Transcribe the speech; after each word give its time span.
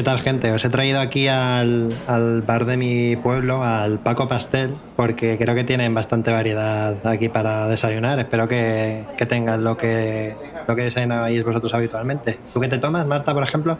¿Qué 0.00 0.04
tal 0.04 0.18
gente? 0.18 0.50
Os 0.50 0.64
he 0.64 0.70
traído 0.70 0.98
aquí 0.98 1.28
al, 1.28 1.94
al 2.06 2.40
bar 2.40 2.64
de 2.64 2.78
mi 2.78 3.16
pueblo, 3.16 3.62
al 3.62 3.98
Paco 3.98 4.26
Pastel, 4.28 4.74
porque 4.96 5.36
creo 5.36 5.54
que 5.54 5.62
tienen 5.62 5.92
bastante 5.92 6.32
variedad 6.32 7.06
aquí 7.06 7.28
para 7.28 7.68
desayunar. 7.68 8.18
Espero 8.18 8.48
que, 8.48 9.04
que 9.18 9.26
tengan 9.26 9.62
lo 9.62 9.76
que, 9.76 10.34
lo 10.66 10.74
que 10.74 10.84
desayunáis 10.84 11.44
vosotros 11.44 11.74
habitualmente. 11.74 12.38
¿Tú 12.54 12.60
qué 12.60 12.68
te 12.68 12.78
tomas, 12.78 13.04
Marta, 13.04 13.34
por 13.34 13.42
ejemplo? 13.42 13.76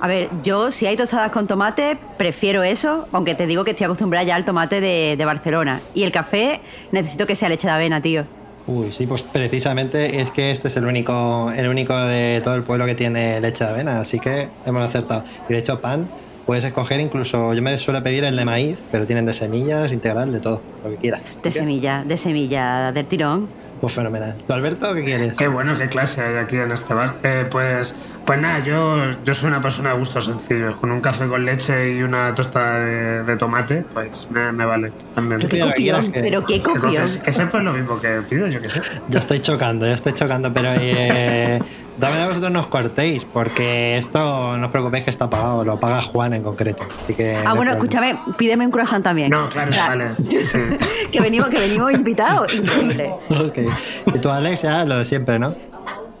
A 0.00 0.08
ver, 0.08 0.30
yo 0.42 0.70
si 0.70 0.86
hay 0.86 0.96
tostadas 0.96 1.30
con 1.30 1.46
tomate, 1.46 1.98
prefiero 2.16 2.62
eso, 2.62 3.06
aunque 3.12 3.34
te 3.34 3.46
digo 3.46 3.62
que 3.62 3.72
estoy 3.72 3.84
acostumbrada 3.84 4.24
ya 4.24 4.36
al 4.36 4.46
tomate 4.46 4.80
de 4.80 5.24
Barcelona. 5.26 5.82
Y 5.92 6.04
el 6.04 6.12
café, 6.12 6.62
necesito 6.92 7.26
que 7.26 7.36
sea 7.36 7.50
leche 7.50 7.66
de 7.66 7.74
avena, 7.74 8.00
tío. 8.00 8.24
Uy, 8.66 8.90
sí, 8.90 9.06
pues 9.06 9.22
precisamente 9.22 10.20
es 10.20 10.30
que 10.30 10.50
este 10.50 10.66
es 10.68 10.76
el 10.76 10.86
único, 10.86 11.52
el 11.52 11.68
único 11.68 11.96
de 11.96 12.40
todo 12.42 12.54
el 12.54 12.62
pueblo 12.62 12.84
que 12.84 12.96
tiene 12.96 13.40
leche 13.40 13.64
de 13.64 13.70
avena, 13.70 14.00
así 14.00 14.18
que 14.18 14.48
hemos 14.64 14.82
acertado. 14.82 15.22
Y 15.48 15.52
de 15.52 15.60
hecho, 15.60 15.80
pan, 15.80 16.08
puedes 16.46 16.64
escoger 16.64 16.98
incluso, 16.98 17.54
yo 17.54 17.62
me 17.62 17.78
suelo 17.78 18.02
pedir 18.02 18.24
el 18.24 18.34
de 18.34 18.44
maíz, 18.44 18.78
pero 18.90 19.06
tienen 19.06 19.24
de 19.24 19.34
semillas, 19.34 19.92
integral, 19.92 20.32
de 20.32 20.40
todo, 20.40 20.60
lo 20.82 20.90
que 20.90 20.96
quieras. 20.96 21.38
De 21.42 21.52
semilla, 21.52 22.02
de 22.04 22.16
semilla, 22.16 22.90
del 22.90 23.06
tirón. 23.06 23.48
Pues 23.80 23.92
fenomenal. 23.92 24.34
¿Tú, 24.46 24.52
Alberto, 24.52 24.94
qué 24.94 25.04
quieres? 25.04 25.34
Qué 25.34 25.48
bueno, 25.48 25.76
qué 25.76 25.88
clase 25.88 26.22
hay 26.22 26.36
aquí 26.36 26.56
en 26.56 26.72
este 26.72 26.92
bar. 26.92 27.14
Eh, 27.22 27.44
pues, 27.48 27.94
pues 28.26 28.40
nada, 28.40 28.58
yo, 28.58 28.98
yo 29.24 29.34
soy 29.34 29.48
una 29.48 29.62
persona 29.62 29.92
de 29.92 29.98
gustos 29.98 30.24
sencillos. 30.24 30.76
Con 30.76 30.90
un 30.90 31.00
café 31.00 31.26
con 31.26 31.44
leche 31.44 31.94
y 31.96 32.02
una 32.02 32.34
tostada 32.34 32.80
de, 32.80 33.22
de 33.22 33.36
tomate, 33.36 33.84
pues 33.94 34.28
me, 34.30 34.50
me 34.52 34.64
vale 34.64 34.92
también. 35.14 35.40
Pero 35.40 35.48
qué 35.48 35.60
copión, 35.60 36.10
pero 36.12 36.44
qué 36.44 36.62
copión. 36.62 37.04
Que 37.24 37.32
sepas 37.32 37.62
lo 37.62 37.72
mismo 37.72 38.00
que 38.00 38.08
pido, 38.28 38.46
yo 38.48 38.60
que 38.60 38.68
sé. 38.68 38.80
Ya 39.08 39.20
estoy 39.20 39.40
chocando, 39.40 39.86
ya 39.86 39.94
estoy 39.94 40.12
chocando, 40.12 40.52
pero 40.52 40.70
eh, 40.74 41.60
también 42.00 42.24
a 42.24 42.28
vosotros 42.28 42.50
no 42.50 42.60
os 42.60 42.66
cortéis, 42.66 43.24
porque 43.24 43.96
esto 43.96 44.56
no 44.56 44.66
os 44.66 44.72
preocupéis 44.72 45.04
que 45.04 45.10
está 45.10 45.30
pagado, 45.30 45.64
lo 45.64 45.78
paga 45.78 46.02
Juan 46.02 46.32
en 46.34 46.42
concreto. 46.42 46.84
Así 47.04 47.14
que 47.14 47.36
Ah, 47.36 47.54
bueno, 47.54 47.72
problema. 47.72 47.74
escúchame, 48.10 48.18
pídeme 48.36 48.66
un 48.66 48.72
croissant 48.72 49.04
también. 49.04 49.30
No, 49.30 49.48
claro, 49.48 49.70
vale. 49.76 50.10
Sí. 50.42 50.58
que 51.12 51.20
venimos, 51.20 51.48
que 51.48 51.60
venimos 51.60 51.92
invitados. 51.92 52.52
Increíble. 52.52 53.10
Ok. 53.30 53.58
Y 54.14 54.18
tú, 54.18 54.30
Alex, 54.30 54.62
ya 54.62 54.84
lo 54.84 54.98
de 54.98 55.04
siempre, 55.04 55.38
¿no? 55.38 55.54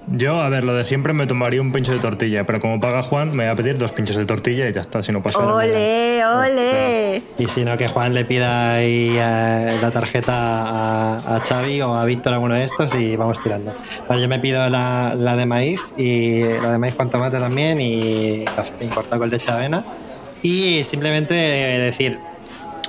Yo, 0.08 0.40
a 0.40 0.48
ver, 0.48 0.62
lo 0.62 0.72
de 0.74 0.84
siempre 0.84 1.12
me 1.12 1.26
tomaría 1.26 1.60
un 1.60 1.72
pincho 1.72 1.92
de 1.92 1.98
tortilla, 1.98 2.44
pero 2.46 2.60
como 2.60 2.80
paga 2.80 3.02
Juan, 3.02 3.34
me 3.34 3.44
voy 3.44 3.52
a 3.52 3.56
pedir 3.56 3.76
dos 3.76 3.90
pinchos 3.90 4.14
de 4.16 4.24
tortilla 4.24 4.68
y 4.68 4.72
ya 4.72 4.80
está, 4.80 5.02
si 5.02 5.10
no 5.10 5.20
pasa 5.20 5.40
nada. 5.40 5.54
Ole, 5.54 6.24
ole. 6.24 7.22
Y 7.38 7.46
si 7.46 7.64
no, 7.64 7.76
que 7.76 7.88
Juan 7.88 8.14
le 8.14 8.24
pida 8.24 8.74
ahí 8.74 9.16
eh, 9.18 9.76
la 9.82 9.90
tarjeta 9.90 10.32
a, 10.34 11.36
a 11.36 11.40
Xavi 11.40 11.82
o 11.82 11.94
a 11.94 12.04
Víctor, 12.04 12.34
alguno 12.34 12.54
de 12.54 12.62
estos, 12.62 12.94
y 12.94 13.16
vamos 13.16 13.42
tirando. 13.42 13.74
Vale, 14.08 14.22
yo 14.22 14.28
me 14.28 14.38
pido 14.38 14.70
la, 14.70 15.14
la 15.16 15.34
de 15.34 15.44
maíz, 15.44 15.80
y 15.96 16.44
la 16.44 16.72
de 16.72 16.78
maíz 16.78 16.94
con 16.94 17.10
tomate 17.10 17.38
también, 17.38 17.80
y 17.80 18.44
café 18.44 18.72
cortado 18.94 19.20
con 19.20 19.28
leche 19.28 19.46
de 19.46 19.52
avena. 19.52 19.84
Y 20.40 20.84
simplemente 20.84 21.34
decir, 21.34 22.16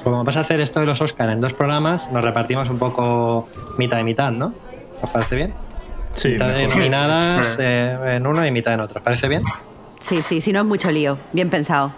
como 0.04 0.24
vas 0.24 0.38
a 0.38 0.42
hacer 0.42 0.62
esto 0.62 0.82
de 0.82 0.86
los 0.86 1.02
Oscar 1.02 1.32
en 1.32 1.42
dos 1.42 1.54
programas, 1.54 2.12
nos 2.12 2.24
repartimos 2.24 2.70
un 2.70 2.78
poco 2.78 3.50
mitad 3.80 3.98
y 4.00 4.04
mitad, 4.04 4.32
¿no? 4.32 4.54
¿Os 5.02 5.10
parece 5.10 5.36
bien? 5.36 5.54
Sí, 6.18 6.30
mitad 6.30 6.48
de 6.50 6.64
mejor. 6.64 6.78
nominadas 6.78 7.58
eh, 7.60 8.16
en 8.16 8.26
uno 8.26 8.46
y 8.46 8.52
mitad 8.52 8.74
en 8.74 8.80
otro. 8.80 8.98
¿Os 8.98 9.04
parece 9.04 9.28
bien? 9.28 9.44
Sí, 10.00 10.22
sí, 10.22 10.42
si 10.42 10.52
no 10.52 10.60
es 10.60 10.66
mucho 10.66 10.92
lío. 10.92 11.18
Bien 11.32 11.50
pensado. 11.50 11.92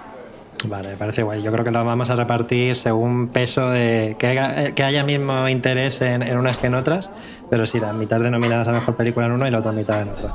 Vale, 0.66 0.90
me 0.90 0.98
parece 0.98 1.24
guay. 1.24 1.42
Yo 1.42 1.54
creo 1.54 1.64
que 1.64 1.72
lo 1.72 1.86
vamos 1.86 2.10
a 2.10 2.16
repartir 2.18 2.76
según 2.76 3.30
peso 3.30 3.70
de. 3.70 4.18
que 4.20 4.28
haya, 4.28 4.66
eh, 4.66 4.74
que 4.74 4.84
haya 4.84 5.06
mismo 5.06 5.48
interés 5.48 6.02
en, 6.02 6.22
en 6.22 6.38
unas 6.38 6.58
que 6.58 6.68
en 6.68 6.76
otras, 6.76 7.10
pero 7.50 7.66
sí, 7.66 7.80
la 7.80 7.94
mitad 7.94 8.20
denominadas 8.20 8.68
a 8.68 8.74
mejor 8.74 8.96
película 8.96 9.28
en 9.28 9.32
uno 9.32 9.48
y 9.48 9.52
la 9.52 9.60
otra 9.60 9.72
mitad 9.72 10.02
en 10.02 10.10
otra. 10.10 10.34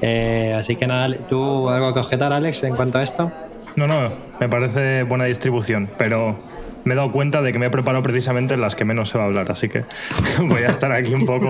Eh, 0.00 0.54
así 0.58 0.76
que 0.76 0.86
nada, 0.86 1.14
¿tú 1.28 1.68
algo 1.68 1.92
que 1.92 2.00
objetar, 2.00 2.32
Alex, 2.32 2.62
en 2.62 2.74
cuanto 2.74 2.96
a 2.96 3.02
esto? 3.02 3.30
No, 3.76 3.86
no, 3.86 4.10
me 4.40 4.48
parece 4.48 5.02
buena 5.02 5.24
distribución, 5.24 5.90
pero 5.98 6.38
me 6.84 6.94
he 6.94 6.96
dado 6.96 7.12
cuenta 7.12 7.42
de 7.42 7.52
que 7.52 7.58
me 7.58 7.66
he 7.66 7.70
preparado 7.70 8.02
precisamente 8.02 8.56
las 8.56 8.74
que 8.74 8.84
menos 8.84 9.08
se 9.10 9.18
va 9.18 9.24
a 9.24 9.26
hablar, 9.26 9.50
así 9.50 9.68
que 9.68 9.84
voy 10.40 10.62
a 10.62 10.66
estar 10.68 10.92
aquí 10.92 11.12
un 11.14 11.26
poco 11.26 11.48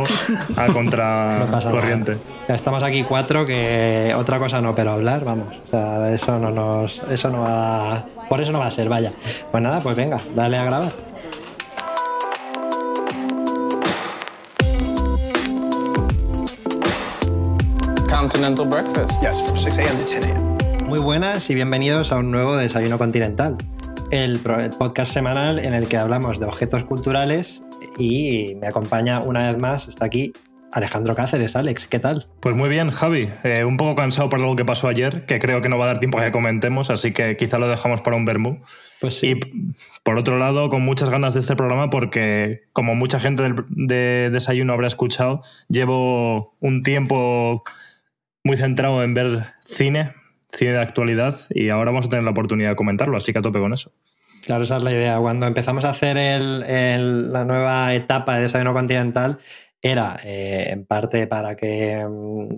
a 0.56 0.66
No 0.66 0.72
pasa 0.72 0.72
contracorriente. 0.72 2.12
nada. 2.12 2.22
Ya 2.48 2.54
estamos 2.54 2.82
aquí 2.82 3.02
cuatro, 3.04 3.44
que 3.44 4.12
otra 4.16 4.38
cosa 4.38 4.60
no, 4.60 4.74
pero 4.74 4.92
hablar, 4.92 5.24
vamos. 5.24 5.54
O 5.66 5.68
sea, 5.68 6.12
eso 6.12 6.38
no 6.38 6.50
nos. 6.50 7.00
Eso 7.10 7.30
no 7.30 7.40
va. 7.42 8.04
Por 8.28 8.40
eso 8.40 8.52
no 8.52 8.58
va 8.60 8.66
a 8.66 8.70
ser, 8.70 8.88
vaya. 8.88 9.12
Pues 9.50 9.62
nada, 9.62 9.80
pues 9.80 9.96
venga, 9.96 10.18
dale 10.34 10.56
a 10.58 10.64
grabar. 10.64 10.92
Continental 18.08 18.66
breakfast. 18.66 19.22
Yes, 19.22 19.40
from 19.40 19.56
6 19.56 19.78
a.m. 19.78 19.96
to 19.98 20.04
10 20.04 20.24
a.m. 20.26 20.86
Muy 20.88 20.98
buenas 20.98 21.48
y 21.50 21.54
bienvenidos 21.54 22.10
a 22.12 22.16
un 22.18 22.30
nuevo 22.32 22.56
Desayuno 22.56 22.98
Continental, 22.98 23.56
el, 24.10 24.38
podcast 24.78 25.12
semanal 25.12 25.58
en 25.58 25.72
el 25.74 25.88
que 25.88 25.96
hablamos 25.96 26.40
de 26.40 26.46
objetos 26.46 26.84
culturales 26.84 27.64
y 27.98 28.54
me 28.60 28.68
acompaña 28.68 29.20
una 29.20 29.50
vez 29.50 29.60
más, 29.60 29.88
está 29.88 30.06
aquí 30.06 30.32
Alejandro 30.72 31.14
Cáceres. 31.14 31.56
Alex, 31.56 31.86
¿qué 31.86 31.98
tal? 31.98 32.26
Pues 32.40 32.54
muy 32.54 32.68
bien, 32.68 32.90
Javi. 32.90 33.28
Eh, 33.42 33.64
un 33.64 33.76
poco 33.76 33.96
cansado 33.96 34.28
por 34.28 34.40
algo 34.40 34.56
que 34.56 34.64
pasó 34.64 34.88
ayer, 34.88 35.26
que 35.26 35.38
creo 35.40 35.62
que 35.62 35.68
no 35.68 35.78
va 35.78 35.84
a 35.84 35.88
dar 35.88 36.00
tiempo 36.00 36.18
a 36.18 36.24
que 36.24 36.32
comentemos, 36.32 36.90
así 36.90 37.12
que 37.12 37.36
quizá 37.36 37.58
lo 37.58 37.68
dejamos 37.68 38.02
para 38.02 38.16
un 38.16 38.24
vermú. 38.24 38.60
Pues 39.00 39.18
sí. 39.18 39.30
Y 39.30 39.40
por 40.04 40.18
otro 40.18 40.38
lado, 40.38 40.68
con 40.68 40.82
muchas 40.82 41.10
ganas 41.10 41.34
de 41.34 41.40
este 41.40 41.56
programa, 41.56 41.90
porque 41.90 42.62
como 42.72 42.94
mucha 42.94 43.18
gente 43.18 43.42
del- 43.42 43.64
de 43.68 44.30
desayuno 44.32 44.72
habrá 44.72 44.86
escuchado, 44.86 45.42
llevo 45.68 46.54
un 46.60 46.82
tiempo 46.82 47.64
muy 48.44 48.56
centrado 48.56 49.02
en 49.02 49.14
ver 49.14 49.46
cine, 49.64 50.12
cine 50.52 50.72
de 50.72 50.80
actualidad, 50.80 51.36
y 51.50 51.68
ahora 51.70 51.90
vamos 51.90 52.06
a 52.06 52.08
tener 52.08 52.24
la 52.24 52.30
oportunidad 52.32 52.70
de 52.70 52.76
comentarlo, 52.76 53.16
así 53.16 53.32
que 53.32 53.38
a 53.38 53.42
tope 53.42 53.58
con 53.58 53.72
eso. 53.72 53.92
Claro, 54.46 54.64
esa 54.64 54.78
es 54.78 54.82
la 54.82 54.92
idea. 54.92 55.18
Cuando 55.18 55.46
empezamos 55.46 55.84
a 55.84 55.90
hacer 55.90 56.16
el- 56.16 57.32
la 57.32 57.44
nueva 57.44 57.94
etapa 57.94 58.36
de 58.36 58.42
Desayuno 58.42 58.72
Continental, 58.72 59.38
era 59.82 60.20
eh, 60.24 60.66
en 60.72 60.84
parte 60.84 61.26
para 61.26 61.56
que, 61.56 62.04
mm, 62.06 62.48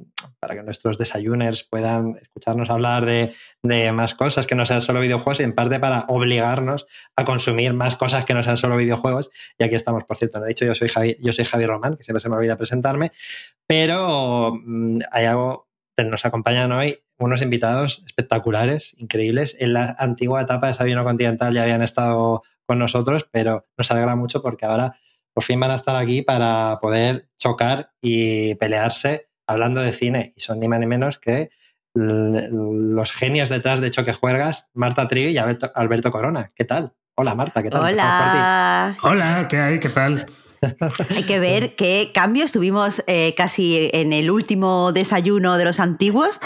para 0.40 0.56
que 0.56 0.62
nuestros 0.64 0.98
desayuners 0.98 1.62
puedan 1.62 2.16
escucharnos 2.20 2.68
hablar 2.68 3.06
de, 3.06 3.32
de 3.62 3.92
más 3.92 4.14
cosas 4.14 4.48
que 4.48 4.56
no 4.56 4.66
sean 4.66 4.80
solo 4.80 4.98
videojuegos 4.98 5.38
y 5.38 5.44
en 5.44 5.52
parte 5.54 5.78
para 5.78 6.04
obligarnos 6.08 6.86
a 7.14 7.24
consumir 7.24 7.74
más 7.74 7.94
cosas 7.94 8.24
que 8.24 8.34
no 8.34 8.42
sean 8.42 8.56
solo 8.56 8.76
videojuegos. 8.76 9.30
Y 9.56 9.62
aquí 9.62 9.76
estamos, 9.76 10.02
por 10.02 10.16
cierto, 10.16 10.40
no 10.40 10.46
he 10.46 10.48
dicho, 10.48 10.64
yo 10.64 10.74
soy 10.74 10.88
Javi, 10.88 11.16
yo 11.20 11.32
soy 11.32 11.44
Javi 11.44 11.64
Román, 11.66 11.96
que 11.96 12.02
siempre 12.02 12.18
se 12.20 12.28
me 12.28 12.34
olvida 12.34 12.56
presentarme, 12.56 13.12
pero 13.66 14.52
mm, 14.64 14.98
hay 15.12 15.24
algo, 15.26 15.68
nos 15.98 16.24
acompañan 16.24 16.72
hoy 16.72 16.98
unos 17.22 17.42
invitados 17.42 18.02
espectaculares, 18.06 18.94
increíbles. 18.98 19.56
En 19.60 19.72
la 19.72 19.94
antigua 19.98 20.42
etapa 20.42 20.66
de 20.66 20.72
Desayuno 20.72 21.04
Continental 21.04 21.54
ya 21.54 21.62
habían 21.62 21.82
estado 21.82 22.42
con 22.66 22.78
nosotros, 22.78 23.28
pero 23.30 23.66
nos 23.78 23.90
alegra 23.90 24.16
mucho 24.16 24.42
porque 24.42 24.66
ahora 24.66 24.96
por 25.32 25.44
fin 25.44 25.60
van 25.60 25.70
a 25.70 25.76
estar 25.76 25.96
aquí 25.96 26.22
para 26.22 26.78
poder 26.80 27.28
chocar 27.38 27.92
y 28.00 28.54
pelearse 28.56 29.28
hablando 29.46 29.80
de 29.80 29.92
cine. 29.92 30.32
Y 30.36 30.40
son 30.40 30.60
ni 30.60 30.68
más 30.68 30.80
ni 30.80 30.86
menos 30.86 31.18
que 31.18 31.50
los 31.94 33.12
genios 33.12 33.50
detrás 33.50 33.80
de 33.80 33.90
Choque 33.90 34.12
Juergas, 34.12 34.68
Marta 34.72 35.08
Trivi 35.08 35.30
y 35.30 35.38
Alberto, 35.38 35.70
Alberto 35.74 36.10
Corona. 36.10 36.52
¿Qué 36.54 36.64
tal? 36.64 36.94
Hola 37.14 37.34
Marta, 37.34 37.62
¿qué 37.62 37.70
tal? 37.70 37.82
Hola. 37.82 38.96
Hola, 39.02 39.46
¿qué 39.48 39.58
hay? 39.58 39.78
¿Qué 39.78 39.90
tal? 39.90 40.24
Hay 41.10 41.24
que 41.24 41.40
ver 41.40 41.74
qué 41.74 42.12
cambios 42.14 42.52
tuvimos 42.52 43.02
eh, 43.08 43.34
casi 43.36 43.90
en 43.92 44.12
el 44.12 44.30
último 44.30 44.92
desayuno 44.92 45.58
de 45.58 45.64
los 45.64 45.80
antiguos. 45.80 46.40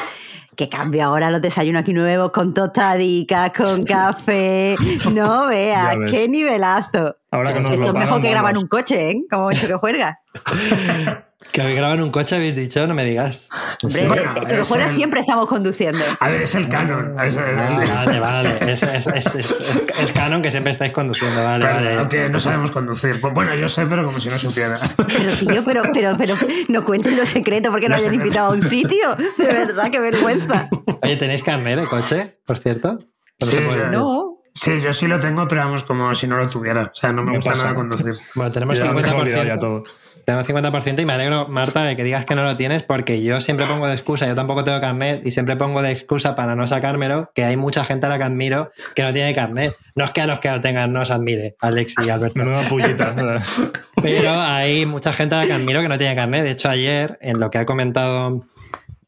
Qué 0.56 0.70
cambio 0.70 1.04
ahora 1.04 1.30
los 1.30 1.42
desayunos 1.42 1.82
aquí 1.82 1.92
nuevos 1.92 2.30
con 2.30 2.54
tostadicas, 2.54 3.52
con 3.52 3.82
café. 3.82 4.74
No 5.12 5.46
veas, 5.48 5.96
qué 6.10 6.28
nivelazo. 6.28 7.16
Ahora 7.30 7.52
que 7.52 7.60
nos 7.60 7.70
Esto 7.72 7.82
lo 7.82 7.88
es 7.88 7.94
mejor 7.94 8.08
pagan, 8.08 8.22
que 8.22 8.30
grabar 8.30 8.56
un 8.56 8.66
coche, 8.66 9.10
¿eh? 9.10 9.22
Como 9.30 9.50
hecho 9.50 9.66
que 9.66 9.74
juega. 9.74 10.20
Que 11.52 11.62
hoy 11.62 11.74
graban 11.74 12.02
un 12.02 12.10
coche, 12.10 12.36
habéis 12.36 12.54
dicho, 12.54 12.86
no 12.86 12.92
me 12.94 13.04
digas. 13.04 13.48
Hombre, 13.82 14.06
Bueno, 14.08 14.30
en 14.48 14.58
es 14.60 14.68
Fuera 14.68 14.84
el- 14.84 14.90
siempre 14.90 15.20
estamos 15.20 15.46
conduciendo. 15.46 15.98
A 16.20 16.28
ver, 16.28 16.42
es 16.42 16.54
el 16.54 16.68
canon. 16.68 17.18
Es, 17.18 17.34
es- 17.34 17.40
Ah, 17.58 18.04
vale, 18.04 18.20
vale. 18.20 18.58
Es, 18.72 18.82
es- 18.82 19.06
es- 19.06 19.34
es- 19.34 19.54
es 19.98 20.12
canon 20.12 20.42
que 20.42 20.50
siempre 20.50 20.72
estáis 20.72 20.92
conduciendo, 20.92 21.42
vale, 21.42 21.60
Claro, 21.60 21.76
vale. 21.76 21.94
aunque 21.94 22.28
no 22.28 22.40
sabemos 22.40 22.70
conducir. 22.70 23.20
Pues 23.20 23.32
Bueno, 23.32 23.54
yo 23.54 23.68
sé, 23.68 23.86
pero 23.86 24.04
como 24.04 24.18
si 24.18 24.28
no 24.28 24.36
supiera. 24.36 24.74
Pero 25.06 25.32
tío, 25.34 25.64
pero, 25.64 25.82
pero, 25.94 26.16
pero 26.18 26.34
no 26.68 26.84
cuenten 26.84 27.16
los 27.16 27.28
secretos 27.28 27.70
porque 27.70 27.88
no 27.88 27.94
hayan 27.94 28.10
secretos. 28.10 28.26
invitado 28.26 28.50
a 28.52 28.54
un 28.54 28.62
sitio. 28.62 29.16
De 29.38 29.46
verdad, 29.46 29.90
qué 29.90 29.98
vergüenza. 30.00 30.68
Oye, 31.02 31.16
¿tenéis 31.16 31.42
carnet 31.42 31.78
de 31.80 31.86
coche, 31.86 32.38
por 32.44 32.58
cierto? 32.58 32.88
¿O 32.90 32.92
no 33.40 33.46
Sí, 33.46 33.56
se 33.56 33.60
puede? 33.62 33.78
yo- 33.78 33.90
No. 33.90 34.32
Sí, 34.52 34.80
yo 34.82 34.92
sí 34.94 35.06
lo 35.06 35.20
tengo, 35.20 35.46
pero 35.48 35.62
vamos, 35.62 35.84
como 35.84 36.14
si 36.14 36.26
no 36.26 36.38
lo 36.38 36.48
tuviera. 36.48 36.90
O 36.92 36.94
sea, 36.94 37.12
no 37.12 37.22
me 37.22 37.30
Me 37.32 37.36
gusta 37.36 37.50
pasa. 37.50 37.62
nada 37.64 37.74
conducir. 37.74 38.14
Bueno, 38.34 38.50
tenemos 38.52 38.78
Ya, 38.78 38.86
se 38.86 38.92
me 38.94 39.00
ha 39.02 39.14
olvidado 39.14 39.44
ya 39.44 39.54
50%. 39.58 39.84
Todo. 40.26 40.42
Tenemos 40.42 40.72
50% 40.72 41.00
y 41.00 41.06
me 41.06 41.12
alegro, 41.12 41.46
Marta, 41.48 41.84
de 41.84 41.96
que 41.96 42.04
digas 42.04 42.26
que 42.26 42.34
no 42.34 42.42
lo 42.42 42.56
tienes 42.56 42.82
porque 42.82 43.22
yo 43.22 43.40
siempre 43.40 43.66
pongo 43.66 43.86
de 43.86 43.92
excusa, 43.92 44.26
yo 44.26 44.34
tampoco 44.34 44.64
tengo 44.64 44.80
carnet 44.80 45.24
y 45.24 45.30
siempre 45.30 45.56
pongo 45.56 45.82
de 45.82 45.92
excusa 45.92 46.34
para 46.34 46.56
no 46.56 46.66
sacármelo, 46.66 47.30
que 47.34 47.44
hay 47.44 47.56
mucha 47.56 47.84
gente 47.84 48.06
a 48.06 48.08
la 48.08 48.18
que 48.18 48.24
admiro 48.24 48.70
que 48.94 49.02
no 49.02 49.12
tiene 49.12 49.34
carnet. 49.34 49.74
No 49.94 50.04
es 50.04 50.10
que 50.10 50.20
a 50.20 50.26
los 50.26 50.40
que 50.40 50.50
lo 50.50 50.60
tengan 50.60 50.92
no 50.92 51.02
os 51.02 51.10
admire, 51.10 51.56
Alex 51.60 51.94
y 52.04 52.10
Alberto. 52.10 52.38
Menuda 52.38 52.62
pullita. 52.68 53.14
Pero 54.02 54.32
hay 54.32 54.84
mucha 54.84 55.12
gente 55.12 55.34
a 55.36 55.38
la 55.38 55.46
que 55.46 55.52
admiro 55.52 55.80
que 55.80 55.88
no 55.88 55.98
tiene 55.98 56.14
carnet. 56.14 56.42
De 56.42 56.50
hecho, 56.50 56.68
ayer, 56.68 57.18
en 57.20 57.40
lo 57.40 57.50
que 57.50 57.58
ha 57.58 57.66
comentado 57.66 58.42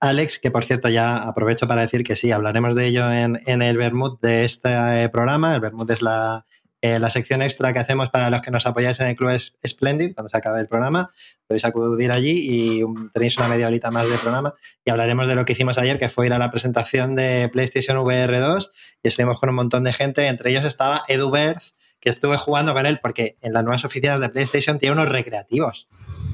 Alex, 0.00 0.38
que 0.38 0.50
por 0.50 0.64
cierto 0.64 0.88
ya 0.88 1.16
aprovecho 1.16 1.66
para 1.66 1.82
decir 1.82 2.04
que 2.04 2.16
sí, 2.16 2.30
hablaremos 2.30 2.74
de 2.74 2.86
ello 2.86 3.12
en, 3.12 3.40
en 3.46 3.62
el 3.62 3.76
Bermud 3.76 4.18
de 4.22 4.44
este 4.44 5.02
eh, 5.02 5.08
programa. 5.08 5.54
El 5.54 5.60
Bermud 5.60 5.90
es 5.90 6.02
la, 6.02 6.46
eh, 6.80 6.98
la 7.00 7.10
sección 7.10 7.42
extra 7.42 7.72
que 7.72 7.78
hacemos 7.80 8.08
para 8.10 8.30
los 8.30 8.40
que 8.40 8.50
nos 8.50 8.64
apoyáis 8.66 9.00
en 9.00 9.08
el 9.08 9.16
Club 9.16 9.30
Es- 9.30 9.54
Splendid, 9.66 10.14
cuando 10.14 10.28
se 10.28 10.36
acabe 10.36 10.60
el 10.60 10.68
programa. 10.68 11.10
Podéis 11.46 11.64
acudir 11.64 12.12
allí 12.12 12.36
y 12.38 12.82
tenéis 13.12 13.36
una 13.38 13.48
media 13.48 13.66
horita 13.66 13.90
más 13.90 14.08
de 14.08 14.16
programa 14.18 14.54
y 14.84 14.90
hablaremos 14.90 15.26
de 15.28 15.34
lo 15.34 15.44
que 15.44 15.52
hicimos 15.54 15.78
ayer, 15.78 15.98
que 15.98 16.08
fue 16.08 16.26
ir 16.26 16.32
a 16.32 16.38
la 16.38 16.50
presentación 16.50 17.16
de 17.16 17.48
PlayStation 17.52 17.96
VR 17.98 18.38
2 18.38 18.72
y 19.02 19.08
estuvimos 19.08 19.40
con 19.40 19.48
un 19.48 19.56
montón 19.56 19.82
de 19.84 19.92
gente. 19.92 20.26
Entre 20.26 20.50
ellos 20.50 20.64
estaba 20.64 21.02
Edu 21.08 21.30
Berth, 21.30 21.74
que 22.00 22.10
estuve 22.10 22.36
jugando 22.36 22.74
con 22.74 22.86
él 22.86 23.00
porque 23.02 23.38
en 23.40 23.54
las 23.54 23.64
nuevas 23.64 23.84
oficinas 23.84 24.20
de 24.20 24.28
PlayStation 24.28 24.78
tiene 24.78 24.92
unos 24.92 25.08
recreativos. 25.08 25.88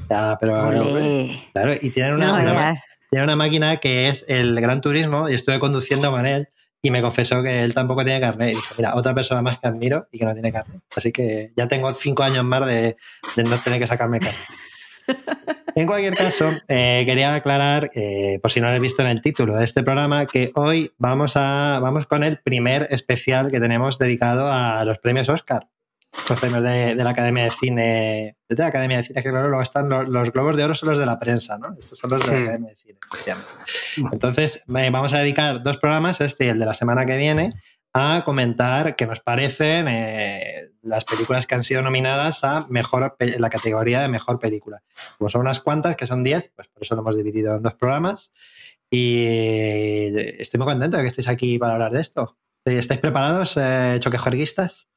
Ya, 0.09 0.37
pero 0.39 0.67
Olé. 0.67 1.31
claro, 1.53 1.73
y 1.81 1.89
tienen 1.89 2.13
una, 2.13 2.27
No, 2.27 2.35
una- 2.35 2.73
ya. 2.73 2.83
tiene 3.09 3.23
una 3.23 3.35
máquina 3.35 3.77
que 3.77 4.07
es 4.09 4.25
el 4.27 4.59
Gran 4.61 4.81
Turismo 4.81 5.27
y 5.29 5.33
estuve 5.33 5.57
conduciendo 5.59 6.11
con 6.11 6.27
él 6.27 6.49
y 6.85 6.91
me 6.91 7.01
confesó 7.01 7.41
que 7.41 7.63
él 7.63 7.73
tampoco 7.73 8.05
tiene 8.05 8.19
carnet. 8.19 8.51
Y 8.51 8.55
dije, 8.55 8.75
mira, 8.77 8.95
otra 8.95 9.15
persona 9.15 9.41
más 9.41 9.57
que 9.57 9.67
admiro 9.67 10.07
y 10.11 10.19
que 10.19 10.25
no 10.25 10.33
tiene 10.33 10.51
carnet. 10.51 10.81
Así 10.95 11.11
que 11.11 11.51
ya 11.57 11.67
tengo 11.67 11.91
cinco 11.93 12.21
años 12.21 12.43
más 12.43 12.63
de, 12.67 12.95
de 13.35 13.43
no 13.43 13.57
tener 13.57 13.79
que 13.79 13.87
sacarme 13.87 14.19
carnet. 14.19 14.35
En 15.77 15.87
cualquier 15.87 16.15
caso, 16.15 16.49
eh, 16.69 17.03
quería 17.05 17.35
aclarar, 17.35 17.91
eh, 17.95 18.39
por 18.41 18.49
si 18.49 18.61
no 18.61 18.67
lo 18.67 18.69
habéis 18.69 18.83
visto 18.83 19.01
en 19.01 19.09
el 19.09 19.21
título 19.21 19.57
de 19.57 19.65
este 19.65 19.83
programa, 19.83 20.25
que 20.25 20.53
hoy 20.55 20.91
vamos, 20.97 21.35
a, 21.35 21.79
vamos 21.81 22.07
con 22.07 22.23
el 22.23 22.39
primer 22.39 22.87
especial 22.91 23.51
que 23.51 23.59
tenemos 23.59 23.99
dedicado 23.99 24.49
a 24.49 24.85
los 24.85 24.99
premios 24.99 25.27
Oscar. 25.27 25.67
Los 26.29 26.39
premios 26.39 26.63
de, 26.63 26.95
de 26.95 27.03
la 27.03 27.11
Academia 27.11 27.43
de 27.43 27.51
Cine. 27.51 28.37
De 28.49 28.55
la 28.55 28.67
Academia 28.67 28.97
de 28.97 29.03
Cine, 29.03 29.21
que 29.21 29.29
claro, 29.29 29.47
luego 29.47 29.61
están 29.61 29.89
los, 29.89 30.07
los 30.07 30.31
globos 30.31 30.57
de 30.57 30.63
oro, 30.63 30.73
son 30.73 30.89
los 30.89 30.97
de 30.97 31.05
la 31.05 31.19
prensa, 31.19 31.57
¿no? 31.57 31.75
Estos 31.77 31.99
son 31.99 32.09
los 32.09 32.25
de 32.27 32.35
la 32.35 32.41
Academia 32.41 32.69
de 32.69 32.75
Cine. 32.75 32.99
Entonces, 34.11 34.63
eh, 34.67 34.89
vamos 34.89 35.13
a 35.13 35.19
dedicar 35.19 35.61
dos 35.61 35.77
programas, 35.77 36.21
este 36.21 36.45
y 36.45 36.49
el 36.49 36.59
de 36.59 36.65
la 36.65 36.73
semana 36.73 37.05
que 37.05 37.17
viene, 37.17 37.53
a 37.93 38.23
comentar 38.25 38.95
qué 38.95 39.05
nos 39.05 39.21
parecen 39.21 39.87
eh, 39.87 40.71
las 40.81 41.05
películas 41.05 41.47
que 41.47 41.55
han 41.55 41.63
sido 41.63 41.81
nominadas 41.81 42.43
a 42.43 42.65
mejor 42.69 43.15
la 43.19 43.49
categoría 43.49 44.01
de 44.01 44.07
mejor 44.07 44.39
película. 44.39 44.83
Como 45.17 45.29
son 45.29 45.41
unas 45.41 45.61
cuantas, 45.61 45.95
que 45.95 46.05
son 46.05 46.23
10, 46.23 46.51
pues 46.55 46.67
por 46.67 46.83
eso 46.83 46.95
lo 46.95 47.01
hemos 47.01 47.15
dividido 47.15 47.55
en 47.55 47.63
dos 47.63 47.73
programas. 47.75 48.31
Y 48.89 50.11
estoy 50.39 50.57
muy 50.59 50.67
contento 50.67 50.97
de 50.97 51.03
que 51.03 51.07
estéis 51.07 51.27
aquí 51.27 51.57
para 51.57 51.73
hablar 51.73 51.91
de 51.91 52.01
esto. 52.01 52.37
¿Estáis 52.65 52.99
preparados, 52.99 53.57
eh, 53.57 53.97
choquejuerguistas? 53.99 54.89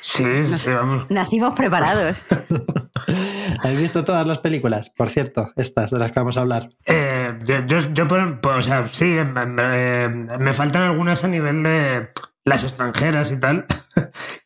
Sí, 0.00 0.44
sí, 0.44 0.56
sí, 0.56 0.70
vamos. 0.70 1.10
Nacimos 1.10 1.54
preparados. 1.54 2.22
¿Habéis 3.62 3.80
visto 3.80 4.04
todas 4.04 4.26
las 4.26 4.38
películas? 4.38 4.90
Por 4.90 5.08
cierto, 5.08 5.50
estas 5.56 5.90
de 5.90 5.98
las 5.98 6.12
que 6.12 6.20
vamos 6.20 6.36
a 6.36 6.40
hablar. 6.40 6.70
Eh, 6.86 7.38
yo, 7.66 7.78
yo, 7.92 8.08
por- 8.08 8.40
o 8.42 8.62
sea, 8.62 8.86
sí, 8.86 9.04
eh, 9.16 9.24
eh, 9.36 10.26
me 10.38 10.52
faltan 10.54 10.82
algunas 10.82 11.24
a 11.24 11.28
nivel 11.28 11.62
de 11.62 12.10
las 12.44 12.64
extranjeras 12.64 13.32
y 13.32 13.40
tal. 13.40 13.66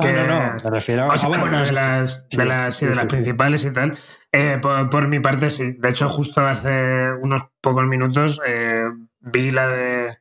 Ah, 0.02 0.06
que- 0.06 0.12
no, 0.14 0.26
no, 0.26 0.56
me 0.64 0.70
refiero 0.70 1.06
o 1.08 1.16
sea, 1.16 1.26
ah, 1.26 1.28
bueno, 1.28 1.58
pues- 1.58 1.68
de 1.68 1.72
las, 1.74 2.26
sí, 2.30 2.36
de 2.38 2.44
las, 2.46 2.74
sí, 2.74 2.78
sí, 2.80 2.86
de 2.86 2.94
las 2.94 3.02
sí. 3.02 3.08
principales 3.08 3.64
y 3.66 3.70
tal. 3.70 3.98
Eh, 4.32 4.58
por, 4.62 4.88
por 4.88 5.08
mi 5.08 5.20
parte, 5.20 5.50
sí. 5.50 5.72
De 5.78 5.90
hecho, 5.90 6.08
justo 6.08 6.40
hace 6.40 7.08
unos 7.20 7.42
pocos 7.60 7.84
minutos 7.84 8.40
eh, 8.46 8.84
vi 9.20 9.50
la 9.50 9.68
de 9.68 10.16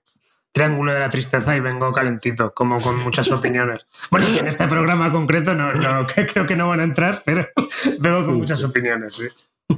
Triángulo 0.51 0.93
de 0.93 0.99
la 0.99 1.09
Tristeza 1.09 1.55
y 1.55 1.59
vengo 1.59 1.91
calentito, 1.91 2.53
como 2.53 2.79
con 2.79 2.99
muchas 3.03 3.31
opiniones. 3.31 3.87
Bueno, 4.09 4.27
en 4.39 4.47
este 4.47 4.67
programa 4.67 5.11
concreto 5.11 5.55
no, 5.55 5.71
creo 6.33 6.45
que 6.45 6.55
no 6.55 6.67
van 6.67 6.79
a 6.79 6.83
entrar, 6.83 7.21
pero 7.25 7.47
vengo 7.99 8.25
con 8.25 8.37
muchas 8.37 8.63
opiniones, 8.63 9.15
sí. 9.15 9.27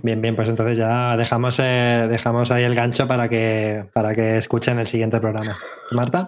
Bien, 0.04 0.22
bien, 0.22 0.38
pues 0.38 0.48
entonces 0.48 0.78
ya 0.78 1.18
dejamos, 1.18 1.60
eh, 1.60 2.08
dejamos 2.10 2.50
ahí 2.50 2.64
el 2.64 2.76
gancho 2.76 3.10
para 3.10 3.28
que, 3.28 3.90
para 3.94 4.16
que 4.16 4.38
escuchen 4.38 4.80
el 4.80 4.88
siguiente 4.88 5.20
programa. 5.20 5.58
Marta. 5.92 6.28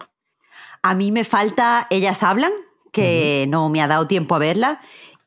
A 0.82 0.96
mí 0.96 1.14
me 1.14 1.24
falta 1.24 1.88
Ellas 1.90 2.24
Hablan, 2.24 2.52
que 2.92 3.46
no 3.48 3.70
me 3.70 3.82
ha 3.82 3.88
dado 3.88 4.06
tiempo 4.06 4.36
a 4.36 4.40
verla. 4.40 4.82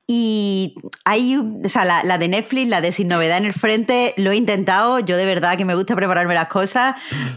Y 0.09 0.77
hay, 1.05 1.37
o 1.37 1.69
sea, 1.69 1.85
la, 1.85 2.05
la 2.05 2.17
de 2.19 2.29
Netflix, 2.29 2.69
la 2.69 2.81
de 2.81 2.93
Sin 2.93 3.09
Novedad 3.09 3.39
en 3.39 3.45
el 3.45 3.55
Frente, 3.55 4.15
lo 4.17 4.31
he 4.31 4.37
intentado. 4.37 5.01
Yo 5.01 5.17
de 5.17 5.27
verdad 5.27 5.57
que 5.57 5.65
me 5.65 5.75
gusta 5.75 5.97
prepararme 5.97 6.35
las 6.35 6.47
cosas, 6.47 6.95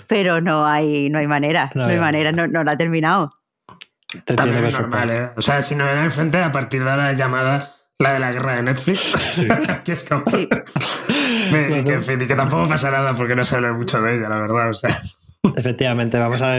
pero 0.08 0.40
no 0.40 0.66
hay, 0.68 1.10
no 1.10 1.18
hay 1.18 1.28
manera. 1.28 1.72
No 1.74 1.84
No, 1.84 1.90
hay 1.90 2.00
manera, 2.00 2.32
no, 2.32 2.48
no 2.48 2.64
la 2.64 2.74
he 2.74 2.78
terminado. 2.78 3.34
Te 4.26 4.36
También 4.36 4.66
es 4.66 4.74
normal, 4.74 5.10
¿eh? 5.10 5.30
O 5.36 5.42
sea, 5.42 5.62
si 5.62 5.76
no 5.76 5.88
era 5.88 6.04
el 6.04 6.12
frente, 6.12 6.38
a 6.38 6.52
partir 6.52 6.84
de 6.84 6.96
la 6.96 7.14
llamada, 7.14 7.72
la 7.98 8.14
de 8.14 8.20
la 8.20 8.32
guerra 8.32 8.56
de 8.56 8.64
Netflix, 8.64 9.14
que 9.84 9.92
es 9.92 10.04
como... 10.04 10.24
Sí. 10.28 10.48
y, 11.50 11.84
que, 11.84 11.94
en 11.94 12.04
fin, 12.04 12.22
y 12.22 12.28
que 12.28 12.36
tampoco 12.36 12.68
pasa 12.68 12.92
nada 12.92 13.16
porque 13.16 13.36
no 13.36 13.44
se 13.46 13.56
habla 13.56 13.74
mucho 13.74 14.02
de 14.02 14.18
ella, 14.18 14.30
la 14.30 14.38
verdad. 14.38 14.70
O 14.70 14.74
sea, 14.74 14.96
Efectivamente, 15.56 16.18
vamos 16.20 16.42
a, 16.42 16.58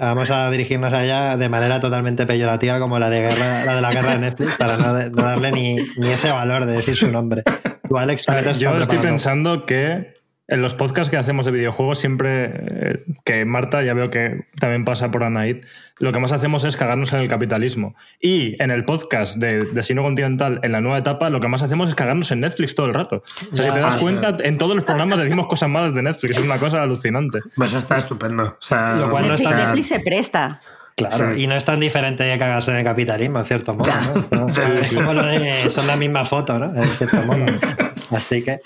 vamos 0.00 0.30
a 0.30 0.50
dirigirnos 0.50 0.92
a 0.92 1.04
ella 1.04 1.36
de 1.36 1.48
manera 1.48 1.80
totalmente 1.80 2.26
peyorativa 2.26 2.78
como 2.80 2.98
la 2.98 3.10
de, 3.10 3.20
guerra, 3.20 3.64
la 3.64 3.74
de 3.74 3.80
la 3.82 3.92
guerra 3.92 4.12
de 4.12 4.18
Netflix 4.20 4.56
para 4.56 4.76
no, 4.78 4.94
de- 4.94 5.10
no 5.10 5.22
darle 5.22 5.52
ni, 5.52 5.76
ni 5.98 6.08
ese 6.10 6.30
valor 6.30 6.64
de 6.64 6.72
decir 6.72 6.96
su 6.96 7.10
nombre. 7.10 7.42
Tú, 7.88 7.98
Alex, 7.98 8.24
Yo 8.58 8.70
estoy 8.82 8.98
pensando 9.10 9.66
que 9.66 10.11
en 10.52 10.62
los 10.62 10.74
podcasts 10.74 11.10
que 11.10 11.16
hacemos 11.16 11.46
de 11.46 11.52
videojuegos, 11.52 11.98
siempre 11.98 12.44
eh, 12.52 13.04
que 13.24 13.44
Marta, 13.44 13.82
ya 13.82 13.94
veo 13.94 14.10
que 14.10 14.46
también 14.60 14.84
pasa 14.84 15.10
por 15.10 15.24
Anaid, 15.24 15.64
lo 15.98 16.12
que 16.12 16.18
más 16.18 16.32
hacemos 16.32 16.64
es 16.64 16.76
cagarnos 16.76 17.12
en 17.12 17.20
el 17.20 17.28
capitalismo. 17.28 17.94
Y 18.20 18.60
en 18.62 18.70
el 18.70 18.84
podcast 18.84 19.36
de 19.38 19.60
Destino 19.72 20.02
Continental, 20.02 20.60
en 20.62 20.72
la 20.72 20.80
nueva 20.80 20.98
etapa, 20.98 21.30
lo 21.30 21.40
que 21.40 21.48
más 21.48 21.62
hacemos 21.62 21.88
es 21.88 21.94
cagarnos 21.94 22.30
en 22.32 22.40
Netflix 22.40 22.74
todo 22.74 22.86
el 22.86 22.94
rato. 22.94 23.22
O 23.52 23.56
sea, 23.56 23.64
Ya, 23.64 23.70
si 23.70 23.74
te 23.76 23.80
das 23.80 23.94
ah, 23.96 23.98
cuenta, 24.00 24.36
en 24.42 24.58
todos 24.58 24.74
los 24.76 24.84
programas 24.84 25.18
decimos 25.18 25.46
cosas 25.46 25.68
malas 25.70 25.94
de 25.94 26.02
Netflix. 26.02 26.36
Es 26.36 26.44
una 26.44 26.58
cosa 26.58 26.82
alucinante. 26.82 27.40
pues 27.56 27.70
eso 27.70 27.78
está 27.78 27.98
estupendo. 27.98 28.42
O 28.44 28.56
sea, 28.60 28.94
Lo 28.96 29.10
cual 29.10 29.24
no 29.24 29.30
Netflix, 29.30 29.50
está- 29.50 29.64
Netflix 29.66 29.88
se 29.88 30.00
presta. 30.00 30.60
Claro, 30.94 31.34
Sí. 31.34 31.44
y 31.44 31.46
no 31.46 31.54
es 31.54 31.64
tan 31.64 31.80
diferente 31.80 32.22
de 32.22 32.38
cagarse 32.38 32.70
en 32.70 32.76
el 32.76 32.84
capitalismo, 32.84 33.38
en 33.38 33.46
cierto 33.46 33.74
modo. 33.74 33.90
¿no? 34.30 34.40
No, 34.40 34.46
o 34.48 34.52
sea, 34.52 34.68
Ya. 34.74 34.80
es 34.80 34.92
como 34.92 35.14
lo 35.14 35.24
de, 35.24 35.70
son 35.70 35.86
la 35.86 35.96
misma 35.96 36.26
foto, 36.26 36.58
¿no? 36.58 36.66
En 36.74 36.84
cierto 36.84 37.16
modo. 37.22 37.46
Así 38.12 38.42
que. 38.42 38.60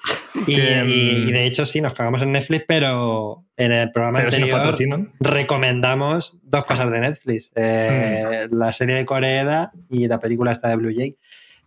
Y, 0.47 0.57
mm, 0.57 0.89
y- 0.89 1.29
y 1.29 1.33
de 1.33 1.45
hecho, 1.47 1.65
sí, 1.65 1.81
nos 1.81 1.95
cagamos 1.95 2.21
en 2.23 2.33
Netflix, 2.33 2.65
pero 2.67 3.45
en 3.57 3.73
el 3.73 3.91
programa 3.93 4.19
Pero 4.19 4.31
si 4.31 4.41
nos 4.41 4.49
anterior 4.51 4.63
patrocinan. 4.65 5.13
recomendamos 5.21 6.39
dos 6.43 6.65
cosas 6.65 6.91
de 6.91 7.01
Netflix: 7.01 7.53
eh, 7.55 8.49
Mm. 8.51 8.55
la 8.59 8.73
serie 8.73 8.97
de 8.97 9.07
Corea 9.07 9.71
y 9.89 10.07
la 10.09 10.19
película 10.21 10.53
esta 10.53 10.69
de 10.69 10.77
Blue 10.77 10.93
Jay. 10.95 11.17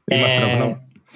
Eh. 0.08 0.76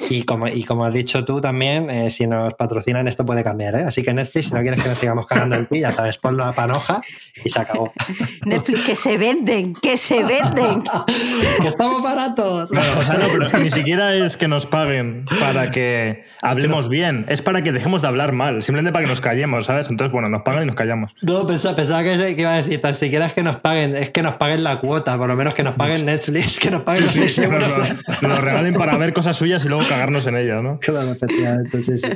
Y 0.10 0.24
como, 0.24 0.48
y 0.48 0.64
como 0.64 0.86
has 0.86 0.94
dicho 0.94 1.24
tú 1.24 1.40
también, 1.40 1.90
eh, 1.90 2.10
si 2.10 2.28
nos 2.28 2.54
patrocinan 2.56 3.08
esto 3.08 3.26
puede 3.26 3.44
cambiar, 3.44 3.76
¿eh? 3.76 3.84
Así 3.84 4.04
que 4.04 4.14
Netflix, 4.14 4.48
si 4.48 4.54
no 4.54 4.62
quieres 4.62 4.82
que 4.82 4.90
nos 4.90 4.98
sigamos 4.98 5.28
cagando 5.28 5.56
el 5.56 5.68
pi, 5.68 5.82
ya 5.82 5.92
sabes, 5.92 6.18
ponlo 6.18 6.44
a 6.44 6.54
panoja 6.54 7.02
y 7.44 7.50
se 7.50 7.60
acabó. 7.60 7.94
Netflix, 8.46 8.86
que 8.86 8.96
se 8.96 9.18
venden, 9.18 9.74
que 9.74 9.98
se 9.98 10.24
venden. 10.24 10.84
¡Que 11.62 11.68
estamos 11.68 12.02
baratos! 12.02 12.72
Claro, 12.72 13.00
o 13.00 13.04
sea, 13.04 13.18
no, 13.18 13.26
pero 13.32 13.60
ni 13.60 13.70
siquiera 13.70 14.14
es 14.16 14.38
que 14.38 14.48
nos 14.48 14.66
paguen 14.66 15.26
para 15.40 15.72
que 15.72 16.26
hablemos 16.42 16.90
bien, 16.90 17.26
es 17.30 17.42
para 17.42 17.64
que 17.64 17.72
dejemos 17.72 18.02
de 18.02 18.08
hablar 18.08 18.32
mal, 18.34 18.64
simplemente 18.64 18.92
para 18.92 19.06
que 19.06 19.10
nos 19.10 19.22
callemos, 19.22 19.66
¿sabes? 19.66 19.90
Entonces, 19.90 20.12
bueno, 20.12 20.30
nos 20.30 20.42
pagan 20.42 20.64
y 20.64 20.66
nos 20.68 20.76
callamos. 20.76 21.16
No, 21.22 21.46
pensaba, 21.48 21.76
pensaba 21.76 22.04
que, 22.04 22.36
que 22.36 22.42
iba 22.42 22.54
a 22.54 22.58
decir, 22.58 22.82
tan 22.82 22.96
siquiera 22.96 23.28
es 23.28 23.34
que 23.34 23.44
nos 23.44 23.58
paguen, 23.58 23.96
es 23.96 24.10
que 24.10 24.24
nos 24.24 24.36
paguen 24.36 24.64
la 24.64 24.80
cuota, 24.80 25.18
por 25.18 25.28
lo 25.28 25.36
menos 25.36 25.54
que 25.54 25.64
nos 25.64 25.76
paguen 25.76 26.06
Netflix, 26.06 26.60
que 26.60 26.72
nos 26.72 26.82
paguen 26.82 27.06
los 27.06 27.14
6 27.14 27.36
Que 27.36 27.46
euros. 27.46 27.78
nos 28.22 28.40
regalen 28.40 28.74
para 28.74 28.98
ver 28.98 29.14
cosas 29.14 29.36
suyas 29.36 29.64
y 29.66 29.70
luego 29.70 29.83
cagarnos 29.88 30.28
en 30.28 30.36
ellas, 30.38 30.62
¿no? 30.64 30.80
Claro, 30.82 31.12
efectivamente, 31.12 31.82
sí, 31.84 31.98
sí. 31.98 32.10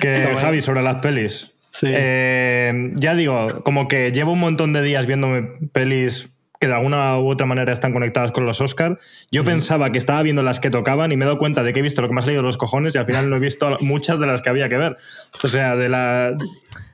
Que 0.00 0.24
Como- 0.24 0.36
Javi, 0.38 0.60
sobre 0.60 0.82
las 0.82 0.96
pelis. 0.96 1.50
Sí. 1.70 1.86
Eh, 1.90 2.92
ya 2.94 3.14
digo, 3.14 3.46
como 3.64 3.88
que 3.88 4.12
llevo 4.12 4.32
un 4.32 4.40
montón 4.40 4.72
de 4.72 4.82
días 4.82 5.06
viéndome 5.06 5.42
pelis 5.72 6.30
que 6.60 6.68
de 6.68 6.74
alguna 6.74 7.18
u 7.18 7.28
otra 7.28 7.46
manera 7.46 7.72
están 7.72 7.92
conectadas 7.92 8.30
con 8.30 8.46
los 8.46 8.60
Oscar. 8.60 8.98
Yo 9.32 9.42
pensaba 9.44 9.90
que 9.90 9.98
estaba 9.98 10.22
viendo 10.22 10.42
las 10.42 10.60
que 10.60 10.70
tocaban 10.70 11.10
y 11.12 11.16
me 11.16 11.24
he 11.24 11.26
dado 11.26 11.36
cuenta 11.38 11.62
de 11.64 11.72
que 11.72 11.80
he 11.80 11.82
visto 11.82 12.00
lo 12.00 12.08
que 12.08 12.14
me 12.14 12.20
ha 12.20 12.22
salido 12.22 12.42
de 12.42 12.46
los 12.46 12.56
cojones 12.56 12.94
y 12.94 12.98
al 12.98 13.06
final 13.06 13.28
no 13.28 13.36
he 13.36 13.40
visto 13.40 13.74
muchas 13.80 14.20
de 14.20 14.26
las 14.26 14.40
que 14.40 14.50
había 14.50 14.68
que 14.68 14.76
ver. 14.76 14.96
O 15.42 15.48
sea, 15.48 15.74
de 15.76 15.88
la 15.88 16.32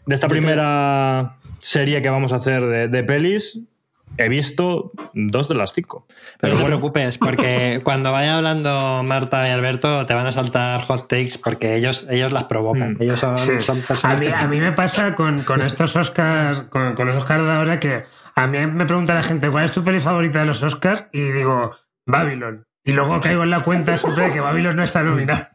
de 0.06 0.14
esta 0.14 0.26
primera 0.28 1.36
serie 1.58 2.00
que 2.02 2.08
vamos 2.10 2.32
a 2.32 2.36
hacer 2.36 2.64
de, 2.66 2.88
de 2.88 3.04
pelis, 3.04 3.60
he 4.24 4.28
visto 4.28 4.92
dos 5.14 5.48
de 5.48 5.54
las 5.54 5.72
cinco. 5.72 6.06
Pero 6.40 6.54
no 6.54 6.60
te 6.60 6.66
preocupes, 6.66 7.18
porque 7.18 7.80
cuando 7.84 8.12
vaya 8.12 8.36
hablando 8.36 9.02
Marta 9.06 9.46
y 9.48 9.50
Alberto 9.50 10.04
te 10.06 10.14
van 10.14 10.26
a 10.26 10.32
saltar 10.32 10.80
hot 10.82 11.08
takes 11.08 11.38
porque 11.42 11.76
ellos, 11.76 12.06
ellos 12.10 12.32
las 12.32 12.44
provocan. 12.44 12.94
Mm. 12.94 13.02
Ellos 13.02 13.20
son, 13.20 13.38
Sí. 13.38 13.52
son 13.62 13.78
A 13.80 13.86
personas 13.88 14.20
mí, 14.20 14.26
que- 14.26 14.34
a 14.34 14.46
mí 14.48 14.60
me 14.60 14.72
pasa 14.72 15.14
con, 15.14 15.42
con 15.44 15.60
estos 15.62 15.96
Oscars, 15.96 16.62
con, 16.62 16.94
con 16.94 17.06
los 17.06 17.16
Oscars 17.16 17.44
de 17.44 17.50
ahora, 17.52 17.80
que 17.80 18.04
a 18.36 18.46
mí 18.46 18.58
me 18.66 18.86
pregunta 18.86 19.14
la 19.14 19.22
gente 19.22 19.50
cuál 19.50 19.64
es 19.64 19.72
tu 19.72 19.82
peli 19.84 20.00
favorita 20.00 20.40
de 20.40 20.46
los 20.46 20.62
Oscars 20.62 21.04
y 21.12 21.20
digo 21.32 21.74
Babylon. 22.06 22.64
Y 22.82 22.92
luego 22.92 23.20
caigo 23.20 23.42
en 23.42 23.50
la 23.50 23.60
cuenta 23.60 23.96
siempre 23.98 24.26
de 24.28 24.32
que 24.32 24.40
Babylon 24.40 24.74
no 24.74 24.82
está 24.82 25.02
nominada. 25.02 25.50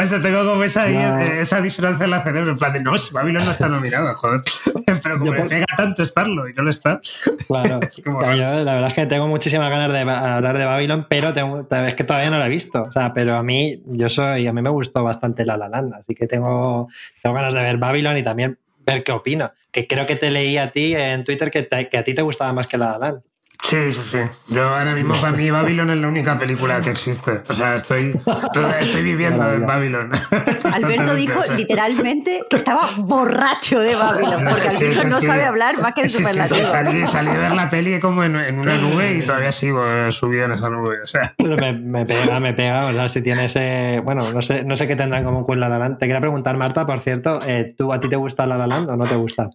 o 0.00 0.06
sea, 0.06 0.18
tengo 0.22 0.50
como 0.50 0.62
esa, 0.64 0.86
No. 0.86 1.18
esa 1.20 1.60
disonancia 1.60 2.04
en 2.04 2.10
la 2.10 2.22
cerebro. 2.22 2.52
En 2.52 2.58
plan 2.58 2.72
de, 2.72 2.80
no, 2.82 2.96
si 2.96 3.12
Babylon 3.12 3.44
no 3.44 3.50
está 3.50 3.68
nominada, 3.68 4.14
joder. 4.14 4.40
Pero 5.02 5.18
como 5.18 5.26
Yo 5.26 5.32
me 5.32 5.38
por- 5.40 5.48
pega 5.48 5.66
tanto 5.76 6.02
estarlo 6.02 6.48
y 6.48 6.54
no 6.54 6.62
lo 6.62 6.70
está. 6.70 7.00
Claro, 7.46 7.80
Es 7.86 8.00
como 8.02 8.18
Claro, 8.20 8.34
yo 8.34 8.64
la 8.64 8.74
verdad 8.74 8.88
es 8.88 8.94
que 8.94 9.06
tengo 9.06 9.28
muchísimas 9.28 9.68
ganas 9.70 9.92
de 9.92 10.00
hablar 10.00 10.56
de 10.56 10.64
Babylon, 10.64 11.06
pero 11.08 11.32
tengo, 11.34 11.66
es 11.70 11.94
que 11.94 12.04
todavía 12.04 12.30
no 12.30 12.38
la 12.38 12.46
he 12.46 12.50
visto. 12.50 12.80
O 12.82 12.92
sea, 12.92 13.12
pero 13.12 13.34
a 13.36 13.42
mí, 13.42 13.82
yo 13.86 14.08
soy, 14.08 14.46
a 14.46 14.52
mí 14.54 14.62
me 14.62 14.70
gustó 14.70 15.04
bastante 15.04 15.44
La 15.44 15.58
La 15.58 15.68
Land, 15.68 15.94
así 15.94 16.14
que 16.14 16.26
tengo, 16.26 16.88
tengo 17.22 17.36
ganas 17.36 17.52
de 17.52 17.60
ver 17.62 17.76
Babylon 17.76 18.16
y 18.16 18.22
también 18.24 18.58
ver 18.86 19.04
qué 19.04 19.12
opino. 19.12 19.52
Que 19.70 19.86
creo 19.86 20.06
que 20.06 20.16
te 20.16 20.30
leí 20.30 20.56
a 20.56 20.70
ti 20.72 20.94
en 20.96 21.24
Twitter 21.24 21.50
que, 21.50 21.62
te- 21.62 21.88
que 21.90 21.98
a 21.98 22.04
ti 22.04 22.14
te 22.14 22.22
gustaba 22.22 22.52
más 22.54 22.66
que 22.66 22.78
La 22.78 22.92
La 22.92 22.98
Land. 22.98 23.20
Sí, 23.62 23.92
sí, 23.92 24.00
sí. 24.02 24.18
Yo 24.48 24.62
ahora 24.68 24.94
mismo 24.94 25.14
para 25.20 25.36
mí 25.36 25.50
Babylon 25.50 25.90
es 25.90 25.96
la 25.98 26.06
única 26.08 26.38
película 26.38 26.80
que 26.80 26.90
existe. 26.90 27.42
O 27.48 27.54
sea, 27.54 27.74
estoy, 27.74 28.16
estoy 28.80 29.02
viviendo 29.02 29.52
en 29.52 29.66
Babylon. 29.66 30.10
Alberto 30.72 31.14
dijo 31.14 31.40
literalmente 31.56 32.42
que 32.48 32.56
estaba 32.56 32.88
borracho 32.98 33.80
de 33.80 33.96
Babylon, 33.96 34.44
porque 34.48 34.70
Sí, 34.70 34.84
Alberto 34.84 35.02
sí, 35.02 35.08
no 35.08 35.20
sí. 35.20 35.26
sabe 35.26 35.44
hablar 35.44 35.80
más 35.80 35.94
que 35.94 36.02
en 36.02 36.08
Sí, 36.08 36.18
sí, 36.18 36.22
sí, 36.22 36.24
superlativo. 36.28 36.66
salí, 36.68 37.06
salí 37.06 37.30
a 37.30 37.38
ver 37.38 37.52
la 37.54 37.68
peli 37.68 37.98
como 37.98 38.22
en, 38.22 38.36
en 38.36 38.58
una 38.58 38.76
nube 38.76 39.14
y 39.14 39.22
todavía 39.26 39.50
sigo 39.52 39.84
eh, 39.84 40.12
subido 40.12 40.44
en 40.44 40.52
esa 40.52 40.70
nube. 40.70 41.02
O 41.02 41.06
sea, 41.06 41.34
Pero 41.36 41.56
me, 41.56 41.72
me 41.72 42.06
pega, 42.06 42.38
me 42.38 42.54
pega. 42.54 42.86
O 42.86 42.92
sea, 42.92 43.08
si 43.08 43.20
tiene 43.22 43.46
ese. 43.46 44.00
Bueno, 44.04 44.30
no 44.32 44.42
sé, 44.42 44.64
no 44.64 44.76
sé 44.76 44.86
qué 44.86 44.94
tendrán 44.96 45.20
en 45.22 45.26
común 45.26 45.44
con 45.44 45.58
La 45.58 45.68
La 45.68 45.78
Land. 45.78 45.98
Te 45.98 46.06
quería 46.06 46.20
preguntar, 46.20 46.56
Marta, 46.56 46.86
por 46.86 47.00
cierto, 47.00 47.40
eh, 47.46 47.74
¿tú 47.76 47.92
a 47.92 47.98
ti 48.00 48.08
te 48.08 48.16
gusta 48.16 48.46
La 48.46 48.56
La 48.56 48.66
Land 48.68 48.90
o 48.90 48.96
no 48.96 49.04
te 49.06 49.16
gusta? 49.16 49.50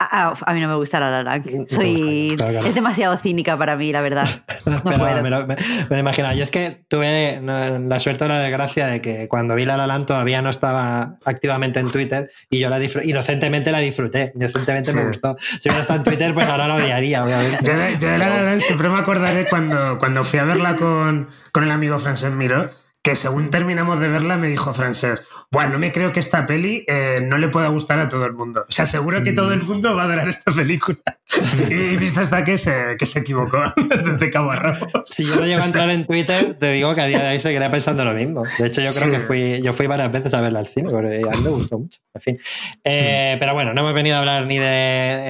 Ah, 0.00 0.34
a 0.44 0.52
mí 0.54 0.60
no 0.60 0.66
me 0.68 0.74
gusta 0.74 0.98
la 0.98 1.08
La 1.10 1.22
Land. 1.22 1.44
te 1.68 1.74
Soy 1.74 2.30
gusta, 2.30 2.36
claro, 2.44 2.50
claro. 2.52 2.66
es 2.66 2.74
demasiado 2.74 3.16
cínica 3.16 3.56
para 3.56 3.76
mí, 3.76 3.92
la 3.92 4.00
verdad. 4.02 4.26
No 4.66 4.80
Pero 4.82 4.98
puedo. 4.98 5.22
me, 5.22 5.30
lo, 5.30 5.46
me, 5.46 5.54
me 5.56 5.86
lo 5.90 5.98
imaginaba. 5.98 6.34
Yo 6.34 6.42
es 6.42 6.50
que 6.50 6.84
tuve 6.88 7.40
la 7.42 7.98
suerte 8.00 8.24
o 8.24 8.28
la 8.28 8.38
desgracia 8.40 8.86
de 8.86 9.00
que 9.00 9.28
cuando 9.28 9.54
vi 9.54 9.64
La 9.66 9.76
La 9.76 9.86
Land 9.86 10.06
todavía 10.06 10.42
no 10.42 10.50
estaba 10.50 11.16
activamente 11.24 11.78
en 11.80 11.90
Twitter 11.90 12.30
y 12.50 12.58
yo 12.58 12.70
la 12.70 12.78
disfruté, 12.78 13.08
inocentemente 13.08 13.70
la 13.70 13.78
disfruté, 13.78 14.32
inocentemente 14.34 14.92
me 14.92 15.06
gustó. 15.06 15.36
Si 15.38 15.68
hubiera 15.68 15.80
estado 15.80 15.98
en 16.00 16.04
Twitter, 16.04 16.34
pues 16.34 16.48
ahora 16.48 16.66
la 16.66 16.74
odiaría, 16.76 17.22
obviamente. 17.22 17.58
yo 17.64 17.76
de, 17.76 17.98
yo 17.98 18.08
de 18.08 18.18
La 18.18 18.28
La 18.30 18.42
Land 18.42 18.60
siempre 18.62 18.88
me 18.88 18.98
acordaré 18.98 19.46
cuando, 19.48 19.98
cuando 19.98 20.24
fui 20.24 20.38
a 20.40 20.44
verla 20.44 20.76
con, 20.76 21.28
con 21.52 21.62
el 21.64 21.70
amigo 21.70 21.98
Francés 21.98 22.32
Miró, 22.32 22.70
que 23.04 23.16
según 23.16 23.50
terminamos 23.50 24.00
de 24.00 24.08
verla 24.08 24.38
me 24.38 24.48
dijo 24.48 24.72
Francés, 24.72 25.22
bueno, 25.52 25.72
no 25.74 25.78
me 25.78 25.92
creo 25.92 26.10
que 26.10 26.20
esta 26.20 26.46
peli 26.46 26.86
eh, 26.88 27.20
no 27.22 27.36
le 27.36 27.48
pueda 27.48 27.68
gustar 27.68 27.98
a 27.98 28.08
todo 28.08 28.24
el 28.24 28.32
mundo. 28.32 28.64
O 28.66 28.72
sea, 28.72 28.86
seguro 28.86 29.22
que 29.22 29.32
todo 29.34 29.52
el 29.52 29.62
mundo 29.62 29.94
va 29.94 30.02
a 30.02 30.04
adorar 30.06 30.26
esta 30.26 30.50
película. 30.50 30.98
y 31.70 31.96
visto 31.98 32.20
hasta 32.22 32.42
que 32.44 32.56
se, 32.56 32.96
que 32.98 33.04
se 33.04 33.18
equivocó 33.18 33.62
de 34.18 34.30
cabo 34.30 34.52
a 34.52 34.56
rabo. 34.56 34.86
Si 35.10 35.26
yo 35.26 35.36
no 35.36 35.44
llego 35.44 35.62
a 35.62 35.66
entrar 35.66 35.90
en 35.90 36.04
Twitter, 36.06 36.54
te 36.54 36.72
digo 36.72 36.94
que 36.94 37.02
a 37.02 37.06
día 37.06 37.22
de 37.22 37.28
hoy 37.28 37.40
seguiré 37.40 37.68
pensando 37.68 38.06
lo 38.06 38.14
mismo. 38.14 38.42
De 38.58 38.68
hecho, 38.68 38.80
yo 38.80 38.90
creo 38.90 39.04
Sí. 39.04 39.10
que 39.10 39.20
fui, 39.20 39.60
yo 39.62 39.74
fui 39.74 39.86
varias 39.86 40.10
veces 40.10 40.32
a 40.32 40.40
verla 40.40 40.60
al 40.60 40.66
cine, 40.66 40.88
porque 40.90 41.20
a 41.30 41.36
mí 41.36 41.42
me 41.42 41.50
gustó 41.50 41.78
mucho. 41.78 42.00
En 42.14 42.20
fin. 42.22 42.38
Eh, 42.84 43.36
Pero 43.38 43.52
bueno, 43.52 43.74
no 43.74 43.82
hemos 43.82 43.92
venido 43.92 44.16
a 44.16 44.20
hablar 44.20 44.46
ni 44.46 44.58
de, 44.58 44.64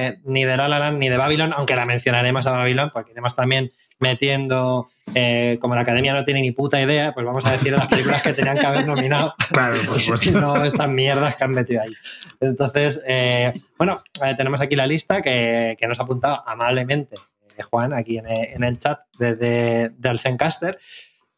eh, 0.07 0.19
ni 0.23 0.45
de 0.45 0.55
La 0.55 0.69
La 0.69 0.79
Land 0.79 0.97
ni 0.97 1.09
de 1.09 1.17
Babylon, 1.17 1.51
aunque 1.53 1.75
la 1.75 1.85
mencionaremos 1.85 2.47
a 2.47 2.51
Babylon, 2.51 2.89
porque 2.93 3.11
iremos 3.11 3.35
también 3.35 3.73
metiendo, 3.99 4.87
eh, 5.13 5.57
como 5.61 5.75
la 5.75 5.81
academia 5.81 6.13
no 6.13 6.23
tiene 6.25 6.41
ni 6.41 6.51
puta 6.51 6.81
idea, 6.81 7.13
pues 7.13 7.25
vamos 7.25 7.45
a 7.45 7.51
decir 7.51 7.71
las 7.71 7.87
películas 7.87 8.21
que 8.21 8.33
tenían 8.33 8.57
que 8.57 8.65
haber 8.65 8.85
nominado. 8.87 9.33
Claro, 9.51 9.75
por 9.85 9.99
supuesto. 10.01 10.31
no 10.39 10.63
estas 10.63 10.89
mierdas 10.89 11.35
que 11.35 11.43
han 11.43 11.51
metido 11.51 11.81
ahí. 11.83 11.93
Entonces, 12.41 13.01
eh, 13.07 13.53
bueno, 13.77 14.01
eh, 14.25 14.33
tenemos 14.35 14.59
aquí 14.61 14.75
la 14.75 14.87
lista 14.87 15.21
que, 15.21 15.77
que 15.79 15.87
nos 15.87 15.99
ha 15.99 16.03
apuntado 16.03 16.43
amablemente 16.47 17.15
eh, 17.57 17.63
Juan 17.63 17.93
aquí 17.93 18.17
en, 18.17 18.27
el- 18.27 18.47
en 18.55 18.63
el 18.63 18.79
chat 18.79 18.99
desde 19.19 19.89
del 19.97 20.19
Zencaster. 20.19 20.79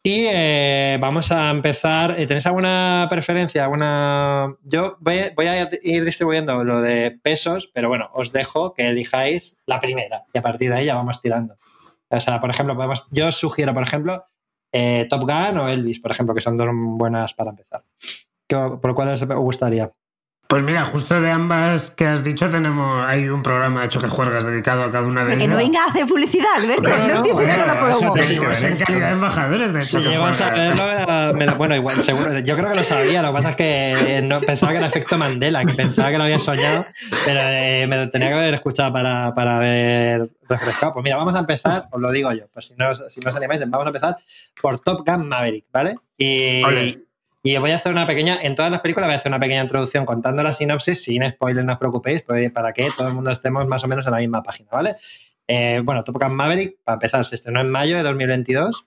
Y 0.04 0.26
eh, 0.32 0.98
vamos 1.02 1.32
a 1.34 1.50
empezar. 1.50 2.16
¿Tenéis 2.16 2.46
alguna 2.46 3.08
preferencia? 3.10 3.66
alguna 3.66 4.56
Yo 4.64 4.96
voy, 5.02 5.20
voy 5.36 5.48
a 5.48 5.70
ir 5.84 6.06
distribuyendo 6.06 6.64
lo 6.64 6.80
de 6.80 7.12
pesos, 7.22 7.70
pero 7.74 7.90
bueno, 7.90 8.10
os 8.14 8.32
dejo 8.32 8.74
que 8.74 8.88
elijáis 8.88 9.58
la 9.66 9.82
primera 9.82 10.24
y 10.34 10.38
a 10.38 10.42
partir 10.42 10.70
de 10.70 10.78
ahí 10.78 10.86
ya 10.86 10.96
vamos 10.96 11.22
tirando. 11.22 11.58
O 12.10 12.20
sea, 12.20 12.40
por 12.40 12.50
ejemplo, 12.50 12.76
podemos, 12.76 13.08
yo 13.12 13.32
sugiero, 13.32 13.74
por 13.74 13.84
ejemplo, 13.84 14.26
eh, 14.72 15.08
Top 15.10 15.22
Gun 15.22 15.58
o 15.58 15.68
Elvis, 15.68 16.00
por 16.00 16.12
ejemplo, 16.12 16.34
que 16.36 16.42
son 16.42 16.58
dos 16.58 16.68
buenas 16.72 17.34
para 17.34 17.52
empezar. 17.52 17.84
¿Qué- 18.48 18.78
¿Por 18.82 18.96
cuál 18.96 19.10
os 19.10 19.26
gustaría? 19.26 19.92
Pues 20.50 20.64
mira, 20.64 20.86
justo 20.86 21.20
de 21.20 21.30
ambas 21.30 21.92
que 21.92 22.08
has 22.08 22.24
dicho 22.24 22.50
tenemos 22.50 23.06
hay 23.06 23.28
un 23.28 23.44
programa 23.44 23.84
hecho 23.84 24.00
que 24.00 24.08
juegas 24.08 24.46
dedicado 24.46 24.84
a 24.84 24.90
cada 24.90 25.06
una 25.06 25.26
de 25.26 25.32
Que 25.32 25.44
ellas. 25.44 25.50
no 25.50 25.58
venga 25.58 25.84
a 25.84 25.88
hacer 25.88 26.06
publicidad, 26.06 26.46
Alberto. 26.56 26.84
No, 26.88 26.98
No, 26.98 27.08
no, 27.16 27.22
con 27.34 27.46
la 27.46 27.80
promo. 27.82 28.16
en 28.16 28.78
calidad 28.78 29.08
de 29.08 29.12
embajadores 29.14 29.74
de 29.74 29.82
Si 29.82 29.98
hecho 29.98 30.06
que 30.06 30.12
llego 30.12 30.26
a 30.26 30.34
juegas. 30.34 30.38
saberlo, 30.38 30.84
me 30.86 31.06
lo- 31.06 31.34
me 31.34 31.46
lo- 31.48 31.56
bueno, 31.58 31.76
igual, 31.76 32.02
seguro. 32.02 32.40
Yo 32.40 32.56
creo 32.56 32.70
que 32.70 32.76
lo 32.76 32.84
sabía. 32.86 33.22
Lo 33.22 33.28
que 33.28 33.34
pasa 33.34 33.50
es 33.50 33.56
que 33.58 33.92
eh, 34.18 34.22
no, 34.22 34.40
pensaba 34.40 34.72
que 34.72 34.78
era 34.78 34.88
efecto 34.88 35.18
Mandela, 35.18 35.66
que 35.66 35.74
pensaba 35.74 36.12
que 36.12 36.18
lo 36.18 36.24
había 36.24 36.40
soñado, 36.40 36.86
pero 37.26 37.40
eh, 37.44 37.86
me 37.90 37.98
lo 37.98 38.10
tenía 38.10 38.30
que 38.30 38.34
haber 38.36 38.54
escuchado 38.54 38.94
para, 38.94 39.36
para 39.36 39.58
haber 39.58 40.30
refrescado. 40.48 40.94
Pues 40.94 41.04
mira, 41.04 41.18
vamos 41.18 41.36
a 41.36 41.40
empezar, 41.40 41.84
os 41.92 42.00
lo 42.02 42.10
digo 42.10 42.32
yo, 42.32 42.46
pues 42.54 42.68
si 42.68 42.74
no, 42.78 42.96
si 42.96 43.20
no 43.20 43.32
os 43.32 43.36
animáis, 43.36 43.60
vamos 43.68 43.86
a 43.86 43.90
empezar 43.90 44.16
por 44.62 44.80
Top 44.80 45.06
Gun 45.06 45.28
Maverick, 45.28 45.66
¿vale? 45.74 45.98
Y. 46.18 46.62
y 47.54 47.58
voy 47.58 47.72
a 47.72 47.76
hacer 47.76 47.92
una 47.92 48.06
pequeña, 48.08 48.38
en 48.42 48.56
todas 48.56 48.72
las 48.72 48.82
películas 48.82 49.08
voy 49.08 49.14
a 49.14 49.18
hacer 49.18 49.32
una 49.32 49.40
pequeña 49.40 49.62
introducción 49.62 50.06
contando 50.06 50.42
la 50.44 50.54
sinopsis, 50.54 51.04
sin 51.04 51.26
spoilers, 51.28 51.66
no 51.66 51.74
os 51.74 51.80
preocupéis, 51.80 52.22
pues, 52.24 52.52
para 52.52 52.74
que 52.74 52.90
todo 52.98 53.08
el 53.08 53.14
mundo 53.14 53.32
estemos 53.32 53.68
más 53.68 53.84
o 53.84 53.88
menos 53.88 54.06
en 54.06 54.12
la 54.12 54.18
misma 54.20 54.44
página, 54.44 54.70
¿vale? 54.72 54.96
Eh, 55.48 55.82
bueno, 55.84 56.04
Top 56.04 56.18
Gun 56.22 56.36
Maverick, 56.36 56.78
para 56.84 56.96
empezar, 56.96 57.26
se 57.26 57.36
estrenó 57.36 57.62
en 57.62 57.70
mayo 57.70 57.96
de 57.96 58.04
2022 58.04 58.86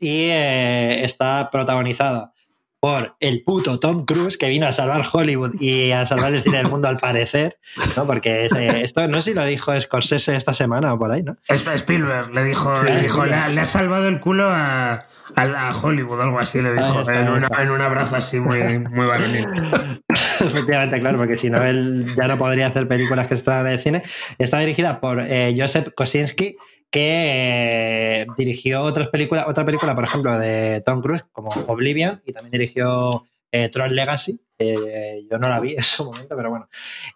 y 0.00 0.28
eh, 0.30 1.04
está 1.04 1.50
protagonizada 1.50 2.32
por 2.80 3.14
el 3.20 3.44
puto 3.44 3.78
Tom 3.78 4.04
Cruise 4.04 4.36
que 4.36 4.48
vino 4.48 4.66
a 4.66 4.72
salvar 4.72 5.04
Hollywood 5.12 5.54
y 5.60 5.92
a 5.92 6.04
salvar 6.04 6.34
el 6.34 6.42
cine 6.42 6.56
del 6.56 6.68
mundo 6.68 6.88
al 6.88 6.96
parecer, 6.96 7.58
¿no? 7.96 8.06
Porque 8.06 8.46
eh, 8.46 8.80
esto 8.82 9.06
no 9.06 9.20
sé 9.20 9.30
si 9.30 9.36
lo 9.36 9.44
dijo 9.44 9.78
Scorsese 9.80 10.34
esta 10.34 10.52
semana 10.52 10.92
o 10.92 10.98
por 10.98 11.12
ahí, 11.12 11.22
¿no? 11.22 11.36
Sp- 11.46 11.74
Spielberg 11.76 12.34
le 12.34 12.42
dijo, 12.44 12.82
le, 12.82 13.00
dijo 13.00 13.24
le, 13.24 13.50
le 13.50 13.60
ha 13.60 13.64
salvado 13.64 14.08
el 14.08 14.18
culo 14.18 14.48
a, 14.50 15.04
a, 15.36 15.72
Hollywood, 15.82 16.20
algo 16.20 16.38
así 16.38 16.60
le 16.60 16.72
dijo, 16.72 17.00
está, 17.00 17.20
en, 17.20 17.28
una- 17.28 17.48
en 17.60 17.70
un 17.70 17.80
abrazo 17.80 18.16
así 18.16 18.38
muy, 18.38 18.78
muy 18.78 19.06
varonil. 19.06 19.46
Efectivamente, 20.08 21.00
claro, 21.00 21.18
porque 21.18 21.38
si 21.38 21.50
no, 21.50 21.64
él 21.64 22.14
ya 22.16 22.28
no 22.28 22.36
podría 22.38 22.66
hacer 22.66 22.88
películas 22.88 23.26
que 23.26 23.34
estrenan 23.34 23.66
en 23.66 23.72
el 23.72 23.80
cine. 23.80 24.02
Está 24.38 24.58
dirigida 24.58 25.00
por 25.00 25.20
eh, 25.20 25.54
Joseph 25.56 25.88
Kosinski, 25.94 26.56
que 26.90 28.20
eh, 28.22 28.26
dirigió 28.36 28.82
otras 28.82 29.08
películas, 29.08 29.46
otra 29.48 29.64
película, 29.64 29.94
por 29.94 30.04
ejemplo, 30.04 30.38
de 30.38 30.82
Tom 30.84 31.00
Cruise, 31.00 31.24
como 31.32 31.50
Oblivion, 31.66 32.22
y 32.26 32.32
también 32.32 32.52
dirigió 32.52 33.24
eh, 33.50 33.68
Tron 33.68 33.94
Legacy. 33.94 34.40
yo 34.58 35.38
no 35.38 35.48
la 35.48 35.60
vi 35.60 35.74
en 35.74 35.82
su 35.82 36.04
momento, 36.04 36.36
pero 36.36 36.50
bueno. 36.50 36.68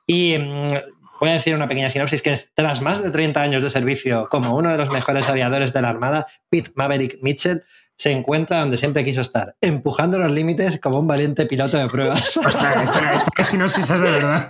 Y 0.06 0.37
mm, 0.38 0.68
voy 1.20 1.30
a 1.30 1.35
decir 1.35 1.54
una 1.54 1.68
pequeña 1.68 1.90
sinopsis, 1.90 2.23
que 2.23 2.32
es, 2.32 2.52
tras 2.54 2.80
más 2.80 3.02
de 3.02 3.11
30 3.11 3.40
años 3.42 3.62
de 3.62 3.70
servicio 3.70 4.28
como 4.30 4.56
uno 4.56 4.70
de 4.70 4.78
los 4.78 4.90
mejores 4.92 5.28
aviadores 5.28 5.73
de 5.73 5.82
la 5.82 5.90
Armada, 5.90 6.26
Pete 6.49 6.73
Maverick 6.75 7.18
Mitchell 7.23 7.62
se 7.96 8.12
encuentra 8.12 8.60
donde 8.60 8.76
siempre 8.76 9.02
quiso 9.04 9.22
estar, 9.22 9.56
empujando 9.60 10.18
los 10.18 10.30
límites 10.30 10.78
como 10.80 11.00
un 11.00 11.06
valiente 11.06 11.46
piloto 11.46 11.78
de 11.78 11.86
pruebas. 11.88 12.36
Ostras, 12.36 12.82
esta, 12.84 13.10
esta 13.12 13.44
sinopsis 13.44 13.88
es 13.88 14.00
de 14.00 14.10
verdad. 14.10 14.48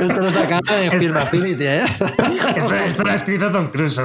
Esto 0.00 0.20
lo 0.20 0.30
sacaron 0.30 0.62
de 0.66 0.98
Film 0.98 1.16
Affinity, 1.16 1.64
¿eh? 1.64 1.82
Esto, 2.56 2.74
esto 2.74 3.02
lo 3.04 3.10
ha 3.10 3.14
escrito 3.14 3.50
Tom 3.50 3.68
Cruise, 3.68 4.00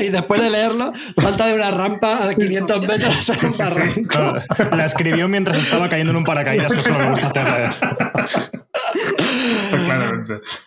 y 0.00 0.08
después 0.08 0.40
de 0.40 0.50
leerlo, 0.50 0.92
salta 1.20 1.46
de 1.46 1.54
una 1.54 1.70
rampa 1.70 2.28
a 2.28 2.34
500 2.34 2.86
metros 2.86 3.28
en 3.30 3.50
un 3.50 3.58
barranco. 3.58 4.18
No, 4.22 4.76
la 4.76 4.84
escribió 4.84 5.28
mientras 5.28 5.58
estaba 5.58 5.88
cayendo 5.88 6.12
en 6.12 6.16
un 6.18 6.24
paracaídas, 6.24 6.72
que 6.72 6.78
eso 6.78 6.90
no 6.90 6.98
me 6.98 7.10
gusta 7.10 7.28
hacer. 7.28 8.62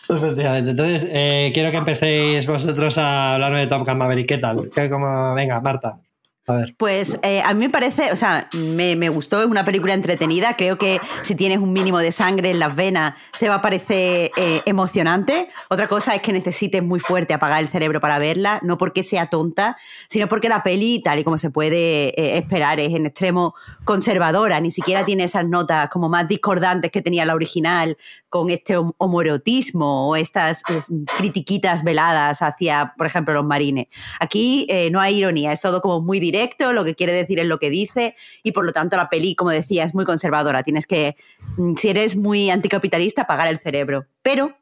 Efectivamente. 0.09 0.71
Entonces, 0.71 1.07
eh, 1.11 1.51
quiero 1.53 1.71
que 1.71 1.77
empecéis 1.77 2.45
vosotros 2.47 2.97
a 2.97 3.35
hablarme 3.35 3.65
de 3.65 3.67
Gun 3.67 3.97
Maverick. 3.97 4.27
¿Qué 4.27 4.37
tal? 4.37 4.69
¿Qué, 4.73 4.89
como... 4.89 5.33
Venga, 5.33 5.59
Marta. 5.61 5.99
A 6.47 6.53
ver. 6.53 6.75
Pues 6.77 7.19
eh, 7.23 7.41
a 7.41 7.55
mí 7.55 7.59
me 7.61 7.71
parece, 7.71 8.11
o 8.11 8.15
sea, 8.15 8.47
me, 8.53 8.95
me, 8.95 9.09
gustó, 9.09 9.41
es 9.41 9.47
una 9.47 9.65
película 9.65 9.95
entretenida. 9.95 10.55
Creo 10.55 10.77
que 10.77 11.01
si 11.23 11.33
tienes 11.33 11.57
un 11.57 11.73
mínimo 11.73 11.97
de 11.97 12.11
sangre 12.11 12.51
en 12.51 12.59
las 12.59 12.75
venas, 12.75 13.15
te 13.39 13.49
va 13.49 13.55
a 13.55 13.61
parecer 13.63 14.29
eh, 14.37 14.61
emocionante. 14.65 15.49
Otra 15.69 15.87
cosa 15.87 16.13
es 16.13 16.21
que 16.21 16.31
necesites 16.31 16.83
muy 16.83 16.99
fuerte 16.99 17.33
apagar 17.33 17.63
el 17.63 17.69
cerebro 17.69 17.99
para 17.99 18.19
verla, 18.19 18.59
no 18.61 18.77
porque 18.77 19.01
sea 19.01 19.25
tonta, 19.25 19.75
sino 20.07 20.27
porque 20.27 20.47
la 20.47 20.61
peli, 20.61 21.01
tal 21.01 21.17
y 21.17 21.23
como 21.23 21.39
se 21.39 21.49
puede 21.49 22.09
eh, 22.09 22.37
esperar, 22.37 22.79
es 22.79 22.93
en 22.93 23.07
extremo 23.07 23.55
conservadora. 23.83 24.59
Ni 24.59 24.69
siquiera 24.69 25.03
tiene 25.03 25.23
esas 25.23 25.47
notas 25.47 25.89
como 25.89 26.09
más 26.09 26.27
discordantes 26.27 26.91
que 26.91 27.01
tenía 27.01 27.25
la 27.25 27.33
original, 27.33 27.97
con 28.29 28.51
este 28.51 28.77
homoerotismo 28.97 30.09
o 30.09 30.15
estas 30.15 30.61
critiquitas 31.17 31.83
veladas 31.83 32.43
hacia, 32.43 32.93
por 32.97 33.07
ejemplo, 33.07 33.33
los 33.33 33.45
marines. 33.45 33.87
Aquí 34.19 34.67
no 34.91 34.99
hay 34.99 35.17
ironía, 35.17 35.51
es 35.51 35.61
todo 35.61 35.81
como 35.81 36.01
muy 36.01 36.19
directo 36.19 36.34
directo, 36.35 36.73
lo 36.73 36.83
que 36.83 36.95
quiere 36.95 37.13
decir 37.13 37.39
es 37.39 37.45
lo 37.45 37.59
que 37.59 37.69
dice 37.69 38.15
y 38.43 38.51
por 38.51 38.65
lo 38.65 38.71
tanto 38.71 38.97
la 38.97 39.09
peli, 39.09 39.35
como 39.35 39.51
decía, 39.51 39.83
es 39.83 39.93
muy 39.93 40.05
conservadora. 40.05 40.63
Tienes 40.63 40.85
que, 40.85 41.15
mm, 41.57 41.75
si 41.75 41.89
eres 41.89 42.15
muy 42.15 42.49
anticapitalista, 42.49 43.23
apagar 43.23 43.47
el 43.47 43.59
cerebro. 43.59 44.05
Pero 44.21 44.57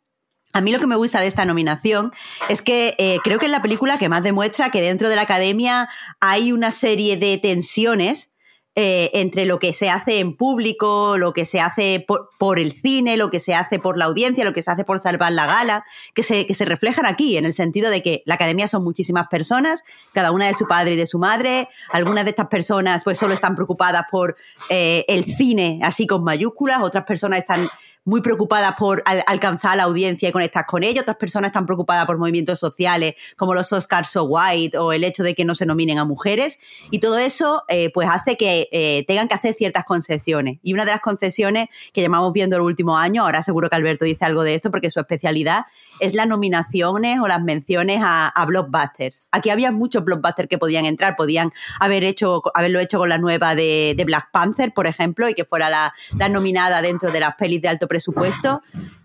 a 0.54 0.62
mí 0.62 0.72
lo 0.72 0.80
que 0.80 0.88
me 0.88 0.96
gusta 0.96 1.20
de 1.20 1.28
esta 1.28 1.46
nominación 1.46 2.14
es 2.48 2.62
que 2.62 2.96
eh, 3.00 3.18
creo 3.24 3.40
que 3.40 3.46
es 3.46 3.52
la 3.52 3.64
película 3.64 3.98
que 3.98 4.08
más 4.08 4.22
demuestra 4.22 4.70
que 4.70 4.82
dentro 4.82 5.10
de 5.10 5.16
la 5.16 5.24
academia 5.24 5.90
hay 6.20 6.52
una 6.52 6.70
serie 6.70 7.18
de 7.18 7.40
tensiones 7.40 8.33
eh, 8.76 9.12
entre 9.14 9.46
lo 9.46 9.60
que 9.60 9.72
se 9.72 9.92
hace 9.92 10.20
en 10.20 10.36
público, 10.36 11.18
lo 11.20 11.32
que 11.32 11.46
se 11.46 11.60
hace 11.60 12.04
por, 12.08 12.60
el 12.60 12.72
cine, 12.72 13.18
lo 13.18 13.30
que 13.30 13.40
se 13.40 13.54
hace 13.54 13.78
por 13.78 14.00
la 14.00 14.06
audiencia, 14.06 14.44
lo 14.44 14.54
que 14.54 14.64
se 14.64 14.72
hace 14.72 14.84
por 14.84 15.00
salvar 15.00 15.32
la 15.32 15.46
gala, 15.46 15.86
que 16.16 16.24
se, 16.24 16.48
que 16.48 16.56
se 16.56 16.66
reflejan 16.66 17.06
aquí, 17.06 17.38
en 17.38 17.46
el 17.46 17.54
sentido 17.54 17.92
de 17.92 18.02
que 18.02 18.24
la 18.26 18.34
academia 18.34 18.68
son 18.68 18.84
muchísimas 18.84 19.28
personas, 19.28 19.84
cada 20.12 20.32
una 20.32 20.48
de 20.48 20.56
su 20.56 20.68
padre 20.68 20.94
y 20.94 20.96
de 20.96 21.06
su 21.06 21.20
madre, 21.20 21.70
algunas 21.92 22.24
de 22.24 22.32
estas 22.32 22.48
personas 22.48 23.04
pues 23.04 23.20
solo 23.20 23.36
están 23.36 23.56
preocupadas 23.56 24.06
por 24.10 24.38
eh, 24.70 25.06
el 25.08 25.24
cine, 25.26 25.80
así 25.84 26.08
con 26.08 26.24
mayúsculas, 26.24 26.82
otras 26.82 27.06
personas 27.06 27.40
están 27.40 27.68
muy 28.06 28.22
preocupadas 28.22 28.76
por 28.78 29.04
alcanzar 29.06 29.78
la 29.78 29.84
audiencia 29.84 30.30
y 30.30 30.32
conectar 30.32 30.66
con 30.66 30.84
ella, 30.84 31.02
otras 31.02 31.18
personas 31.18 31.50
están 31.50 31.66
preocupadas 31.66 32.06
por 32.06 32.18
movimientos 32.18 32.60
sociales 32.60 33.16
como 33.38 33.54
los 33.54 33.72
Oscars 33.72 34.10
So 34.10 34.24
White 34.24 34.78
o 34.78 34.92
el 34.94 35.04
hecho 35.04 35.24
de 35.24 35.36
que 35.36 35.46
no 35.46 35.56
se 35.56 35.66
nominen 35.66 35.98
a 35.98 36.06
mujeres. 36.06 36.60
Y 36.92 37.00
todo 37.00 37.18
eso 37.18 37.64
eh, 37.68 37.92
pues 37.94 38.10
hace 38.10 38.36
que 38.36 38.68
eh, 38.72 39.06
tengan 39.08 39.28
que 39.28 39.36
hacer 39.36 39.54
ciertas 39.54 39.86
concesiones. 39.86 40.60
Y 40.64 40.74
una 40.74 40.86
de 40.86 40.92
las 40.92 41.02
concesiones 41.02 41.70
que 41.94 42.02
llamamos 42.02 42.34
viendo 42.34 42.58
el 42.58 42.62
último 42.62 42.98
año, 42.98 43.24
ahora 43.24 43.42
seguro 43.42 43.70
que 43.70 43.76
Alberto 43.76 44.06
dice 44.06 44.26
algo 44.26 44.44
de 44.44 44.56
esto 44.56 44.70
porque 44.72 44.90
su 44.90 45.00
especialidad 45.00 45.66
es 46.00 46.14
las 46.14 46.28
nominaciones 46.28 47.20
o 47.20 47.28
las 47.28 47.42
menciones 47.42 48.02
a, 48.04 48.32
blockbusters. 48.44 49.24
Aquí 49.32 49.50
había 49.50 49.72
muchos 49.72 50.04
blockbusters 50.04 50.50
que 50.50 50.58
podían 50.58 50.86
entrar, 50.86 51.16
podían 51.16 51.54
haber 51.80 52.04
hecho, 52.04 52.42
haberlo 52.54 52.82
hecho 52.82 52.98
con 52.98 53.08
la 53.08 53.18
nueva 53.18 53.56
de, 53.56 54.02
Black 54.06 54.32
Panther, 54.32 54.74
por 54.74 54.86
ejemplo, 54.86 55.30
y 55.30 55.34
que 55.34 55.46
fuera 55.46 55.70
la, 55.70 55.94
la 56.18 56.28
nominada 56.28 56.82
dentro 56.82 57.10
de 57.10 57.22
las 57.22 57.36
pelis 57.36 57.62
de 57.62 57.70
alto 57.70 57.88
presupuesto, 57.94 58.62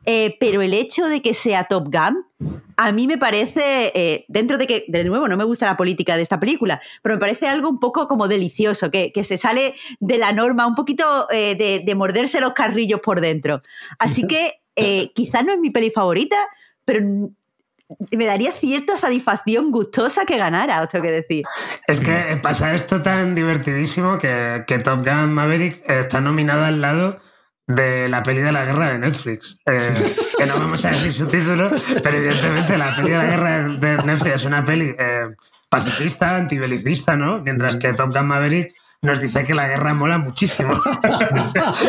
eh, 0.06 0.38
pero 0.40 0.62
el 0.62 0.72
hecho 0.72 1.06
de 1.06 1.20
que 1.20 1.34
sea 1.34 1.64
Top 1.64 1.88
Gun, 1.92 2.24
a 2.78 2.92
mí 2.92 3.06
me 3.06 3.18
parece, 3.18 3.92
eh, 3.94 4.24
dentro 4.28 4.56
de 4.56 4.66
que, 4.66 4.86
de 4.88 5.04
nuevo, 5.04 5.28
no 5.28 5.36
me 5.36 5.44
gusta 5.44 5.66
la 5.66 5.76
política 5.76 6.16
de 6.16 6.22
esta 6.22 6.40
película, 6.40 6.80
pero 7.02 7.16
me 7.16 7.20
parece 7.20 7.46
algo 7.46 7.68
un 7.68 7.78
poco 7.78 8.08
como 8.08 8.26
delicioso, 8.26 8.90
que, 8.90 9.12
se 9.22 9.36
sale 9.36 9.74
de 10.00 10.16
la 10.16 10.32
norma, 10.32 10.66
un 10.66 10.74
poquito 10.74 11.04
eh, 11.30 11.82
de, 11.84 11.94
morderse 11.94 12.40
los 12.40 12.54
carrillos 12.54 13.00
por 13.00 13.20
dentro. 13.20 13.60
Así 13.98 14.26
que 14.26 14.62
quizás 15.14 15.44
no 15.44 15.52
es 15.52 15.58
mi 15.58 15.68
peli 15.68 15.90
favorita, 15.90 16.36
pero 16.86 17.00
me 18.16 18.24
daría 18.24 18.52
cierta 18.52 18.96
satisfacción 18.96 19.70
gustosa 19.70 20.24
que 20.24 20.38
ganara, 20.38 20.80
os 20.80 20.88
tengo 20.88 21.04
que 21.04 21.12
decir. 21.12 21.44
Es 21.86 22.00
que 22.00 22.38
pasa 22.42 22.74
esto 22.74 23.02
tan 23.02 23.34
divertidísimo 23.34 24.16
que, 24.16 24.64
que 24.66 24.78
Top 24.78 25.04
Gun 25.04 25.34
Maverick 25.34 25.82
está 25.86 26.22
nominada 26.22 26.68
al 26.68 26.80
lado 26.80 27.18
de 27.68 28.08
la 28.08 28.22
peli 28.22 28.40
de 28.40 28.50
la 28.50 28.64
guerra 28.64 28.92
de 28.92 28.98
Netflix. 28.98 29.58
Eh, 29.66 29.94
que 30.38 30.46
no 30.46 30.58
vamos 30.58 30.84
a 30.84 30.90
decir 30.90 31.12
su 31.12 31.26
título, 31.26 31.70
pero 32.02 32.16
evidentemente 32.16 32.78
la 32.78 32.96
peli 32.96 33.10
de 33.10 33.16
la 33.16 33.26
guerra 33.26 33.68
de 33.68 33.96
Netflix 34.04 34.34
es 34.36 34.44
una 34.46 34.64
peli 34.64 34.96
eh, 34.98 35.28
pacifista, 35.68 36.36
antibelicista, 36.36 37.16
¿no? 37.16 37.40
Mientras 37.40 37.76
que 37.76 37.92
Top 37.92 38.12
Gun 38.12 38.26
Maverick 38.26 38.74
nos 39.00 39.20
dice 39.20 39.44
que 39.44 39.54
la 39.54 39.68
guerra 39.68 39.94
mola 39.94 40.18
muchísimo. 40.18 40.72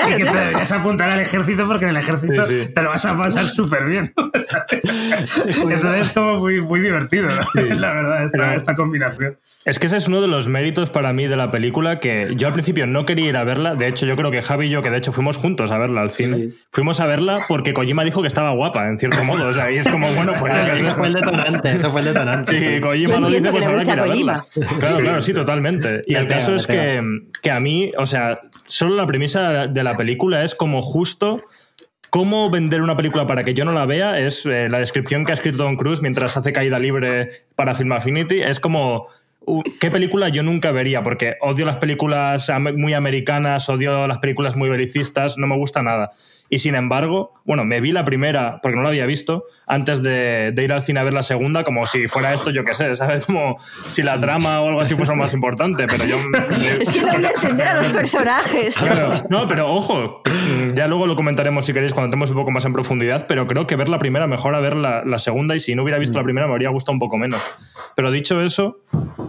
y 0.10 0.18
que 0.18 0.25
te 0.25 0.38
deberías 0.38 0.72
apuntar 0.72 1.10
al 1.10 1.20
ejército 1.20 1.66
porque 1.66 1.86
en 1.86 1.92
el 1.92 1.98
ejército 1.98 2.44
te 2.46 2.82
lo 2.84 2.89
vas 2.89 3.04
a 3.06 3.18
pasar 3.18 3.46
súper 3.46 3.86
bien. 3.86 4.13
Entonces 5.70 6.01
es 6.01 6.10
como 6.10 6.36
muy, 6.36 6.62
muy 6.62 6.82
divertido, 6.82 7.30
la 7.54 7.94
verdad, 7.94 8.25
esta, 8.25 8.54
esta, 8.54 8.75
combinación. 8.75 9.38
Es 9.66 9.80
que 9.80 9.88
ese 9.88 9.98
es 9.98 10.08
uno 10.08 10.22
de 10.22 10.28
los 10.28 10.48
méritos 10.48 10.92
para 10.92 11.12
mí 11.12 11.28
de 11.28 11.36
la 11.36 11.50
película 11.50 12.00
que 12.00 12.30
yo 12.36 12.48
al 12.48 12.54
principio 12.54 12.86
no 12.86 13.06
quería 13.06 13.30
ir 13.30 13.38
a 13.38 13.44
verla. 13.44 13.75
De 13.75 13.88
hecho, 13.88 14.06
yo 14.06 14.16
creo 14.16 14.30
que 14.30 14.44
Javi 14.44 14.68
y 14.68 14.70
yo, 14.70 14.84
que 14.84 14.92
de 14.92 14.98
hecho 14.98 15.12
fuimos 15.12 15.38
juntos 15.38 15.72
a 15.72 15.80
verla 15.80 16.01
al 16.01 16.12
fin, 16.12 16.56
fuimos 16.72 17.00
a 17.00 17.08
verla 17.08 17.39
porque 17.48 17.74
Kojima 17.74 18.04
dijo 18.04 18.22
que 18.22 18.28
estaba 18.28 18.51
guapa, 18.51 18.88
en 18.88 19.00
cierto 19.00 19.24
modo. 19.24 19.48
O 19.48 19.53
sea, 19.53 19.72
y 19.72 19.77
es 19.77 19.88
como, 19.88 20.12
bueno, 20.14 20.33
pues... 20.40 20.53
eso 20.79 20.96
fue 20.96 21.07
el 21.07 21.14
detonante, 21.14 21.72
eso 21.72 21.92
fue 21.92 22.01
el 22.01 22.07
detonante. 22.07 22.75
Sí, 22.75 22.79
Kojima 22.79 23.20
lo 23.20 23.29
dice, 23.29 23.51
pues 23.51 23.66
habrá 23.66 23.83
que 23.83 23.92
ir 23.92 24.00
a 24.00 24.03
verla. 24.03 24.46
Claro, 24.79 24.98
claro, 25.00 25.22
sí, 25.22 25.33
totalmente. 25.33 26.01
Y 26.05 26.14
el 26.14 26.27
caso 26.27 26.55
es 26.55 26.68
que 26.68 26.99
que, 27.42 27.51
a 27.51 27.59
mí, 27.59 27.92
o 27.98 28.05
sea, 28.05 28.42
solo 28.68 28.96
la 28.96 29.05
premisa 29.05 29.68
de 29.68 29.83
la 29.83 29.96
película 29.96 30.44
es 30.44 30.55
como 30.55 30.81
justo 30.81 31.42
cómo 32.09 32.50
vender 32.50 32.81
una 32.81 32.96
película 32.96 33.27
para 33.27 33.44
que 33.44 33.53
yo 33.53 33.66
no 33.66 33.72
la 33.72 33.85
vea. 33.85 34.20
Es 34.20 34.46
eh, 34.46 34.68
la 34.70 34.79
descripción 34.79 35.25
que 35.25 35.31
ha 35.31 35.35
escrito 35.35 35.57
Tom 35.59 35.75
Cruise 35.75 36.01
mientras 36.01 36.38
hace 36.38 36.51
caída 36.51 36.79
libre 36.79 37.29
para 37.55 37.75
Film 37.75 37.92
Affinity. 37.92 38.42
Es 38.42 38.59
como 38.59 39.07
¿Qué 39.79 39.90
película 39.90 40.29
yo 40.29 40.44
nunca 40.44 40.72
vería? 40.72 41.01
Porque 41.01 41.38
odio 41.42 41.66
las 41.66 41.77
películas 41.77 42.51
muy 42.75 42.94
americanas, 42.94 43.68
odio 43.70 44.07
las 44.07 44.20
películas 44.20 44.55
muy 44.55 44.70
belicistas, 44.70 45.38
no 45.38 45.48
me 45.48 45.55
gusta 45.55 45.81
nada. 45.81 46.12
Y 46.50 46.57
sin 46.59 46.75
embargo, 46.75 47.33
bueno, 47.46 47.64
me 47.64 47.79
vi 47.79 47.92
la 47.92 48.03
primera, 48.03 48.59
porque 48.62 48.75
no 48.75 48.81
la 48.81 48.90
había 48.90 49.05
visto, 49.05 49.46
antes 49.68 50.01
de, 50.01 50.53
ir 50.57 50.74
al 50.74 50.83
cine 50.83 51.00
a 51.00 51.03
ver 51.03 51.14
la 51.14 51.22
segunda, 51.22 51.64
como 51.64 51.85
si 51.85 52.07
fuera 52.07 52.33
esto, 52.33 52.50
yo 52.50 52.66
qué 52.66 52.74
sé, 52.74 52.96
¿sabes? 52.96 53.25
Como 53.25 53.57
si 53.59 54.01
la 54.01 54.20
trama 54.20 54.62
o 54.62 54.70
algo 54.70 54.81
así 54.81 54.96
fuese 54.96 55.16
más 55.16 55.33
importante, 55.33 55.85
pero 55.88 56.05
yo... 56.05 56.18
es 56.79 56.90
que 56.90 57.01
no 57.01 57.12
voy 57.14 57.25
a 57.25 57.29
entender 57.29 57.68
a 57.68 57.75
los 57.75 57.88
personajes. 57.90 58.75
Claro, 58.75 59.12
no, 59.29 59.48
pero 59.48 59.72
ojo, 59.72 60.24
ya 60.74 60.88
luego 60.88 61.05
lo 61.05 61.16
comentaremos 61.16 61.66
si 61.66 61.74
queréis 61.74 61.94
cuando 61.94 62.05
entremos 62.05 62.31
un 62.31 62.38
poco 62.38 62.51
más 62.51 62.66
en 62.66 62.74
profundidad, 62.74 63.27
pero 63.27 63.46
creo 63.46 63.68
que 63.68 63.75
ver 63.75 63.90
la 63.90 64.00
primera 64.00 64.25
mejor 64.25 64.55
a 64.55 64.59
ver 64.59 64.75
la, 64.75 65.03
la 65.05 65.20
segunda 65.20 65.55
y 65.55 65.59
si 65.59 65.75
no 65.75 65.83
hubiera 65.83 66.00
visto 66.00 66.18
la 66.18 66.24
primera 66.24 66.48
me 66.48 66.53
habría 66.53 66.70
gustado 66.70 66.94
un 66.94 67.00
poco 67.00 67.18
menos. 67.18 67.42
Pero 67.96 68.12
dicho 68.12 68.42
eso, 68.42 68.79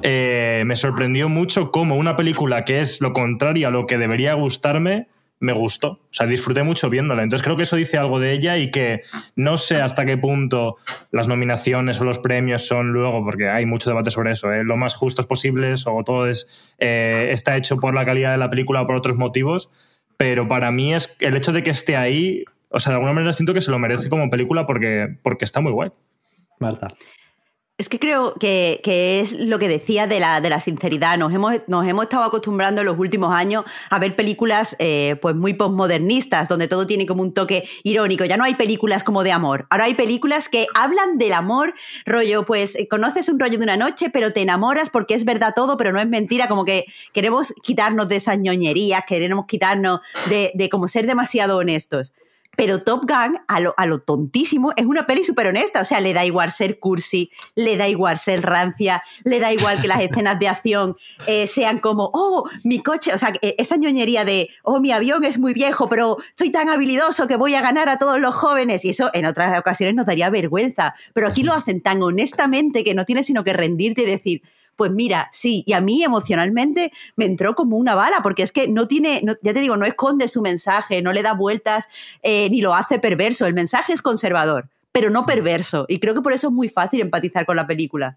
eh, 0.02 0.62
me 0.66 0.76
sorprendió 0.76 1.28
mucho 1.28 1.70
cómo 1.70 1.96
una 1.96 2.16
película 2.16 2.64
que 2.64 2.80
es 2.80 3.00
lo 3.00 3.12
contrario 3.12 3.68
a 3.68 3.70
lo 3.70 3.86
que 3.86 3.98
debería 3.98 4.34
gustarme 4.34 5.08
me 5.40 5.54
gustó. 5.54 5.92
O 5.92 6.12
sea, 6.12 6.26
disfruté 6.26 6.62
mucho 6.62 6.88
viéndola. 6.90 7.22
Entonces 7.22 7.42
creo 7.42 7.56
que 7.56 7.64
eso 7.64 7.74
dice 7.74 7.98
algo 7.98 8.20
de 8.20 8.32
ella 8.32 8.58
y 8.58 8.70
que 8.70 9.02
no 9.34 9.56
sé 9.56 9.80
hasta 9.80 10.04
qué 10.04 10.16
punto 10.16 10.76
las 11.10 11.26
nominaciones 11.26 12.00
o 12.00 12.04
los 12.04 12.18
premios 12.18 12.66
son 12.66 12.92
luego, 12.92 13.24
porque 13.24 13.48
hay 13.48 13.66
mucho 13.66 13.90
debate 13.90 14.10
sobre 14.10 14.32
eso, 14.32 14.52
¿eh? 14.52 14.62
lo 14.62 14.76
más 14.76 14.94
justos 14.94 15.26
posibles 15.26 15.86
o 15.86 16.04
todo 16.04 16.28
es, 16.28 16.46
eh, 16.78 17.30
está 17.32 17.56
hecho 17.56 17.78
por 17.78 17.94
la 17.94 18.04
calidad 18.04 18.32
de 18.32 18.38
la 18.38 18.50
película 18.50 18.82
o 18.82 18.86
por 18.86 18.96
otros 18.96 19.16
motivos. 19.16 19.70
Pero 20.18 20.46
para 20.46 20.70
mí 20.70 20.94
es 20.94 21.16
el 21.20 21.34
hecho 21.34 21.52
de 21.52 21.62
que 21.62 21.70
esté 21.70 21.96
ahí, 21.96 22.44
o 22.68 22.78
sea, 22.78 22.90
de 22.90 22.96
alguna 22.96 23.14
manera 23.14 23.32
siento 23.32 23.54
que 23.54 23.62
se 23.62 23.70
lo 23.70 23.78
merece 23.78 24.10
como 24.10 24.28
película 24.28 24.66
porque, 24.66 25.16
porque 25.22 25.46
está 25.46 25.62
muy 25.62 25.72
guay. 25.72 25.90
Marta. 26.58 26.88
Es 27.80 27.88
que 27.88 27.98
creo 27.98 28.34
que, 28.34 28.78
es 29.20 29.32
lo 29.32 29.58
que 29.58 29.66
decía 29.66 30.06
de 30.06 30.20
la, 30.20 30.42
de 30.42 30.50
la 30.50 30.60
sinceridad. 30.60 31.16
Nos 31.16 31.32
hemos, 31.32 31.62
nos 31.66 31.86
hemos 31.86 32.02
estado 32.02 32.24
acostumbrando 32.24 32.82
en 32.82 32.86
los 32.86 32.98
últimos 32.98 33.32
años 33.32 33.64
a 33.88 33.98
ver 33.98 34.14
películas 34.16 34.76
eh, 34.78 35.16
pues 35.22 35.34
muy 35.34 35.54
postmodernistas, 35.54 36.46
donde 36.46 36.68
todo 36.68 36.86
tiene 36.86 37.06
como 37.06 37.22
un 37.22 37.32
toque 37.32 37.66
irónico. 37.82 38.26
Ya 38.26 38.36
no 38.36 38.44
hay 38.44 38.54
películas 38.54 39.02
como 39.02 39.22
de 39.22 39.32
amor. 39.32 39.66
Ahora 39.70 39.84
hay 39.84 39.94
películas 39.94 40.50
que 40.50 40.66
hablan 40.74 41.16
del 41.16 41.32
amor, 41.32 41.72
rollo, 42.04 42.44
pues 42.44 42.76
eh, 42.76 42.86
conoces 42.86 43.30
un 43.30 43.40
rollo 43.40 43.56
de 43.56 43.64
una 43.64 43.78
noche, 43.78 44.10
pero 44.10 44.30
te 44.30 44.42
enamoras 44.42 44.90
porque 44.90 45.14
es 45.14 45.24
verdad 45.24 45.54
todo, 45.56 45.78
pero 45.78 45.90
no 45.90 46.00
es 46.00 46.06
mentira. 46.06 46.48
Como 46.48 46.66
que 46.66 46.84
queremos 47.14 47.54
quitarnos 47.62 48.10
de 48.10 48.16
esas 48.16 48.36
ñoñerías, 48.38 49.04
queremos 49.08 49.46
quitarnos 49.46 50.00
de, 50.28 50.52
de 50.54 50.68
como 50.68 50.86
ser 50.86 51.06
demasiado 51.06 51.56
honestos. 51.56 52.12
Pero 52.60 52.80
Top 52.80 53.04
Gun, 53.08 53.38
a 53.48 53.60
lo, 53.60 53.72
a 53.78 53.86
lo 53.86 54.02
tontísimo, 54.02 54.74
es 54.76 54.84
una 54.84 55.06
peli 55.06 55.24
súper 55.24 55.46
honesta. 55.46 55.80
O 55.80 55.84
sea, 55.86 55.98
le 55.98 56.12
da 56.12 56.26
igual 56.26 56.52
ser 56.52 56.78
cursi, 56.78 57.30
le 57.54 57.78
da 57.78 57.88
igual 57.88 58.18
ser 58.18 58.42
rancia, 58.42 59.02
le 59.24 59.40
da 59.40 59.50
igual 59.50 59.80
que 59.80 59.88
las 59.88 60.02
escenas 60.02 60.38
de 60.38 60.48
acción 60.48 60.94
eh, 61.26 61.46
sean 61.46 61.78
como, 61.78 62.10
oh, 62.12 62.46
mi 62.62 62.82
coche. 62.82 63.14
O 63.14 63.18
sea, 63.18 63.32
eh, 63.40 63.54
esa 63.56 63.76
ñoñería 63.76 64.26
de, 64.26 64.50
oh, 64.62 64.78
mi 64.78 64.92
avión 64.92 65.24
es 65.24 65.38
muy 65.38 65.54
viejo, 65.54 65.88
pero 65.88 66.18
soy 66.36 66.52
tan 66.52 66.68
habilidoso 66.68 67.26
que 67.26 67.36
voy 67.36 67.54
a 67.54 67.62
ganar 67.62 67.88
a 67.88 67.98
todos 67.98 68.20
los 68.20 68.34
jóvenes. 68.34 68.84
Y 68.84 68.90
eso 68.90 69.08
en 69.14 69.24
otras 69.24 69.58
ocasiones 69.58 69.94
nos 69.94 70.04
daría 70.04 70.28
vergüenza. 70.28 70.94
Pero 71.14 71.28
aquí 71.28 71.42
lo 71.42 71.54
hacen 71.54 71.80
tan 71.80 72.02
honestamente 72.02 72.84
que 72.84 72.92
no 72.92 73.06
tienes 73.06 73.24
sino 73.24 73.42
que 73.42 73.54
rendirte 73.54 74.02
y 74.02 74.04
decir, 74.04 74.42
pues 74.80 74.92
mira, 74.92 75.28
sí, 75.30 75.62
y 75.66 75.74
a 75.74 75.82
mí 75.82 76.02
emocionalmente 76.02 76.90
me 77.14 77.26
entró 77.26 77.54
como 77.54 77.76
una 77.76 77.94
bala, 77.94 78.22
porque 78.22 78.42
es 78.42 78.50
que 78.50 78.66
no 78.66 78.88
tiene, 78.88 79.20
ya 79.42 79.52
te 79.52 79.60
digo, 79.60 79.76
no 79.76 79.84
esconde 79.84 80.26
su 80.26 80.40
mensaje, 80.40 81.02
no 81.02 81.12
le 81.12 81.22
da 81.22 81.34
vueltas 81.34 81.90
eh, 82.22 82.48
ni 82.48 82.62
lo 82.62 82.74
hace 82.74 82.98
perverso. 82.98 83.44
El 83.44 83.52
mensaje 83.52 83.92
es 83.92 84.00
conservador, 84.00 84.70
pero 84.90 85.10
no 85.10 85.26
perverso. 85.26 85.84
Y 85.86 86.00
creo 86.00 86.14
que 86.14 86.22
por 86.22 86.32
eso 86.32 86.46
es 86.46 86.54
muy 86.54 86.70
fácil 86.70 87.02
empatizar 87.02 87.44
con 87.44 87.56
la 87.56 87.66
película. 87.66 88.16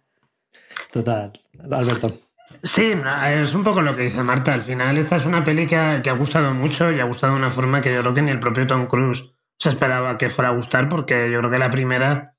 Total. 0.90 1.34
Alberto. 1.70 2.18
Sí, 2.62 2.94
es 3.28 3.54
un 3.56 3.66
poco 3.66 3.82
lo 3.82 3.94
que 3.94 4.04
dice 4.04 4.24
Marta. 4.24 4.54
Al 4.54 4.62
final, 4.62 4.98
esta 4.98 5.18
es 5.18 5.26
una 5.26 5.44
peli 5.44 5.68
que 5.68 5.76
ha, 5.76 6.02
que 6.02 6.10
ha, 6.10 6.14
gustado 6.14 6.54
mucho 6.54 6.94
y 6.94 7.02
ha 7.02 7.04
gustado 7.04 7.34
de 7.34 7.40
una 7.40 7.52
forma 7.52 7.82
que 7.82 7.94
yo 7.94 8.00
creo 8.00 8.14
que 8.14 8.22
ni 8.22 8.32
el 8.32 8.40
propio 8.40 8.66
Tom 8.66 8.88
Cruise 8.88 9.34
se 9.60 9.68
esperaba 9.68 10.18
que 10.18 10.30
fuera 10.30 10.52
a 10.52 10.54
gustar, 10.54 10.88
porque 10.88 11.30
yo 11.30 11.40
creo 11.40 11.52
que 11.52 11.60
la 11.60 11.70
primera 11.70 12.36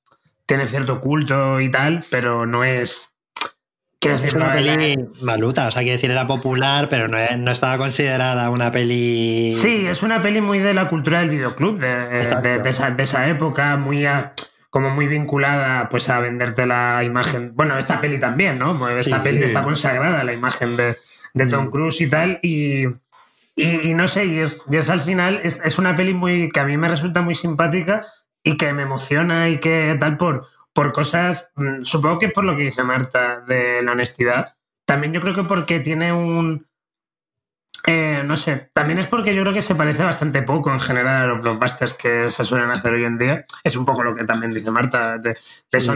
tiene 0.46 0.66
cierto 0.66 1.02
culto 1.02 1.60
y 1.60 1.70
tal, 1.70 2.06
pero 2.10 2.46
no 2.46 2.64
es. 2.64 3.10
Quiero 4.05 4.19
decir, 4.19 4.29
es 4.29 4.35
una 4.35 4.53
peli 4.53 5.09
maluta, 5.23 5.69
o 5.69 5.71
sea, 5.71 5.81
quiero 5.81 5.97
decir, 5.97 6.11
era 6.11 6.27
popular, 6.27 6.90
pero 6.90 7.09
no, 7.09 7.17
no, 7.38 7.51
estaba 7.51 7.79
considerada 7.79 8.51
una 8.51 8.71
peli. 8.71 9.51
Sí, 9.51 9.87
es 9.87 10.03
una 10.03 10.21
peli 10.21 10.43
muy 10.43 10.59
de 10.59 10.75
la 10.75 10.88
cultura 10.88 11.21
del 11.21 11.31
videoclub, 11.31 11.79
de, 11.79 11.88
de, 11.88 12.59
de, 12.59 12.69
esa, 12.69 12.90
de 12.90 13.03
esa, 13.03 13.29
época, 13.29 13.79
muy 13.79 14.05
a, 14.05 14.35
como 14.69 14.90
muy 14.90 15.07
vinculada 15.07 15.88
pues 15.88 16.11
a 16.11 16.21
venderte 16.21 16.67
la 16.67 17.03
imagen. 17.03 17.53
Bueno, 17.55 17.79
esta 17.79 18.03
peli 18.03 18.19
también, 18.19 18.59
¿no? 18.59 18.88
Esta 18.90 19.17
sí, 19.17 19.23
peli 19.23 19.38
sí. 19.38 19.45
está 19.45 19.62
consagrada 19.62 20.23
la 20.23 20.35
imagen 20.35 20.77
de, 20.77 20.97
de 21.33 21.47
Tom 21.47 21.71
Cruise 21.71 22.03
y 22.03 22.11
tal. 22.11 22.40
Y, 22.43 22.85
y, 23.57 23.88
y, 23.88 23.95
no 23.95 24.07
sé, 24.07 24.27
y 24.27 24.40
es, 24.40 24.64
y 24.71 24.77
es 24.77 24.90
al 24.90 25.01
final, 25.01 25.40
es, 25.45 25.61
es, 25.64 25.79
una 25.79 25.95
peli 25.95 26.12
muy 26.12 26.51
que 26.51 26.61
a 26.61 26.67
mí 26.67 26.77
me 26.77 26.88
resulta 26.88 27.23
muy 27.23 27.35
simpática 27.35 28.03
y 28.43 28.59
que 28.59 28.75
me 28.75 28.83
emociona 28.83 29.49
y 29.49 29.59
que 29.59 29.97
tal 29.99 30.19
por, 30.19 30.47
por 30.74 30.92
cosas, 30.92 31.50
mm, 31.54 31.82
supongo 31.82 32.18
que 32.18 32.28
por 32.28 32.44
lo 32.44 32.54
que 32.56 32.64
dice 32.64 32.82
Marta 32.82 33.40
de 33.40 33.82
la 33.82 33.92
honestidad. 33.92 34.56
También 34.87 35.12
yo 35.14 35.20
creo 35.20 35.34
que 35.34 35.44
porque 35.44 35.80
tiene 35.80 36.12
un... 36.12 36.66
Eh, 37.87 38.22
no 38.24 38.37
sé, 38.37 38.70
también 38.72 38.98
es 38.98 39.06
porque 39.06 39.34
yo 39.34 39.42
creo 39.42 39.52
que 39.52 39.60
se 39.60 39.74
parece 39.74 40.02
bastante 40.02 40.40
poco 40.42 40.72
en 40.72 40.80
general 40.80 41.22
a 41.22 41.26
los 41.26 41.42
blockbusters 41.42 41.92
que 41.92 42.30
se 42.30 42.44
suelen 42.44 42.70
hacer 42.70 42.94
hoy 42.94 43.04
en 43.04 43.18
día. 43.18 43.44
Es 43.62 43.76
un 43.76 43.84
poco 43.84 44.02
lo 44.02 44.16
que 44.16 44.24
también 44.24 44.52
dice 44.52 44.70
Marta 44.70 45.18
de, 45.18 45.37
de 45.70 45.80
sí. 45.80 45.90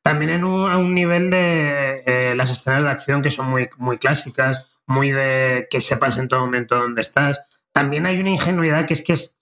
También 0.00 0.30
en 0.30 0.44
un, 0.44 0.70
a 0.70 0.78
un 0.78 0.94
nivel 0.94 1.28
de 1.28 2.04
eh, 2.06 2.34
las 2.36 2.50
escenas 2.50 2.84
de 2.84 2.90
acción 2.90 3.20
que 3.20 3.32
son 3.32 3.50
muy, 3.50 3.68
muy 3.78 3.98
clásicas, 3.98 4.68
muy 4.86 5.10
de 5.10 5.66
que 5.70 5.80
sepas 5.80 6.18
en 6.18 6.28
todo 6.28 6.40
momento 6.40 6.76
dónde 6.76 7.00
estás. 7.00 7.42
También 7.72 8.06
hay 8.06 8.20
una 8.20 8.30
ingenuidad 8.30 8.86
que 8.86 8.94
es 8.94 9.02
que 9.02 9.14
es 9.14 9.37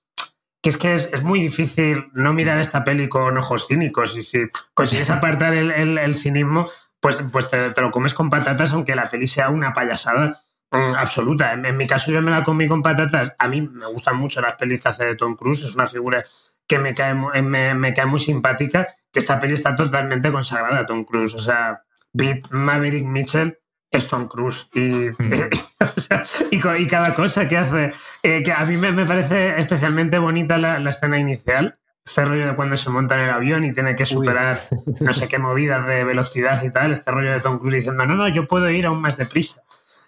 que 0.66 0.70
es 0.70 0.78
que 0.78 0.94
es, 0.94 1.08
es, 1.12 1.22
muy 1.22 1.40
difícil 1.40 2.10
no 2.12 2.32
mirar 2.32 2.58
esta 2.58 2.82
peli 2.82 3.08
con 3.08 3.38
ojos 3.38 3.68
cínicos 3.68 4.16
y 4.16 4.22
si 4.24 4.50
consigues 4.74 5.10
apartar 5.10 5.54
el, 5.54 5.70
el, 5.96 6.14
cinismo, 6.16 6.68
pues, 6.98 7.22
pues 7.30 7.48
te, 7.48 7.80
lo 7.80 7.92
comes 7.92 8.14
con 8.14 8.30
patatas 8.30 8.72
aunque 8.72 8.96
la 8.96 9.08
peli 9.08 9.28
sea 9.28 9.50
una 9.50 9.72
payasada 9.72 10.42
mm, 10.72 10.94
absoluta. 10.98 11.52
En, 11.52 11.76
mi 11.76 11.86
caso 11.86 12.10
yo 12.10 12.20
me 12.20 12.32
la 12.32 12.42
comí 12.42 12.66
con 12.66 12.82
patatas. 12.82 13.36
A 13.38 13.46
mí 13.46 13.60
me 13.60 13.86
gustan 13.86 14.16
mucho 14.16 14.40
las 14.40 14.56
pelis 14.56 14.82
que 14.82 14.88
hace 14.88 15.04
de 15.04 15.14
Tom 15.14 15.36
Cruise, 15.36 15.62
es 15.62 15.76
una 15.76 15.86
figura 15.86 16.24
que 16.66 16.80
me 16.80 16.94
cae, 16.94 17.14
me, 17.14 17.74
me 17.74 17.94
cae 17.94 18.06
muy 18.06 18.18
simpática, 18.18 18.88
esta 19.14 19.40
peli 19.40 19.54
está 19.54 19.76
totalmente 19.76 20.32
consagrada 20.32 20.80
a 20.80 20.86
Tom 20.86 21.04
Cruise. 21.04 21.32
O 21.34 21.38
sea, 21.38 21.84
Beat 22.12 22.50
Maverick 22.50 23.06
Mitchell 23.06 23.56
es 23.90 24.08
Tom 24.08 24.28
Cruise 24.28 24.68
y, 24.74 25.10
mm. 25.18 25.32
o 25.96 26.00
sea, 26.00 26.24
y, 26.50 26.56
y, 26.56 26.86
cada 26.86 27.14
cosa 27.14 27.48
que 27.48 27.56
hace, 27.56 27.92
eh, 28.22 28.42
que 28.42 28.52
a 28.52 28.64
mí 28.64 28.76
me, 28.76 28.92
me, 28.92 29.06
parece 29.06 29.58
especialmente 29.58 30.18
bonita 30.18 30.58
la, 30.58 30.78
la, 30.78 30.90
escena 30.90 31.18
inicial, 31.18 31.78
este 32.04 32.24
rollo 32.24 32.46
de 32.46 32.56
cuando 32.56 32.76
se 32.76 32.90
monta 32.90 33.14
en 33.16 33.22
el 33.22 33.30
avión 33.30 33.64
y 33.64 33.72
tiene 33.72 33.94
que 33.94 34.06
superar 34.06 34.60
Uy. 34.70 34.94
no 35.00 35.12
sé 35.12 35.28
qué 35.28 35.38
movidas 35.38 35.86
de 35.86 36.04
velocidad 36.04 36.62
y 36.62 36.70
tal, 36.70 36.92
este 36.92 37.10
rollo 37.10 37.32
de 37.32 37.40
Tom 37.40 37.58
Cruise 37.58 37.74
diciendo, 37.74 38.06
no, 38.06 38.14
no, 38.14 38.28
yo 38.28 38.46
puedo 38.46 38.70
ir 38.70 38.86
aún 38.86 39.00
más 39.00 39.16
deprisa. 39.16 39.62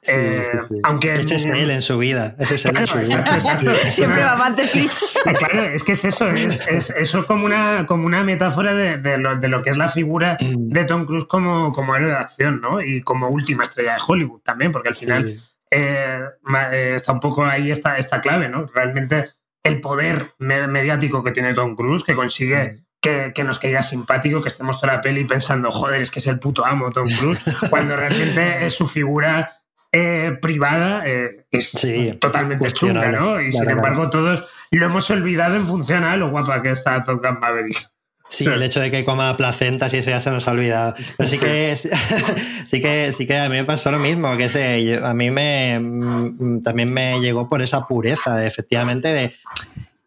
Sí, 0.09 0.15
eh, 0.17 0.43
sí, 0.51 0.59
sí. 0.69 0.81
Aunque 0.83 1.15
ese 1.15 1.37
es 1.37 1.47
él 1.47 1.71
en 1.71 1.83
su 1.83 1.99
vida. 1.99 2.35
Ese 2.39 2.57
es 2.57 2.65
él 2.65 2.73
claro, 2.73 2.99
en 2.99 3.07
su 3.07 3.11
vida. 3.11 3.21
Exacto, 3.21 3.71
exacto. 3.71 3.91
Siempre 3.91 4.25
va 4.25 4.37
más 4.37 4.57
deprisa. 4.57 5.21
Claro, 5.39 5.63
es 5.65 5.85
que 5.85 5.93
es 5.93 6.05
eso, 6.05 6.29
es, 6.31 6.67
es 6.69 6.91
eso 6.91 7.27
como 7.27 7.45
una, 7.45 7.87
como 7.87 8.07
una 8.07 8.25
metáfora 8.25 8.75
de, 8.75 8.99
de, 8.99 9.19
lo, 9.19 9.37
de, 9.37 9.49
lo, 9.49 9.63
que 9.63 9.71
es 9.71 9.77
la 9.77 9.89
figura 9.89 10.37
Mm. 10.41 10.69
de 10.71 10.85
Tom 10.85 11.07
Cruise 11.07 11.25
como, 11.25 11.73
como 11.73 11.95
héroe 11.97 12.11
de 12.11 12.17
acción, 12.17 12.61
¿no? 12.61 12.81
Y 12.81 13.03
como 13.03 13.29
última 13.29 13.63
estrella 13.63 13.95
de 13.95 14.01
Hollywood 14.07 14.41
también, 14.41 14.73
porque 14.73 14.89
al 14.89 14.95
final 14.95 15.37
eh, 15.71 16.25
eh, 16.73 16.93
está 16.97 17.13
un 17.13 17.21
poco 17.21 17.45
ahí 17.45 17.71
esta, 17.71 17.99
esta 17.99 18.21
clave, 18.21 18.49
¿no? 18.49 18.67
Realmente 18.67 19.25
el 19.63 19.81
poder 19.81 20.33
mediático 20.39 21.23
que 21.23 21.33
tiene 21.33 21.55
Tom 21.55 21.77
Cruise, 21.77 22.05
que 22.05 22.15
consigue 22.15 22.73
Mm. 22.73 22.85
que, 23.01 23.33
que, 23.35 23.45
nos 23.45 23.59
caiga 23.59 23.83
simpático, 23.83 24.43
que 24.43 24.49
estemos 24.49 24.81
toda 24.81 24.95
la 24.95 25.01
peli 25.01 25.25
pensando, 25.25 25.71
joder, 25.71 26.03
es 26.03 26.11
que 26.11 26.19
es 26.19 26.27
el 26.27 26.41
puto 26.41 26.67
amo 26.67 26.91
Tom 26.91 27.07
Cruise, 27.09 27.41
cuando 27.71 27.97
realmente 27.97 28.67
es 28.67 28.75
su 28.75 28.89
figura 28.89 29.53
eh, 29.93 30.37
privada 30.41 31.03
eh, 31.07 31.47
es 31.51 31.71
sí, 31.71 32.13
totalmente 32.21 32.71
chunga, 32.73 33.11
¿no? 33.11 33.41
Y 33.41 33.53
sin 33.53 33.71
embargo 33.71 34.11
todos 34.11 34.47
lo 34.71 34.87
hemos 34.87 35.11
olvidado 35.11 35.57
en 35.57 35.67
función 35.67 36.05
a 36.05 36.17
lo 36.17 36.31
guapa 36.31 36.63
que 36.63 36.71
está 36.71 37.03
Top 37.03 37.25
Gun 37.25 37.41
Maverick. 37.41 37.89
Sí, 38.29 38.45
el 38.45 38.63
hecho 38.63 38.81
de 38.81 38.91
que 38.91 39.07
coma 39.07 39.35
placentas 39.39 39.95
y 39.95 39.99
eso 39.99 40.11
ya 40.11 40.21
se 40.21 40.31
nos 40.31 40.47
ha 40.47 40.51
olvidado. 40.51 40.95
Pero 41.17 41.29
sí 41.29 41.39
que, 41.39 41.75
sí 42.67 42.81
que, 42.81 43.13
sí 43.17 43.27
que 43.27 43.39
a 43.39 43.49
mí 43.49 43.57
me 43.57 43.65
pasó 43.65 43.91
lo 43.91 43.99
mismo, 43.99 44.37
que 44.37 44.51
sé, 44.51 45.01
a 45.03 45.15
mí 45.15 45.31
me 45.31 45.79
mm, 45.81 46.63
también 46.63 46.93
me 46.93 47.21
llegó 47.21 47.49
por 47.49 47.63
esa 47.63 47.87
pureza, 47.87 48.37
de, 48.37 48.47
efectivamente, 48.47 49.09
de 49.09 49.35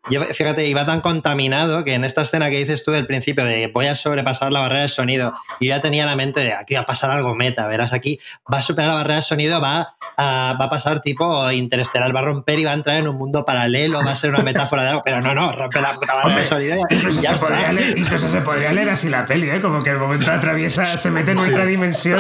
yo, 0.10 0.22
fíjate, 0.24 0.66
iba 0.66 0.86
tan 0.86 1.02
contaminado 1.02 1.84
que 1.84 1.94
en 1.94 2.04
esta 2.04 2.24
escena 2.24 2.50
que 2.50 2.58
dices 2.58 2.84
tú 2.84 2.92
del 2.92 3.06
principio 3.06 3.46
de 3.46 3.68
voy 3.68 3.86
a 3.86 3.96
sobrepasar 3.96 4.52
la 4.52 4.60
barrera 4.60 4.82
del 4.82 4.90
sonido, 4.90 5.34
yo 5.60 5.68
ya 5.68 5.82
tenía 5.82 6.06
la 6.06 6.16
mente 6.16 6.40
de 6.40 6.54
aquí 6.54 6.74
va 6.74 6.82
a 6.82 6.86
pasar 6.86 7.12
algo 7.12 7.36
meta, 7.36 7.68
verás 7.68 7.94
aquí, 7.94 8.20
va 8.52 8.60
a 8.60 8.62
superar 8.64 8.90
la 8.90 8.96
barrera 8.96 9.16
del 9.16 9.24
sonido, 9.24 9.62
va 9.62 9.96
a, 10.18 10.58
va 10.60 10.66
a 10.66 10.70
pasar 10.70 11.02
tipo 11.02 11.52
interestelar, 11.52 12.16
va 12.16 12.22
a 12.22 12.24
romper 12.24 12.58
y 12.60 12.66
va 12.66 12.72
a 12.72 12.74
entrar 12.74 12.98
en 12.98 13.08
un 13.08 13.16
mundo 13.16 13.46
paralelo, 13.46 14.04
va 14.04 14.12
a 14.12 14.16
ser 14.16 14.32
una 14.32 14.42
metáfora 14.44 14.84
de 14.84 14.90
algo, 14.90 15.02
pero 15.06 15.22
no, 15.22 15.36
no, 15.36 15.52
rompe 15.52 15.80
la 15.80 15.94
puta 15.94 16.16
barrera 16.16 16.36
del 16.38 16.46
sonido 16.46 16.76
y 16.90 16.96
incluso, 16.96 17.22
ya 17.22 17.36
se 17.36 17.40
podría 17.40 17.72
leer, 17.72 17.98
incluso 18.00 18.28
se 18.28 18.42
podría 18.42 18.72
leer 18.74 18.90
así 18.90 19.10
la 19.10 19.26
peli, 19.26 19.50
¿eh? 19.50 19.62
como 19.62 19.84
que 19.84 19.92
el 19.92 19.98
momento 19.98 20.32
atraviesa, 20.32 20.84
se 20.84 21.12
mete 21.12 21.32
en 21.32 21.38
otra 21.38 21.66
dimensión 21.66 22.20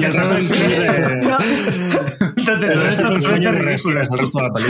y 0.00 0.04
entonces... 0.04 0.52
Entonces, 2.34 2.74
todo 2.74 2.86
esto 2.86 3.14
es 3.14 3.54
ridículo. 3.54 4.02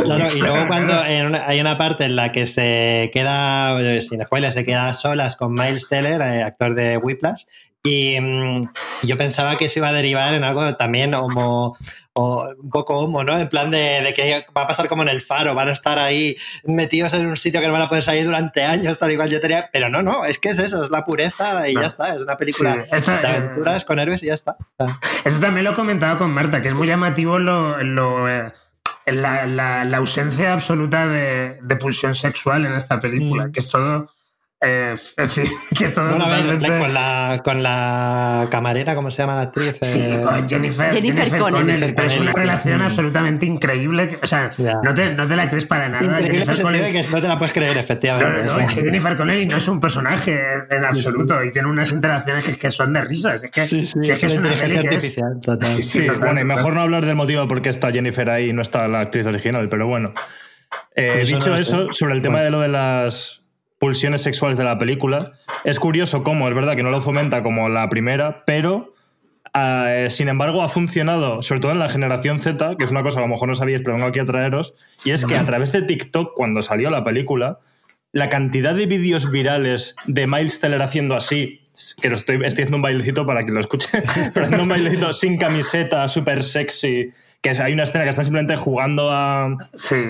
Claro, 0.05 0.29
y 0.35 0.41
luego 0.41 0.67
cuando 0.69 0.93
una, 1.27 1.47
hay 1.47 1.61
una 1.61 1.79
parte 1.79 2.05
en 2.05 2.17
la 2.17 2.33
que 2.33 2.42
se 2.47 3.11
queda, 3.13 4.01
sin 4.01 4.23
spoiler, 4.25 4.53
se 4.53 4.65
queda 4.65 4.89
a 4.89 4.95
solas 4.95 5.37
con 5.37 5.55
Miles 5.55 5.89
Teller, 5.89 6.21
eh, 6.23 6.43
actor 6.43 6.75
de 6.75 6.97
Whiplash, 6.97 7.45
y 7.85 8.21
mmm, 8.21 8.69
yo 9.03 9.19
pensaba 9.19 9.57
que 9.57 9.65
eso 9.65 9.81
iba 9.81 9.89
a 9.89 9.93
derivar 9.93 10.35
en 10.35 10.45
algo 10.45 10.77
también 10.77 11.15
homo, 11.15 11.77
o 12.13 12.49
un 12.63 12.71
poco 12.71 12.99
homo, 12.99 13.25
¿no? 13.25 13.37
En 13.39 13.49
plan 13.49 13.71
de, 13.71 14.03
de, 14.03 14.15
que 14.15 14.47
va 14.57 14.63
a 14.63 14.67
pasar 14.69 14.89
como 14.89 15.03
en 15.03 15.09
el 15.09 15.21
faro, 15.21 15.55
van 15.57 15.69
a 15.69 15.73
estar 15.73 15.99
ahí 15.99 16.37
metidos 16.65 17.15
en 17.15 17.27
un 17.27 17.37
sitio 17.37 17.61
que 17.61 17.67
no 17.67 17.73
van 17.73 17.83
a 17.83 17.89
poder 17.89 18.05
salir 18.05 18.25
durante 18.25 18.63
años, 18.63 18.99
tal 18.99 19.11
y 19.11 19.17
cual 19.17 19.31
yo 19.31 19.41
tenía. 19.41 19.69
Pero 19.73 19.89
no, 19.89 20.03
no, 20.03 20.25
es 20.25 20.39
que 20.39 20.51
es 20.51 20.61
eso, 20.61 20.85
es 20.85 20.91
la 20.91 21.05
pureza 21.05 21.69
y 21.69 21.75
no. 21.75 21.81
ya 21.81 21.89
está. 21.89 22.15
Es 22.15 22.23
una 22.23 22.37
película 22.37 22.75
sí, 22.75 22.89
esto, 22.93 23.11
de 23.11 23.27
aventuras 23.27 23.83
eh, 23.83 23.87
con 23.87 23.99
héroes 23.99 24.23
y 24.23 24.27
ya 24.27 24.35
está. 24.35 24.57
Esto 25.25 25.41
también 25.41 25.65
lo 25.65 25.73
he 25.73 25.75
comentado 25.75 26.19
con 26.19 26.31
Marta, 26.31 26.63
que 26.63 26.69
es 26.69 26.75
muy 26.75 26.87
llamativo 26.87 27.41
lo. 27.41 27.83
lo 27.83 28.29
eh, 28.29 28.53
la, 29.07 29.47
la, 29.47 29.85
la, 29.85 29.97
ausencia 29.97 30.53
absoluta 30.53 31.09
de, 31.09 31.59
de, 31.63 31.77
pulsión 31.77 32.15
sexual 32.15 32.67
en 32.67 32.73
esta 32.75 33.01
película, 33.01 33.49
mm. 33.49 33.53
que 33.53 33.61
es 33.61 33.69
todo 33.69 34.11
eh, 34.65 34.95
en 35.17 35.29
fin, 35.29 35.45
que 35.77 35.87
es 35.87 35.93
todo 35.93 36.09
bueno, 36.09 36.25
totalmente... 36.25 36.71
ver, 36.71 36.81
con, 36.81 36.95
la, 36.95 37.41
con 37.43 37.63
la 37.65 38.47
camarera, 38.49 38.95
¿cómo 38.95 39.11
se 39.11 39.23
llama 39.23 39.35
la 39.35 39.43
actriz? 39.43 39.77
Sí, 39.81 39.99
con 40.23 40.49
Jennifer, 40.49 40.95
Jennifer, 40.95 41.25
Jennifer 41.25 41.39
Connelly. 41.41 41.73
Connelly. 41.73 41.93
Pero 41.95 42.07
es 42.07 42.21
una 42.21 42.33
relación 42.33 42.79
mm. 42.79 42.83
absolutamente 42.83 43.47
increíble. 43.47 44.07
Que, 44.07 44.19
o 44.23 44.27
sea, 44.27 44.53
yeah. 44.57 44.79
no, 44.85 44.95
te, 44.95 45.15
no, 45.17 45.27
te, 45.27 45.35
la 45.35 45.49
crees 45.49 45.67
para 45.67 45.89
nada. 45.89 46.23
Jennifer 46.23 46.63
Connelly... 46.63 46.93
que 46.93 47.03
no 47.09 47.21
te 47.21 47.27
la 47.27 47.39
puedes 47.39 47.53
creer, 47.53 47.77
efectivamente. 47.77 48.45
No, 48.45 48.45
no, 48.45 48.57
no, 48.59 48.61
es 48.61 48.71
que 48.71 48.83
Jennifer 48.83 49.17
Connelly 49.17 49.47
no 49.47 49.57
es 49.57 49.67
un 49.67 49.81
personaje 49.81 50.41
en 50.71 50.85
absoluto 50.85 51.43
y 51.43 51.51
tiene 51.51 51.69
unas 51.69 51.91
interacciones 51.91 52.47
que, 52.47 52.57
que, 52.57 52.71
son 52.71 52.93
de 52.93 53.01
risas. 53.01 53.43
Es 53.43 53.51
que, 53.51 53.63
sí, 53.63 53.85
sí, 53.85 53.99
es, 54.01 54.21
que 54.21 54.27
es 54.27 54.37
una 54.37 54.53
inteligencia 54.53 54.91
artificial, 54.91 55.33
es... 55.41 55.45
total. 55.45 55.75
Sí, 55.75 55.83
sí, 55.83 56.07
bueno, 56.21 56.41
y 56.41 56.45
mejor 56.45 56.75
no 56.75 56.83
hablar 56.83 57.05
del 57.05 57.17
motivo 57.17 57.49
por 57.49 57.63
qué 57.63 57.71
está 57.71 57.91
Jennifer 57.91 58.31
ahí 58.31 58.51
y 58.51 58.53
no 58.53 58.63
está 58.63 58.87
la 58.87 59.01
actriz 59.01 59.27
original, 59.27 59.69
pero 59.69 59.89
bueno. 59.89 60.15
Eh, 60.95 61.25
dicho 61.27 61.51
no 61.51 61.57
eso, 61.57 61.93
sobre 61.93 62.15
el 62.15 62.23
tema 62.23 62.35
bueno. 62.35 62.45
de 62.45 62.51
lo 62.51 62.61
de 62.61 62.69
las 62.69 63.42
pulsiones 63.83 64.23
sexuales 64.23 64.59
de 64.59 64.63
la 64.63 64.79
película. 64.79 65.33
Es 65.65 65.81
curioso 65.81 66.23
cómo, 66.23 66.47
es 66.47 66.55
verdad 66.55 66.77
que 66.77 66.85
no 66.85 66.91
lo 66.91 67.01
fomenta 67.01 67.43
como 67.43 67.69
la 67.69 67.89
primera, 67.89 68.45
pero 68.47 68.95
uh, 69.57 70.09
sin 70.09 70.29
embargo 70.29 70.63
ha 70.63 70.69
funcionado, 70.69 71.43
sobre 71.43 71.63
todo 71.63 71.73
en 71.73 71.81
la 71.81 71.89
generación 71.89 72.39
Z, 72.39 72.77
que 72.77 72.85
es 72.85 72.93
una 72.93 73.03
cosa 73.03 73.17
que 73.17 73.25
a 73.25 73.27
lo 73.27 73.33
mejor 73.33 73.49
no 73.49 73.57
sabíais, 73.57 73.83
pero 73.83 73.97
vengo 73.97 74.07
aquí 74.07 74.21
a 74.21 74.25
traeros, 74.25 74.75
y 75.05 75.11
es 75.11 75.25
que 75.25 75.37
a 75.37 75.45
través 75.45 75.73
de 75.73 75.83
TikTok, 75.83 76.33
cuando 76.37 76.63
salió 76.63 76.91
la 76.91 77.03
película, 77.03 77.59
la 78.13 78.29
cantidad 78.29 78.73
de 78.73 78.87
vídeos 78.87 79.33
virales 79.33 79.97
de 80.07 80.29
Miles 80.29 80.61
Teller 80.61 80.81
haciendo 80.81 81.17
así, 81.17 81.63
que 82.01 82.09
lo 82.09 82.15
estoy, 82.15 82.37
estoy 82.37 82.63
haciendo 82.63 82.77
un 82.77 82.83
bailecito 82.83 83.27
para 83.27 83.45
que 83.45 83.51
lo 83.51 83.59
escuche, 83.59 83.89
pero 84.33 84.47
haciendo 84.47 84.63
un 84.63 84.69
bailecito 84.69 85.13
sin 85.13 85.39
camiseta, 85.39 86.07
súper 86.07 86.45
sexy, 86.45 87.11
que 87.43 87.51
hay 87.51 87.73
una 87.73 87.83
escena 87.83 88.05
que 88.05 88.11
están 88.11 88.25
simplemente 88.25 88.55
jugando 88.55 89.11
a. 89.11 89.59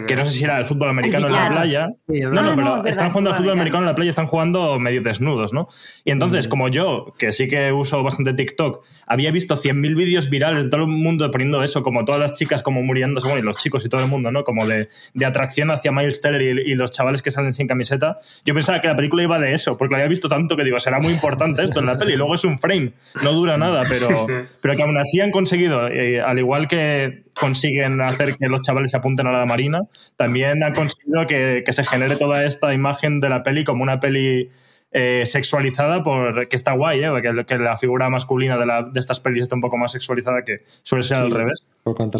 Que 0.06 0.16
no 0.16 0.26
sé 0.26 0.32
si 0.32 0.44
era 0.44 0.58
el 0.58 0.66
fútbol 0.66 0.90
americano 0.90 1.28
en 1.28 1.32
la 1.32 1.48
playa. 1.48 1.90
no, 2.06 2.42
no, 2.42 2.54
pero 2.54 2.84
están 2.84 3.08
jugando 3.08 3.30
al 3.30 3.36
fútbol 3.36 3.52
americano 3.54 3.84
en 3.84 3.86
la 3.86 3.94
playa, 3.94 4.10
están 4.10 4.26
jugando 4.26 4.78
medio 4.78 5.00
desnudos, 5.00 5.54
¿no? 5.54 5.68
Y 6.04 6.10
entonces, 6.10 6.46
como 6.46 6.68
yo, 6.68 7.06
que 7.18 7.32
sí 7.32 7.48
que 7.48 7.72
uso 7.72 8.02
bastante 8.02 8.34
TikTok, 8.34 8.84
había 9.06 9.30
visto 9.30 9.56
100.000 9.56 9.96
vídeos 9.96 10.28
virales 10.28 10.64
de 10.64 10.70
todo 10.70 10.82
el 10.82 10.88
mundo 10.88 11.30
poniendo 11.30 11.62
eso, 11.62 11.82
como 11.82 12.04
todas 12.04 12.20
las 12.20 12.34
chicas 12.34 12.62
como 12.62 12.82
muriéndose, 12.82 13.26
bueno, 13.26 13.40
y 13.40 13.46
los 13.46 13.56
chicos 13.56 13.86
y 13.86 13.88
todo 13.88 14.02
el 14.02 14.08
mundo, 14.08 14.30
¿no? 14.30 14.44
Como 14.44 14.66
de, 14.66 14.90
de 15.14 15.24
atracción 15.24 15.70
hacia 15.70 15.90
Miles 15.90 16.20
Teller 16.20 16.42
y, 16.42 16.74
los 16.74 16.90
chavales 16.90 17.22
que 17.22 17.30
salen 17.30 17.54
sin 17.54 17.66
camiseta. 17.66 18.18
Yo 18.44 18.52
pensaba 18.52 18.82
que 18.82 18.88
la 18.88 18.96
película 18.96 19.22
iba 19.22 19.38
de 19.38 19.54
eso, 19.54 19.78
porque 19.78 19.92
lo 19.92 19.96
había 19.96 20.08
visto 20.08 20.28
tanto 20.28 20.54
que 20.54 20.64
digo, 20.64 20.78
será 20.78 21.00
muy 21.00 21.12
importante 21.12 21.62
esto 21.62 21.80
en 21.80 21.86
la 21.86 21.96
peli. 21.96 22.12
Y 22.12 22.16
luego 22.16 22.34
es 22.34 22.44
un 22.44 22.58
frame, 22.58 22.92
no 23.22 23.32
dura 23.32 23.56
nada, 23.56 23.84
pero, 23.88 24.26
pero 24.60 24.76
que 24.76 24.82
aún 24.82 24.98
así 24.98 25.20
han 25.20 25.30
conseguido, 25.30 25.88
eh, 25.88 26.20
al 26.20 26.38
igual 26.38 26.68
que 26.68 27.21
consiguen 27.34 28.00
hacer 28.00 28.36
que 28.36 28.46
los 28.46 28.60
chavales 28.62 28.90
se 28.90 28.96
apunten 28.96 29.26
a 29.26 29.32
la 29.32 29.46
marina, 29.46 29.80
también 30.16 30.62
han 30.62 30.72
conseguido 30.72 31.26
que, 31.26 31.64
se 31.72 31.84
genere 31.84 32.16
toda 32.16 32.44
esta 32.44 32.74
imagen 32.74 33.20
de 33.20 33.28
la 33.28 33.42
peli 33.42 33.64
como 33.64 33.82
una 33.82 34.00
peli 34.00 34.50
eh, 34.90 35.22
sexualizada, 35.24 36.02
por, 36.02 36.48
que 36.48 36.56
está 36.56 36.72
guay, 36.72 37.04
¿eh? 37.04 37.10
que, 37.46 37.58
la 37.58 37.76
figura 37.76 38.10
masculina 38.10 38.58
de, 38.58 38.98
estas 39.00 39.20
pelis 39.20 39.42
está 39.42 39.54
un 39.54 39.62
poco 39.62 39.76
más 39.76 39.92
sexualizada 39.92 40.44
que 40.44 40.64
suele 40.82 41.02
ser 41.02 41.18
al 41.18 41.30
revés. 41.30 41.66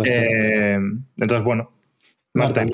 Eh, 0.04 0.78
entonces, 1.18 1.44
bueno. 1.44 1.70
Marta. 2.34 2.64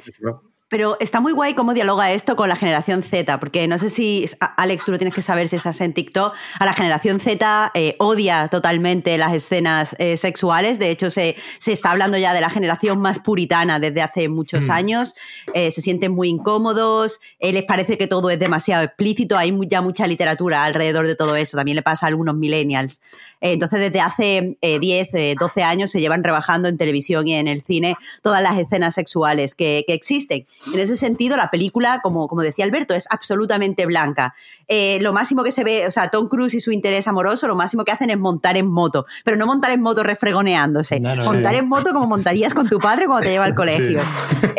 Pero 0.69 0.99
está 1.01 1.21
muy 1.21 1.33
guay 1.33 1.55
cómo 1.55 1.73
dialoga 1.73 2.13
esto 2.13 2.37
con 2.37 2.49
la 2.49 2.57
generación 2.57 3.03
Z, 3.03 3.41
porque 3.41 3.67
no 3.67 3.79
sé 3.79 3.89
si, 3.89 4.27
Alex, 4.57 4.85
tú 4.85 4.93
lo 4.93 4.99
tienes 4.99 5.15
que 5.15 5.23
saber 5.23 5.49
si 5.49 5.57
estás 5.57 5.81
en 5.81 5.95
TikTok, 5.95 6.35
a 6.59 6.67
la 6.67 6.75
generación 6.75 7.21
Z 7.21 7.71
eh, 7.75 7.97
odia 7.99 8.49
totalmente 8.49 9.17
las 9.17 9.33
escenas 9.33 9.97
eh, 9.99 10.19
sexuales, 10.19 10.79
de 10.79 10.91
hecho 10.91 11.09
se, 11.09 11.37
se, 11.59 11.73
está 11.73 11.91
hablando 11.91 12.19
ya 12.19 12.35
de 12.35 12.43
la 12.43 12.51
generación 12.51 13.01
más 13.01 13.19
puritana 13.19 13.81
desde 13.81 14.03
hace 14.03 14.29
muchos 14.29 14.69
mm. 14.69 14.71
años, 14.71 15.15
eh, 15.55 15.71
se 15.71 15.81
sienten 15.81 16.13
muy 16.13 16.29
incómodos, 16.29 17.21
les 17.41 17.65
parece 17.65 17.97
que 17.97 18.07
todo 18.07 18.29
es 18.29 18.39
demasiado 18.39 18.85
explícito, 18.85 19.39
hay 19.39 19.57
ya 19.69 19.81
mucha 19.81 20.07
literatura 20.07 20.65
alrededor 20.65 21.07
de 21.07 21.17
todo 21.17 21.35
eso, 21.37 21.57
también 21.57 21.77
le 21.77 21.83
pasa 21.83 22.05
a 22.05 22.09
algunos 22.09 22.35
millennials. 22.35 23.01
entonces 23.41 23.81
desde 23.81 24.01
hace 24.01 24.59
10, 24.61 25.09
12 25.39 25.63
años 25.63 25.91
se 25.91 26.01
llevan 26.01 26.23
rebajando 26.23 26.69
en 26.69 26.77
televisión 26.77 27.27
y 27.27 27.35
en 27.35 27.49
el 27.49 27.63
cine 27.63 27.97
todas 28.23 28.43
las 28.43 28.59
escenas 28.59 28.95
sexuales 28.95 29.55
que, 29.55 29.85
que 29.87 29.95
existen. 29.95 30.47
En 30.73 30.81
ese 30.81 30.97
sentido, 30.97 31.37
la 31.37 31.51
película, 31.51 32.01
como, 32.03 32.29
como 32.29 32.43
decía 32.43 32.65
Alberto, 32.65 32.95
es 32.95 33.07
absolutamente 33.11 33.87
blanca. 33.87 34.35
Eh, 34.67 34.99
lo 35.01 35.13
máximo 35.13 35.43
que 35.43 35.53
se 35.53 35.65
ve, 35.65 35.87
o 35.87 35.91
sea, 35.91 36.09
Tom 36.09 36.29
Cruise 36.29 36.55
y 36.55 36.61
su 36.61 36.73
interés 36.73 37.07
amoroso, 37.07 37.47
lo 37.47 37.57
máximo 37.57 37.85
que 37.85 37.93
hacen 37.93 38.11
es 38.11 38.19
montar 38.19 38.57
en 38.57 38.67
moto, 38.67 39.07
pero 39.25 39.37
no 39.37 39.47
montar 39.47 39.71
en 39.71 39.81
moto 39.81 40.03
refregoneándose, 40.03 41.01
montar 41.01 41.55
en 41.55 41.69
moto 41.69 41.93
como 41.93 42.07
montarías 42.07 42.55
con 42.55 42.69
tu 42.69 42.79
padre 42.79 43.07
cuando 43.07 43.25
te 43.25 43.31
lleva 43.31 43.45
al 43.45 43.55
colegio. 43.55 44.01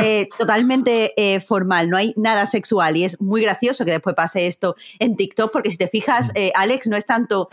Eh, 0.02 0.30
totalmente 0.38 1.14
eh, 1.18 1.42
formal, 1.42 1.90
no 1.90 1.98
hay 1.98 2.14
nada 2.16 2.46
sexual 2.46 2.96
y 2.96 3.04
es 3.04 3.20
muy 3.20 3.42
gracioso 3.42 3.84
que 3.84 3.92
después 3.92 4.16
pase 4.16 4.48
esto 4.48 4.76
en 4.98 5.18
TikTok, 5.18 5.52
porque 5.52 5.72
si 5.72 5.78
te 5.78 5.90
fijas, 5.90 6.32
Alex 6.56 6.88
no 6.88 6.96
es 6.96 7.06
tanto 7.06 7.50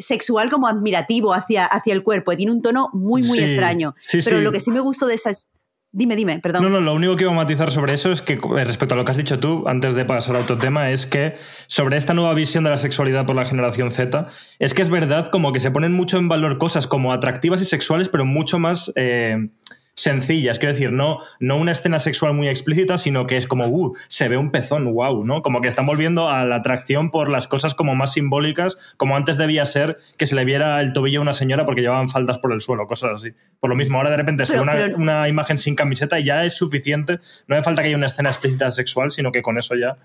sexual 0.00 0.50
como 0.50 0.66
admirativo 0.66 1.32
hacia, 1.32 1.64
hacia 1.64 1.92
el 1.92 2.02
cuerpo, 2.02 2.36
tiene 2.36 2.52
un 2.52 2.62
tono 2.62 2.90
muy, 2.92 3.22
muy 3.22 3.38
extraño. 3.38 3.94
pero 4.24 4.40
lo 4.40 4.52
que 4.52 4.60
sí 4.60 4.70
me 4.70 4.80
gustó 4.80 5.06
de 5.06 5.14
esas 5.14 5.48
Dime, 5.98 6.14
dime, 6.14 6.40
perdón. 6.40 6.62
No, 6.62 6.68
no, 6.68 6.82
lo 6.82 6.92
único 6.92 7.16
que 7.16 7.24
iba 7.24 7.32
a 7.32 7.34
matizar 7.34 7.70
sobre 7.70 7.94
eso 7.94 8.12
es 8.12 8.20
que, 8.20 8.34
eh, 8.34 8.64
respecto 8.66 8.92
a 8.92 8.98
lo 8.98 9.06
que 9.06 9.12
has 9.12 9.16
dicho 9.16 9.40
tú, 9.40 9.64
antes 9.66 9.94
de 9.94 10.04
pasar 10.04 10.36
a 10.36 10.40
otro 10.40 10.58
tema, 10.58 10.90
es 10.90 11.06
que 11.06 11.36
sobre 11.68 11.96
esta 11.96 12.12
nueva 12.12 12.34
visión 12.34 12.64
de 12.64 12.68
la 12.68 12.76
sexualidad 12.76 13.24
por 13.24 13.34
la 13.34 13.46
generación 13.46 13.90
Z, 13.90 14.26
es 14.58 14.74
que 14.74 14.82
es 14.82 14.90
verdad 14.90 15.30
como 15.30 15.52
que 15.52 15.58
se 15.58 15.70
ponen 15.70 15.94
mucho 15.94 16.18
en 16.18 16.28
valor 16.28 16.58
cosas 16.58 16.86
como 16.86 17.14
atractivas 17.14 17.62
y 17.62 17.64
sexuales, 17.64 18.10
pero 18.10 18.26
mucho 18.26 18.58
más. 18.58 18.92
Eh, 18.94 19.48
sencillas, 19.96 20.58
quiero 20.58 20.74
decir, 20.74 20.92
no, 20.92 21.20
no 21.40 21.56
una 21.56 21.72
escena 21.72 21.98
sexual 21.98 22.34
muy 22.34 22.48
explícita, 22.48 22.98
sino 22.98 23.26
que 23.26 23.38
es 23.38 23.46
como, 23.46 23.66
uh, 23.66 23.96
se 24.08 24.28
ve 24.28 24.36
un 24.36 24.50
pezón, 24.50 24.92
wow, 24.92 25.24
¿no? 25.24 25.40
Como 25.40 25.62
que 25.62 25.68
están 25.68 25.86
volviendo 25.86 26.28
a 26.28 26.44
la 26.44 26.56
atracción 26.56 27.10
por 27.10 27.30
las 27.30 27.48
cosas 27.48 27.74
como 27.74 27.94
más 27.94 28.12
simbólicas, 28.12 28.76
como 28.98 29.16
antes 29.16 29.38
debía 29.38 29.64
ser 29.64 29.96
que 30.18 30.26
se 30.26 30.36
le 30.36 30.44
viera 30.44 30.80
el 30.82 30.92
tobillo 30.92 31.20
a 31.20 31.22
una 31.22 31.32
señora 31.32 31.64
porque 31.64 31.80
llevaban 31.80 32.10
faldas 32.10 32.38
por 32.38 32.52
el 32.52 32.60
suelo, 32.60 32.86
cosas 32.86 33.12
así. 33.14 33.30
Por 33.58 33.70
lo 33.70 33.76
mismo, 33.76 33.96
ahora 33.96 34.10
de 34.10 34.18
repente 34.18 34.44
se 34.44 34.56
ve 34.56 34.60
una, 34.60 34.74
una 34.96 35.28
imagen 35.28 35.56
sin 35.56 35.74
camiseta 35.74 36.20
y 36.20 36.24
ya 36.24 36.44
es 36.44 36.54
suficiente, 36.54 37.18
no 37.46 37.56
hace 37.56 37.64
falta 37.64 37.80
que 37.80 37.88
haya 37.88 37.96
una 37.96 38.06
escena 38.06 38.28
explícita 38.28 38.70
sexual, 38.72 39.10
sino 39.10 39.32
que 39.32 39.40
con 39.40 39.56
eso 39.56 39.74
ya 39.74 39.96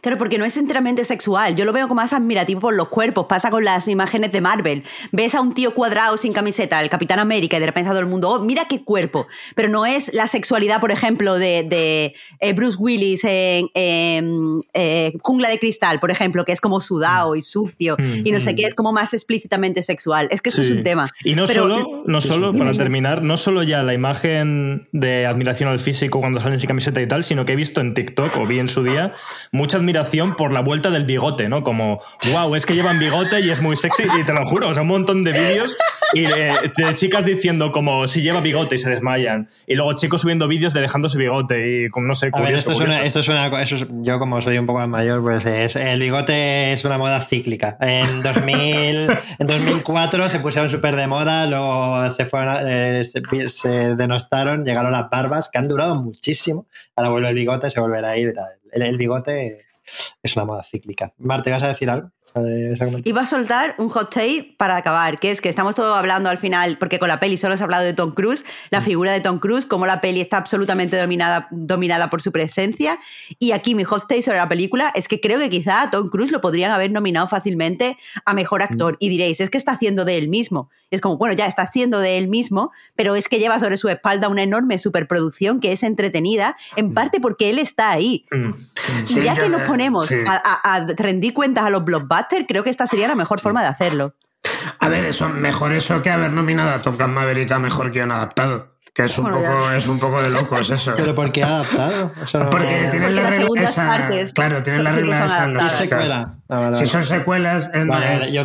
Claro, 0.00 0.18
porque 0.18 0.38
no 0.38 0.44
es 0.44 0.56
enteramente 0.56 1.04
sexual. 1.04 1.56
Yo 1.56 1.64
lo 1.64 1.72
veo 1.72 1.88
como 1.88 2.00
más 2.00 2.12
admirativo 2.12 2.60
por 2.60 2.74
los 2.74 2.88
cuerpos. 2.88 3.26
Pasa 3.28 3.50
con 3.50 3.64
las 3.64 3.88
imágenes 3.88 4.32
de 4.32 4.40
Marvel. 4.40 4.82
Ves 5.12 5.34
a 5.34 5.40
un 5.40 5.52
tío 5.52 5.74
cuadrado 5.74 6.16
sin 6.16 6.32
camiseta, 6.32 6.82
el 6.82 6.88
Capitán 6.88 7.18
América, 7.18 7.56
y 7.56 7.60
de 7.60 7.66
repente 7.66 7.88
a 7.88 7.92
todo 7.92 8.00
el 8.00 8.06
mundo, 8.06 8.30
oh, 8.30 8.40
mira 8.40 8.64
qué 8.68 8.82
cuerpo. 8.82 9.26
Pero 9.54 9.68
no 9.68 9.86
es 9.86 10.14
la 10.14 10.26
sexualidad, 10.26 10.80
por 10.80 10.92
ejemplo, 10.92 11.34
de, 11.34 12.14
eh, 12.40 12.52
Bruce 12.52 12.78
Willis 12.78 13.24
en 13.24 14.60
eh, 14.74 15.12
Jungla 15.20 15.48
de 15.48 15.58
Cristal, 15.58 16.00
por 16.00 16.10
ejemplo, 16.10 16.44
que 16.44 16.52
es 16.52 16.60
como 16.60 16.80
sudado 16.80 17.36
y 17.36 17.42
sucio 17.42 17.96
mm, 17.98 18.26
y 18.26 18.32
no 18.32 18.40
sé 18.40 18.54
qué, 18.54 18.62
es 18.62 18.74
como 18.74 18.92
más 18.92 19.14
explícitamente 19.14 19.82
sexual. 19.82 20.28
Es 20.30 20.40
que 20.40 20.50
eso 20.50 20.62
es 20.62 20.70
un 20.70 20.82
tema. 20.82 21.10
Y 21.24 21.34
no 21.34 21.46
solo, 21.46 22.02
no 22.06 22.20
solo 22.20 22.52
para 22.52 22.72
terminar, 22.72 23.22
no 23.22 23.36
solo 23.36 23.62
ya 23.62 23.82
la 23.82 23.94
imagen 23.94 24.88
de 24.92 25.26
admiración 25.26 25.68
al 25.68 25.78
físico 25.78 26.20
cuando 26.20 26.40
salen 26.40 26.58
sin 26.58 26.68
camiseta 26.68 27.00
y 27.00 27.08
tal, 27.08 27.24
sino 27.24 27.44
que 27.44 27.52
he 27.52 27.56
visto 27.56 27.80
en 27.80 27.94
TikTok 27.94 28.36
o 28.36 28.46
vi 28.46 28.58
en 28.58 28.68
su 28.68 28.82
día 28.82 29.14
mucha 29.52 29.79
admiración 29.80 30.34
por 30.34 30.52
la 30.52 30.60
vuelta 30.60 30.90
del 30.90 31.04
bigote, 31.04 31.48
¿no? 31.48 31.62
Como, 31.62 32.00
wow, 32.32 32.54
es 32.54 32.66
que 32.66 32.74
llevan 32.74 32.98
bigote 32.98 33.40
y 33.40 33.50
es 33.50 33.62
muy 33.62 33.76
sexy, 33.76 34.04
y 34.20 34.24
te 34.24 34.32
lo 34.32 34.46
juro, 34.46 34.68
o 34.68 34.74
sea, 34.74 34.82
un 34.82 34.88
montón 34.88 35.24
de 35.24 35.32
vídeos 35.32 35.76
y 36.12 36.22
de, 36.22 36.54
chicas 36.94 37.24
diciendo 37.24 37.72
como 37.72 38.08
si 38.08 38.22
lleva 38.22 38.40
bigote 38.40 38.74
y 38.74 38.78
se 38.78 38.90
desmayan. 38.90 39.48
Y 39.66 39.74
luego 39.74 39.92
chicos 39.94 40.20
subiendo 40.20 40.48
vídeos 40.48 40.72
de 40.72 40.80
dejándose 40.80 41.18
bigote 41.18 41.84
y 41.84 41.90
como 41.90 42.06
no 42.06 42.14
sé. 42.14 42.30
A 42.32 42.40
ver, 42.40 42.54
esto, 42.54 42.72
es 42.72 43.28
una, 43.28 43.54
yo 44.02 44.18
como 44.18 44.40
soy 44.40 44.58
un 44.58 44.66
poco 44.66 44.80
más 44.80 44.88
mayor, 44.88 45.22
pues 45.22 45.46
es, 45.46 45.76
el 45.76 46.00
bigote 46.00 46.72
es 46.72 46.84
una 46.84 46.98
moda 46.98 47.20
cíclica. 47.20 47.76
En 47.80 48.22
2000, 48.22 49.10
en 49.38 49.46
2004 49.46 50.28
se 50.28 50.40
pusieron 50.40 50.70
súper 50.70 50.96
de 50.96 51.06
moda, 51.06 51.46
luego 51.46 52.10
se 52.10 52.24
fueron, 52.24 52.56
eh, 52.66 53.02
se, 53.04 53.94
denostaron, 53.96 54.64
llegaron 54.64 54.92
las 54.92 55.08
barbas 55.10 55.48
que 55.48 55.58
han 55.58 55.68
durado 55.68 55.94
muchísimo. 55.94 56.66
Ahora 56.96 57.10
vuelve 57.10 57.28
el 57.28 57.34
bigote, 57.34 57.70
se 57.70 57.80
volverá 57.80 58.10
a 58.10 58.16
ir 58.16 58.30
y 58.30 58.34
tal. 58.34 58.48
el 58.72 58.96
bigote 58.96 59.69
es 60.22 60.36
una 60.36 60.44
moda 60.44 60.62
cíclica. 60.62 61.12
Marte, 61.18 61.50
¿vas 61.50 61.62
a 61.62 61.68
decir 61.68 61.90
algo? 61.90 62.10
Iba 63.04 63.22
a 63.22 63.26
soltar 63.26 63.74
un 63.78 63.88
hot 63.88 64.14
take 64.14 64.54
para 64.56 64.76
acabar, 64.76 65.18
que 65.18 65.30
es 65.30 65.40
que 65.40 65.48
estamos 65.48 65.74
todos 65.74 65.96
hablando 65.96 66.30
al 66.30 66.38
final, 66.38 66.78
porque 66.78 66.98
con 67.00 67.08
la 67.08 67.18
peli 67.18 67.36
solo 67.36 67.56
se 67.56 67.62
ha 67.62 67.64
hablado 67.64 67.84
de 67.84 67.92
Tom 67.92 68.12
Cruise, 68.12 68.44
la 68.70 68.80
mm. 68.80 68.84
figura 68.84 69.12
de 69.12 69.20
Tom 69.20 69.40
Cruise, 69.40 69.66
como 69.66 69.86
la 69.86 70.00
peli 70.00 70.20
está 70.20 70.36
absolutamente 70.36 70.96
dominada, 70.96 71.48
dominada 71.50 72.08
por 72.08 72.22
su 72.22 72.30
presencia. 72.30 72.98
Y 73.38 73.52
aquí 73.52 73.74
mi 73.74 73.82
hot 73.82 74.06
take 74.06 74.22
sobre 74.22 74.38
la 74.38 74.48
película 74.48 74.92
es 74.94 75.08
que 75.08 75.20
creo 75.20 75.40
que 75.40 75.50
quizá 75.50 75.82
a 75.82 75.90
Tom 75.90 76.08
Cruise 76.08 76.30
lo 76.30 76.40
podrían 76.40 76.70
haber 76.70 76.92
nominado 76.92 77.26
fácilmente 77.26 77.96
a 78.24 78.32
mejor 78.32 78.62
actor. 78.62 78.94
Mm. 78.94 78.96
Y 79.00 79.08
diréis, 79.08 79.40
es 79.40 79.50
que 79.50 79.58
está 79.58 79.72
haciendo 79.72 80.04
de 80.04 80.16
él 80.16 80.28
mismo. 80.28 80.70
Es 80.90 81.00
como, 81.00 81.16
bueno, 81.16 81.34
ya 81.34 81.46
está 81.46 81.62
haciendo 81.62 81.98
de 81.98 82.16
él 82.16 82.28
mismo, 82.28 82.70
pero 82.94 83.16
es 83.16 83.28
que 83.28 83.38
lleva 83.38 83.58
sobre 83.58 83.76
su 83.76 83.88
espalda 83.88 84.28
una 84.28 84.42
enorme 84.42 84.78
superproducción 84.78 85.60
que 85.60 85.72
es 85.72 85.82
entretenida, 85.82 86.56
en 86.76 86.90
mm. 86.90 86.94
parte 86.94 87.20
porque 87.20 87.50
él 87.50 87.58
está 87.58 87.90
ahí. 87.90 88.24
Y 89.08 89.20
ya 89.20 89.34
que 89.34 89.48
nos 89.48 89.62
ponemos 89.62 90.10
a, 90.26 90.74
a 90.76 90.86
rendir 90.96 91.34
cuentas 91.34 91.64
a 91.64 91.70
los 91.70 91.84
blockbusters, 91.84 92.19
creo 92.48 92.64
que 92.64 92.70
esta 92.70 92.86
sería 92.86 93.08
la 93.08 93.14
mejor 93.14 93.40
forma 93.40 93.62
de 93.62 93.68
hacerlo. 93.68 94.14
A 94.78 94.88
ver, 94.88 95.04
eso, 95.04 95.28
mejor 95.28 95.72
eso 95.72 96.02
que 96.02 96.10
haber 96.10 96.32
nominado 96.32 96.70
a 96.70 96.82
Top 96.82 96.98
Gun 96.98 97.12
Maverick 97.12 97.50
a 97.52 97.58
mejor 97.58 97.92
guion 97.92 98.10
adaptado. 98.10 98.70
Que 98.92 99.04
es 99.04 99.16
un, 99.18 99.30
poco, 99.30 99.70
es 99.70 99.86
un 99.86 100.00
poco 100.00 100.20
de 100.20 100.30
locos 100.30 100.68
eso. 100.70 100.94
¿Pero 100.96 101.14
por 101.14 101.30
qué 101.30 101.44
adaptado? 101.44 102.12
Porque 102.50 102.88
tienen 102.90 103.14
la 103.14 103.30
regla 103.30 103.62
esa, 103.62 104.08
Claro, 104.34 104.62
tienen 104.64 104.82
la 104.82 104.90
regla 104.90 105.26
esa. 105.26 106.34
Ah, 106.48 106.70
si 106.72 106.86
son 106.86 107.04
secuelas, 107.04 107.70
es, 107.72 108.32
yo 108.32 108.44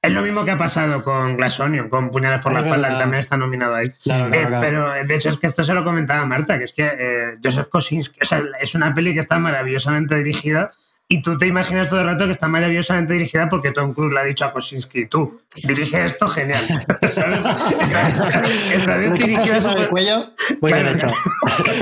es 0.00 0.12
lo 0.12 0.22
mismo 0.22 0.44
que 0.44 0.52
ha 0.52 0.56
pasado 0.56 1.02
con 1.02 1.36
Glass 1.36 1.58
Onion, 1.58 1.88
con 1.88 2.10
Puñales 2.10 2.40
por 2.40 2.52
la 2.52 2.60
espalda, 2.60 2.88
que 2.88 2.94
también 2.94 3.18
está 3.18 3.36
nominado 3.36 3.74
ahí. 3.74 3.92
Eh, 4.06 4.46
pero 4.60 4.92
de 4.92 5.14
hecho 5.14 5.28
es 5.28 5.36
que 5.38 5.48
esto 5.48 5.64
se 5.64 5.74
lo 5.74 5.82
comentaba 5.84 6.24
Marta, 6.24 6.56
que 6.56 6.64
es 6.64 6.72
que 6.72 6.86
eh, 6.86 7.34
Joseph 7.42 7.68
Kosinski, 7.68 8.20
o 8.22 8.24
sea, 8.24 8.42
es 8.60 8.74
una 8.76 8.94
peli 8.94 9.12
que 9.12 9.20
está 9.20 9.40
maravillosamente 9.40 10.14
dirigida 10.14 10.70
y 11.10 11.22
tú 11.22 11.38
te 11.38 11.46
imaginas 11.46 11.88
todo 11.88 12.00
el 12.00 12.06
rato 12.06 12.26
que 12.26 12.32
está 12.32 12.48
maravillosamente 12.48 13.14
dirigida 13.14 13.48
porque 13.48 13.72
Tom 13.72 13.94
Cruise 13.94 14.12
le 14.12 14.20
ha 14.20 14.24
dicho 14.24 14.44
a 14.44 14.52
Kosinski, 14.52 15.06
tú, 15.06 15.40
dirige 15.54 16.04
esto 16.04 16.28
genial. 16.28 16.60
¿Sabes? 17.08 17.38
está, 18.74 18.98
dirigida 18.98 19.58
sobre 19.62 19.84
el 19.84 19.88
cuello, 19.88 20.34
muy 20.60 20.70
bien 20.70 20.88
hecho. 20.88 21.06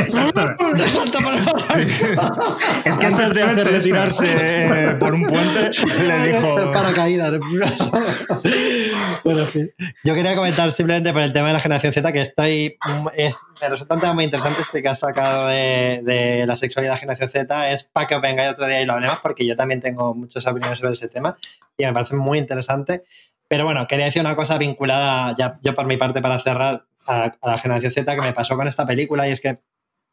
Salta 0.06 0.56
para 0.56 1.82
Es 2.84 2.98
que 2.98 3.06
antes 3.06 3.34
de 3.34 3.42
hacer 3.42 3.66
retirarse 3.66 4.26
eh, 4.28 4.94
por 4.94 5.12
un 5.12 5.24
puente, 5.24 5.70
le 6.06 6.32
dijo... 6.32 6.72
Paracaídas. 6.72 7.32
bueno, 9.24 9.44
sí. 9.44 9.68
Yo 10.04 10.14
quería 10.14 10.36
comentar 10.36 10.70
simplemente 10.70 11.12
por 11.12 11.22
el 11.22 11.32
tema 11.32 11.48
de 11.48 11.54
la 11.54 11.60
generación 11.60 11.92
Z 11.92 12.12
que 12.12 12.20
estoy... 12.20 12.78
me 13.60 13.68
resulta 13.68 13.94
un 13.96 14.00
tema 14.00 14.12
muy 14.12 14.22
interesante 14.22 14.62
este 14.62 14.82
que 14.82 14.88
has 14.88 15.00
sacado 15.00 15.48
de, 15.48 16.00
de 16.04 16.46
la 16.46 16.54
sexualidad 16.54 16.92
de 16.92 17.00
generación 17.00 17.28
Z. 17.28 17.72
Es 17.72 17.82
para 17.82 18.06
que 18.06 18.18
vengáis 18.20 18.50
otro 18.50 18.68
día 18.68 18.80
y 18.80 18.84
lo 18.84 18.92
hablemos 18.92 19.15
porque 19.22 19.46
yo 19.46 19.56
también 19.56 19.80
tengo 19.80 20.14
muchas 20.14 20.46
opiniones 20.46 20.78
sobre 20.78 20.92
ese 20.92 21.08
tema 21.08 21.36
y 21.76 21.84
me 21.84 21.92
parece 21.92 22.16
muy 22.16 22.38
interesante. 22.38 23.04
Pero 23.48 23.64
bueno, 23.64 23.86
quería 23.86 24.06
decir 24.06 24.20
una 24.20 24.36
cosa 24.36 24.58
vinculada, 24.58 25.34
ya 25.38 25.58
yo 25.62 25.74
por 25.74 25.86
mi 25.86 25.96
parte 25.96 26.20
para 26.20 26.38
cerrar, 26.38 26.86
a, 27.06 27.32
la 27.42 27.58
generación 27.58 27.92
Z 27.92 28.14
que 28.14 28.20
me 28.20 28.32
pasó 28.32 28.56
con 28.56 28.66
esta 28.66 28.86
película 28.86 29.28
y 29.28 29.32
es 29.32 29.40
que 29.40 29.60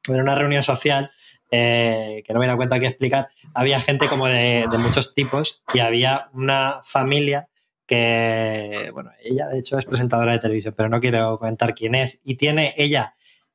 en 0.08 0.22
una 0.22 0.36
reunión 0.36 0.63
social 0.63 1.12
eh, 1.52 2.24
que 2.26 2.34
no 2.34 2.39
me 2.39 2.48
da 2.48 2.56
cuenta 2.56 2.80
qué 2.80 2.88
explicar, 2.88 3.30
había 3.54 3.80
gente 3.80 4.08
como 4.08 4.28
de, 4.28 4.66
muchos 4.80 5.13
tipos 5.13 5.62
y 5.74 5.80
había 5.80 6.30
una 6.34 6.82
familia 6.84 7.48
que, 7.86 8.89
bueno, 8.92 9.12
ella 9.24 9.48
de 9.50 9.60
hecho 9.60 9.78
es 9.78 9.86
presentadora 9.86 10.32
de 10.32 10.39
televisión, 10.39 10.74
pero 10.76 10.89
no 10.89 11.00
quiero 11.00 11.38
comentar 11.38 11.76
quién 11.76 11.94
es, 11.94 12.22
y 12.24 12.36
tiene 12.36 12.74
ella, 12.76 13.13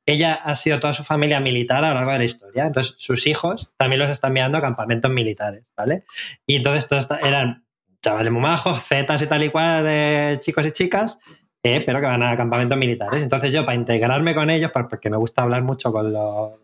ella 0.08 0.32
ha 0.32 0.56
sido 0.56 0.80
toda 0.80 0.94
su 0.94 1.04
familia 1.04 1.38
militar 1.38 1.84
a 1.84 1.90
lo 1.90 1.96
largo 1.96 2.12
de 2.12 2.18
la 2.18 2.24
historia, 2.24 2.66
entonces 2.66 2.94
sus 2.96 3.26
hijos 3.26 3.72
también 3.76 4.00
los 4.00 4.08
están 4.08 4.30
enviando 4.30 4.56
a 4.56 4.62
campamentos 4.62 5.10
militares, 5.10 5.64
¿vale? 5.76 6.04
Y 6.46 6.56
entonces 6.56 6.88
todos 6.88 7.06
eran 7.22 7.66
chavales 8.02 8.32
muy 8.32 8.40
majos, 8.40 8.82
zetas 8.82 9.20
y 9.20 9.26
tal 9.26 9.44
y 9.44 9.50
cual, 9.50 9.84
eh, 9.86 10.38
chicos 10.40 10.64
y 10.64 10.70
chicas, 10.70 11.18
eh, 11.62 11.82
pero 11.84 12.00
que 12.00 12.06
van 12.06 12.22
a 12.22 12.38
campamentos 12.38 12.78
militares. 12.78 13.22
Entonces 13.22 13.52
yo, 13.52 13.66
para 13.66 13.76
integrarme 13.76 14.34
con 14.34 14.48
ellos, 14.48 14.70
porque 14.72 15.10
me 15.10 15.18
gusta 15.18 15.42
hablar 15.42 15.62
mucho 15.62 15.92
con 15.92 16.10
los, 16.10 16.58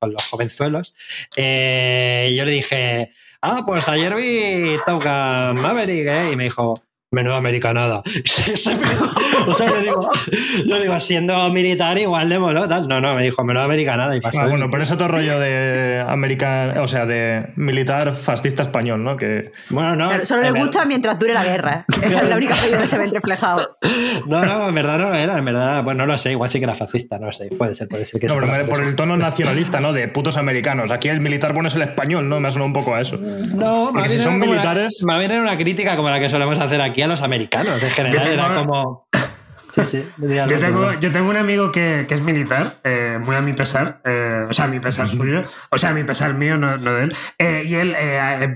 con 0.00 0.12
los 0.12 0.28
jovenzuelos, 0.28 0.92
eh, 1.36 2.34
yo 2.36 2.44
le 2.44 2.50
dije, 2.50 3.12
ah, 3.42 3.62
pues 3.64 3.88
ayer 3.88 4.12
vi 4.16 4.76
Top 4.84 5.04
Gun 5.04 5.62
Maverick, 5.62 6.32
y 6.32 6.34
me 6.34 6.44
dijo, 6.44 6.74
menuda 7.12 7.36
americanada. 7.36 7.98
o 9.46 9.54
sea, 9.54 9.68
yo 9.68 9.80
digo, 9.80 10.10
yo 10.66 10.80
digo, 10.80 10.98
siendo 10.98 11.50
militar 11.50 11.98
igual 11.98 12.28
de 12.30 12.38
moló, 12.38 12.66
tal. 12.66 12.88
No, 12.88 13.00
no, 13.00 13.14
me 13.14 13.22
dijo, 13.22 13.44
menuda 13.44 13.64
americanada 13.64 14.16
y 14.16 14.20
pasó. 14.20 14.40
Ah, 14.40 14.48
bueno, 14.48 14.68
pero 14.70 14.82
eso 14.82 14.96
todo 14.96 15.08
rollo 15.08 15.38
de 15.38 16.02
americano, 16.08 16.82
o 16.82 16.88
sea, 16.88 17.04
de 17.04 17.52
militar 17.56 18.14
fascista 18.14 18.62
español, 18.62 19.04
¿no? 19.04 19.18
Que... 19.18 19.52
Bueno, 19.68 19.94
no. 19.94 20.08
Claro, 20.08 20.24
solo 20.24 20.42
le 20.42 20.52
gusta 20.52 20.86
mientras 20.86 21.18
dure 21.18 21.34
la 21.34 21.44
guerra. 21.44 21.84
Esa 22.02 22.22
es 22.22 22.28
la 22.28 22.36
única 22.36 22.54
cosa 22.54 22.78
que 22.78 22.86
se 22.86 22.98
ve 22.98 23.06
reflejado. 23.06 23.76
No, 24.26 24.44
no, 24.46 24.68
en 24.68 24.74
verdad 24.74 24.98
no 24.98 25.14
era, 25.14 25.36
en 25.36 25.44
verdad, 25.44 25.82
bueno, 25.84 26.06
no 26.06 26.12
lo 26.12 26.18
sé, 26.18 26.32
igual 26.32 26.48
sí 26.48 26.58
que 26.58 26.64
era 26.64 26.74
fascista, 26.74 27.18
no 27.18 27.26
lo 27.26 27.32
sé, 27.32 27.50
puede 27.58 27.74
ser, 27.74 27.88
puede 27.88 28.06
ser 28.06 28.20
que 28.20 28.26
no, 28.26 28.36
pero 28.36 28.66
por 28.66 28.82
el 28.82 28.96
tono 28.96 29.18
nacionalista, 29.18 29.80
¿no? 29.80 29.92
De 29.92 30.08
putos 30.08 30.38
americanos. 30.38 30.90
Aquí 30.90 31.08
el 31.08 31.20
militar 31.20 31.52
bueno 31.52 31.68
es 31.68 31.74
el 31.74 31.82
español, 31.82 32.28
¿no? 32.28 32.40
Me 32.40 32.48
ha 32.48 32.50
sonado 32.50 32.68
un 32.68 32.72
poco 32.72 32.94
a 32.94 33.02
eso. 33.02 33.18
No, 33.18 33.92
más 33.92 34.04
bien, 34.04 34.18
si 34.18 34.24
son 34.24 34.38
militares... 34.38 35.02
Una, 35.02 35.12
más 35.12 35.20
bien 35.20 35.32
era 35.32 35.42
una 35.42 35.58
crítica 35.58 35.94
como 35.96 36.08
la 36.08 36.18
que 36.18 36.30
solemos 36.30 36.58
hacer 36.58 36.80
aquí 36.80 37.01
a 37.02 37.08
los 37.08 37.22
americanos. 37.22 37.82
En 37.82 37.90
general 37.90 38.22
tengo, 38.22 38.34
era 38.34 38.54
como. 38.54 39.08
Sí, 39.72 39.86
sí. 39.86 40.06
Yo 40.18 40.58
tengo, 40.58 40.92
yo 41.00 41.10
tengo 41.10 41.30
un 41.30 41.36
amigo 41.38 41.72
que, 41.72 42.04
que 42.06 42.12
es 42.12 42.20
militar, 42.20 42.74
eh, 42.84 43.18
muy 43.24 43.36
a 43.36 43.40
mi 43.40 43.54
pesar, 43.54 44.02
eh, 44.04 44.44
o 44.46 44.52
sea, 44.52 44.66
a 44.66 44.68
mi 44.68 44.80
pesar 44.80 45.08
suyo, 45.08 45.44
o 45.70 45.78
sea, 45.78 45.88
a 45.88 45.94
mi 45.94 46.04
pesar 46.04 46.34
mío, 46.34 46.58
no, 46.58 46.76
no 46.76 46.92
de 46.92 47.04
él. 47.04 47.16
Eh, 47.38 47.62
y 47.64 47.76
él, 47.76 47.96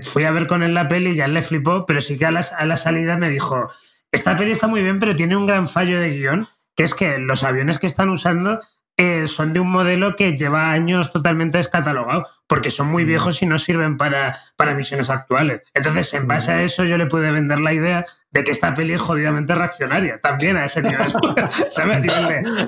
fui 0.03 0.25
a 0.25 0.31
ver 0.31 0.45
con 0.45 0.61
él 0.61 0.75
la 0.75 0.87
peli 0.87 1.09
y 1.09 1.15
ya 1.15 1.25
él 1.25 1.33
le 1.33 1.41
flipó, 1.41 1.87
pero 1.87 2.01
sí 2.01 2.19
que 2.19 2.27
a 2.27 2.31
la, 2.31 2.45
a 2.55 2.67
la 2.67 2.77
salida 2.77 3.17
me 3.17 3.31
dijo: 3.31 3.67
Esta 4.11 4.37
peli 4.37 4.51
está 4.51 4.67
muy 4.67 4.83
bien, 4.83 4.99
pero 4.99 5.15
tiene 5.15 5.35
un 5.35 5.47
gran 5.47 5.67
fallo 5.67 5.99
de 5.99 6.11
guion, 6.11 6.45
que 6.75 6.83
es 6.83 6.93
que 6.93 7.17
los 7.17 7.43
aviones 7.43 7.79
que 7.79 7.87
están 7.87 8.09
usando 8.09 8.61
eh, 8.99 9.27
son 9.27 9.53
de 9.53 9.59
un 9.59 9.69
modelo 9.69 10.15
que 10.15 10.35
lleva 10.35 10.71
años 10.71 11.11
totalmente 11.11 11.59
descatalogado, 11.59 12.25
porque 12.47 12.71
son 12.71 12.87
muy 12.87 13.05
viejos 13.05 13.43
y 13.43 13.45
no 13.45 13.59
sirven 13.59 13.95
para, 13.95 14.35
para 14.55 14.73
misiones 14.73 15.11
actuales. 15.11 15.61
Entonces, 15.75 16.11
en 16.15 16.27
base 16.27 16.51
a 16.51 16.63
eso, 16.63 16.83
yo 16.83 16.97
le 16.97 17.05
pude 17.05 17.31
vender 17.31 17.59
la 17.59 17.73
idea 17.73 18.05
de 18.31 18.43
que 18.43 18.51
esta 18.51 18.73
peli 18.73 18.93
es 18.93 18.99
jodidamente 18.99 19.53
reaccionaria, 19.53 20.19
también 20.19 20.57
a 20.57 20.65
ese 20.65 20.81
nivel. 20.81 21.13
¿Sabes? 21.69 22.11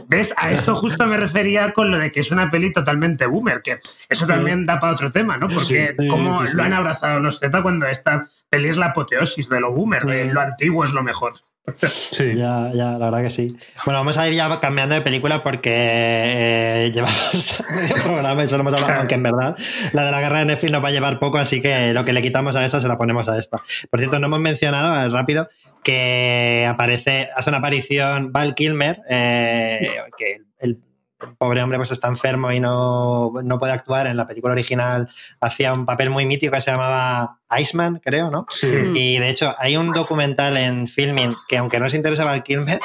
¿Ves? 0.07 0.33
A 0.37 0.51
esto 0.51 0.75
justo 0.75 1.07
me 1.07 1.17
refería 1.17 1.73
con 1.73 1.89
lo 1.89 1.97
de 1.97 2.11
que 2.11 2.19
es 2.19 2.29
una 2.29 2.51
peli 2.51 2.71
totalmente 2.71 3.25
boomer, 3.25 3.63
que 3.63 3.79
eso 4.07 4.27
también 4.27 4.67
da 4.67 4.77
para 4.77 4.93
otro 4.93 5.11
tema, 5.11 5.37
¿no? 5.37 5.47
Porque 5.47 5.95
sí, 5.97 6.07
cómo 6.09 6.41
sí, 6.41 6.51
sí. 6.51 6.57
lo 6.57 6.63
han 6.63 6.73
abrazado 6.73 7.19
los 7.19 7.39
Z 7.39 7.61
cuando 7.63 7.87
esta 7.87 8.25
peli 8.51 8.69
es 8.69 8.77
la 8.77 8.87
apoteosis 8.87 9.49
de 9.49 9.59
lo 9.59 9.71
boomer, 9.73 10.05
de 10.05 10.25
lo 10.31 10.41
antiguo 10.41 10.83
es 10.83 10.91
lo 10.91 11.01
mejor. 11.01 11.41
Sí. 11.83 12.35
Ya, 12.35 12.71
ya, 12.73 12.97
la 12.97 13.05
verdad 13.05 13.21
que 13.21 13.29
sí. 13.29 13.55
Bueno, 13.85 13.99
vamos 13.99 14.17
a 14.17 14.27
ir 14.27 14.33
ya 14.33 14.59
cambiando 14.59 14.95
de 14.95 15.01
película 15.01 15.43
porque 15.43 15.71
eh, 15.71 16.91
llevamos 16.93 17.63
medio 17.75 17.95
programa 18.03 18.43
y 18.43 18.47
solo 18.47 18.61
hemos 18.61 18.73
hablado, 18.73 18.99
aunque 18.99 19.15
en 19.15 19.23
verdad 19.23 19.57
la 19.93 20.05
de 20.05 20.11
la 20.11 20.21
guerra 20.21 20.39
de 20.39 20.45
Netflix 20.45 20.71
nos 20.71 20.83
va 20.83 20.87
a 20.89 20.91
llevar 20.91 21.19
poco, 21.19 21.37
así 21.37 21.61
que 21.61 21.93
lo 21.93 22.03
que 22.03 22.13
le 22.13 22.21
quitamos 22.21 22.55
a 22.55 22.65
esa 22.65 22.79
se 22.79 22.87
la 22.87 22.97
ponemos 22.97 23.29
a 23.29 23.37
esta. 23.37 23.61
Por 23.89 23.99
cierto, 23.99 24.19
no 24.19 24.27
hemos 24.27 24.39
mencionado, 24.39 24.99
eh, 24.99 25.09
rápido, 25.09 25.47
que 25.83 26.65
aparece, 26.67 27.29
hace 27.35 27.49
una 27.49 27.59
aparición 27.59 28.31
Val 28.31 28.55
Kilmer, 28.55 29.01
eh, 29.09 29.89
que 30.17 30.33
el, 30.33 30.45
el 30.59 30.77
pobre 31.37 31.61
hombre 31.61 31.77
pues 31.77 31.91
está 31.91 32.07
enfermo 32.07 32.51
y 32.51 32.59
no, 32.59 33.31
no, 33.43 33.59
puede 33.59 33.73
actuar. 33.73 34.07
En 34.07 34.17
la 34.17 34.27
película 34.27 34.53
original 34.53 35.09
hacía 35.39 35.73
un 35.73 35.85
papel 35.85 36.09
muy 36.09 36.25
mítico 36.25 36.53
que 36.53 36.61
se 36.61 36.71
llamaba 36.71 37.39
Iceman, 37.59 37.99
creo, 37.99 38.29
¿no? 38.29 38.45
Sí. 38.49 38.73
Y 38.95 39.19
de 39.19 39.29
hecho 39.29 39.55
hay 39.57 39.77
un 39.77 39.91
documental 39.91 40.57
en 40.57 40.87
Filming 40.87 41.33
que 41.47 41.57
aunque 41.57 41.79
no 41.79 41.87
os 41.87 41.93
interesa 41.93 42.25
Val 42.25 42.43
Kilmer, 42.43 42.79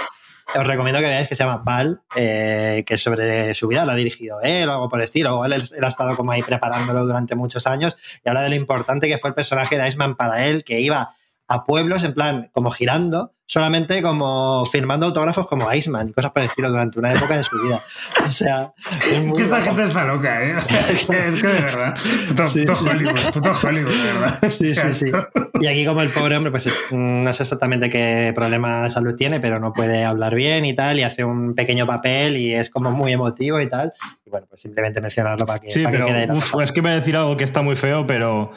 os 0.57 0.67
recomiendo 0.67 1.01
que 1.01 1.07
veáis 1.07 1.29
que 1.29 1.35
se 1.35 1.45
llama 1.45 1.63
Val, 1.65 2.03
eh, 2.17 2.85
que 2.87 2.97
sobre 2.97 3.55
su 3.55 3.69
vida, 3.69 3.85
lo 3.85 3.93
ha 3.93 3.97
dirigido 3.97 4.41
él 4.43 4.69
o 4.69 4.73
algo 4.73 4.89
por 4.89 5.01
el 5.01 5.05
estilo, 5.05 5.39
o 5.39 5.45
él, 5.45 5.53
él, 5.53 5.85
ha 5.85 5.89
estado 5.89 6.17
como 6.17 6.33
ahí 6.33 6.43
preparándolo 6.43 7.07
durante 7.07 7.35
muchos 7.35 7.67
años 7.67 7.97
y 8.25 8.29
habla 8.29 8.43
de 8.43 8.51
lo 8.51 8.55
importante 8.57 9.09
que 9.09 9.19
fue 9.19 9.31
el 9.31 9.35
personaje 9.35 9.79
de 9.79 9.89
Iceman 9.89 10.17
para 10.17 10.47
él, 10.47 10.65
que 10.65 10.81
iba 10.81 11.11
a 11.49 11.65
pueblos 11.65 12.05
en 12.05 12.15
plan 12.15 12.51
como 12.53 12.71
girando 12.71 13.33
solamente 13.47 14.01
como 14.03 14.65
firmando 14.67 15.07
autógrafos 15.07 15.47
como 15.47 15.73
Iceman 15.73 16.09
y 16.09 16.13
cosas 16.13 16.33
por 16.33 16.43
el 16.43 16.49
estilo 16.49 16.71
durante 16.71 16.99
una 16.99 17.13
época 17.13 17.37
de 17.37 17.45
su 17.45 17.61
vida. 17.63 17.81
O 18.27 18.33
sea, 18.33 18.73
es, 19.07 19.13
es 19.13 19.33
que 19.33 19.43
esta 19.43 19.61
gente 19.61 19.85
está 19.85 20.05
loca, 20.05 20.43
¿eh? 20.43 20.55
Es 20.91 21.05
que, 21.05 21.29
es 21.29 21.35
que 21.37 21.47
de 21.47 21.61
verdad, 21.61 21.95
puto, 22.29 22.47
sí, 22.49 22.61
puto 22.61 22.75
sí. 22.75 22.89
Hollywood, 22.89 23.21
puto 23.33 23.51
Hollywood, 23.63 23.95
de 23.95 24.13
verdad. 24.13 24.39
Sí, 24.55 24.75
sí, 24.75 24.93
sí. 24.93 25.13
Y 25.61 25.67
aquí 25.67 25.85
como 25.85 26.01
el 26.01 26.09
pobre 26.11 26.37
hombre, 26.37 26.51
pues 26.51 26.69
no 26.91 27.33
sé 27.33 27.43
exactamente 27.43 27.91
qué 27.91 28.33
problema 28.35 28.85
de 28.85 28.91
salud 28.91 29.15
tiene, 29.15 29.41
pero 29.41 29.59
no 29.59 29.73
puede 29.73 30.05
hablar 30.05 30.35
bien 30.35 30.65
y 30.65 30.75
tal, 30.75 30.99
y 30.99 31.03
hace 31.03 31.25
un 31.25 31.55
pequeño 31.55 31.87
papel 31.87 32.37
y 32.37 32.55
es 32.55 32.71
como 32.71 32.91
muy 32.91 33.13
emotivo 33.13 33.61
y 33.61 33.69
tal. 33.69 33.93
Y 34.25 34.31
bueno, 34.31 34.47
pues 34.49 34.63
simplemente 34.63 35.01
mencionarlo 35.01 35.45
para 35.45 35.59
que, 35.61 35.71
sí, 35.71 35.83
para 35.83 35.93
pero, 35.93 36.07
que 36.07 36.13
quede. 36.13 36.33
Uf, 36.33 36.55
es 36.63 36.73
que 36.73 36.81
voy 36.81 36.93
a 36.93 36.95
decir 36.95 37.17
algo 37.17 37.37
que 37.37 37.45
está 37.45 37.63
muy 37.63 37.77
feo, 37.77 38.07
pero 38.07 38.53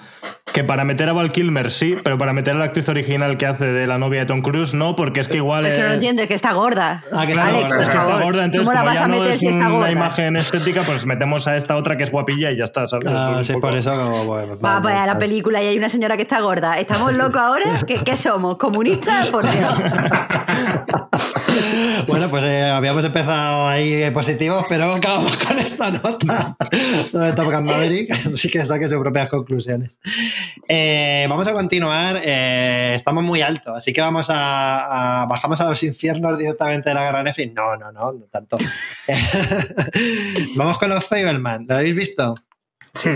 que 0.54 0.64
para 0.64 0.86
meter 0.86 1.10
a 1.10 1.14
Val 1.14 1.32
Kilmer 1.32 1.72
sí, 1.72 1.96
pero 2.04 2.18
para 2.18 2.34
meter 2.34 2.56
a 2.56 2.60
la 2.60 2.66
actriz 2.66 2.88
original 2.90 3.38
que 3.38 3.46
hace 3.46 3.66
de 3.66 3.88
la 3.88 3.98
novia 3.98 4.22
de 4.22 4.26
Tom 4.28 4.42
Cruise 4.42 4.74
no, 4.78 4.96
porque 4.96 5.20
es 5.20 5.28
que 5.28 5.38
igual 5.38 5.66
es 5.66 5.78
que 5.78 5.84
no 5.88 5.94
entiendo, 5.94 6.22
es 6.22 6.28
que 6.28 6.34
está 6.36 6.54
gorda. 6.54 7.04
Ah, 7.14 7.26
que 7.28 7.34
claro, 7.34 7.50
Alex, 7.58 7.72
es 7.72 7.78
que 7.78 7.84
está 7.84 8.22
gorda, 8.24 8.46
entonces 8.46 8.68
¿Cómo 8.68 8.74
la 8.74 8.80
como 8.82 8.86
vas 8.92 9.00
ya 9.00 9.06
a 9.06 9.08
no 9.08 9.14
meter 9.20 9.32
es 9.34 9.40
si 9.40 9.48
está 9.48 9.68
una 9.68 9.70
gorda? 9.78 9.92
imagen 9.92 10.36
estética, 10.38 10.82
pues 10.84 11.06
metemos 11.06 11.48
a 11.48 11.56
esta 11.56 11.76
otra 11.76 11.98
que 11.98 12.04
es 12.04 12.12
guapilla 12.12 12.52
y 12.52 12.58
ya 12.58 12.64
está, 12.64 12.88
¿sabes? 12.88 13.06
Ah, 13.10 13.38
Es 13.42 13.48
sí, 13.48 13.54
poco- 13.54 13.68
por 13.68 13.76
eso 13.78 13.92
como, 13.96 14.24
bueno, 14.26 14.58
Va 14.60 14.82
pues 14.82 14.96
a 14.96 15.06
la 15.06 15.18
película 15.18 15.62
y 15.62 15.68
hay 15.68 15.78
una 15.78 15.90
señora 15.90 16.16
que 16.16 16.22
está 16.24 16.40
gorda. 16.40 16.80
¿Estamos 16.80 17.14
locos 17.14 17.42
ahora? 17.42 17.66
¿Qué, 17.86 18.00
qué 18.04 18.16
somos? 18.18 18.58
¿Comunistas? 18.58 19.28
Por 19.28 19.44
Dios. 19.44 19.82
Bueno, 22.08 22.30
pues 22.30 22.44
eh, 22.46 22.64
habíamos 22.64 23.04
empezado 23.04 23.68
ahí 23.68 24.10
positivos, 24.12 24.66
pero 24.70 24.94
acabamos 24.94 25.36
con 25.46 25.60
esta 25.60 25.92
nota 25.92 26.56
sobre 27.06 27.34
Top 27.34 27.52
Gun 27.52 27.66
Maverick, 27.66 28.12
así 28.34 28.50
que 28.50 28.66
saque 28.66 28.88
sus 28.88 29.00
propias 29.00 29.28
conclusiones. 29.28 30.00
Eh, 30.70 31.26
vamos 31.30 31.48
a 31.48 31.54
continuar, 31.54 32.22
eh, 32.24 32.94
estamos 32.96 33.24
muy 33.24 33.42
alto, 33.42 33.76
así 33.76 33.92
que 33.92 34.00
vamos 34.00 34.28
a, 34.30 35.26
bajamos 35.30 35.60
a 35.60 35.66
los 35.66 35.84
infiernos 35.84 36.38
directamente 36.38 36.90
de 36.90 36.96
la 36.96 37.04
guerra 37.04 37.24
Netflix. 37.24 37.54
No, 37.54 37.76
no, 37.76 37.92
no, 37.92 38.14
no 38.14 38.26
tanto. 38.28 38.58
vamos 40.56 40.78
con 40.78 40.90
los 40.90 41.06
Fableman, 41.06 41.66
¿lo 41.68 41.76
habéis 41.76 41.96
visto? 41.96 42.36
Sí. 42.94 43.12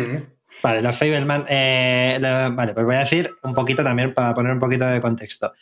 Vale, 0.63 0.81
los 0.81 0.95
Fableman. 0.95 1.45
eh, 1.49 2.17
vale, 2.21 2.73
pues 2.73 2.85
voy 2.85 2.95
a 2.95 2.99
decir 2.99 3.31
un 3.43 3.53
poquito 3.53 3.83
también 3.83 4.13
para 4.13 4.33
poner 4.33 4.51
un 4.53 4.59
poquito 4.59 4.85
de 4.85 5.01
contexto. 5.01 5.53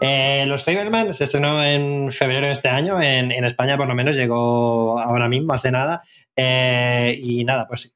Eh, 0.00 0.44
los 0.46 0.64
Fableman 0.64 1.14
se 1.14 1.24
estrenó 1.24 1.62
en 1.62 2.10
febrero 2.10 2.46
de 2.46 2.52
este 2.52 2.68
año, 2.68 3.00
en, 3.00 3.30
en 3.30 3.44
España 3.44 3.76
por 3.76 3.86
lo 3.86 3.94
menos 3.94 4.16
llegó 4.16 4.98
ahora 5.00 5.28
mismo, 5.28 5.52
hace 5.52 5.70
nada. 5.70 6.02
Eh, 6.34 7.14
y 7.22 7.44
nada, 7.44 7.68
pues 7.68 7.94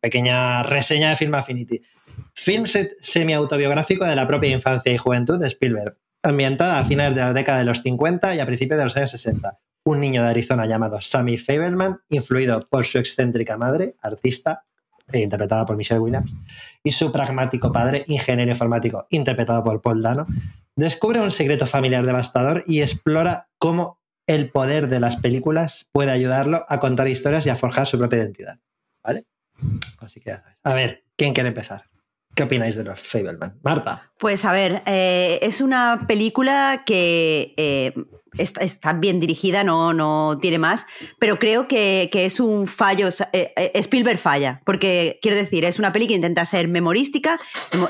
pequeña 0.00 0.62
reseña 0.62 1.10
de 1.10 1.16
Film 1.16 1.34
Affinity. 1.34 1.80
Film 2.34 2.66
se- 2.66 2.94
semi-autobiográfico 3.00 4.04
de 4.04 4.16
la 4.16 4.26
propia 4.26 4.50
infancia 4.50 4.90
y 4.92 4.96
juventud 4.98 5.38
de 5.38 5.46
Spielberg, 5.48 5.96
ambientada 6.22 6.78
a 6.80 6.84
finales 6.84 7.14
de 7.14 7.20
la 7.20 7.32
década 7.32 7.58
de 7.58 7.64
los 7.64 7.82
50 7.82 8.34
y 8.34 8.40
a 8.40 8.46
principios 8.46 8.78
de 8.78 8.84
los 8.84 8.96
años 8.96 9.10
60. 9.10 9.58
Un 9.84 10.00
niño 10.00 10.22
de 10.22 10.30
Arizona 10.30 10.64
llamado 10.66 11.00
Sammy 11.02 11.36
Fableman, 11.36 12.00
influido 12.08 12.66
por 12.70 12.86
su 12.86 12.98
excéntrica 12.98 13.58
madre, 13.58 13.94
artista, 14.02 14.64
interpretada 15.12 15.66
por 15.66 15.76
Michelle 15.76 16.00
Williams, 16.00 16.36
y 16.82 16.90
su 16.90 17.12
pragmático 17.12 17.72
padre, 17.72 18.04
ingeniero 18.06 18.50
informático, 18.50 19.06
interpretado 19.10 19.62
por 19.62 19.82
Paul 19.82 20.02
Dano, 20.02 20.26
descubre 20.76 21.20
un 21.20 21.30
secreto 21.30 21.66
familiar 21.66 22.04
devastador 22.04 22.64
y 22.66 22.80
explora 22.80 23.48
cómo 23.58 24.00
el 24.26 24.50
poder 24.50 24.88
de 24.88 25.00
las 25.00 25.16
películas 25.16 25.88
puede 25.92 26.10
ayudarlo 26.10 26.64
a 26.68 26.80
contar 26.80 27.08
historias 27.08 27.46
y 27.46 27.50
a 27.50 27.56
forjar 27.56 27.86
su 27.86 27.98
propia 27.98 28.20
identidad. 28.20 28.58
¿Vale? 29.02 29.26
Así 29.98 30.20
que, 30.20 30.32
a 30.32 30.74
ver, 30.74 31.04
¿quién 31.16 31.34
quiere 31.34 31.50
empezar? 31.50 31.84
¿Qué 32.34 32.42
opináis 32.42 32.74
de 32.74 32.84
los 32.84 33.00
Fableman? 33.00 33.60
Marta. 33.62 34.10
Pues 34.18 34.44
a 34.44 34.52
ver, 34.52 34.82
eh, 34.86 35.38
es 35.42 35.60
una 35.60 36.04
película 36.08 36.82
que 36.84 37.54
eh, 37.56 37.94
está, 38.38 38.62
está, 38.62 38.92
bien 38.92 39.20
dirigida, 39.20 39.64
no, 39.64 39.92
no 39.92 40.38
tiene 40.40 40.58
más, 40.58 40.86
pero 41.18 41.38
creo 41.38 41.68
que, 41.68 42.08
que 42.12 42.24
es 42.24 42.40
un 42.40 42.66
fallo, 42.66 43.08
eh, 43.32 43.52
eh, 43.56 43.70
Spielberg 43.74 44.18
falla, 44.18 44.60
porque 44.64 45.18
quiero 45.22 45.36
decir, 45.36 45.64
es 45.64 45.78
una 45.78 45.92
peli 45.92 46.06
que 46.06 46.14
intenta 46.14 46.44
ser 46.44 46.68
memorística, 46.68 47.38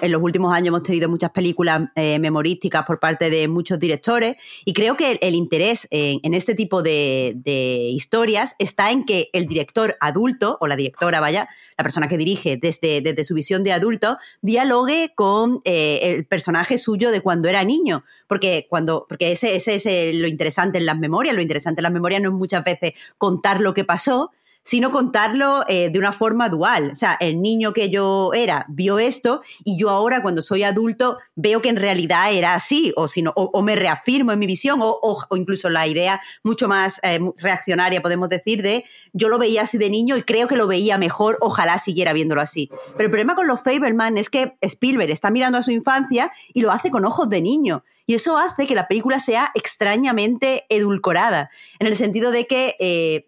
en 0.01 0.13
los 0.13 0.23
últimos 0.23 0.53
años 0.53 0.69
hemos 0.69 0.83
tenido 0.83 1.09
muchas 1.09 1.31
películas 1.31 1.89
eh, 1.97 2.19
memorísticas 2.19 2.85
por 2.87 3.01
parte 3.01 3.31
de 3.31 3.49
muchos 3.49 3.79
directores, 3.79 4.37
y 4.65 4.73
creo 4.73 4.97
que 4.97 5.19
el, 5.21 5.35
interés 5.35 5.87
en, 5.91 6.21
en, 6.23 6.35
este 6.35 6.55
tipo 6.55 6.83
de, 6.83 7.33
de, 7.37 7.91
historias 7.95 8.55
está 8.59 8.91
en 8.91 9.05
que 9.05 9.31
el 9.33 9.47
director 9.47 9.97
adulto, 10.01 10.59
o 10.61 10.67
la 10.67 10.77
directora, 10.77 11.21
vaya, 11.21 11.49
la 11.77 11.85
persona 11.85 12.09
que 12.09 12.17
dirige 12.17 12.57
desde, 12.57 13.01
desde 13.01 13.25
su 13.25 13.35
visión 13.35 13.65
de 13.65 13.73
adulto, 13.73 14.19
dialogue 14.43 15.13
con 15.15 15.61
eh, 15.65 16.01
el 16.03 16.27
personaje 16.27 16.79
suyo 16.79 17.11
de 17.11 17.21
cuando 17.21 17.49
era 17.49 17.65
niño, 17.65 18.05
porque, 18.27 18.67
cuando, 18.69 19.07
porque 19.09 19.33
ese, 19.33 19.57
ese 19.57 19.75
es 19.77 20.17
lo 20.17 20.29
interesante 20.35 20.79
en 20.79 20.87
las 20.87 20.99
memorias. 20.99 21.35
Lo 21.35 21.41
interesante 21.41 21.81
en 21.81 21.85
las 21.85 21.93
memorias 21.93 22.21
no 22.21 22.31
es 22.31 22.35
muchas 22.35 22.63
veces 22.63 22.93
contar 23.17 23.61
lo 23.61 23.73
que 23.73 23.85
pasó, 23.85 24.33
sino 24.65 24.91
contarlo 24.91 25.63
eh, 25.69 25.91
de 25.91 25.99
una 25.99 26.13
forma 26.13 26.49
dual. 26.49 26.91
O 26.93 26.97
sea, 26.97 27.17
el 27.21 27.41
niño 27.41 27.73
que 27.73 27.91
yo 27.91 28.33
era 28.35 28.67
vio 28.69 28.99
esto 28.99 29.43
y 29.63 29.79
yo 29.79 29.91
ahora 29.91 30.23
cuando 30.23 30.43
soy 30.43 30.65
adulto 30.65 31.19
veo 31.37 31.63
que 31.63 31.69
en 31.69 31.77
realidad 31.77 32.33
era 32.33 32.55
así, 32.55 32.93
o, 32.97 33.07
si 33.07 33.23
o, 33.35 33.63
me 33.63 33.77
reafirmo 33.77 34.33
en 34.33 34.39
mi 34.39 34.47
visión, 34.47 34.81
o, 34.83 34.99
o 35.01 35.37
incluso 35.37 35.69
la 35.71 35.87
idea 35.87 36.21
mucho 36.43 36.67
más 36.67 36.99
eh, 37.03 37.21
reaccionaria, 37.39 38.03
podemos 38.03 38.29
decir, 38.29 38.63
de 38.63 38.85
yo 39.13 39.29
lo 39.29 39.39
veía 39.39 39.63
así 39.63 39.79
de 39.79 39.91
niño 39.91 40.17
y 40.17 40.23
creo 40.23 40.49
que 40.49 40.57
lo 40.57 40.67
veía 40.67 40.99
mejor, 40.99 41.37
ojalá 41.41 41.79
siguiera 41.79 42.13
viéndolo 42.13 42.41
así. 42.41 42.71
Pero 42.97 43.05
el 43.05 43.11
problema 43.11 43.35
con 43.35 43.47
los 43.47 43.63
Fableman 43.63 44.19
es 44.19 44.31
que 44.31 44.57
Spielberg 44.63 45.11
está 45.11 45.31
mirando 45.31 45.59
a 45.59 45.63
su 45.63 45.71
infancia 45.71 46.33
y 46.53 46.63
lo 46.63 46.73
hace 46.73 46.91
con 46.91 47.05
ojos 47.05 47.29
de 47.29 47.43
niño. 47.43 47.85
Y 48.07 48.15
eso 48.15 48.37
hace 48.37 48.67
que 48.67 48.75
la 48.75 48.89
película 48.89 49.19
sea 49.19 49.51
extrañamente 49.55 50.67
edulcorada, 50.69 51.51
en 51.79 51.87
el 51.87 51.97
sentido 51.97 52.31
de 52.31 52.47
que 52.47 52.77
eh, 52.79 53.27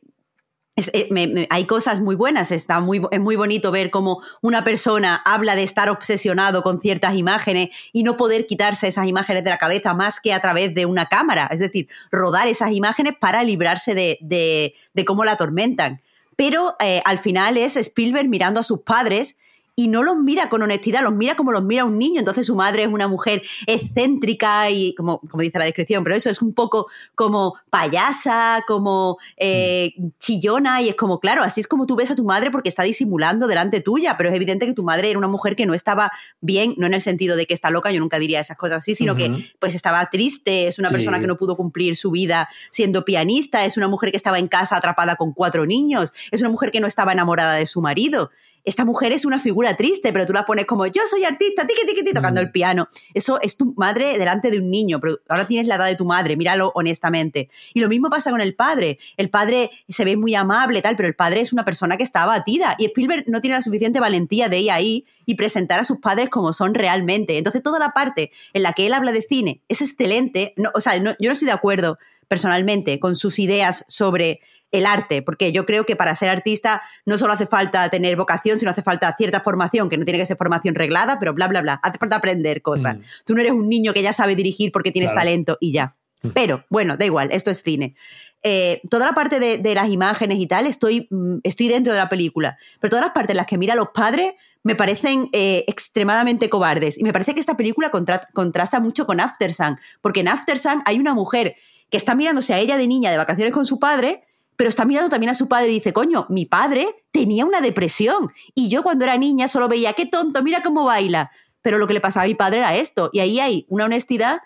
eh, 0.76 1.46
hay 1.48 1.64
cosas 1.64 2.00
muy 2.00 2.14
buenas, 2.14 2.52
está 2.52 2.80
muy, 2.80 3.00
es 3.10 3.20
muy 3.20 3.34
bonito 3.36 3.70
ver 3.70 3.90
cómo 3.90 4.20
una 4.42 4.62
persona 4.62 5.22
habla 5.24 5.56
de 5.56 5.62
estar 5.62 5.88
obsesionado 5.88 6.62
con 6.62 6.80
ciertas 6.80 7.14
imágenes 7.14 7.70
y 7.92 8.02
no 8.02 8.16
poder 8.16 8.46
quitarse 8.46 8.88
esas 8.88 9.06
imágenes 9.06 9.42
de 9.42 9.50
la 9.50 9.58
cabeza 9.58 9.94
más 9.94 10.20
que 10.20 10.34
a 10.34 10.40
través 10.40 10.74
de 10.74 10.84
una 10.84 11.06
cámara, 11.06 11.48
es 11.50 11.60
decir, 11.60 11.88
rodar 12.10 12.46
esas 12.46 12.72
imágenes 12.72 13.14
para 13.18 13.42
librarse 13.42 13.94
de, 13.94 14.18
de, 14.20 14.74
de 14.92 15.04
cómo 15.04 15.24
la 15.24 15.32
atormentan. 15.32 16.02
Pero 16.36 16.76
eh, 16.80 17.00
al 17.06 17.18
final 17.18 17.56
es 17.56 17.76
Spielberg 17.76 18.28
mirando 18.28 18.60
a 18.60 18.62
sus 18.62 18.80
padres 18.80 19.36
y 19.78 19.88
no 19.88 20.02
los 20.02 20.16
mira 20.16 20.48
con 20.48 20.62
honestidad, 20.62 21.02
los 21.02 21.12
mira 21.12 21.36
como 21.36 21.52
los 21.52 21.62
mira 21.62 21.84
un 21.84 21.98
niño. 21.98 22.18
Entonces 22.18 22.46
su 22.46 22.56
madre 22.56 22.84
es 22.84 22.88
una 22.88 23.08
mujer 23.08 23.42
excéntrica 23.66 24.70
y, 24.70 24.94
como, 24.94 25.20
como 25.20 25.42
dice 25.42 25.58
la 25.58 25.66
descripción, 25.66 26.02
pero 26.02 26.16
eso 26.16 26.30
es 26.30 26.40
un 26.40 26.54
poco 26.54 26.86
como 27.14 27.54
payasa, 27.68 28.64
como 28.66 29.18
eh, 29.36 29.94
chillona 30.18 30.80
y 30.80 30.88
es 30.88 30.96
como, 30.96 31.20
claro, 31.20 31.42
así 31.42 31.60
es 31.60 31.68
como 31.68 31.86
tú 31.86 31.94
ves 31.94 32.10
a 32.10 32.16
tu 32.16 32.24
madre 32.24 32.50
porque 32.50 32.70
está 32.70 32.84
disimulando 32.84 33.46
delante 33.46 33.80
tuya, 33.80 34.16
pero 34.16 34.30
es 34.30 34.34
evidente 34.34 34.64
que 34.64 34.72
tu 34.72 34.82
madre 34.82 35.10
era 35.10 35.18
una 35.18 35.28
mujer 35.28 35.54
que 35.54 35.66
no 35.66 35.74
estaba 35.74 36.10
bien, 36.40 36.74
no 36.78 36.86
en 36.86 36.94
el 36.94 37.02
sentido 37.02 37.36
de 37.36 37.44
que 37.44 37.52
está 37.52 37.70
loca, 37.70 37.90
yo 37.90 38.00
nunca 38.00 38.18
diría 38.18 38.40
esas 38.40 38.56
cosas 38.56 38.78
así, 38.78 38.94
sino 38.94 39.14
que 39.14 39.30
pues 39.58 39.74
estaba 39.74 40.08
triste, 40.08 40.68
es 40.68 40.78
una 40.78 40.88
persona 40.88 41.20
que 41.20 41.26
no 41.26 41.36
pudo 41.36 41.54
cumplir 41.54 41.96
su 41.96 42.10
vida 42.10 42.48
siendo 42.70 43.04
pianista, 43.04 43.66
es 43.66 43.76
una 43.76 43.88
mujer 43.88 44.10
que 44.10 44.16
estaba 44.16 44.38
en 44.38 44.48
casa 44.48 44.76
atrapada 44.76 45.16
con 45.16 45.34
cuatro 45.34 45.66
niños, 45.66 46.14
es 46.30 46.40
una 46.40 46.48
mujer 46.48 46.70
que 46.70 46.80
no 46.80 46.86
estaba 46.86 47.12
enamorada 47.12 47.56
de 47.56 47.66
su 47.66 47.82
marido 47.82 48.30
esta 48.66 48.84
mujer 48.84 49.12
es 49.12 49.24
una 49.24 49.38
figura 49.38 49.76
triste, 49.76 50.12
pero 50.12 50.26
tú 50.26 50.32
la 50.32 50.44
pones 50.44 50.66
como 50.66 50.86
yo 50.86 51.02
soy 51.08 51.24
artista, 51.24 51.66
tiqui, 51.66 51.86
tiqui, 51.86 52.12
tocando 52.12 52.40
el 52.40 52.48
mm. 52.48 52.52
piano. 52.52 52.88
Eso 53.14 53.40
es 53.40 53.56
tu 53.56 53.72
madre 53.76 54.18
delante 54.18 54.50
de 54.50 54.58
un 54.58 54.70
niño, 54.70 55.00
pero 55.00 55.18
ahora 55.28 55.46
tienes 55.46 55.68
la 55.68 55.76
edad 55.76 55.86
de 55.86 55.94
tu 55.94 56.04
madre, 56.04 56.36
míralo 56.36 56.72
honestamente. 56.74 57.48
Y 57.72 57.80
lo 57.80 57.88
mismo 57.88 58.10
pasa 58.10 58.32
con 58.32 58.40
el 58.40 58.56
padre. 58.56 58.98
El 59.16 59.30
padre 59.30 59.70
se 59.88 60.04
ve 60.04 60.16
muy 60.16 60.34
amable, 60.34 60.82
tal, 60.82 60.96
pero 60.96 61.08
el 61.08 61.14
padre 61.14 61.40
es 61.40 61.52
una 61.52 61.64
persona 61.64 61.96
que 61.96 62.02
está 62.02 62.24
abatida 62.24 62.74
y 62.78 62.86
Spielberg 62.86 63.24
no 63.28 63.40
tiene 63.40 63.56
la 63.56 63.62
suficiente 63.62 64.00
valentía 64.00 64.48
de 64.48 64.58
ir 64.58 64.72
ahí 64.72 65.06
y 65.26 65.36
presentar 65.36 65.78
a 65.78 65.84
sus 65.84 65.98
padres 65.98 66.28
como 66.28 66.52
son 66.52 66.74
realmente. 66.74 67.38
Entonces, 67.38 67.62
toda 67.62 67.78
la 67.78 67.90
parte 67.90 68.32
en 68.52 68.64
la 68.64 68.72
que 68.72 68.86
él 68.86 68.94
habla 68.94 69.12
de 69.12 69.22
cine 69.22 69.60
es 69.68 69.80
excelente. 69.80 70.54
o 70.74 70.80
sea, 70.80 70.96
yo 70.96 71.02
no 71.02 71.32
estoy 71.32 71.46
de 71.46 71.52
acuerdo 71.52 71.98
personalmente 72.28 72.98
con 72.98 73.16
sus 73.16 73.38
ideas 73.38 73.84
sobre 73.88 74.40
el 74.72 74.86
arte, 74.86 75.22
porque 75.22 75.52
yo 75.52 75.64
creo 75.64 75.86
que 75.86 75.96
para 75.96 76.14
ser 76.14 76.28
artista 76.28 76.82
no 77.04 77.18
solo 77.18 77.32
hace 77.32 77.46
falta 77.46 77.88
tener 77.88 78.16
vocación, 78.16 78.58
sino 78.58 78.70
hace 78.70 78.82
falta 78.82 79.14
cierta 79.16 79.40
formación, 79.40 79.88
que 79.88 79.96
no 79.96 80.04
tiene 80.04 80.18
que 80.18 80.26
ser 80.26 80.36
formación 80.36 80.74
reglada, 80.74 81.18
pero 81.18 81.34
bla, 81.34 81.48
bla, 81.48 81.62
bla. 81.62 81.80
Hace 81.82 81.98
falta 81.98 82.16
aprender 82.16 82.62
cosas. 82.62 82.96
Mm. 82.96 83.00
Tú 83.24 83.34
no 83.34 83.40
eres 83.40 83.52
un 83.52 83.68
niño 83.68 83.92
que 83.92 84.02
ya 84.02 84.12
sabe 84.12 84.34
dirigir 84.34 84.72
porque 84.72 84.92
tienes 84.92 85.14
talento 85.14 85.56
y 85.60 85.72
ya. 85.72 85.96
Mm. 86.22 86.28
Pero 86.30 86.64
bueno, 86.68 86.96
da 86.96 87.04
igual, 87.04 87.28
esto 87.32 87.50
es 87.50 87.62
cine. 87.62 87.94
Eh, 88.42 88.80
toda 88.90 89.06
la 89.06 89.12
parte 89.12 89.40
de, 89.40 89.74
las 89.74 89.88
imágenes 89.88 90.38
y 90.38 90.46
tal, 90.46 90.66
estoy, 90.66 91.08
mm, 91.10 91.38
estoy 91.42 91.68
dentro 91.68 91.92
de 91.92 91.98
la 91.98 92.08
película, 92.08 92.56
pero 92.80 92.90
todas 92.90 93.04
las 93.04 93.12
partes 93.12 93.30
en 93.30 93.38
las 93.38 93.46
que 93.46 93.58
mira 93.58 93.72
a 93.72 93.76
los 93.76 93.88
padres 93.88 94.34
me 94.62 94.74
parecen 94.74 95.28
eh, 95.32 95.64
extremadamente 95.66 96.48
cobardes. 96.48 96.98
Y 96.98 97.02
me 97.02 97.12
parece 97.12 97.34
que 97.34 97.40
esta 97.40 97.56
película 97.56 97.90
contrasta 97.90 98.80
mucho 98.80 99.06
con 99.06 99.20
After 99.20 99.52
Sun, 99.52 99.78
porque 100.00 100.20
en 100.20 100.28
After 100.28 100.58
Sun 100.58 100.82
hay 100.84 100.98
una 100.98 101.14
mujer 101.14 101.56
que 101.90 101.96
está 101.96 102.14
mirándose 102.14 102.54
a 102.54 102.58
ella 102.58 102.76
de 102.76 102.86
niña 102.86 103.10
de 103.10 103.16
vacaciones 103.16 103.52
con 103.52 103.66
su 103.66 103.78
padre, 103.78 104.24
pero 104.56 104.68
está 104.68 104.84
mirando 104.84 105.10
también 105.10 105.30
a 105.30 105.34
su 105.34 105.48
padre 105.48 105.68
y 105.70 105.74
dice, 105.74 105.92
coño, 105.92 106.26
mi 106.28 106.46
padre 106.46 106.86
tenía 107.10 107.44
una 107.44 107.60
depresión 107.60 108.32
y 108.54 108.68
yo 108.68 108.82
cuando 108.82 109.04
era 109.04 109.16
niña 109.18 109.48
solo 109.48 109.68
veía, 109.68 109.92
qué 109.92 110.06
tonto, 110.06 110.42
mira 110.42 110.62
cómo 110.62 110.84
baila. 110.84 111.30
Pero 111.62 111.78
lo 111.78 111.86
que 111.86 111.94
le 111.94 112.00
pasaba 112.00 112.24
a 112.24 112.28
mi 112.28 112.34
padre 112.34 112.58
era 112.58 112.76
esto. 112.76 113.10
Y 113.12 113.18
ahí 113.20 113.40
hay 113.40 113.66
una 113.68 113.86
honestidad 113.86 114.40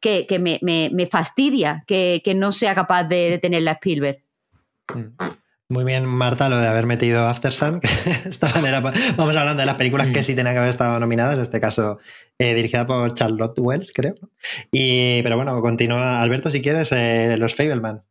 que, 0.00 0.26
me, 0.38 1.06
fastidia 1.06 1.84
que, 1.86 2.32
no 2.34 2.50
sea 2.50 2.74
capaz 2.74 3.04
de, 3.04 3.38
tener 3.40 3.62
la 3.62 3.72
Spielberg. 3.72 4.22
Mm. 4.94 5.41
Muy 5.72 5.84
bien, 5.84 6.04
Marta, 6.04 6.50
lo 6.50 6.58
de 6.58 6.68
haber 6.68 6.84
metido 6.84 7.26
After 7.26 7.50
Sun. 7.50 7.80
esta 8.26 8.50
manera, 8.50 8.80
vamos 8.80 9.34
hablando 9.34 9.58
de 9.58 9.64
las 9.64 9.76
películas 9.76 10.08
que 10.08 10.22
sí 10.22 10.34
tenían 10.34 10.54
que 10.54 10.58
haber 10.58 10.68
estado 10.68 11.00
nominadas, 11.00 11.36
en 11.36 11.40
este 11.40 11.60
caso 11.60 11.98
eh, 12.38 12.52
dirigida 12.52 12.86
por 12.86 13.14
Charlotte 13.14 13.58
Wells, 13.58 13.90
creo. 13.94 14.14
Y, 14.70 15.22
pero 15.22 15.36
bueno, 15.36 15.58
continúa, 15.62 16.20
Alberto, 16.20 16.50
si 16.50 16.60
quieres, 16.60 16.92
eh, 16.92 17.36
Los 17.38 17.54
Fableman. 17.54 18.02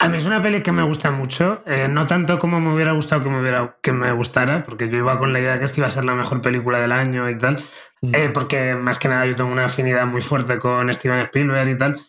A 0.00 0.08
mí 0.08 0.18
es 0.18 0.26
una 0.26 0.42
peli 0.42 0.60
que 0.60 0.72
me 0.72 0.82
gusta 0.82 1.12
mucho, 1.12 1.62
eh, 1.68 1.86
no 1.88 2.08
tanto 2.08 2.40
como 2.40 2.60
me 2.60 2.74
hubiera 2.74 2.90
gustado 2.90 3.22
que 3.22 3.30
me, 3.30 3.40
hubiera, 3.40 3.76
que 3.80 3.92
me 3.92 4.10
gustara, 4.10 4.64
porque 4.64 4.90
yo 4.90 4.98
iba 4.98 5.16
con 5.20 5.32
la 5.32 5.38
idea 5.38 5.52
de 5.52 5.58
que 5.60 5.66
esta 5.66 5.78
iba 5.78 5.86
a 5.86 5.90
ser 5.92 6.04
la 6.04 6.16
mejor 6.16 6.42
película 6.42 6.80
del 6.80 6.90
año 6.90 7.30
y 7.30 7.38
tal, 7.38 7.62
mm. 8.00 8.12
porque 8.34 8.74
más 8.74 8.98
que 8.98 9.06
nada 9.06 9.24
yo 9.24 9.36
tengo 9.36 9.52
una 9.52 9.66
afinidad 9.66 10.04
muy 10.06 10.20
fuerte 10.20 10.58
con 10.58 10.92
Steven 10.92 11.20
Spielberg 11.20 11.68
y 11.68 11.78
tal, 11.78 12.00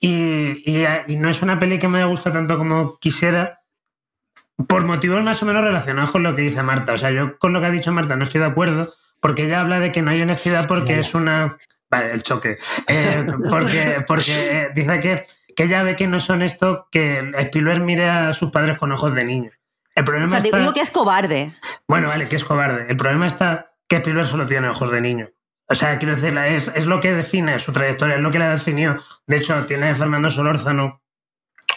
y, 0.00 0.62
y 1.06 1.16
no 1.16 1.28
es 1.28 1.42
una 1.42 1.58
peli 1.58 1.78
que 1.78 1.88
me 1.88 2.02
gusta 2.06 2.32
tanto 2.32 2.56
como 2.56 2.98
quisiera, 2.98 3.61
por 4.68 4.84
motivos 4.84 5.22
más 5.22 5.42
o 5.42 5.46
menos 5.46 5.64
relacionados 5.64 6.10
con 6.10 6.22
lo 6.22 6.34
que 6.34 6.42
dice 6.42 6.62
Marta. 6.62 6.92
O 6.92 6.98
sea, 6.98 7.10
yo 7.10 7.38
con 7.38 7.52
lo 7.52 7.60
que 7.60 7.66
ha 7.66 7.70
dicho 7.70 7.92
Marta 7.92 8.16
no 8.16 8.24
estoy 8.24 8.40
de 8.40 8.46
acuerdo, 8.46 8.92
porque 9.20 9.44
ella 9.44 9.60
habla 9.60 9.80
de 9.80 9.92
que 9.92 10.02
no 10.02 10.10
hay 10.10 10.20
honestidad 10.20 10.66
porque 10.66 10.98
es 10.98 11.14
una. 11.14 11.56
Vale, 11.90 12.12
el 12.12 12.22
choque. 12.22 12.58
Eh, 12.88 13.26
porque, 13.50 14.04
porque 14.06 14.70
dice 14.74 15.00
que, 15.00 15.26
que 15.54 15.64
ella 15.64 15.82
ve 15.82 15.96
que 15.96 16.06
no 16.06 16.16
es 16.16 16.28
honesto 16.30 16.88
que 16.90 17.30
Spielberg 17.38 17.82
mire 17.82 18.08
a 18.08 18.32
sus 18.32 18.50
padres 18.50 18.78
con 18.78 18.92
ojos 18.92 19.14
de 19.14 19.24
niño. 19.24 19.50
El 19.94 20.04
problema 20.04 20.38
o 20.38 20.40
sea, 20.40 20.58
digo 20.58 20.72
que 20.72 20.80
es 20.80 20.90
cobarde. 20.90 21.54
Bueno, 21.86 22.08
vale, 22.08 22.28
que 22.28 22.36
es 22.36 22.44
cobarde. 22.44 22.86
El 22.88 22.96
problema 22.96 23.26
está 23.26 23.74
que 23.88 23.96
Spielberg 23.96 24.26
solo 24.26 24.46
tiene 24.46 24.68
ojos 24.68 24.90
de 24.90 25.00
niño. 25.00 25.30
O 25.68 25.74
sea, 25.74 25.98
quiero 25.98 26.16
decir, 26.16 26.36
es, 26.38 26.72
es 26.74 26.86
lo 26.86 27.00
que 27.00 27.12
define 27.12 27.58
su 27.58 27.72
trayectoria, 27.72 28.16
es 28.16 28.20
lo 28.20 28.30
que 28.30 28.38
le 28.38 28.46
ha 28.46 28.50
definido. 28.50 28.96
De 29.26 29.36
hecho, 29.36 29.64
tiene 29.66 29.94
Fernando 29.94 30.30
Solórzano 30.30 31.02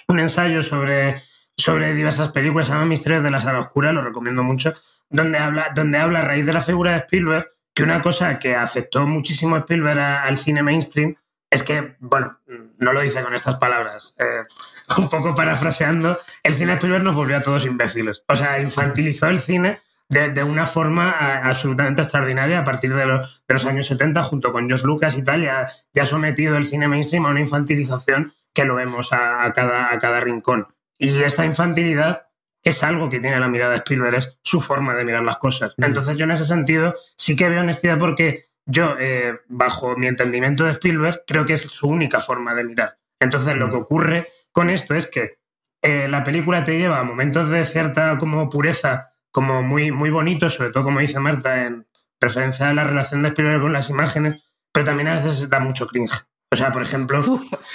un 0.07 0.19
ensayo 0.19 0.63
sobre 0.63 1.21
sobre 1.57 1.93
diversas 1.93 2.29
películas, 2.29 2.67
se 2.67 2.73
llama 2.73 2.85
Misterios 2.85 3.23
de 3.23 3.31
la 3.31 3.41
Sala 3.41 3.59
Oscura, 3.59 3.91
lo 3.91 4.01
recomiendo 4.01 4.43
mucho, 4.43 4.73
donde 5.09 5.37
habla, 5.37 5.71
donde 5.75 5.97
habla 5.97 6.19
a 6.19 6.25
raíz 6.25 6.45
de 6.45 6.53
la 6.53 6.61
figura 6.61 6.91
de 6.91 6.97
Spielberg 6.99 7.47
que 7.75 7.83
una 7.83 8.01
cosa 8.01 8.39
que 8.39 8.55
afectó 8.55 9.05
muchísimo 9.05 9.55
a 9.55 9.59
Spielberg 9.59 9.99
al 9.99 10.37
cine 10.37 10.63
mainstream 10.63 11.15
es 11.49 11.61
que, 11.61 11.97
bueno, 11.99 12.39
no 12.79 12.93
lo 12.93 13.01
dice 13.01 13.21
con 13.21 13.33
estas 13.33 13.55
palabras, 13.55 14.15
eh, 14.17 14.43
un 14.97 15.09
poco 15.09 15.35
parafraseando, 15.35 16.17
el 16.43 16.53
cine 16.55 16.67
de 16.67 16.73
Spielberg 16.75 17.03
nos 17.03 17.15
volvió 17.15 17.37
a 17.37 17.41
todos 17.41 17.65
imbéciles. 17.65 18.23
O 18.27 18.35
sea, 18.35 18.59
infantilizó 18.59 19.27
el 19.27 19.39
cine 19.39 19.81
de, 20.07 20.43
una 20.43 20.67
forma 20.67 21.09
absolutamente 21.09 22.01
extraordinaria 22.01 22.59
a 22.59 22.63
partir 22.63 22.93
de 22.93 23.05
los, 23.05 23.65
años 23.65 23.87
70, 23.87 24.23
junto 24.23 24.51
con 24.51 24.67
George 24.67 24.85
Lucas 24.85 25.17
y 25.17 25.23
tal, 25.23 25.43
y 25.43 25.47
ha, 25.47 26.05
sometido 26.05 26.55
el 26.57 26.65
cine 26.65 26.87
mainstream 26.87 27.25
a 27.25 27.29
una 27.29 27.41
infantilización 27.41 28.33
que 28.53 28.65
lo 28.65 28.75
vemos 28.75 29.11
a, 29.11 29.51
cada, 29.53 29.91
a 29.91 29.99
cada 29.99 30.21
rincón. 30.21 30.67
Y 30.97 31.09
esta 31.21 31.45
infantilidad 31.45 32.27
es 32.63 32.83
algo 32.83 33.09
que 33.09 33.19
tiene 33.19 33.39
la 33.39 33.47
mirada 33.47 33.71
de 33.71 33.77
Spielberg, 33.77 34.15
es 34.15 34.39
su 34.41 34.59
forma 34.59 34.95
de 34.95 35.05
mirar 35.05 35.23
las 35.23 35.37
cosas. 35.37 35.75
Mm. 35.77 35.83
Entonces 35.83 36.17
yo 36.17 36.23
en 36.25 36.31
ese 36.31 36.45
sentido 36.45 36.93
sí 37.15 37.35
que 37.35 37.47
veo 37.47 37.61
honestidad 37.61 37.97
porque 37.99 38.45
yo, 38.65 38.95
eh, 38.99 39.39
bajo 39.47 39.95
mi 39.95 40.07
entendimiento 40.07 40.63
de 40.63 40.71
Spielberg, 40.71 41.23
creo 41.27 41.45
que 41.45 41.53
es 41.53 41.61
su 41.61 41.87
única 41.87 42.19
forma 42.19 42.55
de 42.55 42.63
mirar. 42.63 42.97
Entonces 43.19 43.55
lo 43.55 43.67
mm. 43.67 43.69
que 43.69 43.75
ocurre 43.77 44.27
con 44.51 44.69
esto 44.69 44.95
es 44.95 45.05
que 45.05 45.37
eh, 45.83 46.07
la 46.07 46.23
película 46.23 46.63
te 46.63 46.77
lleva 46.79 46.99
a 46.99 47.03
momentos 47.03 47.49
de 47.49 47.63
cierta 47.65 48.17
como 48.17 48.49
pureza, 48.49 49.11
como 49.31 49.61
muy, 49.61 49.91
muy 49.91 50.09
bonitos, 50.09 50.55
sobre 50.55 50.71
todo 50.71 50.83
como 50.83 50.99
dice 50.99 51.19
Marta, 51.19 51.65
en 51.65 51.87
referencia 52.19 52.69
a 52.69 52.73
la 52.73 52.83
relación 52.83 53.21
de 53.21 53.29
Spielberg 53.29 53.61
con 53.61 53.73
las 53.73 53.91
imágenes, 53.91 54.43
pero 54.71 54.85
también 54.85 55.09
a 55.09 55.19
veces 55.19 55.47
da 55.49 55.59
mucho 55.59 55.85
cringe. 55.85 56.25
O 56.51 56.55
sea, 56.55 56.71
por 56.71 56.81
ejemplo, 56.81 57.23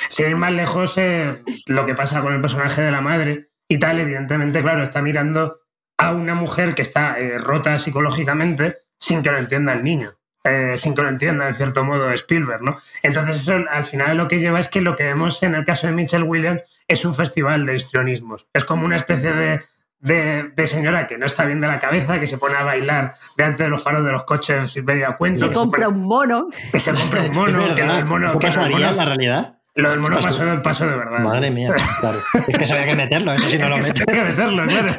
si 0.09 0.23
ir 0.23 0.37
más 0.37 0.53
lejos, 0.53 0.97
eh, 0.99 1.43
lo 1.66 1.87
que 1.87 1.95
pasa 1.95 2.21
con 2.21 2.33
el 2.33 2.41
personaje 2.41 2.83
de 2.83 2.91
la 2.91 3.01
madre 3.01 3.51
y 3.68 3.79
tal, 3.79 3.99
evidentemente, 4.01 4.62
claro, 4.62 4.83
está 4.83 5.03
mirando 5.03 5.61
a 5.99 6.12
una 6.12 6.35
mujer 6.35 6.75
que 6.75 6.83
está 6.83 7.18
eh, 7.18 7.39
rota 7.39 7.79
psicológicamente 7.79 8.79
sin 8.99 9.23
que 9.23 9.31
lo 9.31 9.39
entienda 9.39 9.73
el 9.73 9.85
niño. 9.85 10.12
Eh, 10.43 10.79
sin 10.79 10.95
que 10.95 11.03
lo 11.03 11.09
entienda, 11.09 11.49
en 11.49 11.55
cierto 11.55 11.85
modo, 11.85 12.11
Spielberg, 12.12 12.62
¿no? 12.62 12.77
Entonces, 13.03 13.37
eso 13.37 13.62
al 13.71 13.85
final 13.85 14.16
lo 14.16 14.27
que 14.27 14.41
lleva 14.41 14.59
es 14.59 14.68
que 14.68 14.81
lo 14.81 14.97
que 14.97 15.05
vemos 15.05 15.43
en 15.43 15.55
el 15.55 15.66
caso 15.66 15.87
de 15.87 15.93
Mitchell 15.93 16.23
Williams 16.23 16.62
es 16.89 17.05
un 17.05 17.14
festival 17.14 17.66
de 17.66 17.77
histrionismos. 17.77 18.47
Es 18.55 18.64
como 18.64 18.87
una 18.87 18.97
especie 18.97 19.33
de, 19.33 19.61
de, 20.01 20.53
señora 20.66 21.07
que 21.07 21.18
no 21.18 21.26
está 21.26 21.44
bien 21.44 21.61
de 21.61 21.68
la 21.68 21.78
cabeza, 21.78 22.18
que 22.18 22.26
se 22.26 22.38
pone 22.38 22.57
a 22.57 22.64
bailar 22.64 23.14
delante 23.36 23.64
de 23.64 23.68
los 23.68 23.82
faros 23.82 24.05
de 24.05 24.12
los 24.12 24.24
coches 24.24 24.72
sin 24.72 24.84
venir 24.84 25.05
a 25.05 25.16
cuenta. 25.16 25.46
Se 25.46 25.53
compra 25.53 25.88
un 25.88 26.03
mono. 26.03 26.48
Que 26.72 26.78
se 26.78 26.92
compra 26.92 27.20
un 27.22 27.30
mono, 27.34 27.74
que 27.74 27.82
el 27.82 28.05
mono. 28.05 28.38
¿Qué 28.38 28.46
pasaría 28.46 28.90
en 28.90 28.96
la 28.96 29.05
realidad? 29.05 29.57
Lo 29.74 29.90
del 29.90 30.01
mono 30.01 30.18
pasó 30.20 30.44
del 30.44 30.62
paso 30.62 30.86
de 30.86 30.96
verdad. 30.96 31.20
Madre 31.20 31.51
mía, 31.51 31.72
claro. 32.01 32.20
Es 32.48 32.59
que 32.59 32.64
eso 32.64 32.74
había 32.74 32.86
que 32.86 32.96
meterlo, 32.96 33.32
eso 33.32 33.48
si 33.48 33.59
no 33.59 33.68
lo 33.70 33.76
metes. 33.76 34.03
Hay 34.07 34.14
que 34.14 34.22
meterlo, 34.22 34.66
claro. 34.66 34.96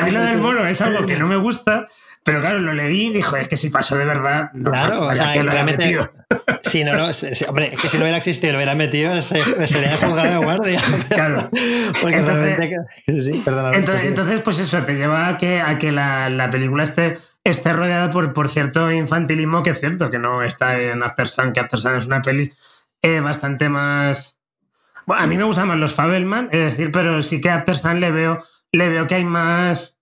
A 0.00 0.04
mí 0.04 0.10
lo 0.10 0.22
del 0.22 0.40
mono 0.40 0.66
es 0.66 0.80
algo 0.80 1.06
que 1.06 1.18
no 1.18 1.26
me 1.26 1.36
gusta, 1.36 1.86
pero 2.22 2.40
claro, 2.40 2.58
lo 2.58 2.74
leí 2.74 3.06
y 3.06 3.12
dijo, 3.14 3.36
es 3.36 3.48
que 3.48 3.56
si 3.56 3.70
pasó 3.70 3.96
de 3.96 4.04
verdad, 4.04 4.50
no, 4.52 4.70
claro, 4.70 5.06
o 5.06 5.16
sea, 5.16 5.32
que 5.32 5.42
lo 5.42 5.50
realmente, 5.50 5.98
si 6.62 6.84
no, 6.84 6.94
no, 6.94 7.10
hombre, 7.48 7.72
es 7.72 7.80
que 7.80 7.88
si 7.88 7.96
no 7.96 8.02
hubiera 8.02 8.18
existido 8.18 8.50
y 8.50 8.52
lo 8.52 8.58
hubiera 8.58 8.74
metido, 8.74 9.20
sería 9.22 9.96
juzgado 9.96 10.28
de 10.28 10.44
guardia. 10.44 10.80
Claro. 11.08 11.48
Porque 12.00 12.18
entonces, 12.18 12.56
realmente, 12.56 13.22
sí, 13.22 13.42
entonces, 13.72 14.06
entonces, 14.06 14.40
pues 14.40 14.58
eso, 14.58 14.82
te 14.82 14.94
lleva 14.94 15.28
a 15.28 15.38
que, 15.38 15.60
a 15.60 15.78
que 15.78 15.92
la, 15.92 16.28
la 16.28 16.50
película 16.50 16.82
esté, 16.82 17.16
esté 17.42 17.72
rodeada 17.72 18.10
por, 18.10 18.34
por 18.34 18.48
cierto 18.48 18.92
infantilismo, 18.92 19.62
que 19.62 19.70
es 19.70 19.80
cierto, 19.80 20.10
que 20.10 20.18
no 20.18 20.42
está 20.42 20.78
en 20.78 21.02
After 21.02 21.26
Sun, 21.26 21.52
que 21.52 21.60
After 21.60 21.78
Sun 21.78 21.96
es 21.96 22.06
una 22.06 22.20
peli 22.20 22.52
eh, 23.02 23.20
bastante 23.20 23.70
más... 23.70 24.38
Bueno, 25.06 25.22
a 25.22 25.26
mí 25.26 25.38
me 25.38 25.44
gustan 25.44 25.68
más 25.68 25.78
los 25.78 25.94
Fabelman, 25.94 26.50
es 26.52 26.70
decir, 26.70 26.92
pero 26.92 27.22
sí 27.22 27.40
que 27.40 27.48
a 27.48 27.56
After 27.56 27.76
Sun 27.76 27.98
le 27.98 28.10
veo, 28.10 28.38
le 28.72 28.90
veo 28.90 29.06
que 29.06 29.14
hay 29.14 29.24
más 29.24 29.99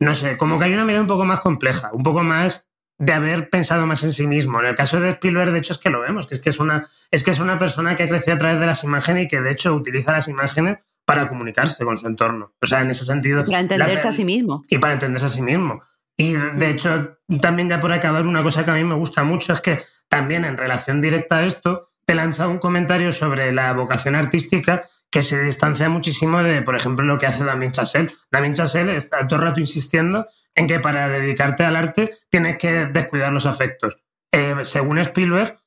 no 0.00 0.14
sé, 0.14 0.36
como 0.36 0.58
que 0.58 0.64
hay 0.64 0.74
una 0.74 0.84
mirada 0.84 1.02
un 1.02 1.08
poco 1.08 1.24
más 1.24 1.40
compleja, 1.40 1.90
un 1.92 2.02
poco 2.02 2.22
más 2.22 2.66
de 2.98 3.12
haber 3.12 3.48
pensado 3.48 3.86
más 3.86 4.02
en 4.02 4.12
sí 4.12 4.26
mismo. 4.26 4.60
En 4.60 4.66
el 4.66 4.74
caso 4.74 5.00
de 5.00 5.10
Spielberg, 5.10 5.52
de 5.52 5.58
hecho, 5.58 5.72
es 5.72 5.78
que 5.78 5.90
lo 5.90 6.00
vemos, 6.00 6.26
que 6.26 6.34
es 6.34 6.40
que 6.40 6.50
es 6.50 6.58
una, 6.58 6.86
es 7.10 7.22
que 7.22 7.30
es 7.30 7.40
una 7.40 7.58
persona 7.58 7.94
que 7.94 8.02
ha 8.02 8.08
crecido 8.08 8.34
a 8.34 8.38
través 8.38 8.60
de 8.60 8.66
las 8.66 8.84
imágenes 8.84 9.24
y 9.24 9.28
que 9.28 9.40
de 9.40 9.52
hecho 9.52 9.74
utiliza 9.74 10.12
las 10.12 10.28
imágenes 10.28 10.78
para 11.06 11.28
comunicarse 11.28 11.84
con 11.84 11.96
su 11.98 12.06
entorno. 12.06 12.54
O 12.60 12.66
sea, 12.66 12.82
en 12.82 12.90
ese 12.90 13.04
sentido. 13.04 13.44
Para 13.44 13.60
entenderse 13.60 14.08
a 14.08 14.12
sí 14.12 14.24
mismo. 14.24 14.64
Y 14.68 14.78
para 14.78 14.94
entenderse 14.94 15.26
a 15.26 15.30
sí 15.30 15.42
mismo. 15.42 15.82
Y 16.16 16.34
de 16.34 16.70
hecho, 16.70 17.18
también 17.40 17.70
ya 17.70 17.80
por 17.80 17.92
acabar, 17.92 18.26
una 18.26 18.42
cosa 18.42 18.64
que 18.64 18.70
a 18.70 18.74
mí 18.74 18.84
me 18.84 18.94
gusta 18.94 19.24
mucho 19.24 19.54
es 19.54 19.60
que 19.60 19.80
también 20.08 20.44
en 20.44 20.56
relación 20.56 21.00
directa 21.00 21.38
a 21.38 21.46
esto, 21.46 21.92
te 22.04 22.14
lanza 22.14 22.48
un 22.48 22.58
comentario 22.58 23.12
sobre 23.12 23.52
la 23.52 23.72
vocación 23.72 24.14
artística 24.14 24.82
que 25.10 25.22
se 25.22 25.42
distancia 25.42 25.88
muchísimo 25.88 26.42
de, 26.42 26.62
por 26.62 26.76
ejemplo, 26.76 27.04
lo 27.04 27.18
que 27.18 27.26
hace 27.26 27.44
Damien 27.44 27.72
Chazelle. 27.72 28.14
Damien 28.30 28.54
Chazelle 28.54 28.96
está 28.96 29.26
todo 29.26 29.40
el 29.40 29.46
rato 29.46 29.60
insistiendo 29.60 30.28
en 30.54 30.66
que 30.66 30.78
para 30.78 31.08
dedicarte 31.08 31.64
al 31.64 31.76
arte 31.76 32.10
tienes 32.28 32.58
que 32.58 32.86
descuidar 32.86 33.32
los 33.32 33.46
afectos. 33.46 33.98
Eh, 34.32 34.54
según 34.62 34.98
Spielberg, 34.98 35.58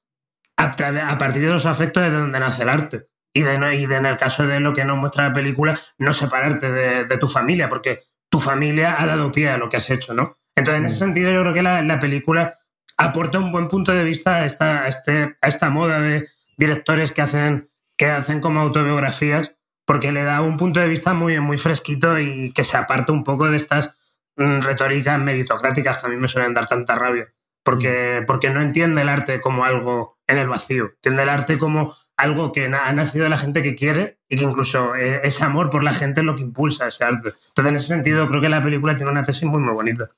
a, 0.56 1.18
partir 1.18 1.42
de 1.42 1.50
los 1.50 1.66
afectos 1.66 2.04
es 2.04 2.12
de 2.12 2.18
donde 2.18 2.40
nace 2.40 2.64
el 2.64 2.70
arte. 2.70 3.08
Y, 3.34 3.42
de, 3.42 3.54
en 3.56 4.06
el 4.06 4.16
caso 4.16 4.46
de 4.46 4.60
lo 4.60 4.74
que 4.74 4.86
nos 4.86 4.98
muestra 4.98 5.28
la 5.30 5.34
película, 5.34 5.78
no 5.98 6.14
separarte 6.14 6.72
de, 6.72 7.18
tu 7.18 7.28
familia, 7.28 7.68
porque 7.68 8.04
tu 8.30 8.40
familia 8.40 8.96
ha 9.00 9.06
dado 9.08 9.32
pie 9.32 9.50
a 9.50 9.58
lo 9.58 9.70
que 9.70 9.78
has 9.78 9.90
hecho, 9.90 10.14
¿no? 10.14 10.38
Entonces, 10.56 10.80
en 10.80 10.86
ese 10.86 10.96
sentido, 10.96 11.32
yo 11.32 11.42
creo 11.42 11.54
que 11.54 11.64
la, 11.64 12.00
película 12.00 12.54
aporta 12.96 13.40
un 13.40 13.52
buen 13.52 13.68
punto 13.68 13.92
de 13.92 14.04
vista 14.04 14.36
a 14.36 14.46
este, 14.46 15.36
a 15.42 15.48
esta 15.48 15.72
moda 15.72 16.00
de 16.00 16.30
directores 16.58 17.12
que 17.12 17.24
hacen 17.24 17.72
que 17.98 18.08
hacen 18.08 18.42
como 18.42 18.62
autobiografías, 18.62 19.56
porque 19.86 20.12
le 20.12 20.24
da 20.24 20.42
un 20.42 20.58
punto 20.58 20.80
de 20.80 20.88
vista 20.88 21.14
muy, 21.14 21.40
muy 21.40 21.58
fresquito 21.58 22.20
y 22.20 22.52
que 22.54 22.64
se 22.64 22.78
aparta 22.78 23.14
un 23.14 23.24
poco 23.24 23.50
de 23.50 23.58
estas 23.58 23.98
mm, 24.38 24.62
retóricas 24.62 25.20
meritocráticas 25.20 25.98
que 25.98 26.08
a 26.08 26.10
mí 26.10 26.16
me 26.16 26.28
suelen 26.28 26.54
dar 26.54 26.68
tanta 26.68 26.96
rabia. 26.96 27.34
Porque, 27.64 28.22
mm. 28.22 28.26
porque 28.26 28.50
no 28.50 28.62
entiende 28.62 29.02
el 29.02 29.10
arte 29.10 29.42
como 29.42 29.66
algo 29.66 30.20
en 30.28 30.38
el 30.38 30.48
vacío, 30.48 30.92
entiende 30.96 31.24
el 31.24 31.30
arte 31.30 31.58
como 31.58 31.94
algo 32.16 32.52
que 32.52 32.66
ha 32.66 32.94
nacido 32.94 33.24
de 33.24 33.30
la 33.30 33.38
gente 33.38 33.64
que 33.64 33.76
quiere 33.76 34.20
y 34.30 34.38
que 34.38 34.44
incluso 34.44 34.96
eh, 34.96 35.22
ese 35.24 35.44
amor 35.44 35.70
por 35.70 35.84
la 35.84 35.94
gente 35.94 36.22
es 36.22 36.26
lo 36.26 36.36
que 36.36 36.44
impulsa 36.44 36.88
ese 36.88 37.04
arte. 37.04 37.30
Entonces, 37.50 37.70
en 37.70 37.76
ese 37.76 37.88
sentido, 37.88 38.28
creo 38.28 38.40
que 38.40 38.50
la 38.50 38.62
película 38.62 38.96
tiene 38.96 39.12
una 39.12 39.24
tesis 39.24 39.44
muy, 39.44 39.60
muy 39.60 39.74
bonita. 39.74 40.10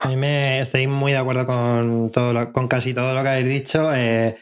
A 0.00 0.08
mí 0.08 0.16
me 0.16 0.60
estoy 0.60 0.86
muy 0.86 1.12
de 1.12 1.18
acuerdo 1.18 1.44
con, 1.46 2.10
todo 2.12 2.52
con 2.52 2.68
casi 2.68 2.94
todo 2.94 3.14
lo 3.14 3.22
que 3.22 3.28
habéis 3.28 3.48
dicho. 3.48 3.92
Eh, 3.92 4.36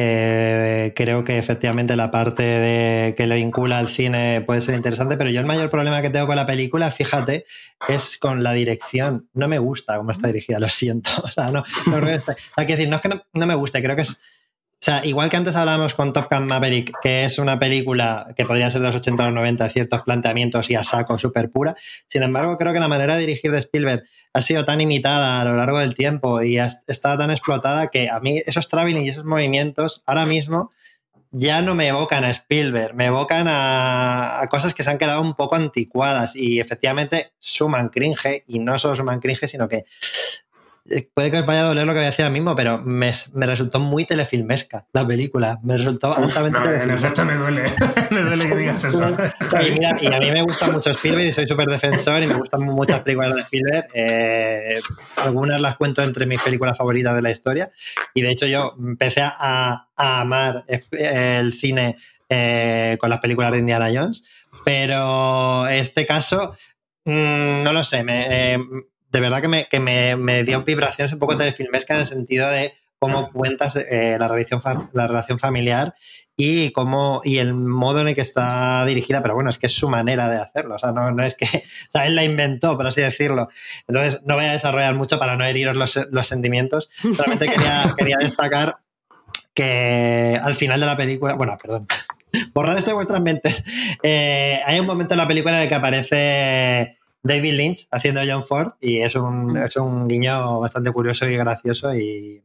eh, 0.00 0.92
creo 0.94 1.24
que 1.24 1.38
efectivamente 1.38 1.96
la 1.96 2.12
parte 2.12 2.42
de 2.44 3.14
que 3.16 3.26
le 3.26 3.34
vincula 3.34 3.78
al 3.78 3.88
cine 3.88 4.42
puede 4.46 4.60
ser 4.60 4.76
interesante, 4.76 5.16
pero 5.16 5.28
yo 5.30 5.40
el 5.40 5.46
mayor 5.46 5.70
problema 5.70 6.00
que 6.02 6.10
tengo 6.10 6.28
con 6.28 6.36
la 6.36 6.46
película, 6.46 6.90
fíjate, 6.92 7.46
es 7.88 8.16
con 8.16 8.44
la 8.44 8.52
dirección. 8.52 9.28
No 9.34 9.48
me 9.48 9.58
gusta 9.58 9.96
cómo 9.96 10.12
está 10.12 10.28
dirigida, 10.28 10.60
lo 10.60 10.68
siento. 10.68 11.10
O 11.24 11.30
sea, 11.30 11.50
no, 11.50 11.64
no, 11.86 12.00
no 12.00 12.08
es 12.08 12.22
que 12.22 13.08
no, 13.08 13.22
no 13.32 13.46
me 13.46 13.54
guste, 13.54 13.82
creo 13.82 13.96
que 13.96 14.02
es 14.02 14.20
o 14.80 14.84
sea, 14.84 15.04
igual 15.04 15.28
que 15.28 15.36
antes 15.36 15.56
hablábamos 15.56 15.94
con 15.94 16.12
Top 16.12 16.28
Gun 16.30 16.46
Maverick, 16.46 16.92
que 17.02 17.24
es 17.24 17.40
una 17.40 17.58
película 17.58 18.32
que 18.36 18.44
podría 18.44 18.70
ser 18.70 18.80
de 18.80 18.86
los 18.86 18.94
80 18.94 19.24
o 19.24 19.26
los 19.26 19.34
90, 19.34 19.68
ciertos 19.70 20.02
planteamientos 20.02 20.70
y 20.70 20.76
a 20.76 20.84
saco 20.84 21.18
súper 21.18 21.50
pura. 21.50 21.74
Sin 22.06 22.22
embargo, 22.22 22.56
creo 22.58 22.72
que 22.72 22.78
la 22.78 22.86
manera 22.86 23.14
de 23.14 23.20
dirigir 23.22 23.50
de 23.50 23.58
Spielberg 23.58 24.04
ha 24.32 24.40
sido 24.40 24.64
tan 24.64 24.80
imitada 24.80 25.40
a 25.40 25.44
lo 25.44 25.56
largo 25.56 25.78
del 25.78 25.96
tiempo 25.96 26.42
y 26.42 26.58
estado 26.58 27.18
tan 27.18 27.32
explotada 27.32 27.88
que 27.88 28.08
a 28.08 28.20
mí 28.20 28.40
esos 28.46 28.68
traveling 28.68 29.04
y 29.04 29.08
esos 29.08 29.24
movimientos 29.24 30.04
ahora 30.06 30.26
mismo 30.26 30.70
ya 31.32 31.60
no 31.60 31.74
me 31.74 31.88
evocan 31.88 32.24
a 32.24 32.30
Spielberg, 32.30 32.94
me 32.94 33.06
evocan 33.06 33.46
a, 33.48 34.46
cosas 34.48 34.74
que 34.74 34.84
se 34.84 34.90
han 34.90 34.98
quedado 34.98 35.20
un 35.20 35.34
poco 35.34 35.56
anticuadas 35.56 36.36
y 36.36 36.60
efectivamente 36.60 37.32
suman 37.40 37.88
cringe 37.88 38.44
y 38.46 38.60
no 38.60 38.78
solo 38.78 38.94
suman 38.94 39.18
cringe, 39.18 39.48
sino 39.48 39.68
que 39.68 39.84
puede 41.14 41.30
que 41.30 41.40
me 41.40 41.46
vaya 41.46 41.62
a 41.62 41.64
doler 41.64 41.86
lo 41.86 41.92
que 41.92 41.98
voy 41.98 42.04
a 42.04 42.10
decir 42.10 42.24
ahora 42.24 42.32
mismo, 42.32 42.56
pero 42.56 42.78
me, 42.78 43.12
resultó 43.34 43.80
muy 43.80 44.04
telefilmesca 44.04 44.86
la 44.92 45.06
película. 45.06 45.58
Me 45.62 45.76
resultó 45.76 46.16
altamente 46.16 46.58
no, 46.58 46.72
En 46.72 46.90
efecto 46.90 47.24
me 47.24 47.34
duele. 47.34 47.64
me 48.10 48.22
duele 48.22 48.48
que 48.48 48.56
digas 48.56 48.84
eso. 48.84 49.00
y, 49.66 49.70
mira, 49.72 49.96
y 50.00 50.06
a 50.06 50.18
mí 50.18 50.30
me 50.30 50.42
gusta 50.42 50.70
mucho 50.70 50.90
Spielberg 50.90 51.26
y 51.26 51.32
soy 51.32 51.46
súper 51.46 51.68
defensor 51.68 52.22
y 52.22 52.26
me 52.26 52.34
gustan 52.34 52.62
muchas 52.62 53.00
películas 53.00 53.34
de 53.34 53.40
Spielberg. 53.42 53.86
Eh, 53.92 54.80
algunas 55.16 55.60
las 55.60 55.76
cuento 55.76 56.02
entre 56.02 56.26
mis 56.26 56.40
películas 56.40 56.76
favoritas 56.76 57.14
de 57.14 57.22
la 57.22 57.30
historia. 57.30 57.70
Y 58.14 58.22
de 58.22 58.30
hecho 58.30 58.46
yo 58.46 58.74
empecé 58.78 59.22
a, 59.22 59.86
amar 59.96 60.64
el 60.92 61.52
cine 61.52 61.96
eh, 62.28 62.96
con 63.00 63.10
las 63.10 63.18
películas 63.18 63.52
de 63.52 63.58
Indiana 63.58 63.88
Jones. 63.92 64.24
Pero 64.64 65.66
este 65.66 66.06
caso, 66.06 66.56
mm, 67.04 67.62
no 67.62 67.72
lo 67.72 67.84
sé, 67.84 68.04
me, 68.04 68.58
de 69.10 69.20
verdad 69.20 69.40
que 69.40 69.48
me, 69.48 69.64
que 69.66 69.80
me, 69.80 70.16
me 70.16 70.44
dio 70.44 70.62
vibraciones 70.62 71.12
un 71.12 71.18
poco 71.18 71.36
telefilmesca 71.36 71.94
en 71.94 72.00
el 72.00 72.06
sentido 72.06 72.48
de 72.48 72.74
cómo 72.98 73.30
cuentas 73.30 73.76
eh, 73.76 74.16
la, 74.18 74.28
relación 74.28 74.60
la 74.92 75.06
relación 75.06 75.38
familiar 75.38 75.94
y 76.36 76.70
cómo 76.70 77.20
y 77.24 77.38
el 77.38 77.52
modo 77.52 78.00
en 78.00 78.08
el 78.08 78.14
que 78.14 78.20
está 78.20 78.84
dirigida, 78.86 79.22
pero 79.22 79.34
bueno, 79.34 79.50
es 79.50 79.58
que 79.58 79.66
es 79.66 79.74
su 79.74 79.88
manera 79.88 80.28
de 80.28 80.36
hacerlo, 80.36 80.76
o 80.76 80.78
sea, 80.78 80.92
no, 80.92 81.10
no 81.10 81.24
es 81.24 81.34
que, 81.34 81.46
o 81.46 81.90
sea, 81.90 82.06
él 82.06 82.14
la 82.14 82.24
inventó, 82.24 82.76
por 82.76 82.86
así 82.86 83.00
decirlo. 83.00 83.48
Entonces, 83.88 84.20
no 84.24 84.36
voy 84.36 84.44
a 84.44 84.52
desarrollar 84.52 84.94
mucho 84.94 85.18
para 85.18 85.36
no 85.36 85.44
heriros 85.44 85.76
los, 85.76 85.98
los 86.12 86.26
sentimientos, 86.26 86.90
solamente 87.00 87.46
quería, 87.46 87.92
quería 87.98 88.16
destacar 88.20 88.78
que 89.52 90.38
al 90.40 90.54
final 90.54 90.78
de 90.78 90.86
la 90.86 90.96
película, 90.96 91.34
bueno, 91.34 91.56
perdón, 91.60 91.88
borrad 92.54 92.78
esto 92.78 92.90
de 92.90 92.94
vuestras 92.94 93.20
mentes, 93.20 93.64
eh, 94.04 94.60
hay 94.64 94.78
un 94.78 94.86
momento 94.86 95.14
en 95.14 95.18
la 95.18 95.26
película 95.26 95.56
en 95.56 95.62
el 95.62 95.68
que 95.68 95.74
aparece 95.74 96.97
David 97.28 97.52
Lynch 97.52 97.86
haciendo 97.90 98.20
John 98.26 98.42
Ford 98.42 98.72
y 98.80 98.98
es 98.98 99.14
un, 99.14 99.52
mm. 99.52 99.56
es 99.58 99.76
un 99.76 100.08
guiño 100.08 100.58
bastante 100.60 100.90
curioso 100.90 101.28
y 101.28 101.36
gracioso 101.36 101.94
y... 101.94 102.42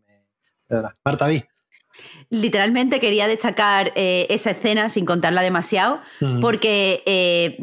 Marta, 1.03 1.27
di. 1.27 1.43
Literalmente 2.29 2.99
quería 2.99 3.27
destacar 3.27 3.91
eh, 3.95 4.25
esa 4.29 4.51
escena 4.51 4.89
sin 4.89 5.05
contarla 5.05 5.43
demasiado, 5.43 6.01
mm. 6.19 6.39
porque 6.39 7.03
eh, 7.05 7.57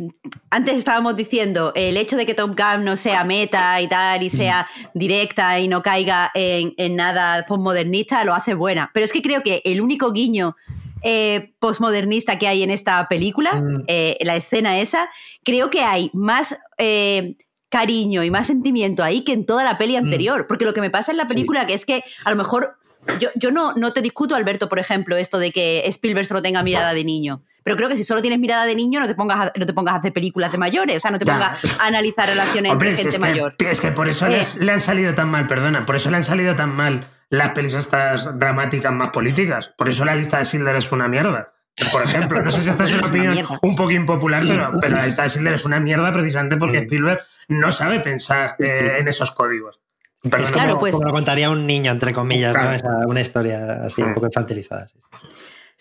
antes 0.50 0.76
estábamos 0.76 1.16
diciendo 1.16 1.72
el 1.74 1.96
hecho 1.96 2.16
de 2.16 2.26
que 2.26 2.34
Top 2.34 2.56
Gun 2.56 2.84
no 2.84 2.96
sea 2.96 3.24
meta 3.24 3.80
y 3.80 3.88
tal, 3.88 4.22
y 4.22 4.26
mm. 4.26 4.30
sea 4.30 4.68
directa 4.94 5.58
y 5.58 5.66
no 5.66 5.82
caiga 5.82 6.30
en, 6.34 6.74
en 6.76 6.94
nada 6.94 7.44
postmodernista, 7.48 8.22
lo 8.22 8.32
hace 8.32 8.54
buena. 8.54 8.90
Pero 8.94 9.04
es 9.04 9.12
que 9.12 9.22
creo 9.22 9.42
que 9.42 9.62
el 9.64 9.80
único 9.80 10.12
guiño 10.12 10.54
eh, 11.02 11.54
postmodernista 11.58 12.38
que 12.38 12.48
hay 12.48 12.62
en 12.62 12.70
esta 12.70 13.08
película, 13.08 13.54
mm. 13.54 13.84
eh, 13.86 14.18
la 14.22 14.36
escena 14.36 14.78
esa, 14.78 15.08
creo 15.44 15.70
que 15.70 15.82
hay 15.82 16.10
más 16.12 16.58
eh, 16.78 17.36
cariño 17.68 18.22
y 18.22 18.30
más 18.30 18.46
sentimiento 18.46 19.02
ahí 19.02 19.22
que 19.22 19.32
en 19.32 19.46
toda 19.46 19.64
la 19.64 19.78
peli 19.78 19.94
mm. 19.94 20.04
anterior. 20.04 20.46
Porque 20.46 20.64
lo 20.64 20.74
que 20.74 20.80
me 20.80 20.90
pasa 20.90 21.10
en 21.10 21.18
la 21.18 21.26
película, 21.26 21.66
que 21.66 21.74
es 21.74 21.86
que 21.86 22.04
a 22.24 22.30
lo 22.30 22.36
mejor 22.36 22.76
yo, 23.18 23.30
yo 23.34 23.50
no, 23.50 23.72
no 23.74 23.92
te 23.92 24.02
discuto, 24.02 24.34
Alberto, 24.34 24.68
por 24.68 24.78
ejemplo, 24.78 25.16
esto 25.16 25.38
de 25.38 25.52
que 25.52 25.84
Spielberg 25.86 26.26
solo 26.26 26.42
tenga 26.42 26.62
mirada 26.62 26.92
de 26.92 27.04
niño. 27.04 27.42
Pero 27.62 27.76
creo 27.76 27.88
que 27.88 27.96
si 27.96 28.04
solo 28.04 28.22
tienes 28.22 28.38
mirada 28.38 28.64
de 28.64 28.74
niño, 28.74 29.00
no 29.00 29.06
te 29.06 29.14
pongas 29.14 29.40
a, 29.40 29.52
no 29.54 29.66
te 29.66 29.72
pongas 29.72 29.94
a 29.94 29.98
hacer 29.98 30.12
películas 30.12 30.50
de 30.50 30.58
mayores, 30.58 30.96
o 30.96 31.00
sea, 31.00 31.10
no 31.10 31.18
te 31.18 31.26
pongas 31.26 31.62
a 31.78 31.86
analizar 31.86 32.28
relaciones 32.28 32.72
entre 32.72 32.96
gente 32.96 33.18
mayor. 33.18 33.54
Es 33.58 33.80
que 33.80 33.92
por 33.92 34.08
eso 34.08 34.26
le 34.28 34.72
han 34.72 34.80
salido 34.80 35.14
tan 35.14 35.30
mal, 35.30 35.46
perdona, 35.46 35.84
por 35.84 35.96
eso 35.96 36.10
le 36.10 36.16
han 36.16 36.24
salido 36.24 36.54
tan 36.54 36.74
mal 36.74 37.06
las 37.30 37.50
pelis 37.50 37.74
estas 37.74 38.38
dramáticas 38.38 38.92
más 38.92 39.08
políticas. 39.10 39.68
Por 39.78 39.88
eso 39.88 40.04
la 40.04 40.14
lista 40.14 40.38
de 40.38 40.44
Schindler 40.44 40.76
es 40.76 40.92
una 40.92 41.08
mierda. 41.08 41.52
Por 41.92 42.02
ejemplo, 42.02 42.40
no 42.42 42.50
sé 42.50 42.60
si 42.60 42.68
esta 42.70 42.84
es 42.84 42.94
una 42.94 43.06
opinión 43.08 43.38
un 43.62 43.74
poco 43.76 43.90
impopular, 43.92 44.42
pero, 44.46 44.72
pero 44.80 44.96
la 44.96 45.06
lista 45.06 45.22
de 45.22 45.28
Schindler 45.30 45.54
es 45.54 45.64
una 45.64 45.80
mierda 45.80 46.12
precisamente 46.12 46.56
porque 46.58 46.78
Spielberg 46.78 47.20
no 47.48 47.72
sabe 47.72 48.00
pensar 48.00 48.56
eh, 48.58 48.96
en 48.98 49.08
esos 49.08 49.30
códigos. 49.30 49.80
Pero 50.22 50.42
es 50.42 50.50
Claro, 50.50 50.68
como, 50.70 50.80
pues- 50.80 50.92
como 50.94 51.06
lo 51.06 51.12
contaría 51.14 51.48
un 51.48 51.66
niño, 51.66 51.90
entre 51.92 52.12
comillas, 52.12 52.52
¿no? 52.52 52.60
Claro. 52.60 52.76
Esa- 52.76 53.06
una 53.06 53.20
historia 53.22 53.84
así 53.86 54.02
un 54.02 54.12
poco 54.12 54.26
infantilizada. 54.26 54.86
sí. 54.88 54.98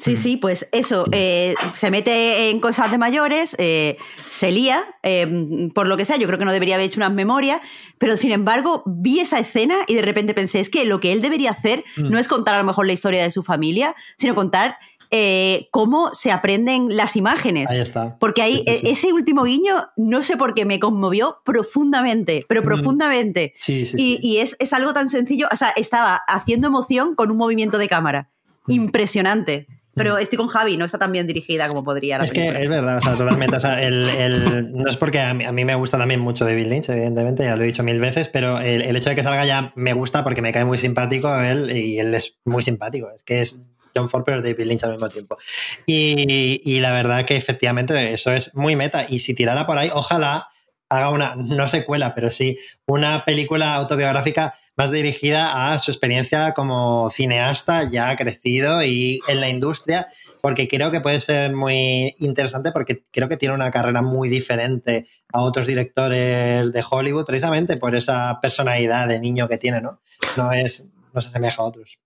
Sí, 0.02 0.16
sí, 0.16 0.38
pues 0.38 0.70
eso, 0.72 1.06
eh, 1.12 1.54
se 1.76 1.92
mete 1.92 2.50
en 2.50 2.62
cosas 2.62 2.90
de 2.90 2.98
mayores, 2.98 3.54
eh, 3.60 3.98
se 4.16 4.50
lía, 4.50 4.84
eh, 5.04 5.70
por 5.76 5.88
lo 5.88 5.98
que 5.98 6.06
sea, 6.06 6.16
yo 6.16 6.26
creo 6.26 6.40
que 6.40 6.46
no 6.46 6.54
debería 6.54 6.76
haber 6.76 6.88
hecho 6.88 7.02
unas 7.02 7.12
memorias, 7.12 7.60
pero 7.98 8.16
sin 8.16 8.32
embargo 8.32 8.82
vi 8.86 9.20
esa 9.20 9.40
escena 9.40 9.76
y 9.88 9.96
de 9.96 10.02
repente 10.02 10.34
pensé, 10.34 10.62
es 10.62 10.70
que 10.70 10.86
lo 10.86 11.02
que 11.02 11.12
él 11.12 11.22
debería 11.22 11.52
hacer 11.52 11.84
Mm. 11.98 12.12
no 12.12 12.18
es 12.18 12.30
contar 12.30 12.56
a 12.56 12.60
lo 12.60 12.64
mejor 12.64 12.88
la 12.88 12.94
historia 12.94 13.22
de 13.24 13.30
su 13.30 13.44
familia, 13.44 13.94
sino 14.18 14.36
contar 14.36 14.78
eh, 15.12 15.68
cómo 15.72 16.14
se 16.14 16.32
aprenden 16.32 16.96
las 16.96 17.16
imágenes. 17.16 17.68
Ahí 17.72 17.80
está. 17.80 18.16
Porque 18.20 18.44
ahí 18.44 18.58
Sí, 18.58 18.64
sí, 18.68 18.76
sí. 18.76 18.88
e- 18.88 18.92
ese 18.92 19.12
último 19.14 19.44
guiño, 19.44 19.74
no 19.98 20.22
sé 20.22 20.38
por 20.38 20.54
qué, 20.54 20.66
me 20.66 20.80
conmovió 20.80 21.40
profundamente, 21.44 22.46
pero 22.48 22.62
Mm. 22.62 22.66
profundamente. 22.66 23.54
Sí, 23.60 23.86
sí, 23.88 23.98
Y, 23.98 24.20
y 24.22 24.38
es, 24.38 24.56
es 24.60 24.72
algo 24.72 24.94
tan 24.94 25.10
sencillo, 25.10 25.48
o 25.52 25.56
sea, 25.58 25.70
estaba 25.72 26.22
haciendo 26.28 26.68
emoción 26.68 27.16
con 27.16 27.32
un 27.32 27.38
movimiento 27.38 27.78
de 27.80 27.90
cámara. 27.90 28.30
Mm. 28.68 28.72
Impresionante. 28.74 29.66
Pero 29.96 30.18
estoy 30.18 30.38
con 30.38 30.48
Javi, 30.48 30.78
no 30.78 30.86
está 30.86 30.98
tan 30.98 31.12
bien 31.12 31.28
dirigida 31.28 31.68
como 31.68 31.84
podría 31.84 32.18
la 32.20 32.24
Es 32.24 32.32
que 32.32 32.42
película. 32.42 32.60
es 32.62 32.70
verdad, 32.70 32.98
o 32.98 33.02
sea, 33.02 33.16
totalmente. 33.16 33.58
O 33.58 33.60
sea, 33.60 33.82
el, 33.82 34.08
el- 34.10 34.72
no 34.72 34.88
es 34.90 34.96
porque 34.96 35.20
a 35.20 35.34
mí, 35.34 35.44
a 35.44 35.52
mí 35.52 35.66
me 35.66 35.76
gusta 35.76 35.98
también 35.98 36.20
mucho 36.22 36.46
David 36.46 36.68
Lynch, 36.68 36.90
evidentemente, 36.90 37.44
ya 37.44 37.56
lo 37.56 37.64
he 37.64 37.66
dicho 37.66 37.84
mil 37.84 38.00
veces, 38.00 38.30
pero 38.30 38.60
el, 38.60 38.82
el 38.84 38.96
hecho 38.96 39.10
de 39.10 39.16
que 39.16 39.24
salga 39.24 39.46
ya 39.46 39.74
me 39.76 39.94
gusta 39.94 40.24
porque 40.24 40.42
me 40.42 40.54
cae 40.54 40.64
muy 40.64 40.78
simpático 40.78 41.36
él 41.42 41.70
y 41.76 42.00
él 42.00 42.14
es 42.16 42.38
muy 42.46 42.64
simpático. 42.64 43.10
Es 43.14 43.24
que 43.24 43.42
es 43.42 43.62
John 43.96 44.08
Ford, 44.08 44.24
pero 44.26 44.42
David 44.42 44.66
Lynch 44.66 44.84
al 44.84 44.92
mismo 44.94 45.10
tiempo. 45.10 45.38
Y, 45.86 46.62
y 46.64 46.80
la 46.80 46.94
verdad 46.94 47.26
que 47.26 47.36
efectivamente 47.36 48.14
eso 48.14 48.32
es 48.32 48.56
muy 48.56 48.76
meta. 48.76 49.06
Y 49.10 49.20
si 49.20 49.34
tirara 49.34 49.66
por 49.66 49.78
ahí, 49.78 49.90
ojalá 49.94 50.48
haga 50.90 51.10
una, 51.10 51.36
no 51.36 51.68
secuela, 51.68 52.16
pero 52.16 52.30
sí 52.30 52.58
una 52.88 53.26
película 53.26 53.74
autobiográfica 53.76 54.54
más 54.80 54.92
dirigida 54.92 55.74
a 55.74 55.78
su 55.78 55.92
experiencia 55.92 56.54
como 56.54 57.10
cineasta 57.12 57.90
ya 57.92 58.16
crecido 58.16 58.82
y 58.82 59.20
en 59.28 59.42
la 59.42 59.50
industria, 59.50 60.08
porque 60.42 60.70
creo 60.70 60.90
que 60.90 61.02
puede 61.02 61.20
ser 61.20 61.54
muy 61.54 62.16
interesante 62.20 62.72
porque 62.72 63.04
creo 63.12 63.28
que 63.28 63.36
tiene 63.36 63.54
una 63.56 63.72
carrera 63.72 64.02
muy 64.02 64.30
diferente 64.30 65.06
a 65.34 65.42
otros 65.42 65.68
directores 65.68 66.72
de 66.72 66.84
Hollywood, 66.90 67.26
precisamente 67.26 67.76
por 67.76 67.94
esa 67.94 68.40
personalidad 68.42 69.08
de 69.10 69.20
niño 69.20 69.50
que 69.50 69.58
tiene, 69.58 69.82
¿no? 69.82 70.00
No 70.38 70.54
es, 70.54 70.88
no 71.14 71.20
se 71.20 71.28
asemeja 71.28 71.62
a 71.62 71.66
otros. 71.66 72.00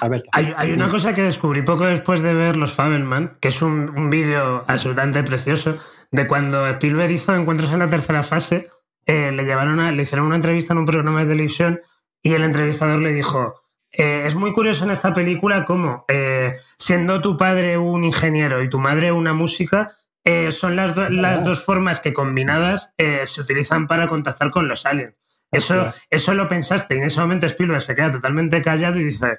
Alberto. 0.00 0.30
Hay, 0.32 0.52
hay 0.56 0.70
una 0.72 0.88
cosa 0.88 1.12
que 1.14 1.22
descubrí 1.22 1.62
poco 1.62 1.84
después 1.86 2.22
de 2.22 2.32
ver 2.32 2.54
Los 2.56 2.72
Fabelman, 2.74 3.38
que 3.40 3.48
es 3.48 3.60
un, 3.60 3.90
un 3.96 4.08
vídeo 4.08 4.64
absolutamente 4.68 5.22
precioso, 5.24 5.78
de 6.12 6.28
cuando 6.28 6.64
Spielberg 6.68 7.10
hizo 7.10 7.34
Encuentros 7.34 7.72
en 7.72 7.80
la 7.80 7.90
tercera 7.90 8.22
fase, 8.22 8.68
eh, 9.06 9.32
le, 9.32 9.44
llevaron 9.44 9.80
a- 9.80 9.90
le 9.90 10.02
hicieron 10.04 10.26
una 10.26 10.36
entrevista 10.36 10.74
en 10.74 10.78
un 10.78 10.86
programa 10.86 11.24
de 11.24 11.30
televisión 11.32 11.80
y 12.22 12.32
el 12.34 12.44
entrevistador 12.44 12.98
le 13.00 13.12
dijo, 13.12 13.54
eh, 13.92 14.22
es 14.26 14.34
muy 14.36 14.52
curioso 14.52 14.84
en 14.84 14.90
esta 14.90 15.12
película 15.12 15.64
cómo, 15.64 16.04
eh, 16.08 16.54
siendo 16.78 17.20
tu 17.20 17.36
padre 17.36 17.76
un 17.78 18.04
ingeniero 18.04 18.62
y 18.62 18.68
tu 18.70 18.78
madre 18.78 19.10
una 19.12 19.34
música, 19.34 19.88
eh, 20.24 20.52
son 20.52 20.76
las, 20.76 20.94
do- 20.94 21.08
las 21.08 21.44
dos 21.44 21.64
formas 21.64 21.98
que 22.00 22.12
combinadas 22.12 22.94
eh, 22.98 23.22
se 23.24 23.40
utilizan 23.40 23.86
para 23.86 24.06
contactar 24.06 24.50
con 24.50 24.68
los 24.68 24.84
aliens. 24.86 25.14
Eso, 25.50 25.92
eso 26.10 26.34
lo 26.34 26.46
pensaste 26.46 26.94
y 26.94 26.98
en 26.98 27.04
ese 27.04 27.18
momento 27.20 27.46
Spielberg 27.46 27.82
se 27.82 27.94
queda 27.96 28.12
totalmente 28.12 28.62
callado 28.62 29.00
y 29.00 29.04
dice, 29.04 29.38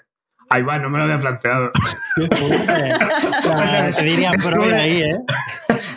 ahí 0.50 0.62
va, 0.64 0.78
no 0.80 0.90
me 0.90 0.98
lo 0.98 1.06
había 1.06 1.20
planteado. 1.20 1.72
O 3.62 3.66
sea, 3.66 3.92
se 3.92 4.04
diría 4.04 4.32
descubre- 4.32 4.74
ahí, 4.78 5.02
¿eh? 5.04 5.18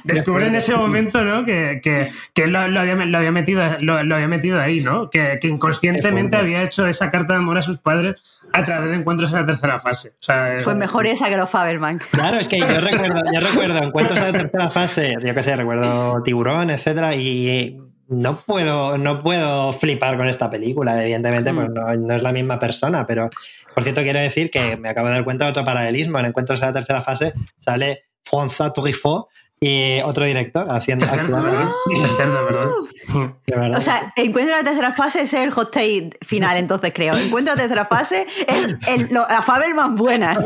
Descubre 0.05 0.46
en 0.46 0.55
ese 0.55 0.76
momento, 0.76 1.22
¿no? 1.24 1.44
Que, 1.44 1.80
que, 1.82 2.11
que 2.34 2.44
él 2.44 2.52
lo, 2.52 2.68
lo 2.68 2.80
había, 2.80 2.94
lo, 2.94 3.18
había 3.18 3.32
metido, 3.32 3.62
lo, 3.80 4.02
lo 4.05 4.14
había 4.14 4.28
metido 4.28 4.61
ahí, 4.61 4.80
¿no? 4.80 5.11
Que, 5.11 5.38
que 5.40 5.48
inconscientemente 5.48 6.36
había 6.36 6.62
hecho 6.62 6.86
esa 6.86 7.11
carta 7.11 7.32
de 7.32 7.38
amor 7.40 7.59
a 7.59 7.62
sus 7.62 7.78
padres 7.78 8.20
a 8.52 8.62
través 8.62 8.90
de 8.90 8.96
encuentros 8.96 9.32
en 9.32 9.38
la 9.40 9.46
tercera 9.46 9.78
fase. 9.78 10.11
O 10.11 10.22
sea, 10.22 10.59
eh, 10.59 10.61
Pues 10.62 10.76
mejor 10.76 11.07
esa 11.07 11.28
que 11.28 11.36
los 11.36 11.48
Faberman. 11.50 11.98
Claro, 12.11 12.38
es 12.38 12.46
que 12.46 12.59
yo 12.59 12.66
recuerdo, 12.66 13.22
yo 13.32 13.40
recuerdo 13.40 13.78
encuentros 13.82 14.20
de 14.20 14.32
la 14.32 14.38
tercera 14.38 14.70
fase, 14.70 15.16
yo 15.24 15.34
qué 15.34 15.42
sé, 15.42 15.57
recuerdo 15.57 16.22
tiburón, 16.22 16.70
etcétera, 16.70 17.14
y 17.16 17.80
no 18.09 18.36
puedo, 18.36 18.98
no 18.98 19.18
puedo 19.18 19.72
flipar 19.72 20.18
con 20.18 20.28
esta 20.28 20.50
película, 20.50 21.02
evidentemente, 21.02 21.50
Mm. 21.52 21.57
pues 21.57 21.68
no, 21.70 21.94
no 21.94 22.14
es 22.14 22.22
la 22.22 22.32
misma 22.32 22.59
persona, 22.59 23.07
pero 23.07 23.30
por 23.74 23.82
cierto 23.82 24.02
quiero 24.02 24.20
decir 24.20 24.50
que 24.50 24.76
me 24.76 24.90
acabo 24.90 25.09
de 25.09 25.14
dar 25.14 25.24
cuenta 25.24 25.46
de 25.46 25.50
otro 25.52 25.64
paralelismo. 25.64 26.18
En 26.18 26.26
encuentros 26.26 26.61
de 26.61 26.66
la 26.66 26.72
tercera 26.74 27.00
fase 27.00 27.32
sale 27.57 28.05
François 28.30 28.72
Truffaut 28.72 29.26
y 29.64 30.02
otro 30.02 30.26
director 30.26 30.66
haciendo 30.70 31.06
actuando 31.06 31.42
¿verdad? 31.42 32.68
O 33.76 33.80
sea, 33.80 34.12
encuentro 34.16 34.57
la 34.57 34.64
tercera 34.64 34.92
fase 34.92 35.22
es 35.22 35.32
el 35.34 35.50
hot 35.50 35.70
take 35.70 36.11
final, 36.22 36.57
entonces 36.57 36.92
creo. 36.94 37.14
Encuentro 37.16 37.55
la 37.55 37.61
tercera 37.61 37.84
fase 37.86 38.26
es 38.48 38.76
el- 38.88 39.09
lo- 39.12 39.26
la 39.28 39.42
Faberman 39.42 39.94
buena. 39.96 40.38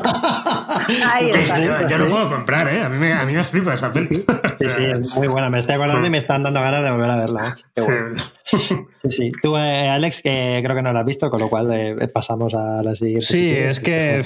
Ahí 1.13 1.31
está. 1.31 1.59
yo, 1.59 1.89
yo 1.89 1.99
lo 1.99 2.09
puedo 2.09 2.31
comprar, 2.31 2.69
¿eh? 2.73 2.83
A 2.83 2.89
mí 2.89 2.99
me, 2.99 3.13
a 3.15 3.25
mí 3.25 3.33
me 3.33 3.45
flipa 3.45 3.73
esa 3.75 3.93
peli. 3.93 4.25
sí, 4.59 4.69
sí, 4.69 4.85
es 4.85 5.15
muy 5.15 5.27
buena. 5.29 5.49
Me 5.51 5.59
estoy 5.59 5.77
acordando 5.77 6.07
y 6.07 6.11
me 6.11 6.19
están 6.19 6.43
dando 6.43 6.61
ganas 6.61 6.83
de 6.85 6.91
volver 6.91 7.11
a 7.11 7.17
verla. 7.17 7.41
macho. 7.43 7.65
Qué 7.75 7.83
bueno. 7.83 8.23
Sí. 8.45 8.57
Sí, 8.59 9.11
sí. 9.11 9.33
Tú, 9.43 9.57
eh, 9.57 9.89
Alex, 9.89 10.21
que 10.23 10.61
creo 10.63 10.75
que 10.77 10.83
no 10.83 10.93
la 10.93 11.01
has 11.01 11.07
visto, 11.07 11.31
con 11.31 11.41
lo 11.41 11.49
cual 11.49 11.69
eh, 11.73 12.09
pasamos 12.09 12.55
a 12.55 12.83
la 12.83 12.95
siguiente. 12.95 13.27
si 13.27 13.37
Sí, 13.37 13.51
es 13.57 13.81
que 13.81 14.23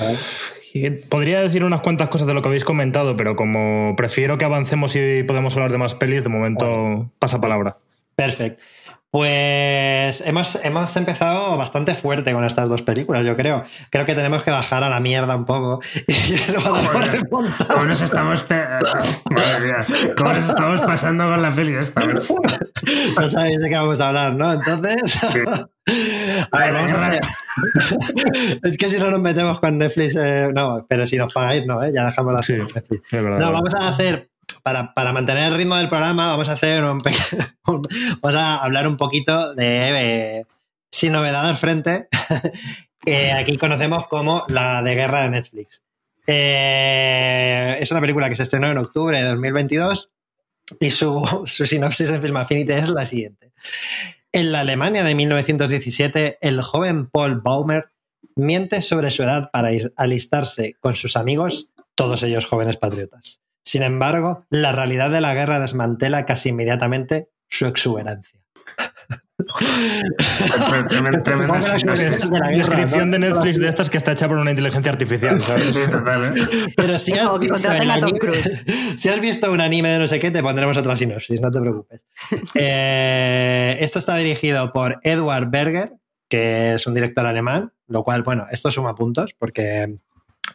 podría 1.09 1.41
decir 1.41 1.65
unas 1.65 1.81
cuantas 1.83 2.09
cosas 2.09 2.27
de 2.27 2.35
lo 2.35 2.41
que 2.43 2.49
habéis 2.49 2.65
comentado, 2.65 3.17
pero 3.17 3.37
como 3.37 3.95
prefiero 3.97 4.39
que 4.39 4.45
avancemos 4.45 4.97
y 4.97 5.23
podemos 5.25 5.55
hablar 5.55 5.71
de 5.71 5.79
más 5.79 5.95
pelis, 5.95 6.23
de 6.25 6.31
momento 6.31 7.11
pasa 7.19 7.41
palabra. 7.41 7.77
Perfecto. 8.15 8.63
Pues 9.11 10.23
hemos, 10.23 10.59
hemos 10.65 10.97
empezado 10.97 11.55
bastante 11.59 11.95
fuerte 11.95 12.33
con 12.33 12.45
estas 12.47 12.67
dos 12.67 12.81
películas, 12.81 13.27
yo 13.27 13.37
creo. 13.37 13.63
Creo 13.91 14.07
que 14.07 14.15
tenemos 14.15 14.43
que 14.43 14.51
bajar 14.51 14.83
a 14.85 14.89
la 14.89 15.01
mierda 15.01 15.37
un 15.37 15.45
poco. 15.45 15.81
Y 16.09 16.51
lo 16.51 16.63
vamos 16.63 16.81
a 16.81 16.93
Joder, 16.95 17.13
remontar. 17.23 17.67
¿Cómo 17.67 17.85
nos 17.85 18.01
estamos, 18.01 18.45
Madre 18.49 19.67
mía, 19.67 19.87
¿cómo 20.17 20.33
nos 20.33 20.49
estamos 20.49 20.81
pasando 20.81 21.25
con 21.29 21.43
la 21.43 21.51
peli 21.51 21.75
esta? 21.75 22.01
No 23.21 23.29
sabéis 23.31 23.59
de 23.61 23.69
qué 23.69 23.77
vamos 23.77 24.01
a 24.01 24.09
hablar, 24.09 24.35
¿no? 24.35 24.51
Entonces. 24.55 25.21
A 26.53 26.59
ver, 26.59 26.73
vamos 26.73 26.93
a 26.93 27.07
hacer- 27.09 27.21
Es 28.63 28.77
que 28.79 28.89
si 28.89 28.99
no 28.99 29.11
nos 29.11 29.21
metemos 29.21 29.61
con 29.61 29.77
Netflix, 29.77 30.17
eh, 30.17 30.49
no, 30.55 30.87
pero 30.89 31.07
si 31.07 31.17
nos 31.19 31.33
pagáis, 31.35 31.67
no, 31.67 31.83
¿eh? 31.83 31.93
ya 31.95 32.07
dejamos 32.07 32.33
la 32.33 32.43
Sí, 32.43 32.55
Netflix. 32.55 33.03
No, 33.13 33.53
vamos 33.53 33.75
a 33.75 33.89
hacer, 33.89 34.31
para, 34.63 35.13
mantener 35.13 35.53
el 35.53 35.57
ritmo 35.59 35.77
del 35.77 35.89
programa, 35.89 36.29
vamos 36.29 36.49
a 36.49 36.53
hacer 36.53 36.85
un 36.85 36.99
vamos 38.21 38.37
a 38.37 38.59
hablar 38.63 38.87
un 38.87 38.97
poquito 38.97 39.55
de, 39.55 40.39
eh, 40.39 40.47
sin 40.91 41.13
novedad 41.13 41.49
al 41.49 41.57
frente, 41.57 42.09
que 43.05 43.33
aquí 43.33 43.57
conocemos 43.59 44.07
como 44.07 44.45
la 44.49 44.83
de 44.83 44.95
guerra 44.95 45.23
de 45.23 45.31
Netflix. 45.31 45.83
Eh, 46.27 47.77
es 47.81 47.91
una 47.91 48.01
película 48.01 48.29
que 48.29 48.37
se 48.37 48.45
estrenó 48.45 48.71
en 48.71 48.79
octubre 48.79 49.19
de 49.19 49.29
2022 49.29 50.11
y 50.81 50.91
su, 50.91 51.43
su 51.47 51.67
sinopsis 51.67 52.11
en 52.11 52.23
Film 52.23 52.37
Affinity 52.37 52.73
es 52.73 52.89
la 52.89 53.07
siguiente. 53.07 53.53
En 54.33 54.51
la 54.53 54.61
Alemania 54.61 55.05
de 55.05 55.15
1917, 55.15 56.39
el 56.41 56.63
joven 56.63 57.07
Paul 57.11 57.41
Baumer 57.43 57.91
miente 58.35 58.81
sobre 58.81 59.11
su 59.11 59.23
edad 59.23 59.51
para 59.51 59.73
is- 59.73 59.91
alistarse 59.97 60.75
con 60.81 60.95
sus 60.95 61.17
amigos, 61.17 61.69
todos 61.95 62.23
ellos 62.23 62.47
jóvenes 62.47 62.79
patriotas. 62.79 63.42
Sin 63.65 63.83
embargo, 63.83 64.45
la 64.51 64.73
realidad 64.73 65.11
de 65.11 65.21
la 65.21 65.35
guerra 65.35 65.61
desmantela 65.61 66.27
casi 66.27 66.51
inmediatamente 66.51 67.29
su 67.49 67.67
exuberancia. 67.67 68.43
Tremenda, 71.25 71.59
la 71.59 72.49
Descripción 72.49 73.11
de 73.11 73.19
Netflix 73.19 73.59
de 73.59 73.69
estas 73.69 73.91
que 73.91 73.99
está 73.99 74.13
hecha 74.13 74.29
por 74.29 74.39
una 74.39 74.51
inteligencia 74.51 74.93
artificial, 74.93 75.41
¿sabes? 75.41 75.75
Sí, 75.75 75.81
total, 75.91 76.37
¿eh? 76.37 76.41
Pero 76.77 76.99
si 76.99 77.13
has, 77.13 77.39
visto 77.39 77.69
anime, 77.69 78.07
si 78.99 79.09
has 79.09 79.21
visto 79.21 79.51
un 79.51 79.61
anime 79.61 79.91
de 79.91 79.99
no 79.99 80.07
sé 80.07 80.21
qué, 80.21 80.31
te 80.31 80.43
pondremos 80.43 80.77
otra 80.77 80.97
sinopsis, 80.97 81.41
no 81.41 81.51
te 81.51 81.61
preocupes. 81.61 82.07
Eh, 82.55 83.77
esto 83.81 83.99
está 83.99 84.17
dirigido 84.17 84.73
por 84.73 85.01
Edward 85.03 85.51
Berger, 85.51 85.93
que 86.29 86.75
es 86.75 86.87
un 86.87 86.95
director 86.95 87.27
alemán, 87.27 87.73
lo 87.89 88.05
cual, 88.05 88.23
bueno, 88.23 88.47
esto 88.51 88.71
suma 88.71 88.95
puntos 88.95 89.35
porque, 89.39 89.97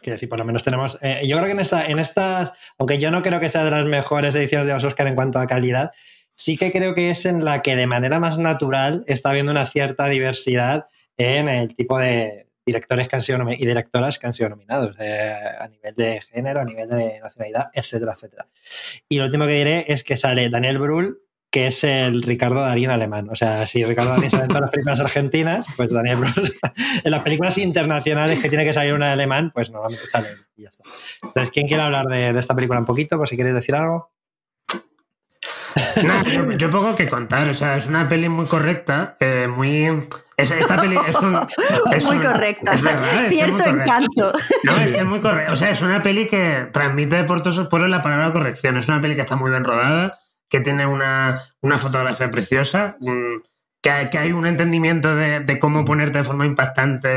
quiero 0.00 0.14
decir, 0.14 0.28
por 0.28 0.38
lo 0.38 0.44
menos 0.44 0.64
tenemos... 0.64 0.98
eh, 1.02 1.22
yo 1.26 1.36
creo 1.36 1.46
que 1.46 1.52
en, 1.52 1.60
esta, 1.60 1.86
en 1.86 1.98
estas, 1.98 2.52
aunque 2.78 2.98
yo 2.98 3.10
no 3.10 3.22
creo 3.22 3.40
que 3.40 3.48
sea 3.48 3.64
de 3.64 3.70
las 3.70 3.84
mejores 3.84 4.34
ediciones 4.34 4.66
de 4.66 4.74
los 4.74 4.84
Oscar 4.84 5.06
en 5.06 5.14
cuanto 5.14 5.38
a 5.38 5.46
calidad, 5.46 5.92
sí 6.34 6.56
que 6.56 6.72
creo 6.72 6.94
que 6.94 7.10
es 7.10 7.26
en 7.26 7.44
la 7.44 7.62
que 7.62 7.76
de 7.76 7.86
manera 7.86 8.20
más 8.20 8.38
natural 8.38 9.04
está 9.06 9.30
habiendo 9.30 9.52
una 9.52 9.66
cierta 9.66 10.06
diversidad 10.06 10.86
en 11.16 11.48
el 11.48 11.74
tipo 11.74 11.98
de 11.98 12.48
directores 12.64 13.08
que 13.08 13.16
han 13.16 13.22
sido 13.22 13.50
y 13.50 13.66
directoras 13.66 14.18
que 14.18 14.26
han 14.26 14.32
sido 14.32 14.50
nominados 14.50 14.94
eh, 15.00 15.34
a 15.58 15.66
nivel 15.68 15.94
de 15.94 16.20
género, 16.20 16.60
a 16.60 16.64
nivel 16.64 16.88
de 16.88 17.18
nacionalidad, 17.20 17.70
etcétera, 17.72 18.12
etcétera. 18.12 18.46
Y 19.08 19.18
lo 19.18 19.24
último 19.24 19.46
que 19.46 19.52
diré 19.52 19.84
es 19.88 20.04
que 20.04 20.16
sale 20.16 20.50
Daniel 20.50 20.78
Brühl, 20.78 21.18
que 21.50 21.66
es 21.68 21.82
el 21.84 22.22
Ricardo 22.22 22.60
Darín 22.60 22.90
alemán. 22.90 23.28
O 23.30 23.34
sea, 23.36 23.66
si 23.66 23.84
Ricardo 23.84 24.10
Darín 24.10 24.30
sale 24.30 24.42
en 24.44 24.48
todas 24.48 24.62
las 24.62 24.70
películas 24.70 25.00
argentinas, 25.00 25.66
pues 25.76 25.90
Daniel 25.90 26.16
Brühl 26.16 26.52
en 27.04 27.10
las 27.10 27.22
películas 27.22 27.56
internacionales 27.58 28.38
que 28.38 28.48
tiene 28.48 28.64
que 28.64 28.72
salir 28.74 28.92
una 28.92 29.12
alemán, 29.12 29.50
pues 29.54 29.70
normalmente 29.70 30.06
sale 30.06 30.28
y 30.56 30.64
ya 30.64 30.68
está. 30.68 30.84
Entonces, 31.22 31.50
¿quién 31.50 31.66
quiere 31.66 31.82
hablar 31.82 32.06
de, 32.06 32.32
de 32.32 32.38
esta 32.40 32.54
película 32.54 32.80
un 32.80 32.86
poquito? 32.86 33.16
Por 33.16 33.28
si 33.28 33.36
queréis 33.36 33.54
decir 33.54 33.74
algo. 33.74 34.12
No, 36.04 36.24
yo, 36.24 36.52
yo 36.52 36.70
poco 36.70 36.94
que 36.94 37.08
contar, 37.08 37.48
o 37.48 37.54
sea, 37.54 37.76
es 37.76 37.86
una 37.86 38.08
peli 38.08 38.28
muy 38.28 38.46
correcta, 38.46 39.16
eh, 39.20 39.48
muy... 39.48 39.84
es- 40.36 40.50
esta 40.50 40.80
peli 40.80 40.96
es 41.06 41.16
un... 41.16 41.34
es 41.94 42.04
Muy 42.04 42.16
un- 42.16 42.22
correcta. 42.24 42.72
es 42.72 42.82
verdad, 42.82 43.04
es 43.14 43.18
que 43.20 43.26
es 43.26 43.32
Cierto 43.32 43.52
muy 43.54 43.62
correcta. 43.62 43.84
encanto. 43.84 44.32
No, 44.64 44.76
es 44.78 44.92
que 44.92 44.98
es 44.98 45.04
muy 45.04 45.20
correcta. 45.20 45.52
O 45.52 45.56
sea, 45.56 45.70
es 45.70 45.82
una 45.82 46.02
peli 46.02 46.26
que 46.26 46.68
transmite 46.72 47.24
por 47.24 47.40
todos 47.42 47.54
sus 47.56 47.68
poros 47.68 47.88
la 47.88 48.02
palabra 48.02 48.32
corrección. 48.32 48.76
Es 48.76 48.88
una 48.88 49.00
peli 49.00 49.14
que 49.14 49.20
está 49.22 49.36
muy 49.36 49.50
bien 49.50 49.64
rodada, 49.64 50.17
que 50.48 50.60
tiene 50.60 50.86
una, 50.86 51.40
una 51.60 51.78
fotografía 51.78 52.30
preciosa, 52.30 52.96
que, 53.80 53.90
hay- 53.90 54.10
que 54.10 54.18
hay 54.18 54.32
un 54.32 54.46
entendimiento 54.46 55.14
de, 55.14 55.40
de 55.40 55.58
cómo 55.58 55.84
ponerte 55.84 56.18
de 56.18 56.24
forma 56.24 56.46
impactante 56.46 57.08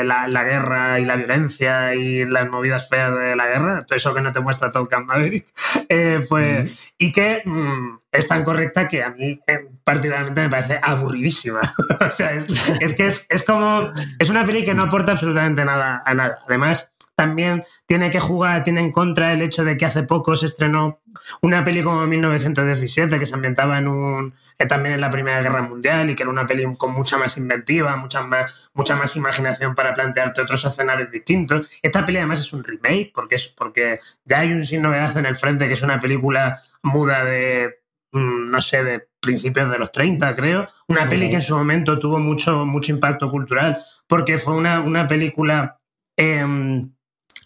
eh, 0.00 0.04
la, 0.04 0.26
la 0.26 0.42
guerra 0.44 0.98
y 1.00 1.04
la 1.04 1.16
violencia 1.16 1.94
y 1.94 2.24
las 2.24 2.48
movidas 2.48 2.88
feas 2.88 3.14
de 3.18 3.36
la 3.36 3.46
guerra, 3.46 3.82
todo 3.82 3.96
eso 3.96 4.14
que 4.14 4.22
no 4.22 4.32
te 4.32 4.40
muestra 4.40 4.70
Top 4.70 4.90
Gun 4.92 5.04
Maverick, 5.06 5.46
eh, 5.88 6.24
pues, 6.28 6.92
y 6.96 7.12
que 7.12 7.42
mm, 7.44 7.98
es 8.12 8.26
tan 8.26 8.42
correcta 8.42 8.88
que 8.88 9.02
a 9.02 9.10
mí 9.10 9.38
eh, 9.46 9.68
particularmente 9.84 10.40
me 10.42 10.48
parece 10.48 10.80
aburridísima. 10.82 11.60
o 12.00 12.10
sea, 12.10 12.32
es, 12.32 12.46
es 12.80 12.94
que 12.94 13.06
es, 13.06 13.26
es 13.28 13.42
como, 13.44 13.90
es 14.18 14.30
una 14.30 14.44
peli 14.46 14.64
que 14.64 14.72
no 14.74 14.84
aporta 14.84 15.12
absolutamente 15.12 15.64
nada 15.64 16.02
a 16.06 16.14
nada. 16.14 16.38
Además, 16.48 16.90
también 17.18 17.64
tiene 17.84 18.10
que 18.10 18.20
jugar, 18.20 18.62
tiene 18.62 18.80
en 18.80 18.92
contra 18.92 19.32
el 19.32 19.42
hecho 19.42 19.64
de 19.64 19.76
que 19.76 19.84
hace 19.84 20.04
poco 20.04 20.36
se 20.36 20.46
estrenó 20.46 21.00
una 21.42 21.64
peli 21.64 21.82
como 21.82 22.06
1917 22.06 23.18
que 23.18 23.26
se 23.26 23.34
ambientaba 23.34 23.76
en 23.78 23.88
un 23.88 24.34
eh, 24.56 24.66
también 24.66 24.94
en 24.94 25.00
la 25.00 25.10
Primera 25.10 25.42
Guerra 25.42 25.62
Mundial 25.62 26.08
y 26.10 26.14
que 26.14 26.22
era 26.22 26.30
una 26.30 26.46
peli 26.46 26.64
con 26.76 26.94
mucha 26.94 27.18
más 27.18 27.36
inventiva, 27.36 27.96
mucha 27.96 28.22
más, 28.22 28.70
mucha 28.72 28.94
más 28.94 29.16
imaginación 29.16 29.74
para 29.74 29.94
plantearte 29.94 30.42
otros 30.42 30.64
escenarios 30.64 31.10
distintos. 31.10 31.68
Esta 31.82 32.06
peli 32.06 32.18
además 32.18 32.38
es 32.38 32.52
un 32.52 32.62
remake 32.62 33.10
porque 33.12 33.34
es 33.34 33.48
porque 33.48 33.98
ya 34.24 34.38
hay 34.38 34.52
un 34.52 34.64
sin 34.64 34.82
novedad 34.82 35.16
en 35.18 35.26
el 35.26 35.34
frente 35.34 35.66
que 35.66 35.74
es 35.74 35.82
una 35.82 35.98
película 35.98 36.56
muda 36.84 37.24
de 37.24 37.80
mm, 38.12 38.48
no 38.48 38.60
sé, 38.60 38.84
de 38.84 39.08
principios 39.20 39.68
de 39.72 39.78
los 39.80 39.90
30, 39.90 40.36
creo. 40.36 40.68
Una 40.86 41.08
peli 41.08 41.28
que 41.28 41.34
en 41.34 41.42
su 41.42 41.56
momento 41.56 41.98
tuvo 41.98 42.20
mucho, 42.20 42.64
mucho 42.64 42.92
impacto 42.92 43.28
cultural, 43.28 43.76
porque 44.06 44.38
fue 44.38 44.54
una, 44.54 44.78
una 44.78 45.08
película 45.08 45.80
em, 46.16 46.92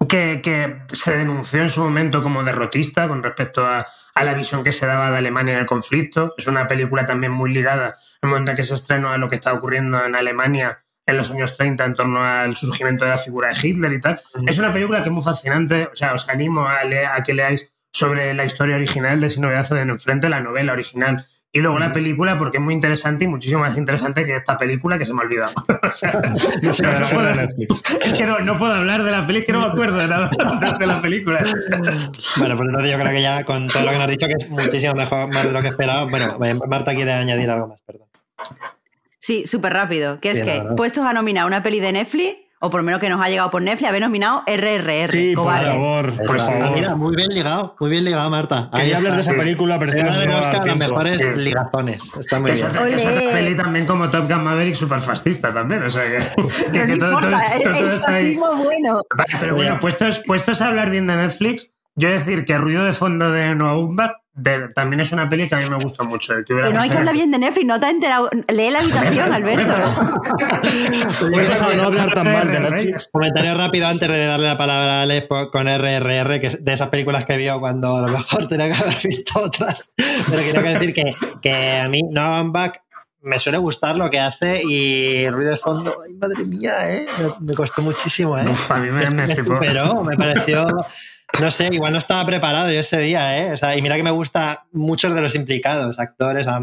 que, 0.09 0.41
que 0.43 0.83
se 0.95 1.17
denunció 1.17 1.63
en 1.63 1.71
su 1.71 1.81
momento 1.83 2.23
como 2.23 2.43
derrotista 2.45 3.09
con 3.09 3.23
respecto 3.23 3.67
a, 3.67 3.87
a 4.15 4.25
la 4.25 4.35
visión 4.35 4.63
que 4.65 4.73
se 4.73 4.87
daba 4.87 5.11
de 5.11 5.19
Alemania 5.19 5.55
en 5.55 5.61
el 5.61 5.67
conflicto. 5.67 6.35
Es 6.37 6.47
una 6.47 6.67
película 6.67 7.07
también 7.07 7.33
muy 7.33 7.53
ligada 7.53 7.95
el 8.23 8.29
momento 8.29 8.51
en 8.53 8.57
que 8.57 8.65
se 8.65 8.75
estrenó 8.75 9.11
a 9.13 9.19
lo 9.19 9.29
que 9.29 9.37
estaba 9.37 9.57
ocurriendo 9.59 10.05
en 10.05 10.15
Alemania 10.17 10.85
en 11.07 11.17
los 11.17 11.31
años 11.33 11.57
30 11.57 11.85
en 11.85 11.95
torno 11.95 12.23
al 12.25 12.55
surgimiento 12.57 13.05
de 13.05 13.11
la 13.11 13.19
figura 13.19 13.49
de 13.51 13.69
Hitler 13.69 13.93
y 13.93 14.01
tal. 14.01 14.21
Es 14.47 14.59
una 14.59 14.73
película 14.73 15.03
que 15.03 15.09
es 15.09 15.13
muy 15.13 15.23
fascinante, 15.25 15.89
o 15.93 15.97
sea, 15.97 16.15
os 16.15 16.29
animo 16.29 16.67
a, 16.69 16.85
le- 16.85 17.07
a 17.07 17.23
que 17.25 17.35
leáis 17.35 17.73
sobre 17.93 18.33
la 18.35 18.45
historia 18.45 18.77
original 18.77 19.21
de 19.21 19.29
Sin 19.29 19.43
Novedad 19.43 19.69
de 19.69 19.81
enfrente, 19.81 20.29
la 20.29 20.41
novela 20.41 20.73
original. 20.73 21.27
Y 21.55 21.61
luego 21.61 21.79
la 21.79 21.93
película, 21.93 22.39
porque 22.39 22.57
es 22.57 22.63
muy 22.63 22.73
interesante 22.73 23.25
y 23.25 23.27
muchísimo 23.29 23.61
más 23.61 23.77
interesante 23.77 24.25
que 24.25 24.37
esta 24.37 24.57
película 24.57 24.97
que 24.97 25.05
se 25.05 25.13
me 25.13 25.21
ha 25.21 25.25
olvidado. 25.25 25.53
O 25.83 25.91
sea, 25.93 26.13
No 26.63 26.71
puedo- 27.13 27.29
es 28.05 28.15
que 28.15 28.25
no, 28.25 28.39
no 28.39 28.57
puedo 28.59 28.73
hablar 28.73 29.03
de 29.03 29.11
la 29.11 29.27
película, 29.27 29.39
es 29.41 29.45
que 29.45 29.53
no 29.53 29.61
me 29.61 29.67
acuerdo 29.67 29.97
de 29.99 30.09
nada 30.09 30.31
de 30.79 30.87
la 30.87 31.01
película. 31.03 31.39
Bueno, 32.39 32.57
pues 32.57 32.69
entonces 32.69 32.91
yo 32.93 32.99
creo 32.99 33.13
que 33.13 33.21
ya 33.23 33.45
con 33.45 33.67
todo 33.67 33.83
lo 33.83 33.89
que 33.91 33.95
nos 33.97 34.05
has 34.05 34.11
dicho, 34.11 34.27
que 34.27 34.35
es 34.39 34.49
muchísimo 34.49 34.95
mejor, 34.95 35.29
más 35.33 35.45
de 35.45 35.53
lo 35.53 35.61
que 35.61 35.69
esperaba. 35.69 36.05
Bueno, 36.05 36.43
eh, 36.43 36.55
Marta 36.67 36.95
quiere 36.95 37.13
añadir 37.13 37.51
algo 37.51 37.69
más, 37.69 37.81
perdón. 37.83 38.07
Sí, 39.19 39.47
súper 39.47 39.73
rápido. 39.75 40.21
Que 40.21 40.31
es 40.31 40.41
que, 40.41 40.63
puestos 40.77 41.05
a 41.05 41.13
nominar 41.13 41.45
una 41.47 41.63
peli 41.63 41.81
de 41.81 41.93
Netflix, 41.93 42.37
o 42.63 42.71
por 42.71 42.81
lo 42.81 42.85
menos 42.85 43.01
que 43.01 43.09
nos 43.09 43.21
ha 43.21 43.29
llegado 43.29 43.51
por 43.51 43.61
Netflix, 43.61 43.89
haber 43.89 44.01
nominado 44.03 44.43
RRR. 44.47 45.11
Sí, 45.13 45.35
por 45.35 45.53
favor, 45.53 46.13
por 46.27 46.37
Ah, 46.41 46.45
favor. 46.45 46.73
mira, 46.75 46.95
muy 46.95 47.17
bien 47.17 47.29
ligado, 47.31 47.77
muy 47.81 47.91
bien 47.91 48.05
ligado, 48.05 48.31
Marta. 48.31 48.69
Ahí 48.73 48.83
Quería 48.83 48.97
hablar 48.99 49.15
de 49.17 49.21
esa 49.21 49.33
película, 49.35 49.79
pero 49.79 49.91
es 49.91 49.97
que 49.97 50.03
no 50.05 50.39
Oscar 50.39 50.67
las 50.67 50.77
mejores 50.77 51.19
Sí. 51.19 51.41
ligazones. 51.41 52.03
Está 52.17 52.39
muy 52.39 52.53
bien. 52.53 52.67
es 52.67 53.05
Olé. 53.07 53.29
peli 53.33 53.57
también 53.57 53.85
como 53.87 54.09
Top 54.11 54.29
Gun 54.31 54.45
Maverick 54.45 54.75
súper 54.77 55.01
fascista 55.01 55.53
también. 55.53 55.83
O 55.83 55.91
sea 55.91 56.05
que, 56.05 56.19
que- 56.73 56.73
que 56.73 56.87
no 56.87 56.99
todo, 56.99 57.21
todo- 57.21 57.31
importa, 57.31 57.43
todo 57.65 57.79
el 57.89 57.93
está 57.95 58.15
ahí. 58.15 58.37
fascismo 58.37 58.65
bueno. 58.65 59.03
Vale, 59.17 59.33
pero 59.41 59.55
bueno, 59.57 59.79
puestos, 59.81 60.21
puestos 60.27 60.63
a 60.63 60.69
hablar 60.69 60.91
bien 60.91 61.07
de 61.09 61.17
Netflix, 61.17 61.75
yo 61.95 62.11
decir 62.11 62.45
que 62.45 62.59
Ruido 62.59 62.85
de 62.85 62.93
Fondo 62.93 63.31
de 63.33 63.55
Noah 63.55 63.73
Baumbach 63.75 64.13
de- 64.35 64.69
también 64.69 65.01
es 65.01 65.13
una 65.13 65.29
peli 65.29 65.47
que 65.47 65.57
a 65.57 65.59
mí 65.59 65.65
me 65.69 65.77
gustó 65.77 66.05
mucho. 66.05 66.33
Que 66.47 66.55
hubiera 66.55 66.69
Que 66.71 66.75
no 66.75 66.81
hay 66.83 66.89
que 66.89 66.97
hablar 66.97 67.15
bien 67.15 67.31
de 67.31 67.39
Netflix, 67.39 67.67
no 67.67 67.79
te 67.79 67.87
has 67.87 67.93
enterado. 67.93 68.31
Lee 68.49 68.71
la 68.71 68.79
habitación, 68.81 69.33
Alberto. 69.33 69.75
No 71.77 71.85
hablar 71.85 72.15
tan 72.15 72.33
mal 72.33 72.51
de 72.51 72.61
Netflix. 72.61 73.09
Comentario 73.13 73.55
rápido 73.55 73.87
antes 73.87 74.09
de 74.09 74.27
darle 74.27 74.47
la 74.47 74.59
palabra 74.59 75.01
a 75.01 75.03
Alex 75.03 75.27
con 75.53 75.67
RRR, 75.69 76.41
que 76.41 76.47
es 76.49 76.65
de 76.65 76.73
esas 76.73 76.89
películas 76.89 77.25
que 77.25 77.37
vio 77.37 77.61
cuando 77.61 77.97
a 77.97 78.03
lo 78.03 78.09
mejor 78.09 78.49
tenía 78.49 78.69
que 78.69 78.75
haber 78.83 78.97
visto 79.05 79.41
otras. 79.43 79.93
Pero 79.97 80.43
quiero 80.43 80.63
que 80.63 80.69
decir 80.71 80.95
que, 80.95 81.15
que 81.43 81.77
a 81.81 81.89
mí 81.89 82.03
Noah 82.11 82.31
Baumbach 82.31 82.77
me 83.21 83.39
suele 83.39 83.59
gustar 83.59 83.97
lo 83.99 84.11
que 84.11 84.19
hace 84.19 84.63
y 84.65 85.29
ruido 85.31 85.51
de 85.53 85.57
fondo, 85.57 85.95
ay 86.05 86.15
madre 86.15 86.45
mía, 86.45 86.73
¿eh? 86.93 87.07
me, 87.41 87.47
me 87.49 87.55
costó 87.55 87.81
muchísimo. 87.83 88.37
¿eh? 88.37 88.45
Uf, 88.49 88.71
a 88.71 88.79
mí 88.79 88.91
me, 88.91 89.09
me 89.11 89.27
me 89.29 89.37
me 89.37 90.17
pareció. 90.17 90.67
No 91.41 91.51
sé, 91.51 91.69
igual 91.73 91.93
no 91.93 91.99
estaba 91.99 92.25
preparado 92.27 92.71
yo 92.71 92.81
ese 92.81 92.99
día, 92.99 93.39
¿eh? 93.41 93.53
O 93.53 93.57
sea, 93.57 93.77
y 93.77 93.83
mira 93.83 93.97
que 93.97 94.03
me 94.03 94.11
gusta 94.11 94.67
muchos 94.73 95.15
de 95.15 95.23
los 95.23 95.35
implicados, 95.35 95.99
actores, 95.99 96.47
ta, 96.47 96.59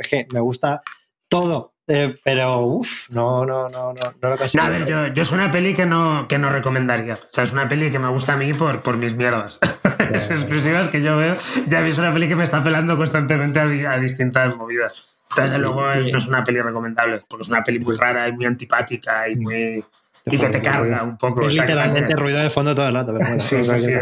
es 0.00 0.08
que 0.08 0.26
me 0.32 0.40
gusta 0.40 0.82
todo, 1.28 1.74
eh, 1.86 2.14
pero 2.24 2.60
uff, 2.62 3.08
no, 3.10 3.44
no, 3.44 3.68
no, 3.68 3.92
no, 3.92 4.02
no 4.20 4.28
lo 4.28 4.30
No, 4.30 4.36
consigo. 4.38 4.64
a 4.64 4.68
ver, 4.70 4.86
yo, 4.86 5.06
yo 5.08 5.22
es 5.22 5.30
una 5.32 5.50
peli 5.50 5.74
que 5.74 5.84
no, 5.86 6.26
que 6.28 6.38
no 6.38 6.48
recomendaría. 6.50 7.14
O 7.14 7.18
sea, 7.30 7.44
es 7.44 7.52
una 7.52 7.68
peli 7.68 7.90
que 7.90 7.98
me 7.98 8.08
gusta 8.08 8.32
a 8.32 8.36
mí 8.36 8.54
por, 8.54 8.80
por 8.82 8.96
mis 8.96 9.14
mierdas. 9.14 9.58
es 10.12 10.30
exclusivas 10.30 10.88
que 10.88 11.02
yo 11.02 11.16
veo. 11.16 11.36
Ya 11.68 11.86
es 11.86 11.98
una 11.98 12.12
peli 12.12 12.28
que 12.28 12.36
me 12.36 12.44
está 12.44 12.62
pelando 12.62 12.96
constantemente 12.96 13.60
a, 13.60 13.92
a 13.92 13.98
distintas 13.98 14.56
movidas. 14.56 15.04
Entonces, 15.30 15.58
luego, 15.58 15.90
es- 15.92 16.06
no 16.12 16.18
es 16.18 16.26
una 16.26 16.44
peli 16.44 16.60
recomendable, 16.60 17.22
porque 17.28 17.42
es 17.42 17.48
una 17.48 17.62
peli 17.62 17.78
muy 17.78 17.96
rara 17.96 18.28
y 18.28 18.32
muy 18.32 18.46
antipática 18.46 19.28
y 19.28 19.36
muy. 19.36 19.84
Y 20.26 20.38
que 20.38 20.48
te 20.48 20.60
carga 20.60 21.02
un 21.02 21.16
poco. 21.16 21.46
Es 21.46 21.54
literalmente 21.54 22.14
ruido 22.14 22.38
de 22.38 22.50
fondo 22.50 22.74
todo 22.74 22.88
el 22.88 22.94
rato. 22.94 23.12
Pero 23.12 23.26
bueno, 23.26 23.40
Sí, 23.42 23.64
sí, 23.64 23.78
sí. 23.80 23.92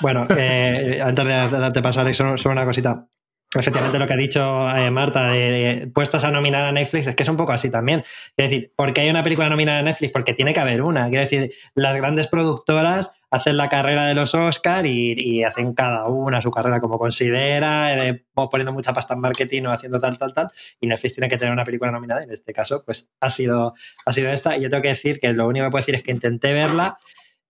Bueno, 0.00 0.26
eh, 0.36 1.00
antes 1.02 1.24
de 1.24 1.32
darte 1.58 1.82
paso, 1.82 2.00
Alex, 2.00 2.16
solo, 2.16 2.36
solo 2.36 2.52
una 2.52 2.64
cosita. 2.64 3.06
Efectivamente, 3.54 3.98
lo 3.98 4.06
que 4.06 4.12
ha 4.12 4.16
dicho 4.16 4.76
eh, 4.76 4.90
Marta, 4.90 5.28
de, 5.30 5.50
de 5.50 5.86
puestos 5.86 6.22
a 6.24 6.30
nominar 6.30 6.66
a 6.66 6.72
Netflix, 6.72 7.06
es 7.06 7.14
que 7.14 7.22
es 7.22 7.28
un 7.28 7.36
poco 7.38 7.52
así 7.52 7.70
también. 7.70 8.00
Es 8.36 8.50
decir, 8.50 8.72
¿por 8.76 8.92
qué 8.92 9.02
hay 9.02 9.10
una 9.10 9.22
película 9.24 9.48
nominada 9.48 9.78
a 9.78 9.82
Netflix? 9.82 10.12
Porque 10.12 10.34
tiene 10.34 10.52
que 10.52 10.60
haber 10.60 10.82
una. 10.82 11.08
Quiero 11.08 11.22
decir, 11.22 11.50
las 11.74 11.96
grandes 11.96 12.28
productoras 12.28 13.12
hacen 13.30 13.56
la 13.56 13.68
carrera 13.68 14.06
de 14.06 14.14
los 14.14 14.34
Oscar 14.34 14.86
y, 14.86 15.12
y 15.16 15.44
hacen 15.44 15.74
cada 15.74 16.06
una 16.06 16.40
su 16.40 16.50
carrera 16.50 16.80
como 16.80 16.98
considera, 16.98 18.06
eh, 18.06 18.24
poniendo 18.34 18.72
mucha 18.72 18.92
pasta 18.92 19.14
en 19.14 19.20
marketing 19.20 19.64
o 19.64 19.70
haciendo 19.72 19.98
tal, 19.98 20.16
tal, 20.18 20.32
tal. 20.34 20.50
Y 20.80 20.86
Netflix 20.86 21.14
tiene 21.14 21.28
que 21.28 21.36
tener 21.36 21.52
una 21.52 21.64
película 21.64 21.90
nominada. 21.90 22.22
En 22.22 22.30
este 22.32 22.52
caso, 22.52 22.82
pues 22.84 23.10
ha 23.20 23.30
sido, 23.30 23.74
ha 24.06 24.12
sido 24.12 24.30
esta. 24.30 24.56
Y 24.56 24.62
yo 24.62 24.70
tengo 24.70 24.82
que 24.82 24.88
decir 24.88 25.20
que 25.20 25.32
lo 25.32 25.46
único 25.46 25.66
que 25.66 25.70
puedo 25.70 25.80
decir 25.82 25.94
es 25.94 26.02
que 26.02 26.10
intenté 26.12 26.52
verla 26.52 26.98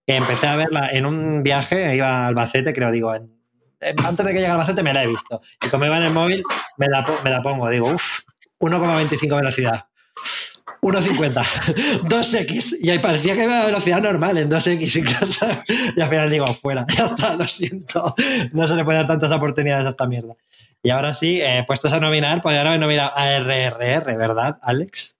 empecé 0.07 0.47
a 0.47 0.55
verla 0.55 0.89
en 0.91 1.05
un 1.05 1.43
viaje, 1.43 1.95
iba 1.95 2.09
a 2.23 2.27
Albacete, 2.27 2.73
creo, 2.73 2.89
digo, 2.89 3.13
en- 3.13 3.31
en- 3.79 4.03
antes 4.05 4.25
de 4.25 4.31
que 4.31 4.39
llegue 4.39 4.47
a 4.47 4.53
Albacete 4.53 4.81
me 4.81 4.91
la 4.91 5.03
he 5.03 5.07
visto. 5.07 5.39
Y 5.63 5.69
como 5.69 5.85
iba 5.85 5.97
en 5.97 6.03
el 6.03 6.11
móvil, 6.13 6.43
me 6.77 6.87
la, 6.87 7.05
me 7.23 7.29
la 7.29 7.43
pongo, 7.43 7.69
digo, 7.69 7.89
uff, 7.91 8.21
1,25 8.59 9.35
velocidad. 9.35 9.85
1,50, 10.81 11.43
2x, 12.03 12.77
y 12.81 12.89
ahí 12.89 12.99
parecía 12.99 13.35
que 13.35 13.43
iba 13.43 13.61
a 13.61 13.65
velocidad 13.65 14.01
normal 14.01 14.37
en 14.37 14.49
2x 14.49 14.99
incluso. 14.99 15.45
Y 15.95 16.01
al 16.01 16.07
final 16.07 16.29
digo, 16.29 16.45
fuera, 16.47 16.85
ya 16.95 17.05
está, 17.05 17.35
lo 17.35 17.47
siento. 17.47 18.15
No 18.53 18.67
se 18.67 18.75
le 18.75 18.85
puede 18.85 18.99
dar 18.99 19.07
tantas 19.07 19.31
oportunidades 19.31 19.85
a 19.85 19.89
esta 19.89 20.07
mierda. 20.07 20.35
Y 20.81 20.91
ahora 20.91 21.13
sí, 21.13 21.41
eh, 21.41 21.63
puestos 21.67 21.91
a 21.91 21.99
nominar, 21.99 22.41
podrían 22.41 22.67
haber 22.67 22.79
nominado 22.79 23.11
a 23.15 23.39
RRR, 23.39 24.15
¿verdad, 24.15 24.57
Alex? 24.61 25.17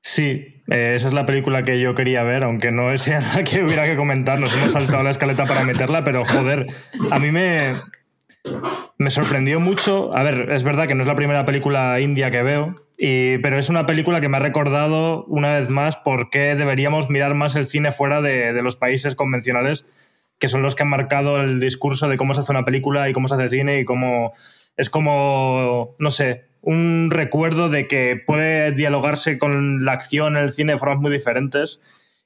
Sí, 0.00 0.62
eh, 0.68 0.94
esa 0.96 1.06
es 1.06 1.14
la 1.14 1.24
película 1.24 1.62
que 1.62 1.78
yo 1.78 1.94
quería 1.94 2.24
ver, 2.24 2.42
aunque 2.42 2.72
no 2.72 2.96
sea 2.98 3.20
la 3.36 3.44
que 3.44 3.62
hubiera 3.62 3.84
que 3.84 3.96
comentar. 3.96 4.40
Nos 4.40 4.54
hemos 4.54 4.72
saltado 4.72 5.04
la 5.04 5.10
escaleta 5.10 5.44
para 5.46 5.64
meterla, 5.64 6.04
pero 6.04 6.24
joder, 6.24 6.66
a 7.10 7.18
mí 7.20 7.30
me, 7.30 7.74
me 8.98 9.10
sorprendió 9.10 9.60
mucho. 9.60 10.16
A 10.16 10.22
ver, 10.22 10.50
es 10.52 10.62
verdad 10.62 10.86
que 10.86 10.94
no 10.94 11.02
es 11.02 11.06
la 11.06 11.16
primera 11.16 11.44
película 11.44 11.98
india 12.00 12.30
que 12.30 12.42
veo, 12.42 12.74
y, 12.96 13.38
pero 13.38 13.58
es 13.58 13.68
una 13.68 13.86
película 13.86 14.20
que 14.20 14.28
me 14.28 14.36
ha 14.36 14.40
recordado 14.40 15.24
una 15.24 15.58
vez 15.58 15.70
más 15.70 15.96
por 15.96 16.30
qué 16.30 16.54
deberíamos 16.54 17.10
mirar 17.10 17.34
más 17.34 17.56
el 17.56 17.66
cine 17.66 17.92
fuera 17.92 18.22
de, 18.22 18.52
los 18.62 18.76
países 18.76 19.14
convencionales, 19.14 19.86
que 20.38 20.48
son 20.48 20.62
los 20.62 20.74
que 20.74 20.82
han 20.82 20.88
marcado 20.88 21.40
el 21.40 21.60
discurso 21.60 22.08
de 22.08 22.16
cómo 22.16 22.34
se 22.34 22.40
hace 22.40 22.52
una 22.52 22.62
película 22.62 23.08
y 23.08 23.12
cómo 23.12 23.28
se 23.28 23.34
hace 23.34 23.48
cine 23.48 23.80
y 23.80 23.84
cómo 23.84 24.32
es 24.76 24.88
como, 24.88 25.94
no 25.98 26.10
sé, 26.10 26.44
un 26.60 27.10
recuerdo 27.10 27.68
de 27.68 27.88
que 27.88 28.20
puede 28.24 28.72
dialogarse 28.72 29.38
con 29.38 29.84
la 29.84 29.92
acción 29.92 30.36
en 30.36 30.44
el 30.44 30.52
cine 30.52 30.72
de 30.72 30.78
formas 30.78 31.00
muy 31.00 31.10
diferentes. 31.10 31.80